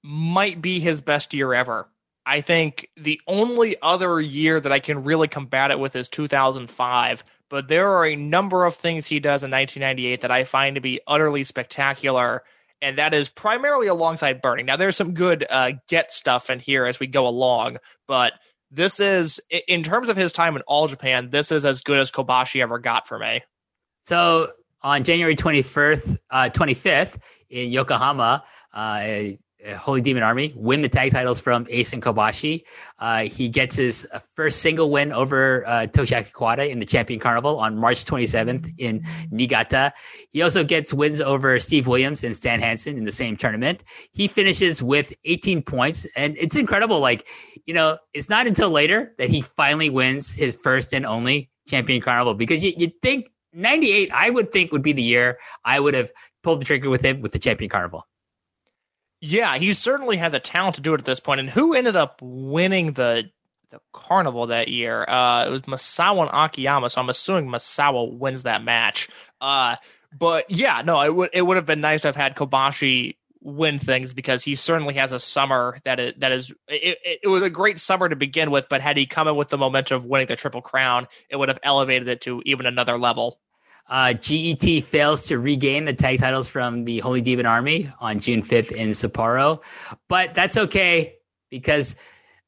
might 0.02 0.62
be 0.62 0.80
his 0.80 1.01
best 1.01 1.34
year 1.34 1.52
ever. 1.52 1.88
I 2.26 2.40
think 2.40 2.88
the 2.96 3.20
only 3.26 3.76
other 3.82 4.20
year 4.20 4.59
that 4.60 4.72
I 4.72 4.78
can 4.78 5.05
really 5.05 5.28
combat 5.28 5.70
it 5.70 5.78
with 5.78 5.94
is 5.94 6.09
2005. 6.09 7.24
But 7.55 7.68
there 7.68 7.89
are 7.89 8.05
a 8.05 8.16
number 8.16 8.64
of 8.64 8.74
things 8.74 9.06
he 9.06 9.20
does 9.20 9.44
in 9.44 9.51
1998 9.52 10.22
that 10.22 10.32
I 10.32 10.43
find 10.43 10.74
to 10.74 10.81
be 10.81 11.01
utterly 11.06 11.44
spectacular, 11.44 12.43
and 12.82 12.98
that 12.98 13.14
is 13.14 13.28
primarily 13.28 13.86
alongside 13.86 14.43
Burning. 14.43 14.66
Now, 14.66 14.76
there's 14.76 14.97
some 14.97 15.14
good 15.14 15.47
uh, 15.48 15.74
get 15.86 16.10
stuff 16.10 16.51
in 16.51 16.59
here 16.59 16.85
as 16.85 16.98
we 16.98 17.06
go 17.06 17.28
along, 17.28 17.76
but 18.09 18.32
this 18.72 18.98
is, 18.98 19.40
in 19.68 19.85
terms 19.85 20.09
of 20.09 20.16
his 20.16 20.32
time 20.32 20.56
in 20.56 20.62
All 20.62 20.89
Japan, 20.89 21.31
this 21.31 21.52
is 21.52 21.64
as 21.64 21.82
good 21.82 22.01
as 22.01 22.10
Kobashi 22.10 22.60
ever 22.60 22.81
got 22.81 23.06
for 23.06 23.20
me. 23.20 23.40
So 24.02 24.51
on 24.82 25.05
January 25.05 25.36
21st, 25.36 26.18
uh, 26.31 26.51
25th 26.52 27.18
in 27.51 27.70
Yokohama, 27.70 28.43
uh, 28.72 29.18
Holy 29.73 30.01
Demon 30.01 30.23
Army 30.23 30.53
win 30.57 30.82
the 30.82 30.89
tag 30.89 31.12
titles 31.12 31.41
from 31.41 31.66
Ace 31.70 31.93
and 31.93 32.03
Kobashi. 32.03 32.65
Uh, 32.99 33.24
he 33.24 33.49
gets 33.49 33.77
his 33.77 34.07
uh, 34.12 34.19
first 34.35 34.61
single 34.61 34.91
win 34.91 35.12
over 35.12 35.66
uh, 35.66 35.86
Toshiaki 35.86 36.32
Kawada 36.32 36.69
in 36.69 36.81
the 36.81 36.85
Champion 36.85 37.19
Carnival 37.19 37.59
on 37.59 37.78
March 37.78 38.05
27th 38.05 38.73
in 38.78 39.05
Niigata. 39.31 39.93
He 40.32 40.43
also 40.43 40.65
gets 40.65 40.93
wins 40.93 41.20
over 41.20 41.59
Steve 41.59 41.86
Williams 41.86 42.23
and 42.24 42.36
Stan 42.36 42.61
Hansen 42.61 42.99
in 42.99 43.05
the 43.05 43.12
same 43.12 43.36
tournament. 43.36 43.85
He 44.12 44.28
finishes 44.28 44.82
with 44.82 45.12
18 45.24 45.62
points, 45.62 46.07
and 46.16 46.36
it's 46.39 46.57
incredible. 46.57 47.01
Like, 47.01 47.27
you 47.66 47.74
know, 47.74 47.99
it's 48.12 48.28
not 48.28 48.47
until 48.47 48.70
later 48.70 49.15
that 49.19 49.31
he 49.31 49.41
finally 49.41 49.89
wins 49.91 50.31
his 50.31 50.55
first 50.55 50.93
and 50.93 51.07
only 51.07 51.51
Champion 51.66 52.03
Carnival 52.03 52.35
because 52.35 52.62
you, 52.62 52.74
you'd 52.77 53.01
think 53.01 53.31
98, 53.55 54.11
I 54.12 54.31
would 54.31 54.53
think 54.53 54.73
would 54.73 54.82
be 54.82 54.93
the 54.93 55.03
year 55.03 55.39
I 55.65 55.81
would 55.81 55.95
have 55.95 56.11
pulled 56.43 56.61
the 56.61 56.65
trigger 56.65 56.91
with 56.91 57.03
him 57.03 57.20
with 57.20 57.32
the 57.32 57.39
Champion 57.39 57.70
Carnival. 57.70 58.07
Yeah, 59.26 59.56
he 59.56 59.72
certainly 59.72 60.18
had 60.18 60.32
the 60.32 60.40
talent 60.40 60.76
to 60.76 60.82
do 60.82 60.92
it 60.92 61.01
at 61.01 61.06
this 61.06 61.18
point. 61.18 61.40
And 61.40 61.48
who 61.48 61.72
ended 61.72 61.96
up 61.96 62.18
winning 62.20 62.92
the 62.92 63.30
the 63.70 63.80
carnival 63.94 64.48
that 64.48 64.68
year? 64.68 65.02
Uh, 65.09 65.46
it 65.46 65.51
was 65.51 65.62
Misawa 65.62 66.22
and 66.22 66.30
Akiyama. 66.30 66.90
So 66.90 67.01
I'm 67.01 67.09
assuming 67.09 67.46
Misawa 67.46 68.12
wins 68.12 68.42
that 68.42 68.62
match. 68.62 69.09
Uh, 69.40 69.76
but 70.16 70.51
yeah, 70.51 70.82
no, 70.84 71.01
it 71.01 71.14
would 71.14 71.30
it 71.32 71.40
would 71.40 71.56
have 71.56 71.64
been 71.64 71.80
nice 71.80 72.02
to 72.02 72.09
have 72.09 72.16
had 72.16 72.36
Kobashi 72.36 73.16
win 73.40 73.78
things 73.78 74.12
because 74.12 74.44
he 74.44 74.56
certainly 74.56 74.94
has 74.94 75.12
a 75.12 75.20
summer 75.20 75.78
that 75.84 75.98
is 75.98 76.14
that 76.18 76.32
is 76.32 76.51
it, 76.68 76.98
it, 77.02 77.20
it 77.22 77.28
was 77.28 77.42
a 77.42 77.51
great 77.51 77.80
summer 77.80 78.10
to 78.10 78.16
begin 78.16 78.51
with. 78.51 78.68
But 78.68 78.82
had 78.82 78.98
he 78.98 79.06
come 79.06 79.26
in 79.26 79.36
with 79.36 79.48
the 79.48 79.56
momentum 79.56 79.96
of 79.96 80.05
winning 80.05 80.26
the 80.26 80.36
triple 80.36 80.60
crown, 80.60 81.09
it 81.30 81.36
would 81.36 81.48
have 81.48 81.60
elevated 81.62 82.09
it 82.09 82.20
to 82.22 82.42
even 82.44 82.66
another 82.66 82.98
level. 82.98 83.40
Uh, 83.89 84.15
GET 84.15 84.82
fails 84.85 85.27
to 85.27 85.39
regain 85.39 85.85
the 85.85 85.93
tag 85.93 86.19
titles 86.19 86.48
from 86.48 86.85
the 86.85 87.01
Holy 87.01 87.20
Demon 87.20 87.44
Army 87.44 87.90
on 88.01 88.19
June 88.19 88.43
5th 88.43 88.73
in 88.73 88.89
Sapporo, 88.90 89.62
but 90.09 90.35
that's 90.35 90.56
okay 90.56 91.16
because 91.51 91.94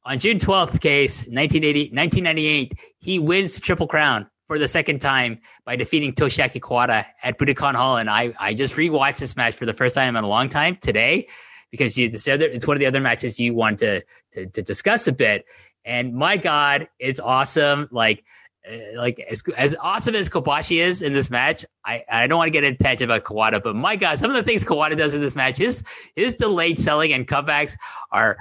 on 0.03 0.19
June 0.19 0.39
12th 0.39 0.81
case, 0.81 1.27
1980, 1.27 1.91
1998, 1.93 2.79
he 2.99 3.19
wins 3.19 3.55
the 3.55 3.61
Triple 3.61 3.87
Crown 3.87 4.27
for 4.47 4.57
the 4.57 4.67
second 4.67 4.99
time 4.99 5.39
by 5.65 5.75
defeating 5.75 6.13
Toshiaki 6.13 6.61
Kawada 6.61 7.05
at 7.21 7.37
Budokan 7.37 7.75
Hall. 7.75 7.97
And 7.97 8.09
I, 8.09 8.33
I 8.39 8.53
just 8.53 8.75
rewatched 8.75 9.19
this 9.19 9.35
match 9.35 9.53
for 9.55 9.65
the 9.65 9.73
first 9.73 9.95
time 9.95 10.15
in 10.15 10.23
a 10.23 10.27
long 10.27 10.47
time 10.47 10.77
today 10.77 11.27
because 11.71 11.97
it's, 11.97 12.25
it's 12.27 12.67
one 12.67 12.77
of 12.77 12.79
the 12.79 12.85
other 12.85 13.01
matches 13.01 13.39
you 13.39 13.53
want 13.53 13.79
to, 13.79 14.01
to, 14.31 14.45
to 14.47 14.61
discuss 14.61 15.07
a 15.07 15.11
bit. 15.11 15.45
And 15.83 16.13
my 16.13 16.37
God, 16.37 16.87
it's 16.99 17.19
awesome. 17.19 17.89
Like, 17.91 18.23
Uh, 18.69 18.77
like 18.95 19.19
as 19.29 19.43
as 19.55 19.75
awesome 19.81 20.15
as 20.15 20.29
Kobashi 20.29 20.77
is 20.77 21.01
in 21.01 21.13
this 21.13 21.29
match, 21.29 21.65
I, 21.85 22.03
I 22.11 22.27
don't 22.27 22.37
want 22.37 22.47
to 22.47 22.51
get 22.51 22.63
attached 22.63 23.01
about 23.01 23.23
Kawada, 23.23 23.61
but 23.61 23.75
my 23.75 23.95
God, 23.95 24.19
some 24.19 24.29
of 24.29 24.35
the 24.35 24.43
things 24.43 24.65
Kawada 24.65 24.97
does 24.97 25.13
in 25.13 25.21
this 25.21 25.35
match, 25.35 25.57
his 25.57 25.83
his 26.15 26.35
delayed 26.35 26.79
selling 26.79 27.13
and 27.13 27.27
cutbacks 27.27 27.75
are 28.11 28.37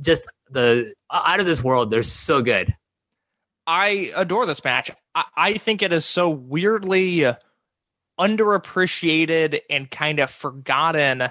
just 0.00 0.30
the 0.50 0.94
out 1.12 1.40
of 1.40 1.46
this 1.46 1.62
world. 1.62 1.90
They're 1.90 2.02
so 2.02 2.42
good. 2.42 2.74
I 3.66 4.12
adore 4.16 4.46
this 4.46 4.64
match. 4.64 4.90
I, 5.14 5.24
I 5.36 5.54
think 5.54 5.82
it 5.82 5.92
is 5.92 6.04
so 6.04 6.30
weirdly 6.30 7.26
underappreciated 8.18 9.60
and 9.68 9.90
kind 9.90 10.20
of 10.20 10.30
forgotten 10.30 11.30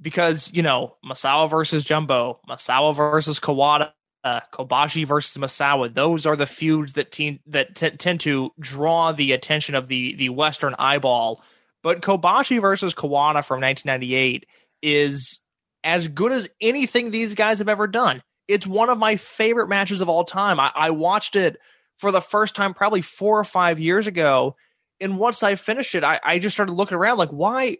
because 0.00 0.50
you 0.52 0.62
know 0.62 0.96
Misawa 1.04 1.48
versus 1.48 1.84
Jumbo, 1.84 2.40
Misawa 2.48 2.96
versus 2.96 3.38
Kawada 3.38 3.92
uh, 4.24 4.40
Kobashi 4.52 5.06
versus 5.06 5.36
Misawa. 5.36 5.92
Those 5.92 6.26
are 6.26 6.36
the 6.36 6.46
feuds 6.46 6.94
that 6.94 7.10
team 7.10 7.40
that 7.46 7.74
t- 7.74 7.90
tend 7.90 8.20
to 8.20 8.52
draw 8.58 9.12
the 9.12 9.32
attention 9.32 9.74
of 9.74 9.88
the 9.88 10.14
the 10.14 10.28
Western 10.28 10.74
eyeball. 10.78 11.42
But 11.82 12.02
Kobashi 12.02 12.60
versus 12.60 12.94
Kawada 12.94 13.44
from 13.44 13.60
1998 13.60 14.46
is 14.82 15.40
as 15.82 16.08
good 16.08 16.32
as 16.32 16.48
anything 16.60 17.10
these 17.10 17.34
guys 17.34 17.58
have 17.58 17.68
ever 17.68 17.86
done. 17.86 18.22
It's 18.48 18.66
one 18.66 18.90
of 18.90 18.98
my 18.98 19.16
favorite 19.16 19.68
matches 19.68 20.00
of 20.00 20.08
all 20.08 20.24
time. 20.24 20.60
I, 20.60 20.70
I 20.74 20.90
watched 20.90 21.36
it 21.36 21.56
for 21.98 22.12
the 22.12 22.20
first 22.20 22.54
time 22.54 22.74
probably 22.74 23.00
four 23.00 23.38
or 23.38 23.44
five 23.44 23.78
years 23.78 24.06
ago. 24.06 24.56
And 25.00 25.18
once 25.18 25.42
I 25.42 25.54
finished 25.54 25.94
it, 25.94 26.04
I, 26.04 26.20
I 26.22 26.38
just 26.38 26.54
started 26.54 26.72
looking 26.72 26.98
around 26.98 27.16
like, 27.16 27.30
why 27.30 27.78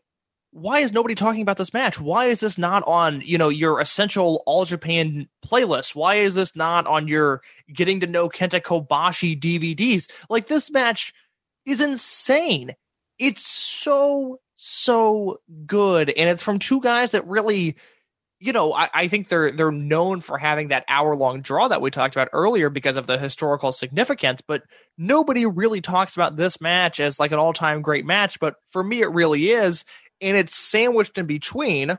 why 0.52 0.80
is 0.80 0.92
nobody 0.92 1.14
talking 1.14 1.42
about 1.42 1.56
this 1.56 1.72
match? 1.72 2.00
Why 2.00 2.26
is 2.26 2.40
this 2.40 2.58
not 2.58 2.82
on, 2.86 3.20
you 3.20 3.38
know, 3.38 3.48
your 3.48 3.80
essential 3.80 4.42
all 4.46 4.64
Japan 4.64 5.28
playlist? 5.46 5.94
Why 5.94 6.16
is 6.16 6.34
this 6.34 6.56
not 6.56 6.86
on 6.86 7.06
your 7.06 7.40
getting 7.72 8.00
to 8.00 8.06
know 8.06 8.28
Kenta 8.28 8.60
Kobashi 8.60 9.38
DVDs? 9.38 10.10
Like 10.28 10.48
this 10.48 10.70
match 10.70 11.12
is 11.66 11.80
insane. 11.80 12.74
It's 13.18 13.46
so 13.46 14.40
so 14.62 15.40
good 15.66 16.10
and 16.10 16.28
it's 16.28 16.42
from 16.42 16.58
two 16.58 16.80
guys 16.80 17.12
that 17.12 17.26
really 17.26 17.76
you 18.42 18.54
know, 18.54 18.72
I, 18.72 18.88
I, 18.94 19.08
think 19.08 19.28
they're 19.28 19.50
they're 19.50 19.70
known 19.70 20.20
for 20.20 20.38
having 20.38 20.68
that 20.68 20.86
hour 20.88 21.14
long 21.14 21.42
draw 21.42 21.68
that 21.68 21.82
we 21.82 21.90
talked 21.90 22.16
about 22.16 22.30
earlier 22.32 22.70
because 22.70 22.96
of 22.96 23.06
the 23.06 23.18
historical 23.18 23.70
significance, 23.70 24.40
but 24.40 24.62
nobody 24.96 25.44
really 25.44 25.82
talks 25.82 26.16
about 26.16 26.36
this 26.36 26.58
match 26.58 27.00
as 27.00 27.20
like 27.20 27.32
an 27.32 27.38
all 27.38 27.52
time 27.52 27.82
great 27.82 28.06
match. 28.06 28.40
But 28.40 28.54
for 28.70 28.82
me, 28.82 29.02
it 29.02 29.12
really 29.12 29.50
is 29.50 29.84
and 30.20 30.36
it's 30.36 30.54
sandwiched 30.54 31.18
in 31.18 31.26
between 31.26 31.98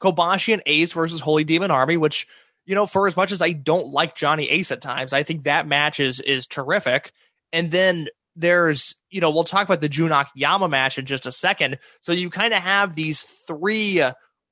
Kobashi 0.00 0.52
and 0.52 0.62
Ace 0.66 0.92
versus 0.92 1.20
Holy 1.20 1.44
Demon 1.44 1.70
Army, 1.70 1.96
which 1.96 2.26
you 2.66 2.74
know, 2.74 2.86
for 2.86 3.08
as 3.08 3.16
much 3.16 3.32
as 3.32 3.42
I 3.42 3.52
don't 3.52 3.88
like 3.88 4.14
Johnny 4.14 4.48
Ace 4.48 4.70
at 4.70 4.80
times, 4.80 5.12
I 5.12 5.22
think 5.22 5.44
that 5.44 5.66
match 5.66 5.98
is 5.98 6.20
is 6.20 6.46
terrific. 6.46 7.12
And 7.52 7.70
then 7.70 8.08
there's, 8.36 8.94
you 9.10 9.20
know, 9.20 9.30
we'll 9.30 9.44
talk 9.44 9.66
about 9.66 9.80
the 9.80 9.88
Jun 9.88 10.12
Akiyama 10.12 10.68
match 10.68 10.98
in 10.98 11.04
just 11.04 11.26
a 11.26 11.32
second. 11.32 11.78
So 12.00 12.12
you 12.12 12.30
kind 12.30 12.54
of 12.54 12.62
have 12.62 12.94
these 12.94 13.22
three 13.22 14.02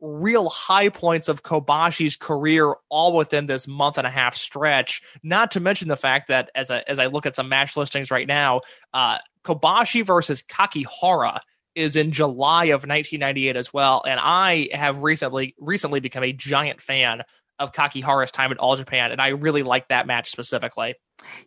real 0.00 0.48
high 0.48 0.88
points 0.88 1.28
of 1.28 1.42
Kobashi's 1.42 2.16
career 2.16 2.74
all 2.88 3.16
within 3.16 3.46
this 3.46 3.66
month 3.66 3.98
and 3.98 4.06
a 4.06 4.10
half 4.10 4.36
stretch. 4.36 5.02
Not 5.22 5.52
to 5.52 5.60
mention 5.60 5.88
the 5.88 5.96
fact 5.96 6.28
that 6.28 6.50
as 6.54 6.70
I 6.70 6.80
as 6.86 6.98
I 6.98 7.06
look 7.06 7.26
at 7.26 7.36
some 7.36 7.48
match 7.48 7.76
listings 7.76 8.10
right 8.10 8.26
now, 8.26 8.62
uh, 8.92 9.18
Kobashi 9.44 10.04
versus 10.04 10.42
Kakihara 10.42 11.40
is 11.78 11.96
in 11.96 12.10
July 12.10 12.66
of 12.66 12.82
1998 12.82 13.56
as 13.56 13.72
well, 13.72 14.02
and 14.06 14.20
I 14.20 14.68
have 14.72 15.02
recently 15.02 15.54
recently 15.58 16.00
become 16.00 16.24
a 16.24 16.32
giant 16.32 16.80
fan 16.80 17.22
of 17.58 17.72
Kakihara's 17.72 18.30
time 18.30 18.52
at 18.52 18.58
All 18.58 18.76
Japan, 18.76 19.12
and 19.12 19.20
I 19.20 19.28
really 19.28 19.62
like 19.62 19.88
that 19.88 20.06
match 20.06 20.30
specifically. 20.30 20.94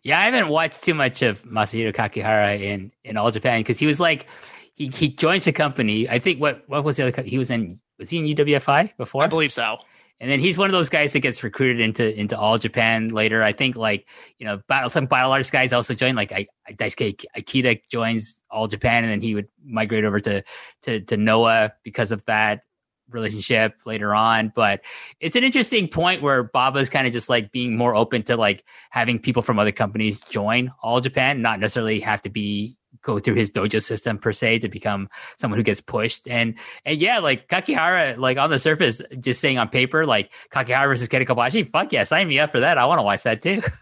Yeah, 0.02 0.18
I 0.18 0.22
haven't 0.22 0.48
watched 0.48 0.82
too 0.82 0.94
much 0.94 1.22
of 1.22 1.42
Masahiro 1.44 1.92
Kakihara 1.92 2.60
in 2.60 2.92
in 3.04 3.16
All 3.16 3.30
Japan 3.30 3.60
because 3.60 3.78
he 3.78 3.86
was 3.86 4.00
like 4.00 4.26
he 4.74 4.90
he 4.94 5.08
joins 5.08 5.44
the 5.44 5.52
company. 5.52 6.08
I 6.08 6.18
think 6.18 6.40
what 6.40 6.68
what 6.68 6.84
was 6.84 6.96
the 6.96 7.08
other 7.08 7.22
he 7.22 7.38
was 7.38 7.50
in 7.50 7.80
was 7.98 8.10
he 8.10 8.18
in 8.18 8.36
UWFI 8.36 8.96
before? 8.96 9.22
I 9.22 9.26
believe 9.26 9.52
so. 9.52 9.78
And 10.22 10.30
then 10.30 10.38
he's 10.38 10.56
one 10.56 10.70
of 10.70 10.72
those 10.72 10.88
guys 10.88 11.12
that 11.14 11.20
gets 11.20 11.42
recruited 11.42 11.80
into 11.80 12.16
into 12.16 12.38
All 12.38 12.56
Japan 12.56 13.08
later. 13.08 13.42
I 13.42 13.50
think 13.50 13.74
like 13.74 14.08
you 14.38 14.46
know 14.46 14.60
battle, 14.68 14.88
some 14.88 15.06
battle 15.06 15.32
arts 15.32 15.50
guys 15.50 15.72
also 15.72 15.94
join. 15.94 16.14
Like 16.14 16.30
I, 16.30 16.46
I 16.64 16.74
Daisuke 16.74 17.24
Ikeda 17.36 17.80
joins 17.90 18.40
All 18.48 18.68
Japan, 18.68 19.02
and 19.02 19.12
then 19.12 19.20
he 19.20 19.34
would 19.34 19.48
migrate 19.64 20.04
over 20.04 20.20
to 20.20 20.44
to 20.82 21.00
to 21.00 21.16
Noah 21.16 21.72
because 21.82 22.12
of 22.12 22.24
that 22.26 22.62
relationship 23.10 23.74
later 23.84 24.14
on. 24.14 24.52
But 24.54 24.82
it's 25.18 25.34
an 25.34 25.42
interesting 25.42 25.88
point 25.88 26.22
where 26.22 26.44
Baba's 26.44 26.88
kind 26.88 27.08
of 27.08 27.12
just 27.12 27.28
like 27.28 27.50
being 27.50 27.76
more 27.76 27.96
open 27.96 28.22
to 28.24 28.36
like 28.36 28.64
having 28.90 29.18
people 29.18 29.42
from 29.42 29.58
other 29.58 29.72
companies 29.72 30.20
join 30.20 30.70
All 30.84 31.00
Japan, 31.00 31.42
not 31.42 31.58
necessarily 31.58 31.98
have 31.98 32.22
to 32.22 32.30
be 32.30 32.76
go 33.02 33.18
through 33.18 33.34
his 33.34 33.50
dojo 33.50 33.82
system 33.82 34.18
per 34.18 34.32
se 34.32 34.60
to 34.60 34.68
become 34.68 35.08
someone 35.36 35.58
who 35.58 35.64
gets 35.64 35.80
pushed. 35.80 36.28
And 36.28 36.54
and 36.84 36.98
yeah, 36.98 37.18
like 37.18 37.48
Kakihara, 37.48 38.16
like 38.16 38.38
on 38.38 38.50
the 38.50 38.58
surface, 38.58 39.02
just 39.20 39.40
saying 39.40 39.58
on 39.58 39.68
paper, 39.68 40.06
like 40.06 40.32
Kakihara 40.50 40.88
versus 40.88 41.08
Kenta 41.08 41.26
Kobashi, 41.26 41.68
fuck 41.68 41.92
yeah, 41.92 42.04
sign 42.04 42.28
me 42.28 42.38
up 42.38 42.50
for 42.50 42.60
that. 42.60 42.78
I 42.78 42.86
want 42.86 42.98
to 42.98 43.04
watch 43.04 43.22
that 43.24 43.42
too. 43.42 43.62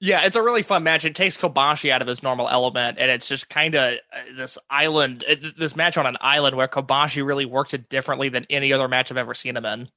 Yeah, 0.00 0.24
it's 0.24 0.36
a 0.36 0.42
really 0.42 0.62
fun 0.62 0.84
match. 0.84 1.04
It 1.04 1.16
takes 1.16 1.36
Kobashi 1.36 1.90
out 1.90 2.02
of 2.02 2.08
his 2.08 2.22
normal 2.22 2.48
element, 2.48 2.98
and 3.00 3.10
it's 3.10 3.26
just 3.26 3.48
kind 3.48 3.74
of 3.74 3.94
uh, 4.12 4.18
this 4.36 4.56
island, 4.70 5.24
uh, 5.28 5.34
this 5.58 5.74
match 5.74 5.96
on 5.98 6.06
an 6.06 6.16
island 6.20 6.56
where 6.56 6.68
Kobashi 6.68 7.26
really 7.26 7.44
works 7.44 7.74
it 7.74 7.88
differently 7.88 8.28
than 8.28 8.46
any 8.48 8.72
other 8.72 8.86
match 8.86 9.10
I've 9.10 9.16
ever 9.16 9.34
seen 9.34 9.56
him 9.56 9.64
in. 9.64 9.88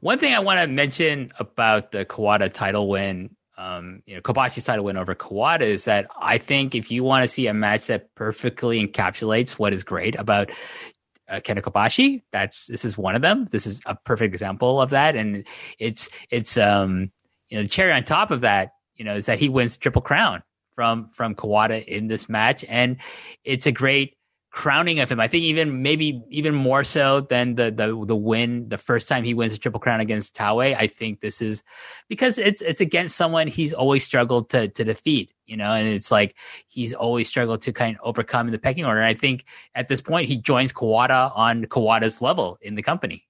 One 0.00 0.18
thing 0.18 0.34
I 0.34 0.38
want 0.38 0.60
to 0.60 0.68
mention 0.68 1.32
about 1.40 1.90
the 1.90 2.04
Kawada 2.04 2.52
title 2.52 2.88
win 2.88 3.34
um, 3.60 4.02
you 4.06 4.14
know, 4.14 4.22
Kobashi's 4.22 4.64
title 4.64 4.86
win 4.86 4.96
over 4.96 5.14
Kawada 5.14 5.60
is 5.60 5.84
that 5.84 6.06
I 6.18 6.38
think 6.38 6.74
if 6.74 6.90
you 6.90 7.04
want 7.04 7.24
to 7.24 7.28
see 7.28 7.46
a 7.46 7.52
match 7.52 7.88
that 7.88 8.14
perfectly 8.14 8.82
encapsulates 8.82 9.52
what 9.52 9.74
is 9.74 9.84
great 9.84 10.14
about 10.18 10.50
uh, 11.28 11.40
Kenta 11.40 11.60
Kobashi. 11.60 12.22
That's 12.32 12.66
this 12.66 12.86
is 12.86 12.96
one 12.96 13.14
of 13.14 13.22
them. 13.22 13.46
This 13.50 13.66
is 13.66 13.82
a 13.84 13.94
perfect 13.94 14.32
example 14.34 14.80
of 14.80 14.90
that, 14.90 15.14
and 15.14 15.46
it's 15.78 16.08
it's 16.30 16.56
um 16.56 17.12
you 17.50 17.58
know 17.58 17.62
the 17.62 17.68
cherry 17.68 17.92
on 17.92 18.02
top 18.02 18.30
of 18.30 18.40
that 18.40 18.70
you 18.96 19.04
know 19.04 19.14
is 19.14 19.26
that 19.26 19.38
he 19.38 19.48
wins 19.48 19.76
triple 19.76 20.02
crown 20.02 20.42
from 20.74 21.10
from 21.12 21.34
Kawada 21.34 21.84
in 21.84 22.08
this 22.08 22.28
match, 22.28 22.64
and 22.66 22.96
it's 23.44 23.66
a 23.66 23.72
great 23.72 24.16
crowning 24.50 24.98
of 24.98 25.10
him. 25.10 25.20
I 25.20 25.28
think 25.28 25.44
even 25.44 25.82
maybe 25.82 26.22
even 26.28 26.54
more 26.54 26.82
so 26.82 27.20
than 27.20 27.54
the 27.54 27.70
the 27.70 28.04
the 28.04 28.16
win 28.16 28.68
the 28.68 28.78
first 28.78 29.08
time 29.08 29.22
he 29.22 29.34
wins 29.34 29.54
a 29.54 29.58
triple 29.58 29.80
crown 29.80 30.00
against 30.00 30.34
Taue. 30.34 30.74
I 30.74 30.86
think 30.88 31.20
this 31.20 31.40
is 31.40 31.62
because 32.08 32.38
it's 32.38 32.60
it's 32.60 32.80
against 32.80 33.16
someone 33.16 33.46
he's 33.46 33.72
always 33.72 34.04
struggled 34.04 34.50
to 34.50 34.68
to 34.68 34.84
defeat, 34.84 35.32
you 35.46 35.56
know, 35.56 35.70
and 35.70 35.86
it's 35.86 36.10
like 36.10 36.34
he's 36.66 36.92
always 36.94 37.28
struggled 37.28 37.62
to 37.62 37.72
kind 37.72 37.96
of 37.96 38.02
overcome 38.04 38.48
in 38.48 38.52
the 38.52 38.58
pecking 38.58 38.84
order. 38.84 39.00
And 39.00 39.06
I 39.06 39.14
think 39.14 39.44
at 39.74 39.88
this 39.88 40.00
point 40.00 40.26
he 40.26 40.36
joins 40.36 40.72
Kawada 40.72 41.32
on 41.36 41.64
Kawada's 41.66 42.20
level 42.20 42.58
in 42.60 42.74
the 42.74 42.82
company. 42.82 43.26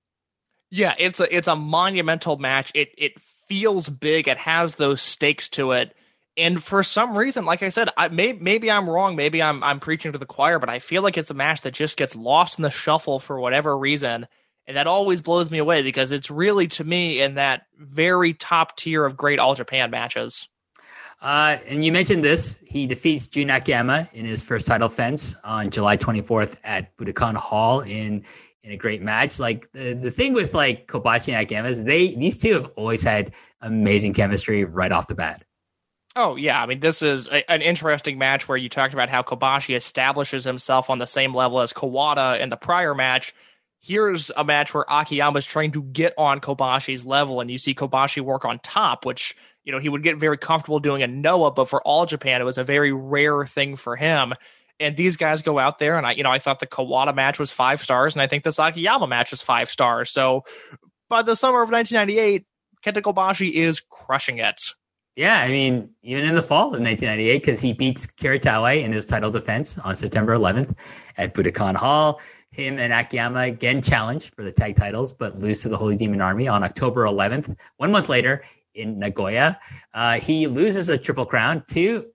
Yeah, 0.71 0.95
it's 0.99 1.21
a 1.21 1.35
it's 1.35 1.49
a 1.49 1.57
monumental 1.57 2.39
match. 2.39 2.73
It 2.75 2.95
it 2.97 3.21
feels 3.21 3.89
big. 3.89 4.27
It 4.27 4.39
has 4.39 4.77
those 4.77 5.03
stakes 5.03 5.49
to 5.51 5.73
it 5.73 5.95
and 6.37 6.63
for 6.63 6.83
some 6.83 7.17
reason, 7.17 7.45
like 7.45 7.63
I 7.63 7.69
said, 7.69 7.91
I 7.97 8.09
may, 8.09 8.33
maybe 8.33 8.71
I'm 8.71 8.89
wrong. 8.89 9.17
Maybe 9.17 9.43
I'm 9.43 9.63
I'm 9.63 9.81
preaching 9.81 10.13
to 10.13 10.19
the 10.19 10.27
choir, 10.27 10.59
but 10.59 10.69
I 10.69 10.79
feel 10.79 11.03
like 11.03 11.19
it's 11.19 11.31
a 11.31 11.35
match 11.35 11.63
that 11.63 11.75
just 11.75 11.97
gets 11.97 12.15
lost 12.15 12.59
in 12.59 12.63
the 12.63 12.71
shuffle 12.71 13.19
for 13.19 13.41
whatever 13.41 13.77
reason, 13.77 14.27
and 14.67 14.77
that 14.77 14.87
always 14.87 15.21
blows 15.21 15.51
me 15.51 15.59
away 15.59 15.83
because 15.83 16.13
it's 16.13 16.31
really 16.31 16.69
to 16.69 16.85
me 16.85 17.21
in 17.21 17.35
that 17.35 17.63
very 17.77 18.33
top 18.33 18.77
tier 18.77 19.05
of 19.05 19.17
great 19.17 19.39
All 19.39 19.55
Japan 19.55 19.91
matches. 19.91 20.49
Uh, 21.21 21.59
and 21.69 21.85
you 21.85 21.93
mentioned 21.93 22.25
this. 22.25 22.59
He 22.67 22.87
defeats 22.87 23.29
Jun 23.29 23.51
Akiyama 23.51 24.09
in 24.15 24.25
his 24.25 24.41
first 24.41 24.67
title 24.67 24.89
fence 24.89 25.37
on 25.45 25.69
July 25.69 25.99
24th 25.99 26.57
at 26.65 26.97
Budokan 26.97 27.37
Hall 27.37 27.81
in 27.81 28.25
in 28.63 28.73
a 28.73 28.77
great 28.77 29.03
match. 29.03 29.39
Like 29.39 29.71
the, 29.73 29.95
the 29.95 30.11
thing 30.11 30.33
with 30.33 30.55
like 30.55 30.87
Kobashi 30.87 31.33
and 31.33 31.43
Akiyama 31.43 31.69
is 31.69 31.85
they 31.85 32.15
these 32.15 32.39
two 32.39 32.55
have 32.55 32.71
always 32.77 33.03
had 33.03 33.33
amazing 33.61 34.15
chemistry 34.15 34.65
right 34.65 34.93
off 34.93 35.09
the 35.09 35.15
bat. 35.15 35.45
Oh 36.17 36.35
yeah, 36.37 36.61
I 36.61 36.67
mean 36.67 36.81
this 36.81 37.03
is 37.03 37.29
a, 37.29 37.49
an 37.51 37.63
interesting 37.63 38.19
match 38.19 38.49
where 38.49 38.59
you 38.59 38.69
talked 38.69 38.95
about 38.95 39.09
how 39.09 39.23
Kobashi 39.23 39.77
establishes 39.77 40.45
himself 40.45 40.91
on 40.91 40.99
the 40.99 41.07
same 41.07 41.33
level 41.33 41.61
as 41.61 41.73
Kawada 41.73 42.41
in 42.41 42.49
the 42.49 42.57
prior 42.57 42.95
match. 42.95 43.33
Here's 43.81 44.31
a 44.37 44.45
match 44.45 44.75
where 44.75 44.85
Akiyama 44.89 45.39
is 45.39 45.47
trying 45.47 45.73
to 45.73 45.83
get 45.83 46.13
on 46.19 46.41
Kobashi's 46.41 47.07
level, 47.07 47.41
and 47.41 47.51
you 47.51 47.59
see 47.59 47.75
Kobashi 47.75 48.21
work 48.21 48.45
on 48.45 48.59
top, 48.59 49.07
which 49.07 49.37
you 49.65 49.73
know 49.73 49.79
he 49.79 49.89
would 49.89 50.03
get 50.03 50.19
very 50.19 50.37
comfortable 50.37 50.81
doing 50.81 51.01
in 51.01 51.23
Noah, 51.23 51.53
but 51.53 51.69
for 51.69 51.81
all 51.83 52.07
Japan, 52.07 52.41
it 52.41 52.45
was 52.45 52.59
a 52.59 52.65
very 52.65 52.93
rare 52.93 53.47
thing 53.47 53.77
for 53.77 53.95
him. 53.95 54.35
And 54.81 54.97
these 54.97 55.17
guys 55.17 55.43
go 55.43 55.59
out 55.59 55.79
there, 55.79 55.97
and 55.97 56.07
I, 56.07 56.13
you 56.13 56.25
know, 56.25 56.31
I 56.31 56.39
thought 56.41 56.59
the 56.59 56.67
Kawada 56.67 57.15
match 57.15 57.39
was 57.39 57.53
five 57.53 57.81
stars, 57.83 58.17
and 58.17 58.23
I 58.23 58.27
think 58.27 58.43
this 58.43 58.59
Akiyama 58.59 59.07
match 59.07 59.31
was 59.31 59.43
five 59.43 59.71
stars. 59.71 60.11
So 60.11 60.45
by 61.09 61.23
the 61.23 61.37
summer 61.37 61.63
of 61.63 61.71
1998, 61.71 62.45
Kenta 62.85 63.03
Kobashi 63.03 63.53
is 63.53 63.81
crushing 63.81 64.39
it. 64.39 64.61
Yeah, 65.21 65.43
I 65.43 65.49
mean, 65.51 65.91
even 66.03 66.25
in 66.25 66.35
the 66.35 66.41
fall 66.41 66.69
of 66.69 66.81
1998, 66.81 67.43
because 67.43 67.61
he 67.61 67.75
beats 67.75 68.07
Kira 68.07 68.41
Taue 68.41 68.83
in 68.83 68.91
his 68.91 69.05
title 69.05 69.31
defense 69.31 69.77
on 69.77 69.95
September 69.95 70.35
11th 70.35 70.75
at 71.19 71.35
Budokan 71.35 71.77
Hall. 71.77 72.23
Him 72.53 72.79
and 72.79 72.91
Akiyama 72.91 73.41
again 73.41 73.83
challenged 73.83 74.35
for 74.35 74.43
the 74.43 74.51
tag 74.51 74.77
titles, 74.77 75.13
but 75.13 75.37
lose 75.37 75.61
to 75.61 75.69
the 75.69 75.77
Holy 75.77 75.95
Demon 75.95 76.23
Army 76.23 76.49
on 76.49 76.65
October 76.65 77.05
11th. 77.05 77.55
One 77.77 77.93
month 77.93 78.09
later 78.09 78.45
in 78.73 78.99
Nagoya, 78.99 79.61
uh, 79.93 80.15
he 80.15 80.47
loses 80.47 80.89
a 80.89 80.97
triple 80.97 81.27
crown 81.27 81.65
to 81.69 82.07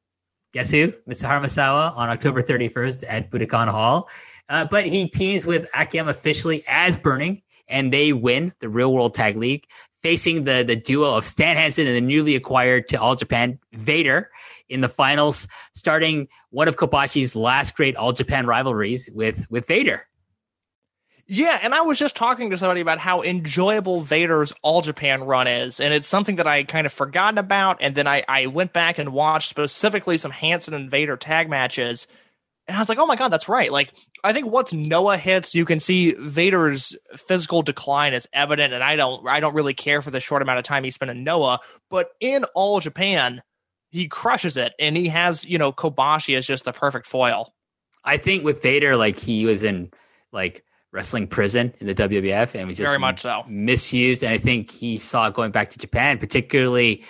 guess 0.52 0.72
who? 0.72 0.91
Mitsuharu 1.07 1.44
Misawa 1.44 1.95
on 1.95 2.10
October 2.10 2.41
31st 2.41 3.03
at 3.07 3.30
Budokan 3.30 3.68
Hall. 3.68 4.10
Uh, 4.49 4.65
but 4.65 4.84
he 4.84 5.07
teams 5.07 5.45
with 5.45 5.69
Akiyama 5.76 6.10
officially 6.10 6.64
as 6.68 6.98
Burning, 6.98 7.44
and 7.68 7.94
they 7.94 8.14
win 8.14 8.52
the 8.61 8.69
Real 8.69 8.91
World 8.91 9.14
Tag 9.14 9.38
League 9.38 9.68
facing 10.06 10.44
the 10.44 10.64
the 10.64 10.76
duo 10.76 11.15
of 11.15 11.26
Stan 11.26 11.57
Hansen 11.57 11.88
and 11.88 11.95
the 11.95 12.02
newly 12.02 12.36
acquired 12.36 12.88
to 12.90 13.02
All 13.02 13.15
Japan 13.15 13.57
Vader 13.73 14.30
in 14.69 14.82
the 14.82 14.88
finals, 14.88 15.48
starting 15.73 16.27
one 16.52 16.68
of 16.68 16.76
Kobashi's 16.76 17.36
last 17.36 17.76
great 17.76 17.98
All 17.98 18.14
Japan 18.14 18.45
rivalries 18.45 19.10
with 19.15 19.48
with 19.49 19.65
Vader. 19.65 20.06
Yeah, 21.26 21.57
and 21.60 21.73
I 21.73 21.82
was 21.82 21.98
just 21.98 22.15
talking 22.15 22.52
to 22.52 22.57
somebody 22.60 22.82
about 22.82 22.99
how 22.99 23.23
enjoyable 23.23 24.02
Vader's 24.02 24.53
All 24.61 24.84
Japan 24.84 25.23
run 25.23 25.48
is, 25.48 25.80
and 25.80 25.91
it's 25.91 26.07
something 26.07 26.36
that 26.36 26.45
I 26.45 26.65
kind 26.65 26.86
of 26.86 26.94
forgotten 26.94 27.40
about. 27.40 27.77
And 27.82 27.95
then 27.95 28.07
I, 28.07 28.23
I 28.30 28.45
went 28.45 28.73
back 28.73 28.99
and 28.99 29.11
watched 29.11 29.49
specifically 29.49 30.19
some 30.19 30.30
Hansen 30.30 30.76
and 30.76 30.88
Vader 30.88 31.18
tag 31.18 31.49
matches, 31.49 32.06
and 32.67 32.75
I 32.75 32.79
was 32.79 32.89
like, 32.89 32.97
oh 32.97 33.05
my 33.05 33.15
god, 33.15 33.29
that's 33.29 33.47
right. 33.47 33.71
Like, 33.71 33.93
I 34.23 34.33
think 34.33 34.47
once 34.47 34.73
Noah 34.73 35.17
hits, 35.17 35.53
you 35.53 35.65
can 35.65 35.79
see 35.79 36.13
Vader's 36.19 36.95
physical 37.15 37.61
decline 37.61 38.13
is 38.13 38.27
evident, 38.33 38.73
and 38.73 38.83
I 38.83 38.95
don't, 38.95 39.27
I 39.27 39.39
don't 39.39 39.53
really 39.53 39.73
care 39.73 40.01
for 40.01 40.11
the 40.11 40.19
short 40.19 40.41
amount 40.41 40.57
of 40.59 40.65
time 40.65 40.83
he 40.83 40.91
spent 40.91 41.11
in 41.11 41.23
Noah. 41.23 41.59
But 41.89 42.09
in 42.19 42.43
all 42.55 42.79
Japan, 42.79 43.43
he 43.91 44.07
crushes 44.07 44.57
it, 44.57 44.73
and 44.79 44.97
he 44.97 45.07
has, 45.09 45.45
you 45.45 45.57
know, 45.57 45.71
Kobashi 45.71 46.35
as 46.35 46.47
just 46.47 46.65
the 46.65 46.73
perfect 46.73 47.05
foil. 47.05 47.53
I 48.03 48.17
think 48.17 48.43
with 48.43 48.61
Vader, 48.61 48.95
like 48.95 49.17
he 49.17 49.45
was 49.45 49.63
in 49.63 49.91
like 50.31 50.63
wrestling 50.91 51.27
prison 51.27 51.73
in 51.79 51.87
the 51.87 51.95
WWF, 51.95 52.55
and 52.55 52.67
was 52.67 52.77
just 52.77 52.87
very 52.87 52.99
much 52.99 53.21
so 53.21 53.43
misused. 53.47 54.23
And 54.23 54.33
I 54.33 54.37
think 54.37 54.71
he 54.71 54.97
saw 54.97 55.27
it 55.27 55.33
going 55.33 55.51
back 55.51 55.69
to 55.69 55.77
Japan, 55.77 56.17
particularly 56.17 57.03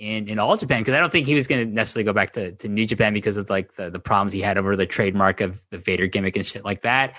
in, 0.00 0.28
in 0.28 0.38
all 0.38 0.56
Japan 0.56 0.80
because 0.80 0.94
I 0.94 0.98
don't 0.98 1.12
think 1.12 1.26
he 1.26 1.34
was 1.34 1.46
going 1.46 1.66
to 1.66 1.72
necessarily 1.72 2.04
go 2.04 2.14
back 2.14 2.32
to, 2.32 2.52
to 2.52 2.68
New 2.68 2.86
Japan 2.86 3.12
because 3.12 3.36
of 3.36 3.50
like 3.50 3.74
the, 3.74 3.90
the 3.90 4.00
problems 4.00 4.32
he 4.32 4.40
had 4.40 4.56
over 4.56 4.74
the 4.74 4.86
trademark 4.86 5.42
of 5.42 5.60
the 5.70 5.76
Vader 5.76 6.06
gimmick 6.06 6.36
and 6.36 6.46
shit 6.46 6.64
like 6.64 6.80
that. 6.82 7.14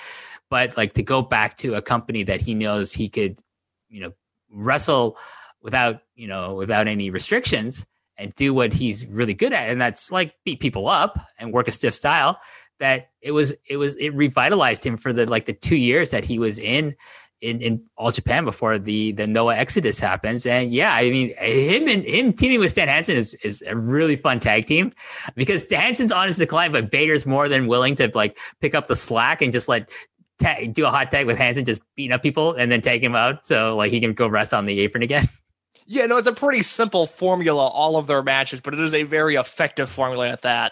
But 0.50 0.76
like 0.76 0.94
to 0.94 1.04
go 1.04 1.22
back 1.22 1.58
to 1.58 1.76
a 1.76 1.82
company 1.82 2.24
that 2.24 2.42
he 2.42 2.56
knows 2.56 2.92
he 2.92 3.08
could, 3.08 3.40
you 3.88 4.02
know, 4.02 4.14
wrestle 4.50 5.16
without, 5.62 6.02
you 6.16 6.28
know, 6.28 6.56
without 6.56 6.88
any 6.88 7.12
restrictions 7.12 7.86
and 8.18 8.34
do 8.34 8.52
what 8.52 8.74
he's 8.74 9.06
really 9.06 9.36
good 9.36 9.54
at. 9.54 9.70
And 9.70 9.80
that's 9.80 10.12
like 10.12 10.34
beat 10.44 10.60
people 10.60 10.88
up 10.88 11.20
and 11.38 11.54
work 11.54 11.68
a 11.68 11.72
stiff 11.72 11.94
style 11.94 12.42
that 12.80 13.12
it 13.22 13.32
was, 13.32 13.54
it 13.70 13.78
was, 13.78 13.96
it 13.98 14.10
revitalized 14.10 14.84
him 14.84 14.98
for 14.98 15.14
the 15.14 15.30
like 15.30 15.46
the 15.46 15.54
two 15.54 15.76
years 15.76 16.10
that 16.10 16.26
he 16.26 16.40
was 16.40 16.58
in 16.58 16.96
in, 17.42 17.60
in 17.62 17.84
all 17.98 18.12
Japan 18.12 18.46
before 18.46 18.78
the 18.78 19.12
the 19.14 19.28
Noah 19.28 19.58
Exodus 19.58 20.00
happens. 20.00 20.46
And 20.46 20.72
yeah, 20.72 20.94
I 20.94 21.10
mean 21.10 21.36
him 21.38 21.88
and 21.88 22.04
him 22.04 22.34
teaming 22.34 22.60
with 22.60 22.72
Stan 22.72 22.88
Hansen 22.88 23.18
is 23.18 23.34
is 23.44 23.64
a 23.68 23.76
really 23.76 24.16
fun 24.16 24.40
tag 24.40 24.68
team 24.68 24.92
because 25.36 25.70
Hansen's 25.70 26.12
on 26.12 26.28
his 26.28 26.38
decline, 26.38 26.72
but 26.72 26.90
Vader's 26.90 27.26
more 27.26 27.50
than 27.50 27.68
willing 27.68 27.96
to 27.96 28.12
like 28.14 28.38
pick 28.62 28.76
up 28.76 28.88
the 28.88 28.96
slack 28.96 29.42
and 29.42 29.52
just 29.52 29.68
let 29.68 29.90
ta- 30.40 30.60
do 30.72 30.86
a 30.86 30.90
hot 30.90 31.12
tag 31.12 31.26
with 31.26 31.38
Hansen, 31.38 31.66
just 31.66 31.82
beating 31.96 32.14
up 32.14 32.24
people 32.24 32.54
and 32.54 32.72
then 32.72 32.82
take 32.82 33.04
him 33.04 33.16
out 33.16 33.46
so 33.46 33.76
like 33.76 33.92
he 33.92 34.00
can 34.00 34.14
go 34.14 34.28
rest 34.28 34.54
on 34.54 34.66
the 34.66 34.80
apron 34.80 35.04
again. 35.04 35.28
Yeah, 35.88 36.06
no, 36.06 36.16
it's 36.16 36.28
a 36.28 36.32
pretty 36.32 36.64
simple 36.64 37.06
formula, 37.06 37.68
all 37.68 37.98
of 37.98 38.08
their 38.08 38.24
matches, 38.24 38.62
but 38.62 38.74
it 38.74 38.80
is 38.80 38.94
a 38.94 39.04
very 39.04 39.36
effective 39.36 39.90
formula 39.90 40.30
at 40.30 40.44
that. 40.44 40.72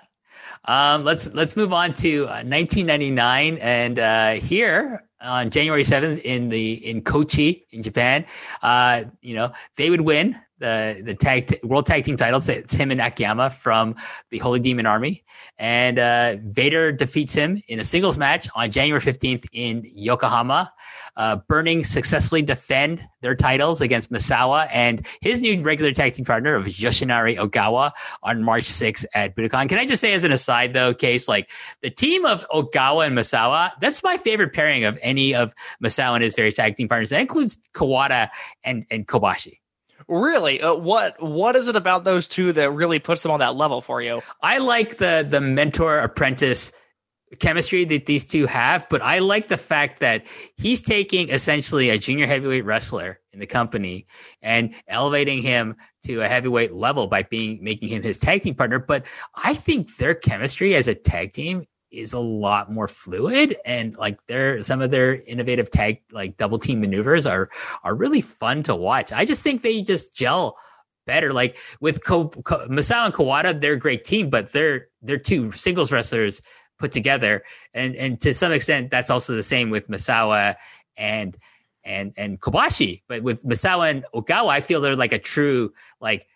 Um, 0.66 1.04
let's 1.04 1.34
let's 1.34 1.56
move 1.56 1.74
on 1.74 1.94
to 1.96 2.24
uh, 2.24 2.44
1999, 2.44 3.58
and 3.60 4.00
uh, 4.00 4.32
here 4.34 5.04
on 5.22 5.50
January 5.50 5.84
7th 5.84 6.22
in 6.22 6.50
the 6.50 6.74
in 6.88 7.02
Kochi 7.02 7.66
in 7.72 7.84
Japan. 7.84 8.26
Uh, 8.62 9.06
you 9.22 9.36
know, 9.36 9.52
they 9.78 9.90
would 9.90 10.02
win 10.02 10.40
the 10.60 11.02
the 11.04 11.16
tag 11.16 11.48
t- 11.48 11.60
world 11.64 11.86
tag 11.86 12.04
team 12.04 12.18
titles. 12.18 12.48
It's 12.50 12.74
him 12.74 12.92
and 12.92 13.00
Akiyama 13.00 13.50
from 13.50 13.96
the 14.30 14.38
Holy 14.38 14.60
Demon 14.60 14.86
Army, 14.86 15.24
and 15.58 16.00
uh, 16.00 16.38
Vader 16.44 16.92
defeats 16.92 17.34
him 17.34 17.62
in 17.68 17.80
a 17.80 17.86
singles 17.86 18.18
match 18.18 18.48
on 18.56 18.70
January 18.70 19.02
15th 19.02 19.46
in 19.54 19.84
Yokohama. 19.86 20.72
Uh, 21.16 21.38
Burning 21.48 21.84
successfully 21.84 22.42
defend 22.42 23.02
their 23.22 23.36
titles 23.36 23.82
against 23.82 24.12
Misawa 24.12 24.68
and 24.72 25.06
his 25.22 25.42
new 25.42 25.62
regular 25.62 25.92
tag 25.92 26.14
team 26.14 26.26
partner 26.26 26.56
of 26.56 26.66
Yoshinari 26.66 27.38
Ogawa 27.38 27.92
on 28.24 28.44
March 28.44 28.66
6th 28.66 29.06
at 29.14 29.36
Budokan. 29.36 29.68
Can 29.70 29.78
I 29.78 29.86
just 29.86 30.02
say 30.02 30.14
as 30.14 30.24
an 30.24 30.32
aside 30.32 30.74
though, 30.74 30.94
Case, 30.94 31.28
like 31.28 31.52
the 31.82 31.90
team 31.90 32.26
of 32.26 32.48
Ogawa 32.50 33.08
and 33.08 33.18
Misawa, 33.18 33.72
that's 33.80 34.04
my 34.04 34.18
favorite 34.18 34.54
pairing 34.54 34.84
of 34.86 34.98
any 35.02 35.36
of 35.36 35.54
Misawa 35.84 36.16
and 36.16 36.24
his 36.24 36.36
various 36.36 36.56
tag 36.56 36.76
team 36.76 36.88
partners. 36.88 37.10
That 37.10 37.22
includes 37.22 37.58
Kawada 37.74 38.30
and, 38.64 38.86
and 38.90 39.08
Kobashi. 39.08 39.60
Really? 40.08 40.60
Uh, 40.60 40.74
what 40.74 41.22
what 41.22 41.56
is 41.56 41.68
it 41.68 41.76
about 41.76 42.04
those 42.04 42.28
two 42.28 42.52
that 42.54 42.72
really 42.72 42.98
puts 42.98 43.22
them 43.22 43.32
on 43.32 43.40
that 43.42 43.56
level 43.56 43.80
for 43.80 44.02
you? 44.02 44.22
I 44.42 44.58
like 44.58 44.98
the 44.98 45.26
the 45.28 45.40
mentor 45.40 46.00
apprentice 46.00 46.72
chemistry 47.38 47.86
that 47.86 48.06
these 48.06 48.26
two 48.26 48.46
have, 48.46 48.88
but 48.90 49.02
I 49.02 49.20
like 49.20 49.48
the 49.48 49.58
fact 49.58 50.00
that 50.00 50.26
he's 50.58 50.82
taking 50.82 51.30
essentially 51.30 51.90
a 51.90 51.98
junior 51.98 52.26
heavyweight 52.26 52.66
wrestler 52.66 53.20
in 53.34 53.40
the 53.40 53.46
company 53.46 54.08
and 54.42 54.74
elevating 54.88 55.42
him 55.42 55.76
to 56.06 56.22
a 56.22 56.28
heavyweight 56.28 56.74
level 56.74 57.08
by 57.08 57.24
being 57.24 57.64
making 57.64 57.90
him 57.90 58.02
his 58.02 58.18
tag 58.18 58.42
team 58.42 58.56
partner. 58.56 58.80
But 58.80 59.06
I 59.36 59.54
think 59.54 59.98
their 59.98 60.16
chemistry 60.16 60.76
as 60.76 60.88
a 60.88 60.96
tag 60.96 61.34
team 61.34 61.66
is 61.92 62.14
a 62.14 62.20
lot 62.20 62.72
more 62.72 62.88
fluid 62.88 63.58
and 63.66 63.98
like 63.98 64.20
their 64.28 64.62
some 64.64 64.82
of 64.82 64.92
their 64.92 65.22
innovative 65.24 65.72
tag 65.72 66.00
like 66.12 66.38
double 66.38 66.60
team 66.60 66.80
maneuvers 66.82 67.26
are 67.26 67.50
are 67.84 67.96
really 67.96 68.22
fun 68.22 68.64
to 68.64 68.76
watch. 68.76 69.12
I 69.12 69.26
just 69.26 69.44
think 69.44 69.62
they 69.62 69.82
just 69.82 70.14
gel 70.14 70.58
better. 71.06 71.34
Like 71.34 71.58
with 71.82 72.04
Ko, 72.04 72.30
Ko, 72.30 72.68
Masao 72.68 73.06
and 73.06 73.14
Kawada, 73.14 73.60
they're 73.60 73.74
a 73.74 73.80
great 73.80 74.04
team, 74.04 74.30
but 74.30 74.52
they're 74.52 74.88
they're 75.02 75.18
two 75.18 75.52
singles 75.52 75.92
wrestlers 75.92 76.42
put 76.80 76.92
together. 76.92 77.44
And 77.74 77.96
and 77.96 78.20
to 78.22 78.34
some 78.34 78.52
extent, 78.52 78.90
that's 78.90 79.10
also 79.10 79.36
the 79.36 79.44
same 79.44 79.70
with 79.70 79.88
Misawa 79.90 80.56
and 80.98 81.38
and 81.84 82.14
and 82.18 82.40
Kobashi. 82.40 83.04
But 83.08 83.22
with 83.22 83.44
Misawa 83.44 83.92
and 83.92 84.06
Ogawa, 84.14 84.50
I 84.50 84.62
feel 84.62 84.82
they're 84.82 84.96
like 84.96 85.14
a 85.14 85.20
true 85.20 85.74
like 86.02 86.28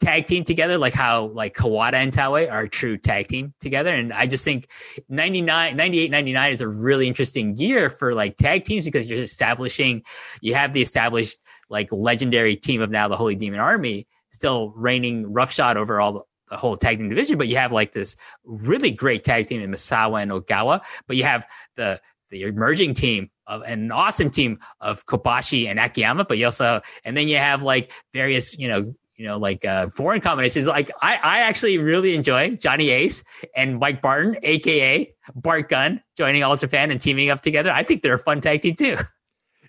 tag 0.00 0.26
team 0.26 0.44
together, 0.44 0.78
like 0.78 0.94
how 0.94 1.26
like 1.26 1.54
Kawada 1.54 1.94
and 1.94 2.12
Taue 2.12 2.50
are 2.50 2.62
a 2.62 2.68
true 2.68 2.96
tag 2.96 3.28
team 3.28 3.54
together. 3.60 3.92
And 3.92 4.12
I 4.12 4.26
just 4.26 4.44
think 4.44 4.68
99, 5.08 5.76
98, 5.76 6.10
99 6.10 6.52
is 6.52 6.60
a 6.60 6.68
really 6.68 7.06
interesting 7.06 7.56
year 7.56 7.90
for 7.90 8.14
like 8.14 8.36
tag 8.36 8.64
teams 8.64 8.84
because 8.84 9.08
you're 9.10 9.22
establishing, 9.22 10.02
you 10.40 10.54
have 10.54 10.72
the 10.72 10.82
established 10.82 11.38
like 11.68 11.92
legendary 11.92 12.56
team 12.56 12.80
of 12.80 12.90
now 12.90 13.08
the 13.08 13.16
Holy 13.16 13.34
Demon 13.34 13.60
Army 13.60 14.06
still 14.30 14.72
reigning 14.74 15.32
roughshod 15.32 15.76
over 15.76 16.00
all 16.00 16.26
the 16.54 16.58
whole 16.58 16.76
tag 16.76 16.98
team 16.98 17.08
division, 17.08 17.36
but 17.36 17.48
you 17.48 17.56
have 17.56 17.72
like 17.72 17.92
this 17.92 18.14
really 18.44 18.92
great 18.92 19.24
tag 19.24 19.48
team 19.48 19.60
in 19.60 19.72
Misawa 19.72 20.22
and 20.22 20.30
Ogawa, 20.30 20.80
but 21.08 21.16
you 21.16 21.24
have 21.24 21.44
the 21.74 22.00
the 22.30 22.42
emerging 22.42 22.94
team 22.94 23.28
of 23.48 23.62
an 23.62 23.90
awesome 23.90 24.30
team 24.30 24.60
of 24.80 25.04
Kobashi 25.06 25.66
and 25.66 25.80
Akiyama, 25.80 26.24
but 26.26 26.38
you 26.38 26.44
also 26.44 26.80
and 27.04 27.16
then 27.16 27.26
you 27.26 27.38
have 27.38 27.64
like 27.64 27.90
various, 28.12 28.56
you 28.56 28.68
know, 28.68 28.94
you 29.16 29.26
know, 29.26 29.36
like 29.36 29.64
uh, 29.64 29.88
foreign 29.88 30.20
combinations. 30.20 30.68
Like 30.68 30.92
I, 31.02 31.18
I 31.24 31.38
actually 31.40 31.76
really 31.78 32.14
enjoy 32.14 32.50
Johnny 32.50 32.90
Ace 32.90 33.24
and 33.56 33.80
Mike 33.80 34.00
Barton, 34.00 34.36
aka 34.44 35.12
Bart 35.34 35.68
Gunn, 35.68 36.00
joining 36.16 36.44
All 36.44 36.56
Japan 36.56 36.92
and 36.92 37.00
teaming 37.00 37.30
up 37.30 37.40
together. 37.40 37.72
I 37.72 37.82
think 37.82 38.02
they're 38.02 38.14
a 38.14 38.18
fun 38.18 38.40
tag 38.40 38.62
team 38.62 38.76
too. 38.76 38.96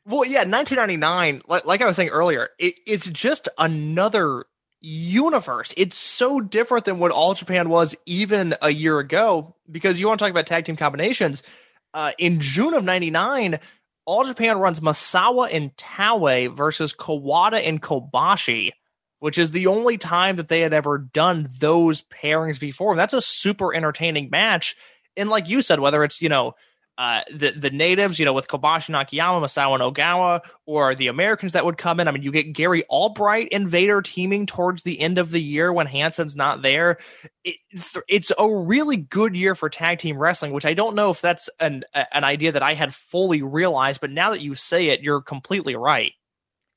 Well, 0.06 0.24
yeah, 0.24 0.44
1999, 0.44 1.42
like, 1.48 1.66
like 1.66 1.82
I 1.82 1.88
was 1.88 1.96
saying 1.96 2.10
earlier, 2.10 2.50
it, 2.60 2.76
it's 2.86 3.08
just 3.08 3.50
another 3.58 4.46
universe. 4.86 5.74
It's 5.78 5.98
so 5.98 6.40
different 6.40 6.86
than 6.86 7.00
what 7.00 7.12
All 7.12 7.34
Japan 7.34 7.70
was 7.70 7.96
even 8.06 8.56
a 8.62 8.70
year 8.70 9.00
ago. 9.00 9.56
Because 9.70 10.00
you 10.00 10.08
want 10.08 10.20
to 10.20 10.24
talk 10.24 10.32
about 10.32 10.48
tag 10.48 10.66
team 10.66 10.76
combinations. 10.76 11.44
Uh, 11.94 12.12
in 12.18 12.40
June 12.40 12.74
of 12.74 12.84
99, 12.84 13.60
All 14.06 14.24
Japan 14.24 14.60
runs 14.60 14.80
Misawa 14.80 15.50
and 15.52 15.76
Taue 15.76 16.56
versus 16.56 16.94
Kawada 16.94 17.66
and 17.66 17.82
Kobashi 17.82 18.72
which 19.20 19.40
is 19.40 19.50
the 19.50 19.66
only 19.66 19.98
time 19.98 20.36
that 20.36 20.50
they 20.50 20.62
had 20.62 20.72
ever 20.72 21.00
done 21.00 21.48
those 21.60 22.04
pairings 22.04 22.60
before. 22.60 22.96
That's 22.96 23.14
a 23.14 23.22
super 23.24 23.74
entertaining 23.74 24.30
match. 24.30 24.76
And 25.18 25.30
like 25.30 25.50
you 25.50 25.64
said, 25.64 25.80
whether 25.80 26.04
it's, 26.04 26.22
you 26.22 26.30
know, 26.30 26.54
uh, 26.98 27.22
the 27.30 27.52
the 27.52 27.70
natives, 27.70 28.20
you 28.20 28.26
know, 28.26 28.34
with 28.34 28.48
Kobashi 28.48 28.92
Nakayama, 28.92 29.42
Misawa 29.42 29.76
and 29.76 29.96
Ogawa, 29.96 30.42
or 30.66 30.96
the 30.96 31.08
Americans 31.08 31.54
that 31.54 31.66
would 31.66 31.78
come 31.78 32.00
in. 32.00 32.08
I 32.08 32.12
mean, 32.12 32.24
you 32.24 32.32
get 32.32 32.54
Gary 32.54 32.84
Albright 32.86 33.50
and 33.52 33.68
Vader 33.68 34.02
teaming 34.02 34.46
towards 34.46 34.84
the 34.84 35.00
end 35.02 35.18
of 35.18 35.32
the 35.32 35.42
year 35.42 35.74
when 35.74 35.88
Hansen's 35.88 36.36
not 36.36 36.62
there. 36.62 36.98
It, 37.44 37.58
it's 38.08 38.32
a 38.38 38.50
really 38.50 38.98
good 38.98 39.36
year 39.36 39.56
for 39.56 39.70
tag 39.70 40.00
team 40.00 40.18
wrestling, 40.18 40.54
which 40.54 40.66
I 40.66 40.74
don't 40.74 40.96
know 40.96 41.10
if 41.10 41.20
that's 41.20 41.50
an 41.60 41.84
an 41.94 42.24
idea 42.24 42.54
that 42.54 42.64
I 42.64 42.74
had 42.74 42.94
fully 42.94 43.42
realized, 43.42 44.00
but 44.00 44.12
now 44.12 44.32
that 44.32 44.42
you 44.42 44.56
say 44.56 44.88
it, 44.88 45.02
you're 45.02 45.22
completely 45.22 45.76
right. 45.76 46.14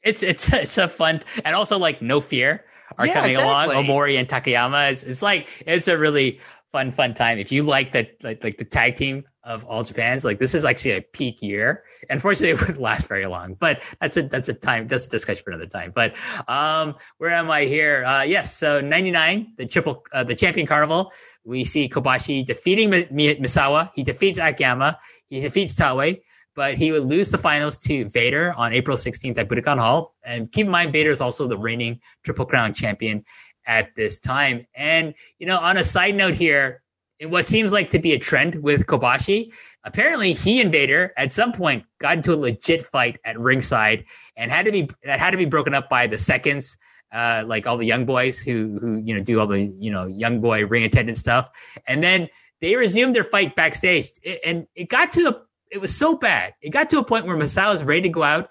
It's 0.02 0.24
it's 0.24 0.52
it's 0.52 0.78
a 0.78 0.88
fun 0.88 1.20
and 1.44 1.54
also 1.54 1.78
like 1.78 2.02
no 2.02 2.20
fear 2.20 2.64
are 2.96 3.06
yeah, 3.06 3.14
coming 3.14 3.30
exactly. 3.30 3.74
along. 3.74 3.86
Omori 3.86 4.18
and 4.18 4.28
Takayama. 4.28 4.92
It's 4.92 5.02
it's 5.02 5.22
like 5.22 5.46
it's 5.66 5.88
a 5.88 5.98
really 5.98 6.40
fun 6.72 6.90
fun 6.90 7.14
time. 7.14 7.38
If 7.38 7.52
you 7.52 7.62
like 7.62 7.92
that 7.92 8.22
like, 8.22 8.42
like 8.44 8.58
the 8.58 8.64
tag 8.64 8.96
team 8.96 9.24
of 9.44 9.64
all 9.64 9.82
Japan's, 9.82 10.24
like 10.24 10.38
this 10.38 10.54
is 10.54 10.64
actually 10.64 10.92
a 10.92 11.02
peak 11.02 11.42
year. 11.42 11.84
Unfortunately, 12.10 12.50
it 12.50 12.60
wouldn't 12.60 12.80
last 12.80 13.08
very 13.08 13.24
long, 13.24 13.54
but 13.54 13.82
that's 14.00 14.16
a 14.16 14.22
that's 14.22 14.48
a 14.48 14.54
time 14.54 14.88
that's 14.88 15.06
a 15.06 15.10
discussion 15.10 15.42
for 15.42 15.50
another 15.50 15.66
time. 15.66 15.92
But 15.94 16.14
um, 16.48 16.94
where 17.18 17.30
am 17.30 17.50
I 17.50 17.64
here? 17.64 18.04
Uh, 18.04 18.22
yes, 18.22 18.56
so 18.56 18.80
ninety 18.80 19.10
nine, 19.10 19.52
the 19.56 19.66
triple 19.66 20.04
uh, 20.12 20.24
the 20.24 20.34
champion 20.34 20.66
carnival. 20.66 21.12
We 21.44 21.64
see 21.64 21.88
Kobashi 21.88 22.44
defeating 22.44 22.90
Misawa. 22.90 23.90
He 23.94 24.02
defeats 24.02 24.38
Akiyama. 24.38 24.98
He 25.28 25.40
defeats 25.40 25.74
Taue 25.74 26.20
but 26.58 26.74
he 26.74 26.90
would 26.90 27.04
lose 27.04 27.30
the 27.30 27.38
finals 27.38 27.78
to 27.78 28.08
Vader 28.08 28.52
on 28.56 28.72
April 28.72 28.96
16th 28.96 29.38
at 29.38 29.48
Budokan 29.48 29.78
Hall. 29.78 30.16
And 30.24 30.50
keep 30.50 30.66
in 30.66 30.72
mind, 30.72 30.92
Vader 30.92 31.12
is 31.12 31.20
also 31.20 31.46
the 31.46 31.56
reigning 31.56 32.00
Triple 32.24 32.46
Crown 32.46 32.74
champion 32.74 33.24
at 33.68 33.94
this 33.94 34.18
time. 34.18 34.66
And, 34.74 35.14
you 35.38 35.46
know, 35.46 35.58
on 35.58 35.76
a 35.76 35.84
side 35.84 36.16
note 36.16 36.34
here, 36.34 36.82
in 37.20 37.30
what 37.30 37.46
seems 37.46 37.72
like 37.72 37.90
to 37.90 37.98
be 37.98 38.12
a 38.12 38.18
trend 38.18 38.62
with 38.62 38.86
Kobashi, 38.86 39.52
apparently 39.84 40.32
he 40.32 40.60
and 40.60 40.72
Vader 40.72 41.12
at 41.16 41.32
some 41.32 41.52
point 41.52 41.84
got 41.98 42.16
into 42.16 42.32
a 42.32 42.36
legit 42.36 42.82
fight 42.82 43.18
at 43.24 43.38
ringside 43.38 44.04
and 44.36 44.50
had 44.50 44.64
to 44.66 44.72
be 44.72 44.88
that 45.04 45.18
had 45.18 45.32
to 45.32 45.36
be 45.36 45.44
broken 45.44 45.74
up 45.74 45.88
by 45.88 46.06
the 46.06 46.18
seconds. 46.18 46.76
Uh, 47.10 47.42
like 47.46 47.66
all 47.66 47.78
the 47.78 47.86
young 47.86 48.04
boys 48.04 48.38
who 48.38 48.78
who 48.82 48.98
you 49.02 49.14
know 49.14 49.22
do 49.22 49.40
all 49.40 49.46
the 49.46 49.62
you 49.78 49.90
know 49.90 50.06
young 50.06 50.42
boy 50.42 50.64
ring 50.66 50.84
attendant 50.84 51.16
stuff, 51.16 51.48
and 51.86 52.04
then 52.04 52.28
they 52.60 52.76
resumed 52.76 53.16
their 53.16 53.24
fight 53.24 53.56
backstage, 53.56 54.10
and 54.44 54.66
it 54.74 54.90
got 54.90 55.10
to 55.10 55.28
a 55.28 55.40
it 55.72 55.80
was 55.80 55.94
so 55.94 56.16
bad. 56.16 56.54
It 56.60 56.70
got 56.70 56.90
to 56.90 56.98
a 56.98 57.04
point 57.04 57.26
where 57.26 57.36
Misawa 57.36 57.72
was 57.72 57.82
ready 57.82 58.02
to 58.02 58.08
go 58.10 58.22
out 58.22 58.50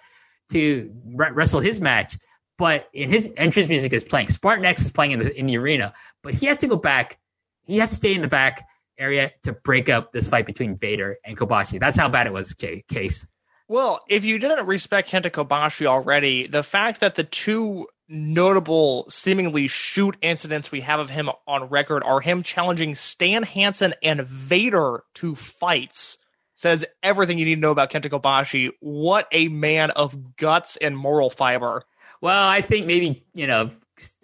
to 0.52 0.91
re- 1.14 1.31
wrestle 1.31 1.60
his 1.60 1.80
match, 1.80 2.18
but 2.58 2.90
in 2.94 3.10
his 3.10 3.32
entrance 3.38 3.70
music 3.70 3.94
is 3.94 4.04
playing. 4.04 4.30
Spartan 4.30 4.66
X 4.66 4.86
is 4.86 4.92
playing 4.92 5.12
in 5.12 5.20
the 5.20 5.38
in 5.38 5.46
the 5.46 5.58
arena, 5.58 5.94
but 6.24 6.34
he 6.34 6.46
has 6.48 6.58
to 6.60 6.68
go 6.68 6.76
back. 6.76 7.18
He 7.66 7.78
has 7.78 7.90
to 7.90 7.96
stay 7.96 8.14
in 8.14 8.22
the 8.22 8.28
back 8.28 8.68
area 8.98 9.32
to 9.44 9.54
break 9.54 9.90
up 9.90 10.12
this 10.12 10.28
fight 10.28 10.46
between 10.46 10.76
Vader 10.76 11.18
and 11.24 11.38
Kobashi. 11.38 11.80
That's 11.80 11.98
how 11.98 12.10
bad 12.10 12.28
it 12.28 12.34
was, 12.34 12.54
Case. 12.54 13.26
Well, 13.68 14.00
if 14.08 14.24
you 14.24 14.40
didn't 14.40 14.66
respect 14.66 15.10
Kenta 15.10 15.30
Kobashi 15.30 15.86
already, 15.86 16.48
the 16.48 16.64
fact 16.64 17.02
that 17.02 17.16
the 17.16 17.26
two 17.26 17.88
notable, 18.08 19.06
seemingly 19.10 19.68
shoot 19.68 20.16
incidents 20.22 20.72
we 20.72 20.82
have 20.82 21.02
of 21.02 21.10
him 21.10 21.30
on 21.46 21.66
record 21.66 22.02
are 22.04 22.22
him 22.22 22.44
challenging 22.44 22.96
Stan 22.96 23.44
Hansen 23.44 23.94
and 24.02 24.22
Vader 24.22 25.04
to 25.16 25.36
fights 25.36 26.18
says 26.58 26.84
everything 27.04 27.38
you 27.38 27.46
need 27.46 27.56
to 27.56 27.62
know 27.62 27.70
about 27.70 27.92
Kenta 27.92 28.10
Kobashi. 28.10 28.72
What 28.80 29.28
a 29.32 29.48
man 29.48 29.92
of 29.92 30.36
guts 30.38 30.76
and 30.76 30.98
moral 30.98 31.30
fiber. 31.30 31.84
Well, 32.22 32.48
I 32.48 32.61
think 32.61 32.85
maybe 32.85 33.26
you 33.34 33.48
know, 33.48 33.69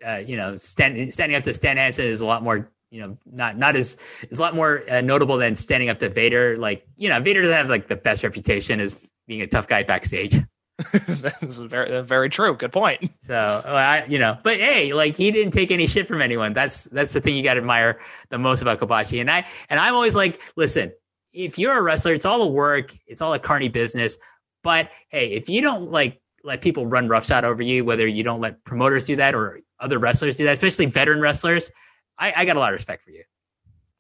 uh, 0.06 0.18
you 0.18 0.38
know, 0.38 0.56
stand, 0.58 1.14
standing 1.14 1.36
up 1.36 1.44
to 1.44 1.54
Stan 1.54 1.78
Hansen 1.78 2.06
is 2.06 2.22
a 2.22 2.26
lot 2.26 2.44
more, 2.44 2.70
you 2.92 3.02
know, 3.02 3.18
not 3.26 3.58
not 3.58 3.76
as 3.76 3.98
is 4.30 4.40
a 4.40 4.42
lot 4.42 4.56
more 4.56 4.84
uh, 4.90 5.02
notable 5.02 5.38
than 5.38 5.56
standing 5.56 5.90
up 5.90 6.00
to 6.00 6.10
Vader. 6.10 6.58
Like, 6.58 6.88
you 6.98 7.10
know, 7.10 7.20
Vader 7.20 7.42
doesn't 7.42 7.56
have 7.56 7.70
like 7.70 7.88
the 7.88 7.96
best 7.96 8.24
reputation 8.24 8.80
as 8.80 9.08
being 9.28 9.42
a 9.42 9.48
tough 9.48 9.68
guy 9.68 9.84
backstage. 9.84 10.36
That's 11.08 11.58
very 11.58 12.02
very 12.02 12.30
true. 12.30 12.56
Good 12.56 12.72
point. 12.72 13.12
So 13.22 13.62
I, 13.66 14.06
you 14.06 14.18
know, 14.18 14.38
but 14.42 14.58
hey, 14.58 14.94
like 14.94 15.16
he 15.16 15.30
didn't 15.30 15.54
take 15.54 15.70
any 15.70 15.86
shit 15.86 16.08
from 16.08 16.22
anyone. 16.22 16.54
That's 16.54 16.86
that's 16.86 17.14
the 17.14 17.22
thing 17.22 17.36
you 17.36 17.44
got 17.44 17.54
to 17.56 17.60
admire 17.60 18.00
the 18.30 18.40
most 18.40 18.64
about 18.64 18.80
Kobashi. 18.80 19.22
And 19.22 19.30
I 19.30 19.46
and 19.70 19.80
I'm 19.80 19.94
always 19.94 20.16
like, 20.16 20.42
listen, 20.56 20.92
if 21.32 21.60
you're 21.60 21.78
a 21.78 21.82
wrestler, 21.82 22.14
it's 22.14 22.26
all 22.26 22.40
the 22.40 22.52
work, 22.52 22.96
it's 23.06 23.22
all 23.22 23.34
a 23.34 23.40
carny 23.40 23.70
business. 23.70 24.18
But 24.64 24.90
hey, 25.10 25.32
if 25.32 25.48
you 25.48 25.62
don't 25.62 25.92
like 25.92 26.20
let 26.44 26.62
people 26.62 26.86
run 26.86 27.08
roughshod 27.08 27.46
over 27.46 27.64
you, 27.64 27.86
whether 27.86 28.08
you 28.08 28.24
don't 28.24 28.42
let 28.42 28.64
promoters 28.66 29.06
do 29.06 29.16
that 29.16 29.34
or 29.34 29.62
other 29.80 30.00
wrestlers 30.00 30.36
do 30.36 30.44
that, 30.46 30.54
especially 30.54 30.86
veteran 30.86 31.22
wrestlers, 31.22 31.72
I, 32.18 32.34
I 32.38 32.46
got 32.46 32.58
a 32.58 32.60
lot 32.60 32.74
of 32.74 32.78
respect 32.78 33.04
for 33.04 33.12
you. 33.12 33.24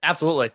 Absolutely. 0.03 0.51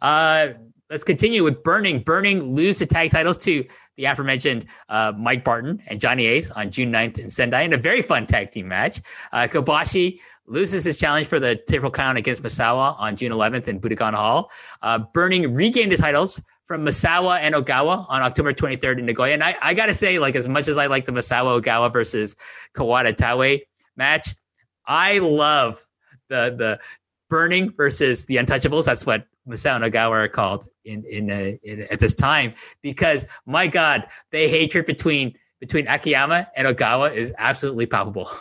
Uh, 0.00 0.48
let's 0.90 1.04
continue 1.04 1.42
with 1.44 1.62
Burning. 1.62 2.00
Burning 2.00 2.54
lose 2.54 2.78
the 2.78 2.86
tag 2.86 3.10
titles 3.10 3.36
to 3.38 3.64
the 3.96 4.04
aforementioned 4.04 4.66
uh, 4.88 5.12
Mike 5.16 5.44
Barton 5.44 5.82
and 5.88 6.00
Johnny 6.00 6.26
Ace 6.26 6.50
on 6.52 6.70
June 6.70 6.92
9th 6.92 7.18
in 7.18 7.28
Sendai 7.28 7.62
in 7.62 7.72
a 7.72 7.76
very 7.76 8.02
fun 8.02 8.26
tag 8.26 8.50
team 8.50 8.68
match. 8.68 9.00
Uh, 9.32 9.48
Kobashi 9.50 10.20
loses 10.46 10.84
his 10.84 10.98
challenge 10.98 11.26
for 11.26 11.38
the 11.38 11.56
Triple 11.68 11.90
Crown 11.90 12.16
against 12.16 12.42
Misawa 12.42 12.98
on 12.98 13.16
June 13.16 13.32
11th 13.32 13.68
in 13.68 13.80
Budokan 13.80 14.14
Hall. 14.14 14.50
Uh, 14.82 14.98
Burning 15.12 15.52
regained 15.52 15.92
the 15.92 15.96
titles 15.96 16.40
from 16.72 16.86
Misawa 16.86 17.38
and 17.40 17.54
Ogawa 17.54 18.06
on 18.08 18.22
October 18.22 18.54
23rd 18.54 19.00
in 19.00 19.04
Nagoya. 19.04 19.34
And 19.34 19.44
I, 19.44 19.54
I 19.60 19.74
got 19.74 19.86
to 19.86 19.94
say, 19.94 20.18
like, 20.18 20.34
as 20.34 20.48
much 20.48 20.68
as 20.68 20.78
I 20.78 20.86
like 20.86 21.04
the 21.04 21.12
Misawa 21.12 21.60
Ogawa 21.60 21.92
versus 21.92 22.34
Kawada 22.74 23.14
Taue 23.14 23.60
match, 23.94 24.34
I 24.86 25.18
love 25.18 25.84
the, 26.30 26.54
the 26.56 26.80
Burning 27.28 27.74
versus 27.76 28.24
the 28.24 28.36
Untouchables. 28.36 28.86
That's 28.86 29.04
what 29.04 29.26
Misawa 29.46 29.82
and 29.82 29.92
Ogawa 29.92 30.12
are 30.12 30.28
called 30.28 30.66
in, 30.86 31.04
in, 31.04 31.30
uh, 31.30 31.52
in 31.62 31.82
at 31.90 32.00
this 32.00 32.14
time 32.14 32.54
because 32.80 33.26
my 33.44 33.66
God, 33.66 34.06
the 34.30 34.48
hatred 34.48 34.86
between 34.86 35.34
between 35.60 35.86
Akiyama 35.88 36.48
and 36.56 36.66
Ogawa 36.66 37.14
is 37.14 37.34
absolutely 37.36 37.84
palpable. 37.84 38.30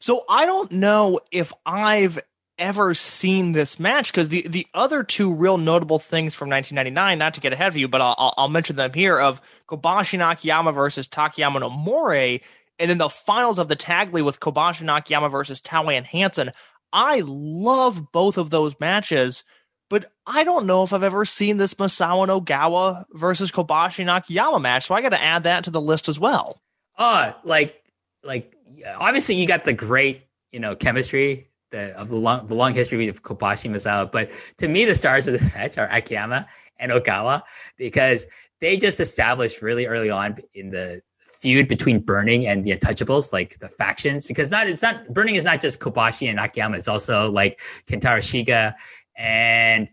So 0.00 0.24
I 0.28 0.46
don't 0.46 0.70
know 0.70 1.18
if 1.32 1.52
I've 1.66 2.20
ever 2.58 2.94
seen 2.94 3.52
this 3.52 3.78
match 3.78 4.12
because 4.12 4.28
the 4.28 4.46
the 4.48 4.66
other 4.74 5.02
two 5.02 5.32
real 5.32 5.58
notable 5.58 5.98
things 5.98 6.34
from 6.34 6.50
1999, 6.50 7.18
not 7.18 7.34
to 7.34 7.40
get 7.40 7.52
ahead 7.52 7.68
of 7.68 7.76
you, 7.76 7.88
but 7.88 8.00
I'll, 8.00 8.34
I'll 8.36 8.48
mention 8.48 8.76
them 8.76 8.92
here 8.92 9.18
of 9.18 9.40
Kobashi 9.68 10.14
and 10.14 10.22
Akiyama 10.22 10.72
versus 10.72 11.08
Takayama 11.08 11.60
no 11.60 11.70
More, 11.70 12.12
and 12.12 12.40
then 12.78 12.98
the 12.98 13.08
finals 13.08 13.58
of 13.58 13.68
the 13.68 13.76
tag 13.76 14.12
league 14.12 14.24
with 14.24 14.40
Kobashi 14.40 14.80
and 14.82 14.90
Akiyama 14.90 15.28
versus 15.28 15.60
Taue 15.60 15.96
and 15.96 16.06
Hansen. 16.06 16.52
I 16.92 17.22
love 17.24 18.12
both 18.12 18.38
of 18.38 18.50
those 18.50 18.78
matches, 18.80 19.44
but 19.90 20.10
I 20.26 20.44
don't 20.44 20.66
know 20.66 20.82
if 20.82 20.92
I've 20.92 21.02
ever 21.02 21.24
seen 21.24 21.58
this 21.58 21.74
Misawa 21.74 22.22
and 22.22 22.46
Ogawa 22.46 23.04
versus 23.12 23.50
Kobashi 23.50 24.00
and 24.00 24.10
Akiyama 24.10 24.60
match, 24.60 24.86
so 24.86 24.94
I 24.94 25.02
got 25.02 25.10
to 25.10 25.22
add 25.22 25.44
that 25.44 25.64
to 25.64 25.70
the 25.70 25.80
list 25.80 26.08
as 26.08 26.18
well. 26.18 26.60
Uh, 26.96 27.32
like 27.44 27.82
like 28.24 28.54
obviously 28.96 29.36
you 29.36 29.46
got 29.46 29.64
the 29.64 29.72
great 29.72 30.22
you 30.52 30.60
know 30.60 30.74
chemistry 30.74 31.47
the 31.70 31.96
of 31.98 32.08
the 32.08 32.16
long 32.16 32.46
the 32.46 32.54
long 32.54 32.74
history 32.74 33.08
of 33.08 33.22
Kobashi 33.22 33.70
Misawa. 33.70 34.10
But 34.10 34.30
to 34.58 34.68
me, 34.68 34.84
the 34.84 34.94
stars 34.94 35.26
of 35.28 35.38
the 35.38 35.52
match 35.54 35.78
are 35.78 35.88
Akiyama 35.90 36.46
and 36.78 36.92
Ogawa 36.92 37.42
because 37.76 38.26
they 38.60 38.76
just 38.76 39.00
established 39.00 39.62
really 39.62 39.86
early 39.86 40.10
on 40.10 40.38
in 40.54 40.70
the 40.70 41.02
feud 41.18 41.68
between 41.68 42.00
Burning 42.00 42.46
and 42.46 42.64
the 42.64 42.76
Untouchables, 42.76 43.32
like 43.32 43.58
the 43.60 43.68
factions, 43.68 44.26
because 44.26 44.50
not 44.50 44.66
it's 44.66 44.82
not 44.82 45.12
Burning 45.12 45.36
is 45.36 45.44
not 45.44 45.60
just 45.60 45.80
Kobashi 45.80 46.28
and 46.28 46.38
Akiyama, 46.38 46.76
it's 46.76 46.88
also 46.88 47.30
like 47.30 47.60
Kentaro 47.86 48.18
Shiga 48.18 48.74
and 49.16 49.88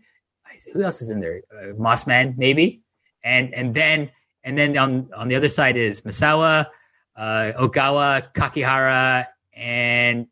who 0.72 0.82
else 0.82 1.02
is 1.02 1.10
in 1.10 1.20
there? 1.20 1.42
Uh, 1.52 1.74
Mossman, 1.74 2.36
maybe, 2.36 2.82
and 3.24 3.54
and 3.54 3.74
then 3.74 4.10
and 4.44 4.56
then 4.56 4.76
on 4.76 5.08
on 5.16 5.28
the 5.28 5.34
other 5.34 5.48
side 5.48 5.76
is 5.76 6.02
Misawa, 6.02 6.66
uh, 7.16 7.52
Ogawa, 7.58 8.32
Kakihara, 8.32 9.26
and 9.54 10.26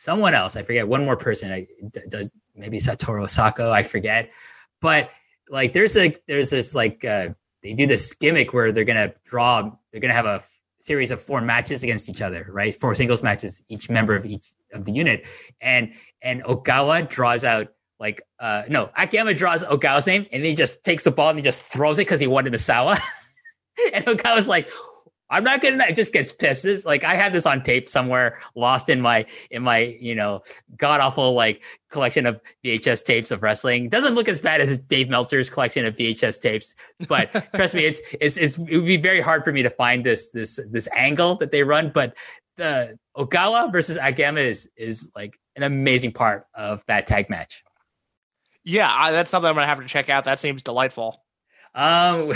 someone 0.00 0.32
else. 0.32 0.56
I 0.56 0.62
forget 0.62 0.88
one 0.88 1.04
more 1.04 1.16
person. 1.16 1.52
I 1.52 1.66
does 2.08 2.30
maybe 2.54 2.80
Satoru 2.80 3.24
Asako. 3.24 3.70
I 3.70 3.82
forget, 3.82 4.32
but 4.80 5.10
like 5.50 5.72
there's 5.72 5.96
a 5.96 6.16
there's 6.26 6.50
this 6.50 6.74
like 6.74 7.04
uh, 7.04 7.28
they 7.62 7.74
do 7.74 7.86
this 7.86 8.14
gimmick 8.14 8.54
where 8.54 8.72
they're 8.72 8.84
gonna 8.84 9.12
draw. 9.24 9.70
They're 9.92 10.00
gonna 10.00 10.14
have 10.14 10.26
a 10.26 10.42
series 10.78 11.10
of 11.10 11.20
four 11.20 11.42
matches 11.42 11.82
against 11.82 12.08
each 12.08 12.22
other, 12.22 12.46
right? 12.50 12.74
Four 12.74 12.94
singles 12.94 13.22
matches, 13.22 13.62
each 13.68 13.90
member 13.90 14.16
of 14.16 14.24
each 14.24 14.48
of 14.72 14.86
the 14.86 14.92
unit, 14.92 15.26
and 15.60 15.92
and 16.22 16.42
Ogawa 16.44 17.08
draws 17.08 17.44
out 17.44 17.68
like 17.98 18.22
uh 18.38 18.62
no 18.70 18.90
Akiyama 18.96 19.34
draws 19.34 19.62
Ogawa's 19.64 20.06
name 20.06 20.24
and 20.32 20.42
he 20.42 20.54
just 20.54 20.82
takes 20.82 21.04
the 21.04 21.10
ball 21.10 21.28
and 21.28 21.38
he 21.38 21.42
just 21.42 21.62
throws 21.62 21.98
it 21.98 22.02
because 22.02 22.20
he 22.20 22.26
wanted 22.26 22.54
Misawa. 22.54 22.98
and 23.92 24.06
Ogawa's 24.06 24.48
like, 24.48 24.70
I'm 25.30 25.44
not 25.44 25.60
gonna 25.60 25.84
it 25.88 25.94
just 25.94 26.12
gets 26.12 26.32
pissed. 26.32 26.64
This, 26.64 26.84
like 26.84 27.04
I 27.04 27.14
have 27.14 27.32
this 27.32 27.46
on 27.46 27.62
tape 27.62 27.88
somewhere, 27.88 28.40
lost 28.54 28.88
in 28.88 29.00
my 29.00 29.26
in 29.50 29.62
my 29.62 29.78
you 29.78 30.14
know 30.14 30.42
god 30.76 31.00
awful 31.00 31.32
like 31.34 31.62
collection 31.90 32.26
of 32.26 32.40
VHS 32.64 33.04
tapes 33.04 33.30
of 33.30 33.42
wrestling. 33.42 33.88
Doesn't 33.88 34.14
look 34.14 34.28
as 34.28 34.40
bad 34.40 34.60
as 34.60 34.76
Dave 34.78 35.08
Meltzer's 35.08 35.48
collection 35.48 35.86
of 35.86 35.96
VHS 35.96 36.40
tapes, 36.40 36.74
but 37.08 37.30
trust 37.54 37.74
me, 37.74 37.84
it's, 37.84 38.00
it's 38.20 38.36
it's 38.36 38.58
it 38.58 38.76
would 38.76 38.86
be 38.86 38.96
very 38.96 39.20
hard 39.20 39.44
for 39.44 39.52
me 39.52 39.62
to 39.62 39.70
find 39.70 40.04
this 40.04 40.30
this 40.32 40.58
this 40.70 40.88
angle 40.92 41.36
that 41.36 41.52
they 41.52 41.62
run. 41.62 41.90
But 41.94 42.16
the 42.56 42.98
Ogawa 43.16 43.70
versus 43.72 43.98
Akiyama 44.00 44.40
is 44.40 44.68
is 44.76 45.08
like 45.14 45.38
an 45.54 45.62
amazing 45.62 46.12
part 46.12 46.46
of 46.54 46.84
that 46.86 47.06
tag 47.06 47.30
match. 47.30 47.62
Yeah, 48.64 48.92
I, 48.92 49.12
that's 49.12 49.30
something 49.30 49.48
I'm 49.48 49.54
gonna 49.54 49.66
have 49.66 49.80
to 49.80 49.86
check 49.86 50.08
out. 50.08 50.24
That 50.24 50.38
seems 50.38 50.62
delightful. 50.62 51.22
Um, 51.74 52.34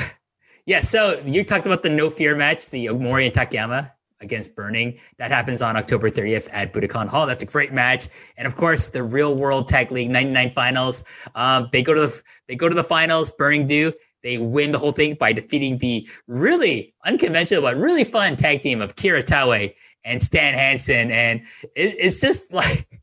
yeah, 0.66 0.81
so 0.81 1.20
you 1.24 1.45
talked 1.45 1.66
about 1.66 1.82
the 1.82 1.91
no 1.91 2.11
fear 2.11 2.35
match, 2.35 2.70
the 2.70 2.86
Omori 2.86 3.27
and 3.27 3.35
Takayama 3.35 3.91
against 4.20 4.55
Burning. 4.55 4.99
That 5.19 5.31
happens 5.31 5.62
on 5.62 5.77
October 5.77 6.11
30th 6.11 6.49
at 6.53 6.73
Budokan 6.73 7.09
Hall. 7.09 7.27
That's 7.27 7.43
a 7.43 7.47
great 7.47 7.73
match. 7.73 8.09
And 8.36 8.47
of 8.47 8.57
course, 8.57 8.89
the 8.89 9.03
Real 9.03 9.35
World 9.35 9.69
Tag 9.69 9.93
League 9.93 10.11
99 10.11 10.53
finals. 10.55 11.05
Um, 11.35 11.69
they 11.73 11.82
go 11.82 11.95
to 11.95 12.01
the 12.01 12.23
they 12.49 12.57
go 12.57 12.69
to 12.69 12.74
the 12.74 12.85
finals. 12.85 13.31
Burning 13.31 13.66
do. 13.66 13.93
They 14.23 14.39
win 14.39 14.73
the 14.73 14.78
whole 14.78 14.93
thing 14.93 15.15
by 15.15 15.35
defeating 15.35 15.78
the 15.78 16.09
really 16.27 16.95
unconventional 17.05 17.62
but 17.62 17.77
really 17.77 18.05
fun 18.05 18.36
tag 18.36 18.62
team 18.62 18.81
of 18.81 18.97
Kira 18.97 19.23
Taue 19.23 19.74
and 20.03 20.23
Stan 20.23 20.55
Hansen. 20.55 21.11
And 21.11 21.43
it, 21.77 21.95
it's 21.99 22.20
just 22.20 22.53
like 22.53 23.03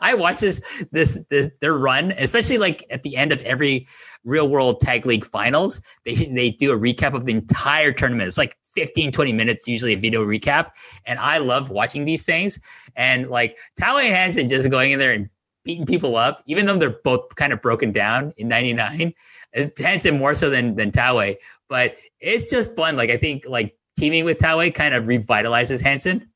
I 0.00 0.14
watch 0.14 0.40
this, 0.40 0.60
this 0.92 1.18
this 1.28 1.50
their 1.60 1.74
run, 1.74 2.12
especially 2.12 2.58
like 2.58 2.84
at 2.90 3.02
the 3.02 3.16
end 3.16 3.32
of 3.32 3.42
every 3.42 3.88
real 4.24 4.48
world 4.48 4.80
tag 4.80 5.06
league 5.06 5.24
finals. 5.24 5.80
They 6.04 6.14
they 6.14 6.50
do 6.50 6.72
a 6.72 6.78
recap 6.78 7.14
of 7.14 7.26
the 7.26 7.32
entire 7.32 7.92
tournament. 7.92 8.28
It's 8.28 8.38
like 8.38 8.56
15, 8.74 9.12
20 9.12 9.32
minutes, 9.32 9.66
usually 9.66 9.92
a 9.92 9.98
video 9.98 10.24
recap. 10.24 10.72
And 11.06 11.18
I 11.18 11.38
love 11.38 11.70
watching 11.70 12.04
these 12.04 12.24
things. 12.24 12.58
And 12.96 13.28
like 13.28 13.58
Taue 13.80 14.08
Hansen 14.08 14.48
just 14.48 14.70
going 14.70 14.92
in 14.92 14.98
there 14.98 15.12
and 15.12 15.28
beating 15.64 15.86
people 15.86 16.16
up, 16.16 16.42
even 16.46 16.66
though 16.66 16.76
they're 16.76 16.90
both 16.90 17.34
kind 17.36 17.52
of 17.52 17.60
broken 17.60 17.92
down 17.92 18.32
in 18.36 18.48
99. 18.48 19.12
Uh, 19.56 19.66
Hansen 19.78 20.18
more 20.18 20.34
so 20.34 20.48
than 20.48 20.76
than 20.76 20.92
Taue, 20.92 21.36
but 21.68 21.96
it's 22.20 22.50
just 22.50 22.74
fun. 22.76 22.96
Like 22.96 23.10
I 23.10 23.16
think 23.16 23.44
like 23.48 23.76
teaming 23.98 24.24
with 24.24 24.38
Taue 24.38 24.70
kind 24.72 24.94
of 24.94 25.04
revitalizes 25.04 25.80
Hansen. 25.80 26.28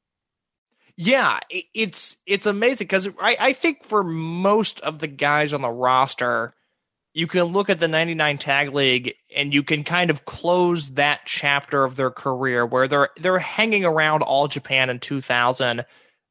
Yeah, 0.96 1.40
it's 1.50 2.16
it's 2.26 2.46
amazing 2.46 2.86
because 2.86 3.08
I, 3.20 3.36
I 3.40 3.52
think 3.52 3.84
for 3.84 4.04
most 4.04 4.80
of 4.80 5.00
the 5.00 5.08
guys 5.08 5.52
on 5.52 5.62
the 5.62 5.70
roster, 5.70 6.54
you 7.14 7.28
can 7.28 7.44
look 7.44 7.70
at 7.70 7.78
the 7.78 7.86
99 7.86 8.38
tag 8.38 8.74
league 8.74 9.14
and 9.34 9.54
you 9.54 9.62
can 9.62 9.84
kind 9.84 10.10
of 10.10 10.24
close 10.24 10.90
that 10.90 11.20
chapter 11.24 11.84
of 11.84 11.94
their 11.94 12.10
career 12.10 12.66
where 12.66 12.88
they're 12.88 13.08
they're 13.16 13.38
hanging 13.38 13.84
around 13.84 14.22
all 14.22 14.48
Japan 14.48 14.90
in 14.90 14.98
2000 14.98 15.86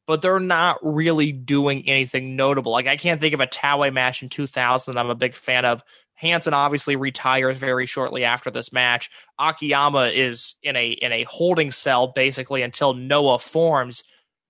but 0.05 0.21
they're 0.21 0.41
not 0.41 0.77
really 0.83 1.31
doing 1.31 1.87
anything 1.87 2.35
notable. 2.35 2.73
Like 2.73 2.87
I 2.87 2.97
can't 2.97 3.21
think 3.21 3.33
of 3.33 3.39
a 3.39 3.47
Taue 3.47 3.91
match 3.91 4.21
in 4.21 4.29
2000 4.29 4.97
I'm 4.97 5.09
a 5.09 5.15
big 5.15 5.33
fan 5.33 5.65
of. 5.65 5.83
Hansen 6.15 6.53
obviously 6.53 6.95
retires 6.95 7.57
very 7.57 7.85
shortly 7.85 8.23
after 8.23 8.51
this 8.51 8.71
match. 8.71 9.09
Akiyama 9.39 10.11
is 10.13 10.55
in 10.61 10.75
a 10.75 10.89
in 10.89 11.11
a 11.11 11.23
holding 11.23 11.71
cell 11.71 12.07
basically 12.07 12.61
until 12.61 12.93
Noah 12.93 13.39
forms. 13.39 14.03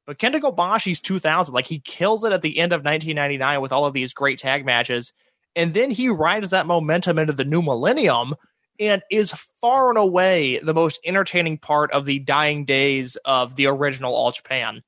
But 0.06 0.18
Kenta 0.18 0.42
Kobashi's 0.42 1.00
2000, 1.00 1.54
like 1.54 1.68
he 1.68 1.80
kills 1.80 2.26
it 2.26 2.34
at 2.34 2.42
the 2.42 2.60
end 2.60 2.74
of 2.74 2.84
1999 2.84 3.62
with 3.62 3.72
all 3.72 3.86
of 3.86 3.94
these 3.94 4.14
great 4.14 4.40
tag 4.40 4.66
matches. 4.66 5.14
And 5.56 5.74
then 5.74 5.92
he 5.92 6.10
rides 6.10 6.50
that 6.50 6.66
momentum 6.66 7.20
into 7.20 7.34
the 7.34 7.46
new 7.46 7.62
millennium 7.62 8.36
and 8.80 9.04
is 9.12 9.32
far 9.62 9.90
and 9.90 9.98
away 9.98 10.60
the 10.60 10.74
most 10.74 11.00
entertaining 11.06 11.58
part 11.58 11.92
of 11.92 12.06
the 12.06 12.20
dying 12.20 12.66
days 12.66 13.16
of 13.26 13.56
the 13.56 13.68
original 13.68 14.16
All 14.16 14.32
Japan. 14.32 14.82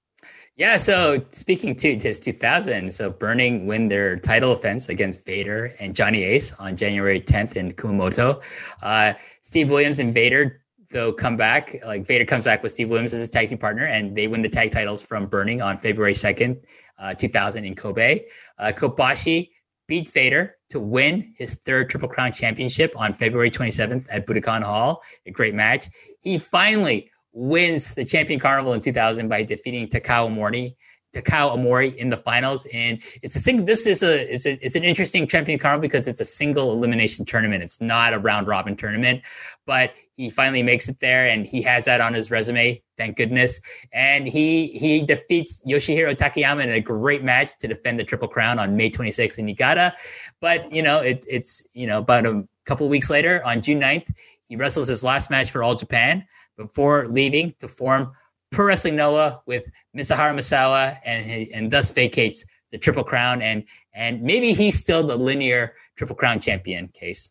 Yeah, 0.58 0.78
so 0.78 1.22
speaking 1.32 1.76
to 1.76 1.98
his 1.98 2.18
2000, 2.20 2.94
so 2.94 3.10
Burning 3.10 3.66
win 3.66 3.90
their 3.90 4.16
title 4.16 4.54
offense 4.54 4.88
against 4.88 5.26
Vader 5.26 5.74
and 5.80 5.94
Johnny 5.94 6.24
Ace 6.24 6.54
on 6.54 6.78
January 6.78 7.20
10th 7.20 7.58
in 7.58 7.74
Kumamoto. 7.74 8.42
Uh, 8.82 9.14
Steve 9.42 9.70
Williams 9.70 10.00
and 10.00 10.14
Vader, 10.14 10.62
though, 10.92 11.12
come 11.12 11.36
back. 11.36 11.76
Like 11.86 12.08
Vader 12.08 12.24
comes 12.24 12.46
back 12.46 12.64
with 12.64 12.72
Steve 12.72 12.88
Williams 12.88 13.14
as 13.14 13.20
his 13.20 13.30
tag 13.30 13.50
team 13.50 13.58
partner, 13.58 13.86
and 13.86 14.16
they 14.16 14.30
win 14.30 14.42
the 14.42 14.50
tag 14.50 14.72
titles 14.72 15.02
from 15.02 15.26
Burning 15.26 15.62
on 15.62 15.78
February 15.78 16.14
2nd, 16.14 16.58
uh, 17.00 17.14
2000 17.14 17.66
in 17.66 17.76
Kobe. 17.76 18.24
Uh, 18.58 18.72
Kobashi 18.74 19.50
beats 19.88 20.12
Vader 20.12 20.55
to 20.70 20.80
win 20.80 21.34
his 21.38 21.56
third 21.56 21.90
Triple 21.90 22.10
Crown 22.10 22.32
championship 22.32 22.94
on 22.96 23.14
February 23.14 23.52
27th 23.52 24.06
at 24.10 24.26
Budokan 24.26 24.64
Hall. 24.64 25.02
A 25.26 25.32
great 25.32 25.54
match. 25.54 25.90
He 26.22 26.38
finally 26.38 27.10
wins 27.34 27.94
the 27.94 28.06
Champion 28.06 28.40
Carnival 28.40 28.74
in 28.74 28.82
2000 28.82 29.28
by 29.28 29.44
defeating 29.44 29.88
Takao 29.88 30.30
Omori 30.30 30.76
Takao 31.16 31.56
Omori 31.56 31.96
in 31.96 32.10
the 32.10 32.18
finals. 32.18 32.68
And 32.74 33.02
it's 33.22 33.36
a 33.36 33.40
single, 33.40 33.66
this 33.66 33.88
is 33.88 34.04
a, 34.04 34.34
it's 34.34 34.46
a, 34.46 34.64
it's 34.66 34.76
an 34.76 34.84
interesting 34.84 35.28
champion 35.28 35.58
card 35.58 35.82
because 35.82 36.08
it's 36.08 36.20
a 36.20 36.26
single 36.26 36.74
elimination 36.74 37.26
tournament. 37.26 37.64
It's 37.64 37.82
not 37.82 38.14
a 38.14 38.20
round 38.20 38.48
robin 38.48 38.76
tournament, 38.76 39.22
but 39.66 39.94
he 40.18 40.30
finally 40.30 40.64
makes 40.64 40.90
it 40.90 41.00
there 41.00 41.28
and 41.28 41.46
he 41.46 41.62
has 41.62 41.86
that 41.86 42.02
on 42.02 42.14
his 42.14 42.30
resume. 42.30 42.82
Thank 42.98 43.18
goodness. 43.18 43.60
And 43.94 44.28
he, 44.28 44.68
he 44.68 45.04
defeats 45.04 45.62
Yoshihiro 45.68 46.16
Takayama 46.16 46.64
in 46.64 46.72
a 46.72 46.82
great 46.82 47.24
match 47.24 47.58
to 47.60 47.68
defend 47.68 47.98
the 47.98 48.04
triple 48.04 48.28
crown 48.28 48.60
on 48.60 48.76
May 48.76 48.90
26th 48.90 49.38
in 49.38 49.46
Niigata. 49.46 49.94
But, 50.42 50.72
you 50.72 50.82
know, 50.82 51.00
it, 51.00 51.26
it's, 51.28 51.64
you 51.74 51.88
know, 51.88 52.00
about 52.00 52.26
a 52.26 52.46
couple 52.66 52.88
weeks 52.90 53.10
later 53.10 53.44
on 53.46 53.62
June 53.62 53.80
9th, 53.80 54.14
he 54.48 54.56
wrestles 54.56 54.88
his 54.88 55.04
last 55.04 55.30
match 55.30 55.52
for 55.52 55.64
All 55.64 55.76
Japan 55.76 56.26
before 56.58 57.08
leaving 57.08 57.54
to 57.60 57.68
form 57.68 58.14
Pro 58.56 58.66
Wrestling 58.66 58.96
Noah 58.96 59.42
with 59.46 59.66
Mitsuharu 59.96 60.34
Misawa 60.34 60.98
and 61.06 61.48
and 61.54 61.72
thus 61.72 61.92
vacates 61.92 62.46
the 62.72 62.78
Triple 62.78 63.04
Crown 63.04 63.42
and 63.42 63.66
and 63.94 64.22
maybe 64.24 64.54
he's 64.54 64.80
still 64.80 65.06
the 65.06 65.18
linear 65.18 65.74
Triple 65.98 66.16
Crown 66.16 66.40
champion 66.40 66.88
case. 66.88 67.30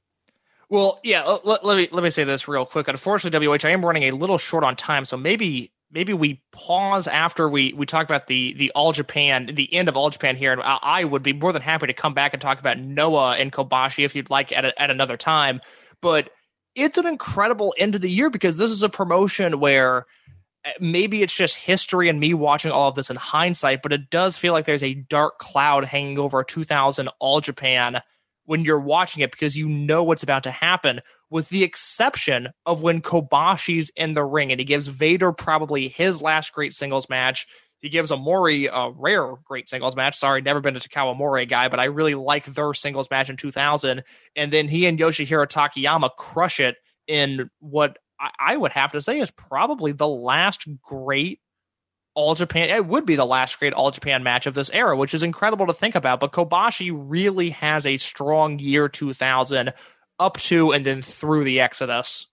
Well, 0.69 1.01
yeah. 1.03 1.23
Let, 1.45 1.65
let 1.65 1.77
me 1.77 1.89
let 1.93 2.05
me 2.05 2.11
say 2.11 2.25
this 2.25 2.47
real 2.47 2.67
quick. 2.67 2.89
Unfortunately, 2.89 3.47
WH, 3.47 3.65
I 3.65 3.71
am 3.71 3.85
running 3.85 4.05
a 4.05 4.11
little 4.11 4.39
short 4.39 4.65
on 4.65 4.77
time, 4.77 5.07
so 5.07 5.17
maybe 5.17 5.73
maybe 5.91 6.13
we 6.13 6.43
pause 6.53 7.09
after 7.09 7.49
we 7.49 7.73
we 7.73 7.87
talk 7.87 8.05
about 8.05 8.27
the 8.27 8.53
the 8.55 8.71
All 8.73 8.93
Japan, 8.93 9.47
the 9.47 9.73
end 9.73 9.89
of 9.89 9.97
All 9.97 10.11
Japan 10.11 10.37
here, 10.37 10.53
and 10.53 10.61
I, 10.61 10.79
I 10.83 11.05
would 11.05 11.23
be 11.23 11.33
more 11.33 11.53
than 11.53 11.63
happy 11.63 11.87
to 11.87 11.95
come 11.95 12.13
back 12.13 12.35
and 12.35 12.43
talk 12.43 12.61
about 12.61 12.79
Noah 12.79 13.37
and 13.37 13.51
Kobashi 13.51 14.05
if 14.05 14.15
you'd 14.15 14.31
like 14.31 14.53
at 14.53 14.67
a, 14.67 14.83
at 14.83 14.91
another 14.91 15.17
time. 15.17 15.61
But 16.03 16.31
it's 16.75 16.99
an 16.99 17.07
incredible 17.07 17.75
end 17.79 17.95
of 17.95 18.03
the 18.03 18.11
year 18.11 18.29
because 18.29 18.59
this 18.59 18.71
is 18.71 18.83
a 18.83 18.89
promotion 18.91 19.61
where 19.61 20.07
Uh, 20.65 20.71
maybe 20.81 21.23
it's 21.23 21.35
just 21.35 21.57
history 21.57 22.09
and 22.09 22.21
me 22.21 22.35
watching 22.35 22.71
all 22.71 22.89
of 22.89 22.95
this 22.95 23.11
in 23.11 23.17
hindsight, 23.17 23.83
but 23.83 23.93
it 23.93 24.11
does 24.11 24.37
feel 24.37 24.53
like 24.53 24.65
there's 24.65 24.83
a 24.83 24.95
dark 24.95 25.39
cloud 25.39 25.85
hanging 25.85 26.19
over 26.19 26.43
2000 26.43 27.09
All 27.19 27.41
Japan 27.41 28.01
when 28.47 28.63
you're 28.63 28.81
watching 28.81 29.23
it 29.23 29.31
because 29.31 29.57
you 29.57 29.69
know 29.69 30.05
what's 30.05 30.23
about 30.23 30.43
to 30.45 30.51
happen, 30.51 31.01
with 31.31 31.49
the 31.49 31.65
exception 31.65 32.49
of 32.67 32.83
when 32.83 33.01
Kobashi's 33.01 33.91
in 33.97 34.15
the 34.15 34.25
ring 34.25 34.53
and 34.53 34.61
he 34.61 34.65
gives 34.65 34.87
Vader 34.87 35.33
probably 35.33 35.89
his 35.89 36.21
last 36.21 36.53
great 36.53 36.75
singles 36.75 37.09
match. 37.09 37.47
He 37.79 37.89
gives 37.89 38.11
Omori 38.11 38.69
a 38.73 38.91
rare 38.91 39.35
great 39.45 39.69
singles 39.69 39.97
match. 39.97 40.17
Sorry, 40.17 40.41
never 40.41 40.61
been 40.61 40.77
a 40.77 40.81
Takao 40.81 41.15
Omori 41.15 41.47
guy, 41.47 41.69
but 41.69 41.81
I 41.81 41.85
really 41.85 42.15
like 42.15 42.47
their 42.47 42.73
singles 42.73 43.11
match 43.11 43.29
in 43.29 43.37
2000. 43.37 44.03
And 44.37 44.53
then 44.53 44.69
he 44.69 44.87
and 44.87 44.99
Yoshihiro 44.99 45.47
Takayama 45.47 46.11
crush 46.17 46.61
it 46.61 46.77
in 47.07 47.51
what 47.61 47.99
I 48.39 48.57
would 48.57 48.73
have 48.73 48.93
to 48.93 49.01
say 49.01 49.19
is 49.19 49.31
probably 49.31 49.93
the 49.93 50.09
last 50.09 50.67
great 50.83 51.41
all 52.15 52.35
Japan. 52.35 52.71
It 52.71 52.87
would 52.87 53.07
be 53.07 53.17
the 53.17 53.27
last 53.27 53.59
great 53.59 53.73
all 53.73 53.91
Japan 53.91 54.23
match 54.23 54.47
of 54.47 54.55
this 54.55 54.71
era, 54.71 54.97
which 54.97 55.15
is 55.15 55.23
incredible 55.23 55.67
to 55.67 55.75
think 55.75 55.95
about. 55.95 56.21
But 56.21 56.33
Kobashi 56.33 56.93
really 56.95 57.51
has 57.51 57.87
a 57.87 57.97
strong 57.97 58.59
year 58.59 58.89
2000 58.89 59.73
up 60.19 60.37
to 60.39 60.73
and 60.73 60.87
then 60.87 61.03
through 61.03 61.45
the 61.45 61.61
Exodus. 61.61 62.29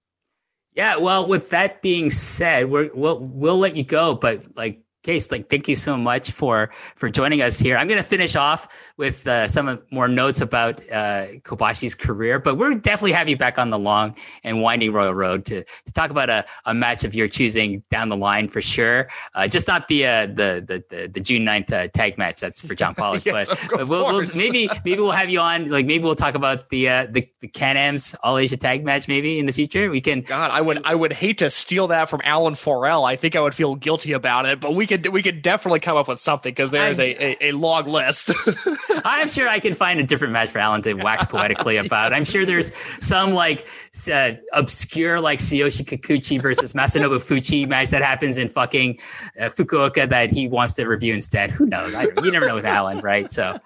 Yeah, 0.73 0.97
well, 0.97 1.27
with 1.27 1.49
that 1.49 1.81
being 1.81 2.09
said, 2.09 2.69
we're, 2.69 2.89
we'll 2.93 3.19
we'll 3.19 3.57
let 3.57 3.76
you 3.76 3.84
go, 3.84 4.13
but 4.13 4.55
like 4.55 4.81
Case, 5.03 5.32
like, 5.32 5.49
thank 5.49 5.68
you 5.68 5.76
so 5.76 5.98
much 5.98 6.30
for 6.30 6.69
for 6.95 7.10
joining 7.10 7.41
us 7.41 7.57
here. 7.57 7.76
I'm 7.76 7.88
going 7.88 7.98
to 7.98 8.07
finish 8.07 8.36
off 8.36 8.68
with 8.98 9.26
uh, 9.26 9.48
some 9.48 9.82
more 9.90 10.07
notes 10.07 10.41
about 10.41 10.80
uh, 10.91 11.26
Kobashi's 11.41 11.95
career, 11.95 12.38
but 12.38 12.56
we're 12.56 12.76
definitely 12.76 13.14
have 13.14 13.28
you 13.28 13.36
back 13.36 13.57
on 13.57 13.69
the 13.69 13.80
long 13.80 14.15
and 14.44 14.61
winding 14.61 14.94
royal 14.94 15.15
road 15.15 15.44
to 15.45 15.64
to 15.64 15.94
talk 15.94 16.11
about 16.11 16.30
a, 16.30 16.45
a 16.65 16.76
match 16.76 17.03
of 17.03 17.15
your 17.15 17.28
choosing 17.28 17.82
down 17.90 18.10
the 18.10 18.15
line 18.15 18.48
for 18.48 18.61
sure. 18.61 19.10
Uh, 19.34 19.48
just 19.48 19.68
not 19.68 19.88
the, 19.88 20.06
uh, 20.06 20.28
the, 20.28 20.64
the 20.68 20.84
the 20.90 21.07
the 21.07 21.19
June 21.19 21.48
9th 21.48 21.73
uh, 21.73 21.88
tag 21.88 22.19
match 22.19 22.40
that's 22.40 22.61
for 22.61 22.76
John 22.76 22.94
Pollock, 22.94 23.26
yes, 23.26 23.48
but, 23.48 23.60
but 23.72 23.88
we'll, 23.88 24.06
we'll, 24.06 24.28
maybe 24.36 24.69
maybe 24.86 25.02
we'll 25.02 25.10
have 25.10 25.32
you 25.32 25.40
on. 25.40 25.68
Like 25.69 25.88
maybe 25.88 26.03
we'll 26.03 26.14
talk 26.14 26.36
about 26.36 26.69
the 26.69 26.88
uh, 26.88 27.07
the 27.10 27.28
the 27.40 27.48
Can-Am's 27.48 28.14
All 28.22 28.38
Asia 28.38 28.56
tag 28.56 28.86
match 28.86 29.07
maybe 29.07 29.40
in 29.40 29.48
the 29.48 29.53
future. 29.53 29.90
We 29.90 29.99
can. 29.99 30.22
God, 30.22 30.52
I 30.52 30.61
would 30.61 30.84
I 30.86 30.94
would 30.94 31.11
hate 31.11 31.40
to 31.40 31.49
steal 31.49 31.88
that 31.88 32.07
from 32.07 32.22
Alan 32.23 32.53
Forel. 32.53 33.03
I 33.03 33.15
think 33.15 33.36
I 33.36 33.40
would 33.40 33.56
feel 33.56 33.73
guilty 33.73 34.11
about 34.11 34.45
it, 34.45 34.60
but 34.60 34.76
we 34.76 34.90
could 34.91 35.07
we 35.09 35.23
could 35.23 35.41
definitely 35.41 35.80
come 35.80 35.95
up 35.95 36.07
with 36.07 36.19
something 36.19 36.51
because 36.51 36.72
there 36.72 36.89
is 36.89 36.99
a, 36.99 37.15
a, 37.23 37.49
a, 37.49 37.51
long 37.53 37.85
list. 37.85 38.31
I'm 39.05 39.27
sure 39.27 39.47
I 39.47 39.59
can 39.59 39.73
find 39.73 39.99
a 39.99 40.03
different 40.03 40.34
match 40.34 40.49
for 40.49 40.59
Alan 40.59 40.81
to 40.81 40.93
wax 40.95 41.26
poetically 41.27 41.77
about. 41.85 42.11
yes. 42.11 42.19
I'm 42.19 42.26
sure 42.26 42.45
there's 42.45 42.72
some 42.99 43.34
like 43.34 43.65
uh, 44.11 44.34
obscure 44.53 45.22
like 45.22 45.39
Tsuyoshi 45.39 45.85
Kikuchi 45.85 46.41
versus 46.41 46.73
Masanobu 46.73 47.19
Fuchi 47.19 47.68
match 47.68 47.89
that 47.91 48.01
happens 48.01 48.38
in 48.38 48.49
fucking 48.49 48.99
uh, 49.39 49.45
Fukuoka 49.45 50.09
that 50.09 50.31
he 50.31 50.47
wants 50.47 50.73
to 50.76 50.85
review 50.85 51.13
instead. 51.13 51.51
Who 51.51 51.65
knows? 51.65 51.93
I, 51.93 52.07
you 52.23 52.31
never 52.31 52.47
know 52.47 52.55
with 52.55 52.65
Alan, 52.65 52.99
right? 52.99 53.31
So 53.31 53.57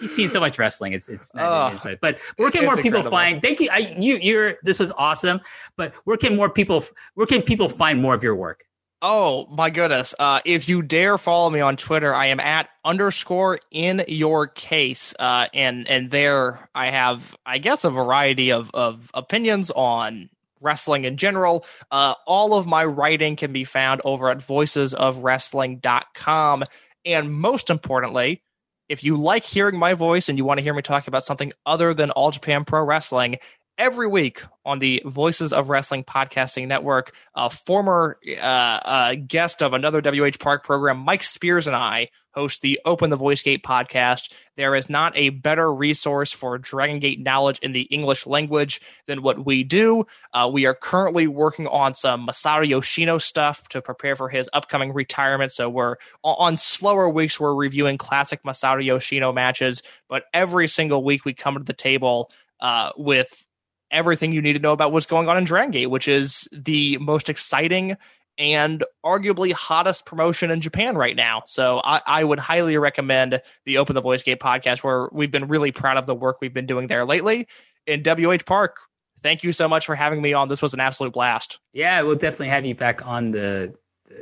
he's 0.00 0.14
seen 0.14 0.28
so 0.28 0.40
much 0.40 0.58
wrestling. 0.58 0.92
It's 0.92 1.08
it's 1.08 1.34
not, 1.34 1.80
oh, 1.84 1.96
but 2.00 2.18
where 2.36 2.50
can 2.50 2.64
more 2.64 2.76
people 2.76 2.98
incredible. 2.98 3.10
find? 3.10 3.40
Thank 3.40 3.60
you. 3.60 3.68
I, 3.72 3.96
you 3.98 4.16
you're 4.16 4.56
this 4.62 4.78
was 4.78 4.92
awesome. 4.92 5.40
But 5.76 5.94
where 6.04 6.18
can 6.18 6.36
more 6.36 6.50
people 6.50 6.84
where 7.14 7.26
can 7.26 7.40
people 7.40 7.70
find 7.70 8.02
more 8.02 8.14
of 8.14 8.22
your 8.22 8.34
work? 8.34 8.64
Oh 9.04 9.48
my 9.50 9.70
goodness. 9.70 10.14
Uh, 10.16 10.38
if 10.44 10.68
you 10.68 10.80
dare 10.80 11.18
follow 11.18 11.50
me 11.50 11.58
on 11.58 11.76
Twitter, 11.76 12.14
I 12.14 12.26
am 12.26 12.38
at 12.38 12.68
underscore 12.84 13.58
in 13.72 14.04
your 14.06 14.46
case. 14.46 15.12
Uh, 15.18 15.48
and, 15.52 15.88
and 15.88 16.12
there 16.12 16.68
I 16.72 16.90
have, 16.90 17.34
I 17.44 17.58
guess, 17.58 17.82
a 17.82 17.90
variety 17.90 18.52
of, 18.52 18.70
of 18.72 19.10
opinions 19.12 19.72
on 19.72 20.30
wrestling 20.60 21.04
in 21.04 21.16
general. 21.16 21.66
Uh, 21.90 22.14
all 22.28 22.54
of 22.54 22.68
my 22.68 22.84
writing 22.84 23.34
can 23.34 23.52
be 23.52 23.64
found 23.64 24.00
over 24.04 24.30
at 24.30 24.38
voicesofwrestling.com. 24.38 26.64
And 27.04 27.34
most 27.34 27.70
importantly, 27.70 28.40
if 28.88 29.02
you 29.02 29.16
like 29.16 29.42
hearing 29.42 29.80
my 29.80 29.94
voice 29.94 30.28
and 30.28 30.38
you 30.38 30.44
want 30.44 30.58
to 30.58 30.62
hear 30.62 30.74
me 30.74 30.82
talk 30.82 31.08
about 31.08 31.24
something 31.24 31.52
other 31.66 31.92
than 31.92 32.12
All 32.12 32.30
Japan 32.30 32.64
Pro 32.64 32.84
Wrestling, 32.84 33.38
every 33.78 34.06
week 34.06 34.42
on 34.64 34.78
the 34.78 35.02
Voices 35.04 35.52
of 35.52 35.68
Wrestling 35.68 36.04
podcasting 36.04 36.68
network. 36.68 37.14
A 37.34 37.50
former 37.50 38.18
uh, 38.28 38.40
uh, 38.40 39.14
guest 39.26 39.62
of 39.62 39.72
another 39.72 40.00
WH 40.00 40.38
Park 40.38 40.64
program, 40.64 40.98
Mike 40.98 41.22
Spears, 41.22 41.66
and 41.66 41.76
I 41.76 42.08
host 42.32 42.62
the 42.62 42.80
Open 42.84 43.10
the 43.10 43.16
Voice 43.16 43.42
Gate 43.42 43.62
podcast. 43.62 44.32
There 44.56 44.74
is 44.74 44.88
not 44.88 45.16
a 45.16 45.30
better 45.30 45.72
resource 45.72 46.32
for 46.32 46.58
Dragon 46.58 46.98
Gate 46.98 47.20
knowledge 47.20 47.58
in 47.60 47.72
the 47.72 47.82
English 47.82 48.26
language 48.26 48.80
than 49.06 49.22
what 49.22 49.44
we 49.44 49.64
do. 49.64 50.06
Uh, 50.32 50.50
we 50.52 50.66
are 50.66 50.74
currently 50.74 51.26
working 51.26 51.66
on 51.66 51.94
some 51.94 52.26
Masato 52.26 52.66
Yoshino 52.66 53.18
stuff 53.18 53.68
to 53.68 53.82
prepare 53.82 54.16
for 54.16 54.28
his 54.28 54.48
upcoming 54.52 54.92
retirement. 54.92 55.52
So 55.52 55.68
we're 55.68 55.96
on 56.24 56.56
slower 56.56 57.08
weeks, 57.08 57.38
we're 57.38 57.54
reviewing 57.54 57.98
classic 57.98 58.42
Masato 58.44 58.84
Yoshino 58.84 59.32
matches, 59.32 59.82
but 60.08 60.24
every 60.32 60.68
single 60.68 61.04
week 61.04 61.24
we 61.24 61.34
come 61.34 61.56
to 61.56 61.64
the 61.64 61.72
table 61.72 62.30
uh, 62.60 62.92
with 62.96 63.44
everything 63.92 64.32
you 64.32 64.42
need 64.42 64.54
to 64.54 64.58
know 64.58 64.72
about 64.72 64.92
what's 64.92 65.06
going 65.06 65.28
on 65.28 65.36
in 65.36 65.44
Dragon 65.44 65.70
Gate, 65.70 65.86
which 65.86 66.08
is 66.08 66.48
the 66.52 66.98
most 66.98 67.28
exciting 67.28 67.96
and 68.38 68.82
arguably 69.04 69.52
hottest 69.52 70.06
promotion 70.06 70.50
in 70.50 70.60
Japan 70.60 70.96
right 70.96 71.14
now. 71.14 71.42
So 71.46 71.80
I, 71.84 72.00
I, 72.06 72.24
would 72.24 72.38
highly 72.38 72.78
recommend 72.78 73.42
the 73.66 73.76
Open 73.76 73.94
the 73.94 74.00
Voice 74.00 74.22
Gate 74.22 74.40
podcast, 74.40 74.78
where 74.78 75.08
we've 75.12 75.30
been 75.30 75.48
really 75.48 75.70
proud 75.70 75.98
of 75.98 76.06
the 76.06 76.14
work 76.14 76.38
we've 76.40 76.54
been 76.54 76.66
doing 76.66 76.86
there 76.86 77.04
lately. 77.04 77.46
In 77.86 78.02
WH 78.02 78.46
Park, 78.46 78.78
thank 79.22 79.44
you 79.44 79.52
so 79.52 79.68
much 79.68 79.84
for 79.84 79.94
having 79.94 80.22
me 80.22 80.32
on. 80.32 80.48
This 80.48 80.62
was 80.62 80.72
an 80.72 80.80
absolute 80.80 81.12
blast. 81.12 81.58
Yeah, 81.74 82.00
we'll 82.02 82.16
definitely 82.16 82.48
have 82.48 82.64
you 82.64 82.74
back 82.74 83.06
on 83.06 83.32
the, 83.32 83.74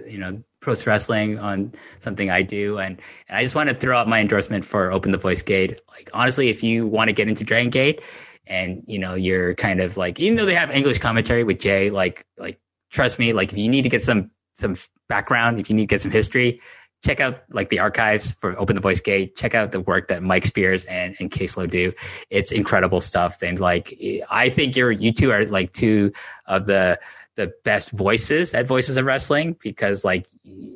you 0.08 0.18
know, 0.18 0.42
pro 0.60 0.74
wrestling 0.86 1.38
on 1.38 1.72
something 2.00 2.30
I 2.30 2.42
do. 2.42 2.78
And 2.78 3.00
I 3.28 3.42
just 3.42 3.54
want 3.54 3.70
to 3.70 3.74
throw 3.74 3.96
out 3.96 4.08
my 4.08 4.20
endorsement 4.20 4.64
for 4.64 4.90
Open 4.92 5.12
the 5.12 5.18
Voice 5.18 5.42
Gate. 5.42 5.80
Like, 5.90 6.10
honestly, 6.12 6.48
if 6.48 6.62
you 6.62 6.86
want 6.86 7.08
to 7.08 7.12
get 7.12 7.28
into 7.28 7.44
Dragon 7.44 7.70
Gate, 7.70 8.02
and 8.46 8.82
you 8.86 8.98
know 8.98 9.14
you're 9.14 9.54
kind 9.54 9.80
of 9.80 9.96
like 9.96 10.18
even 10.18 10.36
though 10.36 10.46
they 10.46 10.54
have 10.54 10.70
english 10.70 10.98
commentary 10.98 11.44
with 11.44 11.58
jay 11.58 11.90
like 11.90 12.26
like 12.38 12.58
trust 12.90 13.18
me 13.18 13.32
like 13.32 13.52
if 13.52 13.58
you 13.58 13.68
need 13.68 13.82
to 13.82 13.88
get 13.88 14.02
some 14.02 14.30
some 14.54 14.76
background 15.08 15.60
if 15.60 15.68
you 15.70 15.76
need 15.76 15.82
to 15.82 15.94
get 15.94 16.02
some 16.02 16.10
history 16.10 16.60
check 17.02 17.20
out 17.20 17.42
like 17.50 17.70
the 17.70 17.78
archives 17.78 18.32
for 18.32 18.58
open 18.58 18.74
the 18.74 18.80
voice 18.80 19.00
gate. 19.00 19.36
Check 19.36 19.54
out 19.54 19.72
the 19.72 19.80
work 19.80 20.08
that 20.08 20.22
mike 20.22 20.44
spears 20.44 20.84
and 20.84 21.16
and 21.18 21.30
Case 21.30 21.56
Lowe 21.56 21.66
do. 21.66 21.92
It's 22.28 22.52
incredible 22.52 23.00
stuff. 23.00 23.42
And 23.42 23.58
like 23.58 23.98
i 24.30 24.48
think 24.48 24.76
you're 24.76 24.92
you 24.92 25.12
two 25.12 25.32
are 25.32 25.44
like 25.46 25.72
two 25.72 26.12
of 26.46 26.66
the 26.66 26.98
the 27.40 27.52
best 27.64 27.90
voices 27.92 28.52
at 28.52 28.66
Voices 28.66 28.98
of 28.98 29.06
Wrestling 29.06 29.56
because 29.62 30.04
like 30.04 30.26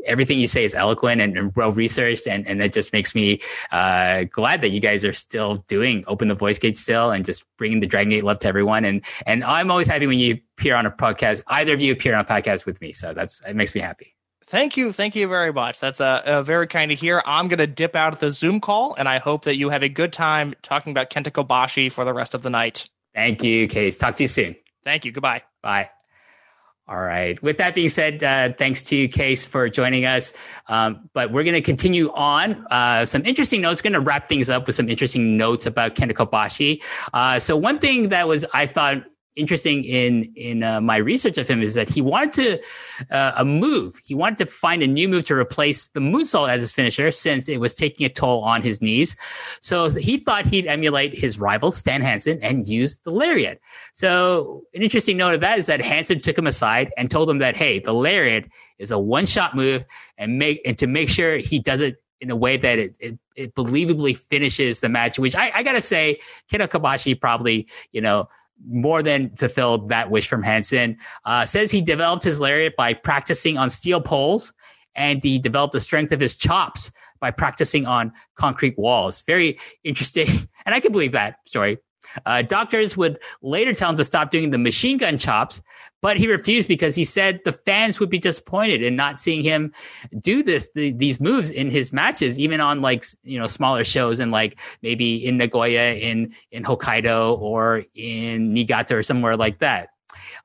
everything 0.07 0.39
you 0.39 0.49
say 0.49 0.65
is 0.65 0.75
eloquent 0.75 1.21
and, 1.21 1.37
and 1.37 1.55
well 1.55 1.73
researched, 1.73 2.27
and 2.27 2.47
and 2.49 2.61
that 2.61 2.73
just 2.73 2.93
makes 2.93 3.15
me 3.15 3.41
uh, 3.71 4.25
glad 4.25 4.63
that 4.63 4.71
you 4.71 4.81
guys 4.81 5.05
are 5.05 5.13
still 5.13 5.57
doing 5.69 6.05
Open 6.07 6.29
the 6.29 6.35
Voice 6.35 6.59
Gate 6.59 6.77
still 6.77 7.11
and 7.11 7.25
just 7.25 7.45
bringing 7.59 7.81
the 7.81 7.87
Dragon 7.87 8.11
Gate 8.11 8.25
love 8.25 8.39
to 8.41 8.49
everyone. 8.49 8.85
And 8.85 9.05
and 9.27 9.45
I'm 9.45 9.71
always 9.71 9.89
happy 9.89 10.07
when 10.07 10.19
you 10.19 10.41
appear 10.57 10.75
on 10.75 10.87
a 10.87 10.91
podcast. 10.91 11.43
Either 11.49 11.75
of 11.75 11.83
you 11.83 11.93
appear 11.93 12.15
on 12.15 12.21
a 12.21 12.25
podcast 12.25 12.65
with 12.65 12.81
me, 12.81 12.93
so 12.93 13.13
that's 13.13 13.43
it 13.47 13.55
makes 13.55 13.75
me 13.75 13.83
happy. 13.83 14.15
Thank 14.47 14.77
you. 14.77 14.93
Thank 14.93 15.17
you 15.17 15.27
very 15.29 15.53
much. 15.53 15.81
That's 15.81 16.01
a, 16.01 16.23
a 16.25 16.43
very 16.43 16.67
kind 16.67 16.91
to 16.91 16.95
hear. 16.95 17.23
I'm 17.27 17.49
going 17.49 17.59
to 17.59 17.67
dip 17.67 17.97
out 17.97 18.13
of 18.13 18.21
the 18.21 18.31
Zoom 18.31 18.61
call, 18.61 18.95
and 18.95 19.09
I 19.09 19.19
hope 19.19 19.45
that 19.45 19.57
you 19.57 19.71
have 19.71 19.83
a 19.83 19.89
good 19.89 20.13
time 20.13 20.55
talking 20.63 20.91
about 20.91 21.11
Kenta 21.11 21.31
Kobashi 21.31 21.91
for 21.91 22.05
the 22.05 22.13
rest 22.13 22.35
of 22.35 22.43
the 22.43 22.51
night. 22.51 22.89
Thank 23.15 23.43
you, 23.43 23.67
Case. 23.69 23.97
Talk 23.97 24.17
to 24.17 24.25
you 24.25 24.29
soon. 24.29 24.55
Thank 24.85 25.05
you. 25.05 25.13
Goodbye. 25.13 25.43
Bye. 25.63 25.91
All 26.87 27.01
right. 27.01 27.43
With 27.43 27.57
that 27.59 27.75
being 27.75 27.89
said, 27.89 28.23
uh, 28.23 28.53
thanks 28.59 28.83
to 28.85 29.09
Case 29.09 29.47
for 29.47 29.71
joining 29.71 30.05
us. 30.05 30.35
Um, 30.69 31.09
but 31.15 31.31
we're 31.31 31.43
going 31.43 31.55
to 31.55 31.63
continue 31.63 32.13
on. 32.13 32.67
Uh, 32.71 33.07
some 33.07 33.25
interesting 33.25 33.63
notes. 33.63 33.81
We're 33.83 33.91
going 33.91 34.05
to 34.05 34.07
wrap 34.07 34.29
things 34.29 34.51
up 34.51 34.67
with 34.67 34.77
some 34.77 34.91
interesting 34.91 35.39
notes 35.39 35.65
about 35.65 35.95
Kenta 35.95 36.13
Kobashi. 36.13 36.83
Uh, 37.15 37.39
so 37.39 37.57
one 37.57 37.79
thing 37.79 38.11
that 38.11 38.29
was 38.29 38.45
I 38.53 38.67
thought 38.67 39.03
interesting 39.37 39.85
in 39.85 40.33
in 40.37 40.63
uh, 40.63 40.81
my 40.81 40.97
research 40.97 41.39
of 41.39 41.49
him 41.49 41.63
is 41.63 41.75
that 41.75 41.89
he 41.89 42.01
wanted 42.01 42.33
to 42.33 43.15
uh, 43.15 43.33
a 43.37 43.45
move. 43.45 44.01
He 44.05 44.15
wanted 44.15 44.39
to 44.39 44.47
find 44.47 44.83
a 44.83 44.87
new 44.87 45.09
move 45.09 45.25
to 45.27 45.35
replace 45.35 45.89
the 45.89 46.01
moonsault 46.01 46.49
as 46.49 46.63
his 46.63 46.73
finisher, 46.73 47.11
since 47.11 47.49
it 47.49 47.61
was 47.61 47.75
taking 47.75 48.07
a 48.07 48.09
toll 48.09 48.43
on 48.43 48.63
his 48.63 48.81
knees. 48.81 49.17
So 49.61 49.91
he 49.91 50.17
thought 50.19 50.47
he'd 50.47 50.67
emulate 50.67 51.17
his 51.17 51.39
rival 51.39 51.71
Stan 51.71 52.01
Hansen 52.01 52.39
and 52.43 52.67
use 52.67 52.99
the 52.99 53.11
lariat. 53.11 53.61
So 53.93 54.63
an 54.75 54.83
interesting 54.83 55.17
note 55.17 55.35
of 55.35 55.41
that 55.41 55.59
is 55.59 55.67
that 55.67 55.81
Hansen 55.81 56.21
took 56.21 56.39
him 56.39 56.47
aside 56.47 56.93
and 56.97 57.11
told 57.11 57.29
him 57.29 57.39
that 57.39 57.57
hey, 57.57 57.79
the 57.79 57.95
lariat 57.95 58.51
is 58.79 58.91
a 58.91 58.99
one 58.99 59.27
shot 59.27 59.55
move, 59.55 59.85
and 60.19 60.39
make 60.39 60.61
and 60.65 60.79
to 60.79 60.87
make 60.87 61.09
sure 61.09 61.39
he 61.39 61.59
does 61.59 61.81
it 61.81 61.97
in 62.21 62.31
a 62.31 62.37
way 62.37 62.57
that 62.57 62.79
it, 62.79 62.97
it, 63.01 63.19
it 63.37 63.55
believably 63.55 64.17
finishes 64.17 64.81
the 64.81 64.89
match. 64.89 65.19
Which 65.19 65.35
I, 65.37 65.51
I 65.55 65.63
gotta 65.63 65.83
say, 65.83 66.21
Kenta 66.51 66.69
Kobashi 66.69 67.21
probably 67.21 67.69
you 67.93 68.01
know 68.01 68.29
more 68.69 69.03
than 69.03 69.31
fulfilled 69.37 69.89
that 69.89 70.11
wish 70.11 70.29
from 70.29 70.43
Hansen. 70.43 70.97
Uh, 71.25 71.47
says 71.47 71.71
he 71.71 71.83
developed 71.83 72.25
his 72.25 72.41
lariat 72.41 72.77
by 72.77 72.95
practicing 72.95 73.59
on 73.59 73.71
steel 73.71 74.01
poles, 74.01 74.53
and 74.95 75.23
he 75.23 75.39
developed 75.39 75.73
the 75.73 75.81
strength 75.81 76.13
of 76.13 76.21
his 76.21 76.37
chops 76.37 76.91
by 77.21 77.31
practicing 77.31 77.87
on 77.87 78.13
concrete 78.37 78.79
walls. 78.79 79.23
Very 79.23 79.59
interesting, 79.83 80.29
and 80.67 80.75
I 80.75 80.81
can 80.81 80.93
believe 80.93 81.13
that 81.13 81.37
story. 81.47 81.79
Uh, 82.27 82.43
doctors 82.43 82.97
would 82.97 83.19
later 83.43 83.73
tell 83.73 83.91
him 83.91 83.97
to 83.97 84.05
stop 84.05 84.31
doing 84.31 84.51
the 84.51 84.59
machine 84.59 84.99
gun 84.99 85.19
chops, 85.19 85.63
but 86.03 86.17
he 86.17 86.29
refused 86.29 86.69
because 86.69 86.95
he 86.95 87.05
said 87.05 87.41
the 87.45 87.53
fans 87.53 87.99
would 87.99 88.11
be 88.11 88.19
disappointed 88.19 88.83
in 88.83 88.95
not 88.95 89.19
seeing 89.19 89.43
him 89.43 89.73
do 90.21 90.43
this 90.43 90.71
the, 90.75 90.93
these 90.93 91.21
moves 91.21 91.51
in 91.51 91.71
his 91.71 91.93
matches, 91.93 92.39
even 92.39 92.61
on 92.61 92.81
like 92.81 93.05
you 93.23 93.39
know 93.39 93.47
smaller 93.47 93.85
shows 93.85 94.21
and 94.21 94.31
like 94.31 94.61
maybe 94.83 95.25
in 95.25 95.39
Nagoya, 95.39 95.95
in 95.95 96.35
in 96.51 96.63
Hokkaido, 96.63 97.39
or 97.41 97.85
in 97.95 98.53
Niigata 98.53 98.95
or 98.97 99.03
somewhere 99.03 99.37
like 99.37 99.61
that. 99.61 99.94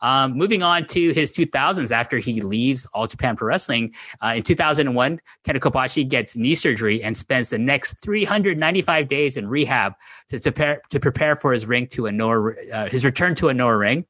Um, 0.01 0.33
moving 0.33 0.63
on 0.63 0.85
to 0.87 1.11
his 1.13 1.31
2000s 1.31 1.91
after 1.91 2.17
he 2.17 2.41
leaves 2.41 2.87
All 2.93 3.07
Japan 3.07 3.35
Pro 3.35 3.47
Wrestling. 3.47 3.93
Uh, 4.21 4.33
in 4.37 4.43
2001, 4.43 5.19
Kenta 5.45 5.59
Kobashi 5.59 6.07
gets 6.07 6.35
knee 6.35 6.55
surgery 6.55 7.03
and 7.03 7.15
spends 7.15 7.49
the 7.49 7.57
next 7.57 8.01
395 8.01 9.07
days 9.07 9.37
in 9.37 9.47
rehab 9.47 9.93
to, 10.29 10.39
to, 10.39 10.51
prepare, 10.51 10.81
to 10.89 10.99
prepare 10.99 11.35
for 11.35 11.51
his 11.51 11.65
ring 11.65 11.87
to 11.87 12.05
a 12.05 12.11
Noah, 12.11 12.53
uh, 12.73 12.89
his 12.89 13.03
return 13.03 13.35
to 13.35 13.49
a 13.49 13.53
Noah 13.53 13.77
ring. 13.77 14.05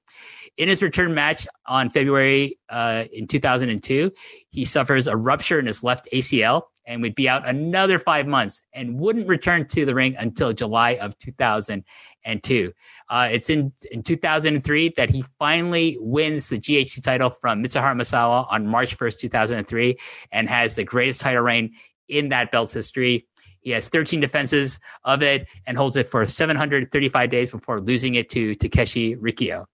In 0.57 0.67
his 0.67 0.83
return 0.83 1.13
match 1.13 1.47
on 1.67 1.89
February 1.89 2.59
uh, 2.69 3.05
in 3.13 3.27
2002, 3.27 4.11
he 4.49 4.65
suffers 4.65 5.07
a 5.07 5.15
rupture 5.15 5.57
in 5.57 5.65
his 5.65 5.83
left 5.83 6.07
ACL 6.11 6.63
and 6.85 7.01
would 7.01 7.15
be 7.15 7.29
out 7.29 7.47
another 7.47 7.99
five 7.99 8.27
months 8.27 8.61
and 8.73 8.99
wouldn't 8.99 9.27
return 9.27 9.65
to 9.67 9.85
the 9.85 9.93
ring 9.95 10.15
until 10.17 10.51
July 10.51 10.95
of 10.95 11.17
2002. 11.19 12.73
Uh, 13.09 13.27
it's 13.31 13.49
in, 13.49 13.73
in 13.91 14.03
2003 14.03 14.93
that 14.95 15.09
he 15.09 15.23
finally 15.39 15.97
wins 15.99 16.49
the 16.49 16.59
GHC 16.59 17.03
title 17.03 17.29
from 17.29 17.63
Mitsuharu 17.63 17.99
Misawa 17.99 18.45
on 18.51 18.67
March 18.67 18.97
1st, 18.97 19.19
2003, 19.19 19.97
and 20.31 20.47
has 20.47 20.75
the 20.75 20.83
greatest 20.83 21.21
title 21.21 21.41
reign 21.41 21.73
in 22.07 22.29
that 22.29 22.51
belt's 22.51 22.73
history. 22.73 23.25
He 23.61 23.71
has 23.71 23.89
13 23.89 24.19
defenses 24.19 24.79
of 25.03 25.21
it 25.23 25.49
and 25.65 25.75
holds 25.75 25.97
it 25.97 26.07
for 26.07 26.25
735 26.25 27.29
days 27.29 27.49
before 27.51 27.81
losing 27.81 28.15
it 28.15 28.29
to 28.29 28.55
Takeshi 28.55 29.15
Rikio. 29.15 29.65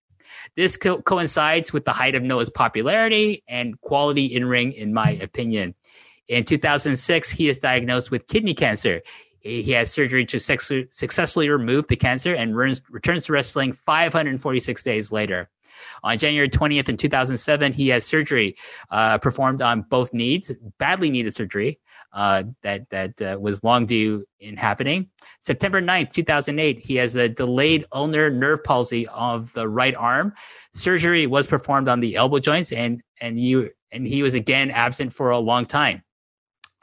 This 0.56 0.78
co- 0.78 1.02
coincides 1.02 1.74
with 1.74 1.86
the 1.86 1.92
height 1.92 2.16
of 2.16 2.24
Noah's 2.24 2.50
popularity 2.50 3.44
and 3.48 3.80
quality 3.82 4.26
in 4.26 4.46
ring, 4.46 4.72
in 4.74 4.94
my 4.94 5.12
opinion. 5.12 5.76
In 6.28 6.44
2006, 6.44 7.30
he 7.30 7.50
is 7.50 7.60
diagnosed 7.60 8.10
with 8.10 8.28
kidney 8.28 8.54
cancer. 8.54 9.02
He 9.46 9.72
has 9.74 9.92
surgery 9.92 10.26
to 10.26 10.40
successfully 10.40 11.50
remove 11.50 11.88
the 11.88 11.96
cancer 11.96 12.34
and 12.34 12.56
returns 12.56 13.26
to 13.26 13.34
wrestling 13.34 13.74
546 13.74 14.84
days 14.84 15.12
later. 15.12 15.50
On 16.04 16.18
January 16.18 16.50
20th 16.50 16.90
in 16.90 16.98
2007, 16.98 17.72
he 17.72 17.90
has 17.90 18.04
surgery 18.04 18.56
uh, 18.90 19.20
performed 19.20 19.62
on 19.62 19.84
both 19.84 20.14
knees, 20.14 20.52
badly 20.80 21.12
needed 21.12 21.34
surgery 21.34 21.80
uh, 22.14 22.44
that 22.64 22.90
that 22.90 23.22
uh, 23.22 23.38
was 23.40 23.64
long 23.64 23.86
due 23.86 24.26
in 24.40 24.58
happening. 24.58 25.10
September 25.42 25.80
9th, 25.80 26.12
2008, 26.12 26.80
he 26.80 26.96
has 26.96 27.16
a 27.16 27.30
delayed 27.30 27.86
ulnar 27.92 28.32
nerve 28.32 28.64
palsy 28.64 29.08
of 29.10 29.54
the 29.54 29.68
right 29.68 29.96
arm. 29.96 30.34
Surgery 30.74 31.28
was 31.28 31.46
performed 31.46 31.88
on 31.88 32.00
the 32.00 32.16
elbow 32.16 32.40
joints, 32.40 32.72
and 32.72 33.02
and 33.22 33.40
you 33.40 33.70
and 33.92 34.08
he 34.08 34.24
was 34.24 34.34
again 34.34 34.72
absent 34.72 35.14
for 35.14 35.30
a 35.30 35.40
long 35.40 35.66
time. 35.66 36.02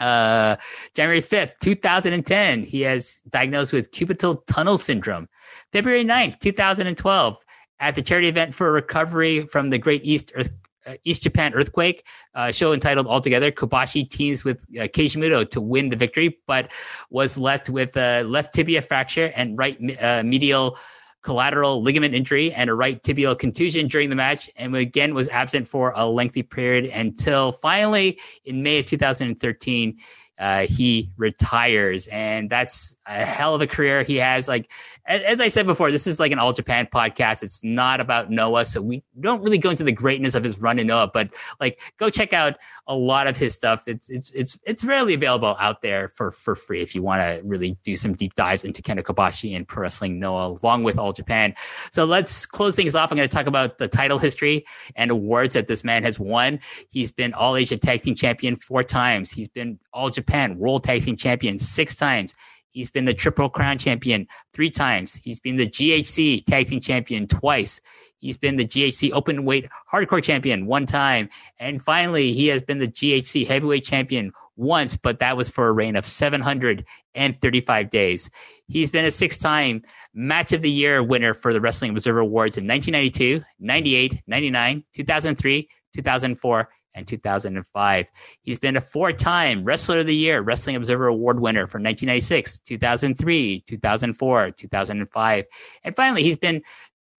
Uh, 0.02 0.56
January 0.94 1.22
5th, 1.22 1.52
2010, 1.60 2.64
he 2.64 2.80
has 2.80 3.22
diagnosed 3.28 3.72
with 3.72 3.92
cubital 3.92 4.44
tunnel 4.46 4.76
syndrome. 4.76 5.28
February 5.70 6.04
9th, 6.04 6.40
2012, 6.40 7.36
at 7.78 7.94
the 7.94 8.02
charity 8.02 8.26
event 8.26 8.52
for 8.52 8.72
recovery 8.72 9.46
from 9.46 9.70
the 9.70 9.78
Great 9.78 10.04
East 10.04 10.32
Earth, 10.34 10.50
uh, 10.86 10.94
East 11.04 11.22
Japan 11.22 11.54
earthquake 11.54 12.04
uh, 12.34 12.50
show 12.50 12.72
entitled 12.72 13.06
Altogether. 13.06 13.52
Kobashi 13.52 14.10
teams 14.10 14.44
with 14.44 14.62
uh, 14.76 14.88
Keiji 14.88 15.50
to 15.50 15.60
win 15.60 15.88
the 15.88 15.96
victory, 15.96 16.38
but 16.48 16.72
was 17.10 17.38
left 17.38 17.70
with 17.70 17.96
a 17.96 18.24
left 18.24 18.52
tibia 18.52 18.82
fracture 18.82 19.32
and 19.36 19.56
right 19.56 19.78
uh, 20.00 20.24
medial 20.24 20.76
collateral 21.22 21.82
ligament 21.82 22.14
injury 22.14 22.52
and 22.52 22.68
a 22.68 22.74
right 22.74 23.02
tibial 23.02 23.38
contusion 23.38 23.88
during 23.88 24.10
the 24.10 24.16
match, 24.16 24.50
and 24.56 24.74
again 24.76 25.14
was 25.14 25.28
absent 25.28 25.66
for 25.68 25.92
a 25.96 26.06
lengthy 26.06 26.42
period 26.42 26.86
until 26.86 27.52
finally 27.52 28.18
in 28.44 28.62
May 28.62 28.80
of 28.80 28.86
2013 28.86 29.98
uh, 30.38 30.66
he 30.66 31.10
retires, 31.16 32.08
and 32.08 32.50
that's 32.50 32.96
a 33.06 33.12
hell 33.12 33.54
of 33.54 33.60
a 33.60 33.66
career 33.66 34.02
he 34.02 34.16
has. 34.16 34.48
Like 34.48 34.72
as, 35.06 35.22
as, 35.22 35.40
I 35.40 35.48
said 35.48 35.66
before, 35.66 35.90
this 35.90 36.06
is 36.06 36.20
like 36.20 36.30
an 36.30 36.38
all 36.38 36.52
Japan 36.52 36.86
podcast. 36.86 37.42
It's 37.42 37.62
not 37.64 38.00
about 38.00 38.30
Noah, 38.30 38.64
so 38.64 38.80
we 38.80 39.02
don't 39.20 39.42
really 39.42 39.58
go 39.58 39.70
into 39.70 39.82
the 39.82 39.92
greatness 39.92 40.34
of 40.34 40.44
his 40.44 40.60
run 40.60 40.78
in 40.78 40.86
Noah, 40.86 41.10
but 41.12 41.34
like 41.60 41.80
go 41.98 42.08
check 42.08 42.32
out 42.32 42.56
a 42.86 42.94
lot 42.94 43.26
of 43.26 43.36
his 43.36 43.54
stuff. 43.54 43.88
It's 43.88 44.08
it's 44.10 44.30
it's 44.30 44.58
it's 44.64 44.84
rarely 44.84 45.14
available 45.14 45.56
out 45.58 45.82
there 45.82 46.08
for 46.14 46.30
for 46.30 46.54
free 46.54 46.80
if 46.80 46.94
you 46.94 47.02
want 47.02 47.20
to 47.20 47.42
really 47.44 47.76
do 47.82 47.96
some 47.96 48.12
deep 48.12 48.34
dives 48.34 48.64
into 48.64 48.80
Kenta 48.80 49.02
Kobashi 49.02 49.56
and 49.56 49.66
pro 49.66 49.82
wrestling 49.82 50.20
Noah, 50.20 50.56
along 50.62 50.84
with 50.84 50.98
all 50.98 51.12
Japan. 51.12 51.54
So 51.90 52.04
let's 52.04 52.46
close 52.46 52.76
things 52.76 52.94
off. 52.94 53.10
I'm 53.10 53.16
going 53.16 53.28
to 53.28 53.34
talk 53.34 53.46
about 53.46 53.78
the 53.78 53.88
title 53.88 54.18
history 54.18 54.64
and 54.94 55.10
awards 55.10 55.54
that 55.54 55.66
this 55.66 55.82
man 55.82 56.04
has 56.04 56.20
won. 56.20 56.60
He's 56.90 57.10
been 57.10 57.34
All 57.34 57.56
Asia 57.56 57.76
Tag 57.76 58.02
Team 58.02 58.14
Champion 58.14 58.54
four 58.54 58.84
times. 58.84 59.30
He's 59.30 59.48
been 59.48 59.78
All 59.92 60.10
Japan 60.10 60.58
World 60.58 60.84
Tag 60.84 61.02
Team 61.02 61.16
Champion 61.16 61.58
six 61.58 61.96
times. 61.96 62.34
He's 62.72 62.90
been 62.90 63.04
the 63.04 63.14
Triple 63.14 63.48
Crown 63.48 63.78
champion 63.78 64.26
three 64.52 64.70
times. 64.70 65.14
He's 65.14 65.38
been 65.38 65.56
the 65.56 65.68
GHC 65.68 66.44
Tag 66.46 66.66
Team 66.66 66.80
champion 66.80 67.28
twice. 67.28 67.80
He's 68.18 68.38
been 68.38 68.56
the 68.56 68.66
GHC 68.66 69.12
Open 69.12 69.44
Weight 69.44 69.68
Hardcore 69.90 70.22
champion 70.22 70.66
one 70.66 70.86
time. 70.86 71.28
And 71.60 71.82
finally, 71.82 72.32
he 72.32 72.48
has 72.48 72.62
been 72.62 72.78
the 72.78 72.88
GHC 72.88 73.46
Heavyweight 73.46 73.84
champion 73.84 74.32
once, 74.56 74.96
but 74.96 75.18
that 75.18 75.36
was 75.36 75.50
for 75.50 75.68
a 75.68 75.72
reign 75.72 75.96
of 75.96 76.06
735 76.06 77.90
days. 77.90 78.30
He's 78.68 78.90
been 78.90 79.04
a 79.04 79.10
six 79.10 79.36
time 79.36 79.82
Match 80.14 80.52
of 80.52 80.62
the 80.62 80.70
Year 80.70 81.02
winner 81.02 81.34
for 81.34 81.52
the 81.52 81.60
Wrestling 81.60 81.90
Observer 81.90 82.20
Awards 82.20 82.56
in 82.56 82.66
1992, 82.66 83.44
98, 83.60 84.22
99, 84.26 84.84
2003, 84.94 85.68
2004, 85.94 86.68
and 86.94 87.06
2005. 87.06 88.10
He's 88.42 88.58
been 88.58 88.76
a 88.76 88.80
four 88.80 89.12
time 89.12 89.64
Wrestler 89.64 90.00
of 90.00 90.06
the 90.06 90.14
Year, 90.14 90.42
Wrestling 90.42 90.76
Observer 90.76 91.06
Award 91.06 91.40
winner 91.40 91.66
for 91.66 91.78
1996, 91.78 92.60
2003, 92.60 93.64
2004, 93.66 94.50
2005. 94.50 95.44
And 95.84 95.96
finally, 95.96 96.22
he's 96.22 96.36
been 96.36 96.62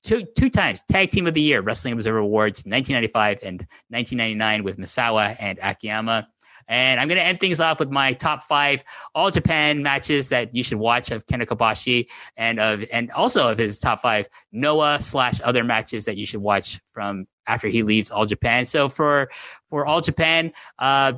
two, 0.04 0.26
two 0.38 0.50
times 0.50 0.84
Tag 0.90 1.12
Team 1.12 1.28
of 1.28 1.34
the 1.34 1.42
Year, 1.42 1.62
Wrestling 1.62 1.94
Observer 1.94 2.20
Awards, 2.20 2.60
1995 2.66 3.40
and 3.44 3.60
1999 3.90 4.64
with 4.64 4.78
Misawa 4.78 5.36
and 5.40 5.60
Akiyama. 5.62 6.28
And 6.68 7.00
I'm 7.00 7.08
going 7.08 7.20
to 7.20 7.26
end 7.26 7.40
things 7.40 7.60
off 7.60 7.80
with 7.80 7.92
my 7.92 8.14
top 8.14 8.44
five 8.44 8.84
All 9.16 9.32
Japan 9.32 9.84
matches 9.84 10.30
that 10.30 10.56
you 10.56 10.64
should 10.64 10.78
watch 10.78 11.12
of 11.12 11.26
Kenta 11.26 11.46
Kobashi, 11.46 12.08
and 12.38 12.60
of 12.60 12.86
and 12.92 13.12
also 13.12 13.50
of 13.50 13.58
his 13.58 13.80
top 13.80 14.02
five 14.02 14.30
Noah 14.52 15.00
slash 15.02 15.42
other 15.44 15.64
matches 15.64 16.06
that 16.06 16.16
you 16.16 16.26
should 16.26 16.42
watch 16.42 16.80
from 16.94 17.28
after 17.48 17.68
he 17.68 17.84
leaves 17.84 18.12
All 18.12 18.26
Japan. 18.26 18.66
So 18.66 18.90
for 18.90 19.30
for 19.70 19.86
All 19.86 20.02
Japan, 20.02 20.52
uh, 20.80 21.14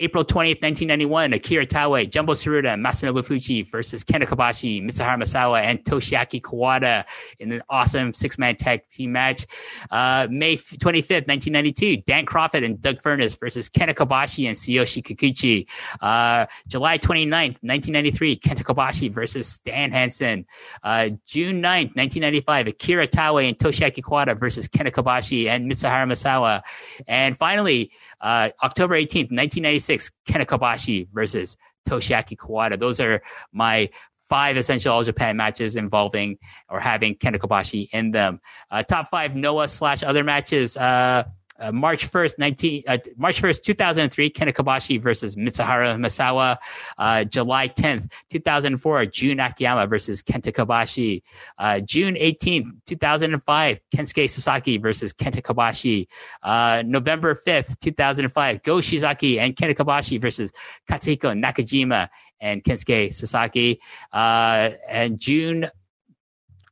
April 0.00 0.24
20th, 0.24 0.62
1991, 0.62 1.34
Akira 1.34 1.66
Taue, 1.66 2.08
Jumbo 2.08 2.32
Tsuruta, 2.32 2.74
Masanobu 2.74 3.22
Fuchi 3.22 3.66
versus 3.66 4.02
Kenta 4.02 4.22
Kobashi, 4.22 4.82
Mitsuharu 4.82 5.22
Misawa, 5.22 5.60
and 5.60 5.84
Toshiaki 5.84 6.40
Kawada 6.40 7.04
in 7.38 7.52
an 7.52 7.62
awesome 7.68 8.14
six-man 8.14 8.56
tag 8.56 8.80
team 8.90 9.12
match. 9.12 9.46
Uh, 9.90 10.26
May 10.30 10.56
25th, 10.56 11.28
1992, 11.28 11.98
Dan 11.98 12.24
Kroffat 12.24 12.64
and 12.64 12.80
Doug 12.80 12.96
Furnas 13.02 13.38
versus 13.38 13.68
Kenta 13.68 13.94
Kobashi 13.94 14.48
and 14.48 14.56
Tsuyoshi 14.56 15.02
Kikuchi. 15.02 15.66
Uh, 16.00 16.46
July 16.66 16.96
29th, 16.96 17.58
1993, 17.60 18.38
Kenta 18.38 18.64
Kobashi 18.64 19.12
versus 19.12 19.46
Stan 19.46 19.92
Hansen. 19.92 20.46
Uh, 20.82 21.10
June 21.26 21.60
9th, 21.60 21.94
1995, 21.94 22.68
Akira 22.68 23.06
Taue 23.06 23.46
and 23.46 23.58
Toshiaki 23.58 24.02
Kawada 24.02 24.38
versus 24.38 24.66
Kenta 24.66 24.90
Kobashi 24.90 25.46
and 25.46 25.70
Mitsuharu 25.70 26.10
Misawa. 26.10 26.62
And 27.06 27.36
finally, 27.36 27.92
uh, 28.20 28.50
October 28.62 28.94
18th, 28.94 29.30
1996, 29.30 30.04
six, 30.04 30.10
Kenta 30.28 30.46
Kobashi 30.46 31.08
versus 31.12 31.56
Toshiaki 31.88 32.36
Kawada. 32.36 32.78
Those 32.78 33.00
are 33.00 33.22
my 33.52 33.88
five 34.30 34.56
essential 34.56 34.94
All 34.94 35.04
Japan 35.04 35.36
matches 35.36 35.76
involving 35.76 36.38
or 36.68 36.80
having 36.80 37.16
Kenta 37.16 37.36
Kobashi 37.36 37.88
in 37.92 38.12
them. 38.12 38.40
Uh, 38.70 38.82
top 38.82 39.08
five 39.08 39.34
Noah 39.34 39.68
slash 39.68 40.02
other 40.02 40.24
matches. 40.24 40.76
Uh, 40.76 41.24
uh, 41.60 41.72
March 41.72 42.10
1st, 42.10 42.38
19, 42.38 42.82
uh, 42.88 42.98
March 43.16 43.40
1st, 43.42 43.62
2003, 43.62 44.30
Kenta 44.30 44.52
Kobashi 44.52 45.00
versus 45.00 45.36
Mitsuharu 45.36 45.98
Misawa. 45.98 46.56
Uh, 46.98 47.24
July 47.24 47.68
10th, 47.68 48.10
2004, 48.30 49.06
Jun 49.06 49.40
Akiyama 49.40 49.86
versus 49.86 50.22
Kenta 50.22 50.52
Kobashi. 50.52 51.22
Uh, 51.58 51.80
June 51.80 52.14
18th, 52.14 52.70
2005, 52.86 53.80
Kensuke 53.94 54.28
Sasaki 54.28 54.78
versus 54.78 55.12
Kenta 55.12 55.42
Kobashi. 55.42 56.06
Uh, 56.42 56.82
November 56.86 57.34
5th, 57.34 57.78
2005, 57.80 58.62
Go 58.62 58.76
Shiozaki 58.76 59.38
and 59.38 59.54
Kenta 59.54 59.74
Kobashi 59.74 60.20
versus 60.20 60.52
Katsuhiko 60.88 61.38
Nakajima 61.38 62.08
and 62.40 62.64
Kensuke 62.64 63.12
Sasaki. 63.12 63.80
Uh, 64.12 64.70
and 64.88 65.20
June 65.20 65.70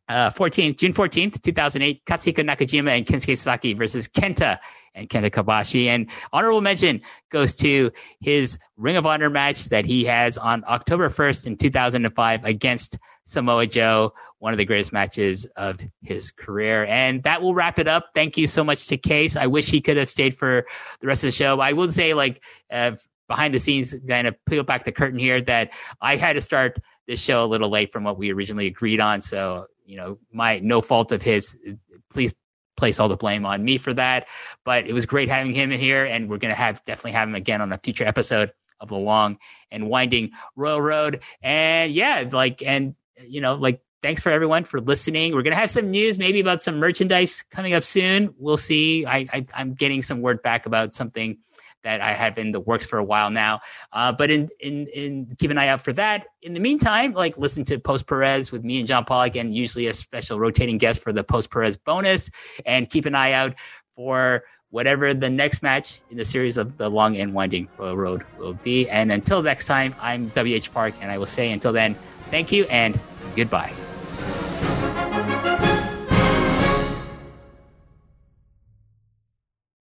uh, 0.09 0.31
14th, 0.31 0.79
June 0.79 0.93
14th, 0.93 1.43
2008, 1.43 2.05
Katsuhiko 2.05 2.49
Nakajima 2.49 2.91
and 2.97 3.07
Kensuke 3.07 3.37
Sasaki 3.37 3.75
versus 3.75 4.09
Kenta 4.09 4.59
and 4.99 5.09
Kenta 5.09 5.31
Kobashi. 5.31 5.87
And 5.87 6.09
honorable 6.33 6.61
mention 6.61 7.01
goes 7.31 7.55
to 7.57 7.91
his 8.21 8.59
Ring 8.77 8.97
of 8.97 9.07
Honor 9.07 9.31
match 9.31 9.67
that 9.67 9.85
he 9.85 10.05
has 10.05 10.37
on 10.37 10.65
October 10.69 11.09
1st 11.09 11.47
in 11.47 11.57
2005 11.57 12.45
against 12.45 12.99
Samoa 13.25 13.67
Joe, 13.67 14.13
one 14.39 14.53
of 14.53 14.59
the 14.59 14.65
greatest 14.65 14.93
matches 14.93 15.47
of 15.57 15.79
his 16.03 16.31
career. 16.31 16.87
And 16.87 17.23
that 17.23 17.43
will 17.43 17.55
wrap 17.55 17.79
it 17.79 17.87
up. 17.87 18.11
Thank 18.15 18.37
you 18.37 18.47
so 18.47 18.65
much 18.65 18.87
to 18.87 18.97
Case. 18.97 19.37
I 19.37 19.47
wish 19.47 19.71
he 19.71 19.81
could 19.81 19.97
have 19.97 20.09
stayed 20.09 20.35
for 20.35 20.67
the 21.01 21.07
rest 21.07 21.25
of 21.25 21.29
the 21.29 21.33
show. 21.33 21.61
I 21.61 21.73
will 21.73 21.91
say, 21.91 22.15
like, 22.15 22.43
uh, 22.71 22.93
behind 23.29 23.55
the 23.55 23.61
scenes, 23.61 23.95
kind 24.09 24.27
of 24.27 24.37
peel 24.47 24.63
back 24.63 24.85
the 24.85 24.93
curtain 24.93 25.19
here, 25.19 25.41
that 25.43 25.73
I 26.01 26.17
had 26.17 26.35
to 26.35 26.41
start 26.41 26.81
this 27.07 27.21
show 27.21 27.45
a 27.45 27.47
little 27.47 27.69
late 27.69 27.93
from 27.93 28.05
what 28.05 28.19
we 28.19 28.33
originally 28.33 28.67
agreed 28.67 29.01
on. 29.01 29.21
So 29.21 29.67
you 29.89 29.97
know, 29.97 30.19
my 30.31 30.61
no 30.61 30.81
fault 30.81 31.11
of 31.11 31.23
his. 31.23 31.59
Please 32.11 32.33
place 32.79 32.99
all 32.99 33.09
the 33.09 33.17
blame 33.17 33.45
on 33.45 33.65
me 33.65 33.77
for 33.77 33.93
that. 33.95 34.29
But 34.65 34.87
it 34.87 34.93
was 34.95 35.05
great 35.05 35.29
having 35.29 35.53
him 35.53 35.73
in 35.73 35.81
here, 35.81 36.05
and 36.05 36.31
we're 36.31 36.39
going 36.39 36.55
to 36.55 36.61
have 36.61 36.83
definitely 36.85 37.13
have 37.13 37.29
him 37.29 37.35
again 37.35 37.61
on 37.61 37.73
a 37.73 37.79
future 37.79 38.05
episode 38.05 38.53
of 38.81 38.89
the 38.89 38.97
long 38.97 39.39
and 39.71 39.89
winding 39.89 40.31
Royal 40.57 40.81
Road. 40.81 41.23
And 41.43 41.93
yeah, 41.93 42.25
like 42.31 42.63
and 42.63 42.95
you 43.27 43.41
know, 43.41 43.55
like 43.55 43.83
thanks 44.03 44.23
for 44.23 44.31
everyone 44.31 44.65
for 44.65 44.81
listening. 44.81 45.35
We're 45.35 45.43
gonna 45.43 45.57
have 45.57 45.71
some 45.71 45.91
news, 45.91 46.19
maybe 46.19 46.41
about 46.41 46.63
some 46.63 46.79
merchandise 46.79 47.45
coming 47.51 47.75
up 47.75 47.85
soon. 47.85 48.35
We'll 48.39 48.57
see. 48.57 49.07
I, 49.07 49.27
I 49.33 49.47
I'm 49.55 49.75
getting 49.75 50.03
some 50.03 50.21
word 50.21 50.43
back 50.43 50.67
about 50.67 50.95
something 50.95 51.39
that 51.83 52.01
I 52.01 52.13
have 52.13 52.39
in 52.39 52.53
the 52.53 52.61
works 52.61 52.87
for 52.87 52.99
a 52.99 53.05
while 53.05 53.31
now. 53.31 53.61
Uh, 53.93 54.13
but 54.13 54.31
in, 54.31 54.49
in 54.61 54.87
in 54.89 55.27
keep 55.39 55.51
an 55.51 55.59
eye 55.59 55.69
out 55.69 55.81
for 55.81 55.93
that. 55.95 56.27
In 56.43 56.55
the 56.55 56.61
meantime, 56.61 57.13
like 57.13 57.39
listen 57.39 57.65
to 57.65 57.79
Post 57.79 58.07
Perez 58.07 58.53
with 58.53 58.65
me 58.65 58.79
and 58.79 58.87
John 58.87 59.05
Pollock, 59.05 59.37
and 59.37 59.55
usually 59.55 59.87
a 59.87 59.93
special 59.93 60.39
rotating 60.39 60.79
guest 60.79 61.03
for 61.03 61.13
the 61.13 61.25
Post 61.25 61.51
Perez 61.51 61.77
bonus. 61.77 62.31
And 62.67 62.89
keep 62.91 63.07
an 63.07 63.15
eye 63.15 63.33
out 63.33 63.55
for 63.95 64.45
whatever 64.71 65.15
the 65.15 65.31
next 65.31 65.63
match 65.63 66.01
in 66.11 66.17
the 66.17 66.25
series 66.25 66.57
of 66.57 66.77
the 66.77 66.89
long 66.89 67.17
and 67.17 67.33
winding 67.33 67.69
road 67.79 68.25
will 68.39 68.55
be. 68.55 68.89
And 68.89 69.11
until 69.11 69.43
next 69.43 69.67
time, 69.67 69.95
I'm 70.01 70.31
WH 70.31 70.73
Park, 70.73 70.95
and 71.01 71.11
I 71.11 71.19
will 71.19 71.27
say 71.27 71.53
until 71.53 71.73
then, 71.73 71.97
thank 72.31 72.53
you 72.53 72.65
and 72.65 73.01
goodbye. 73.35 73.75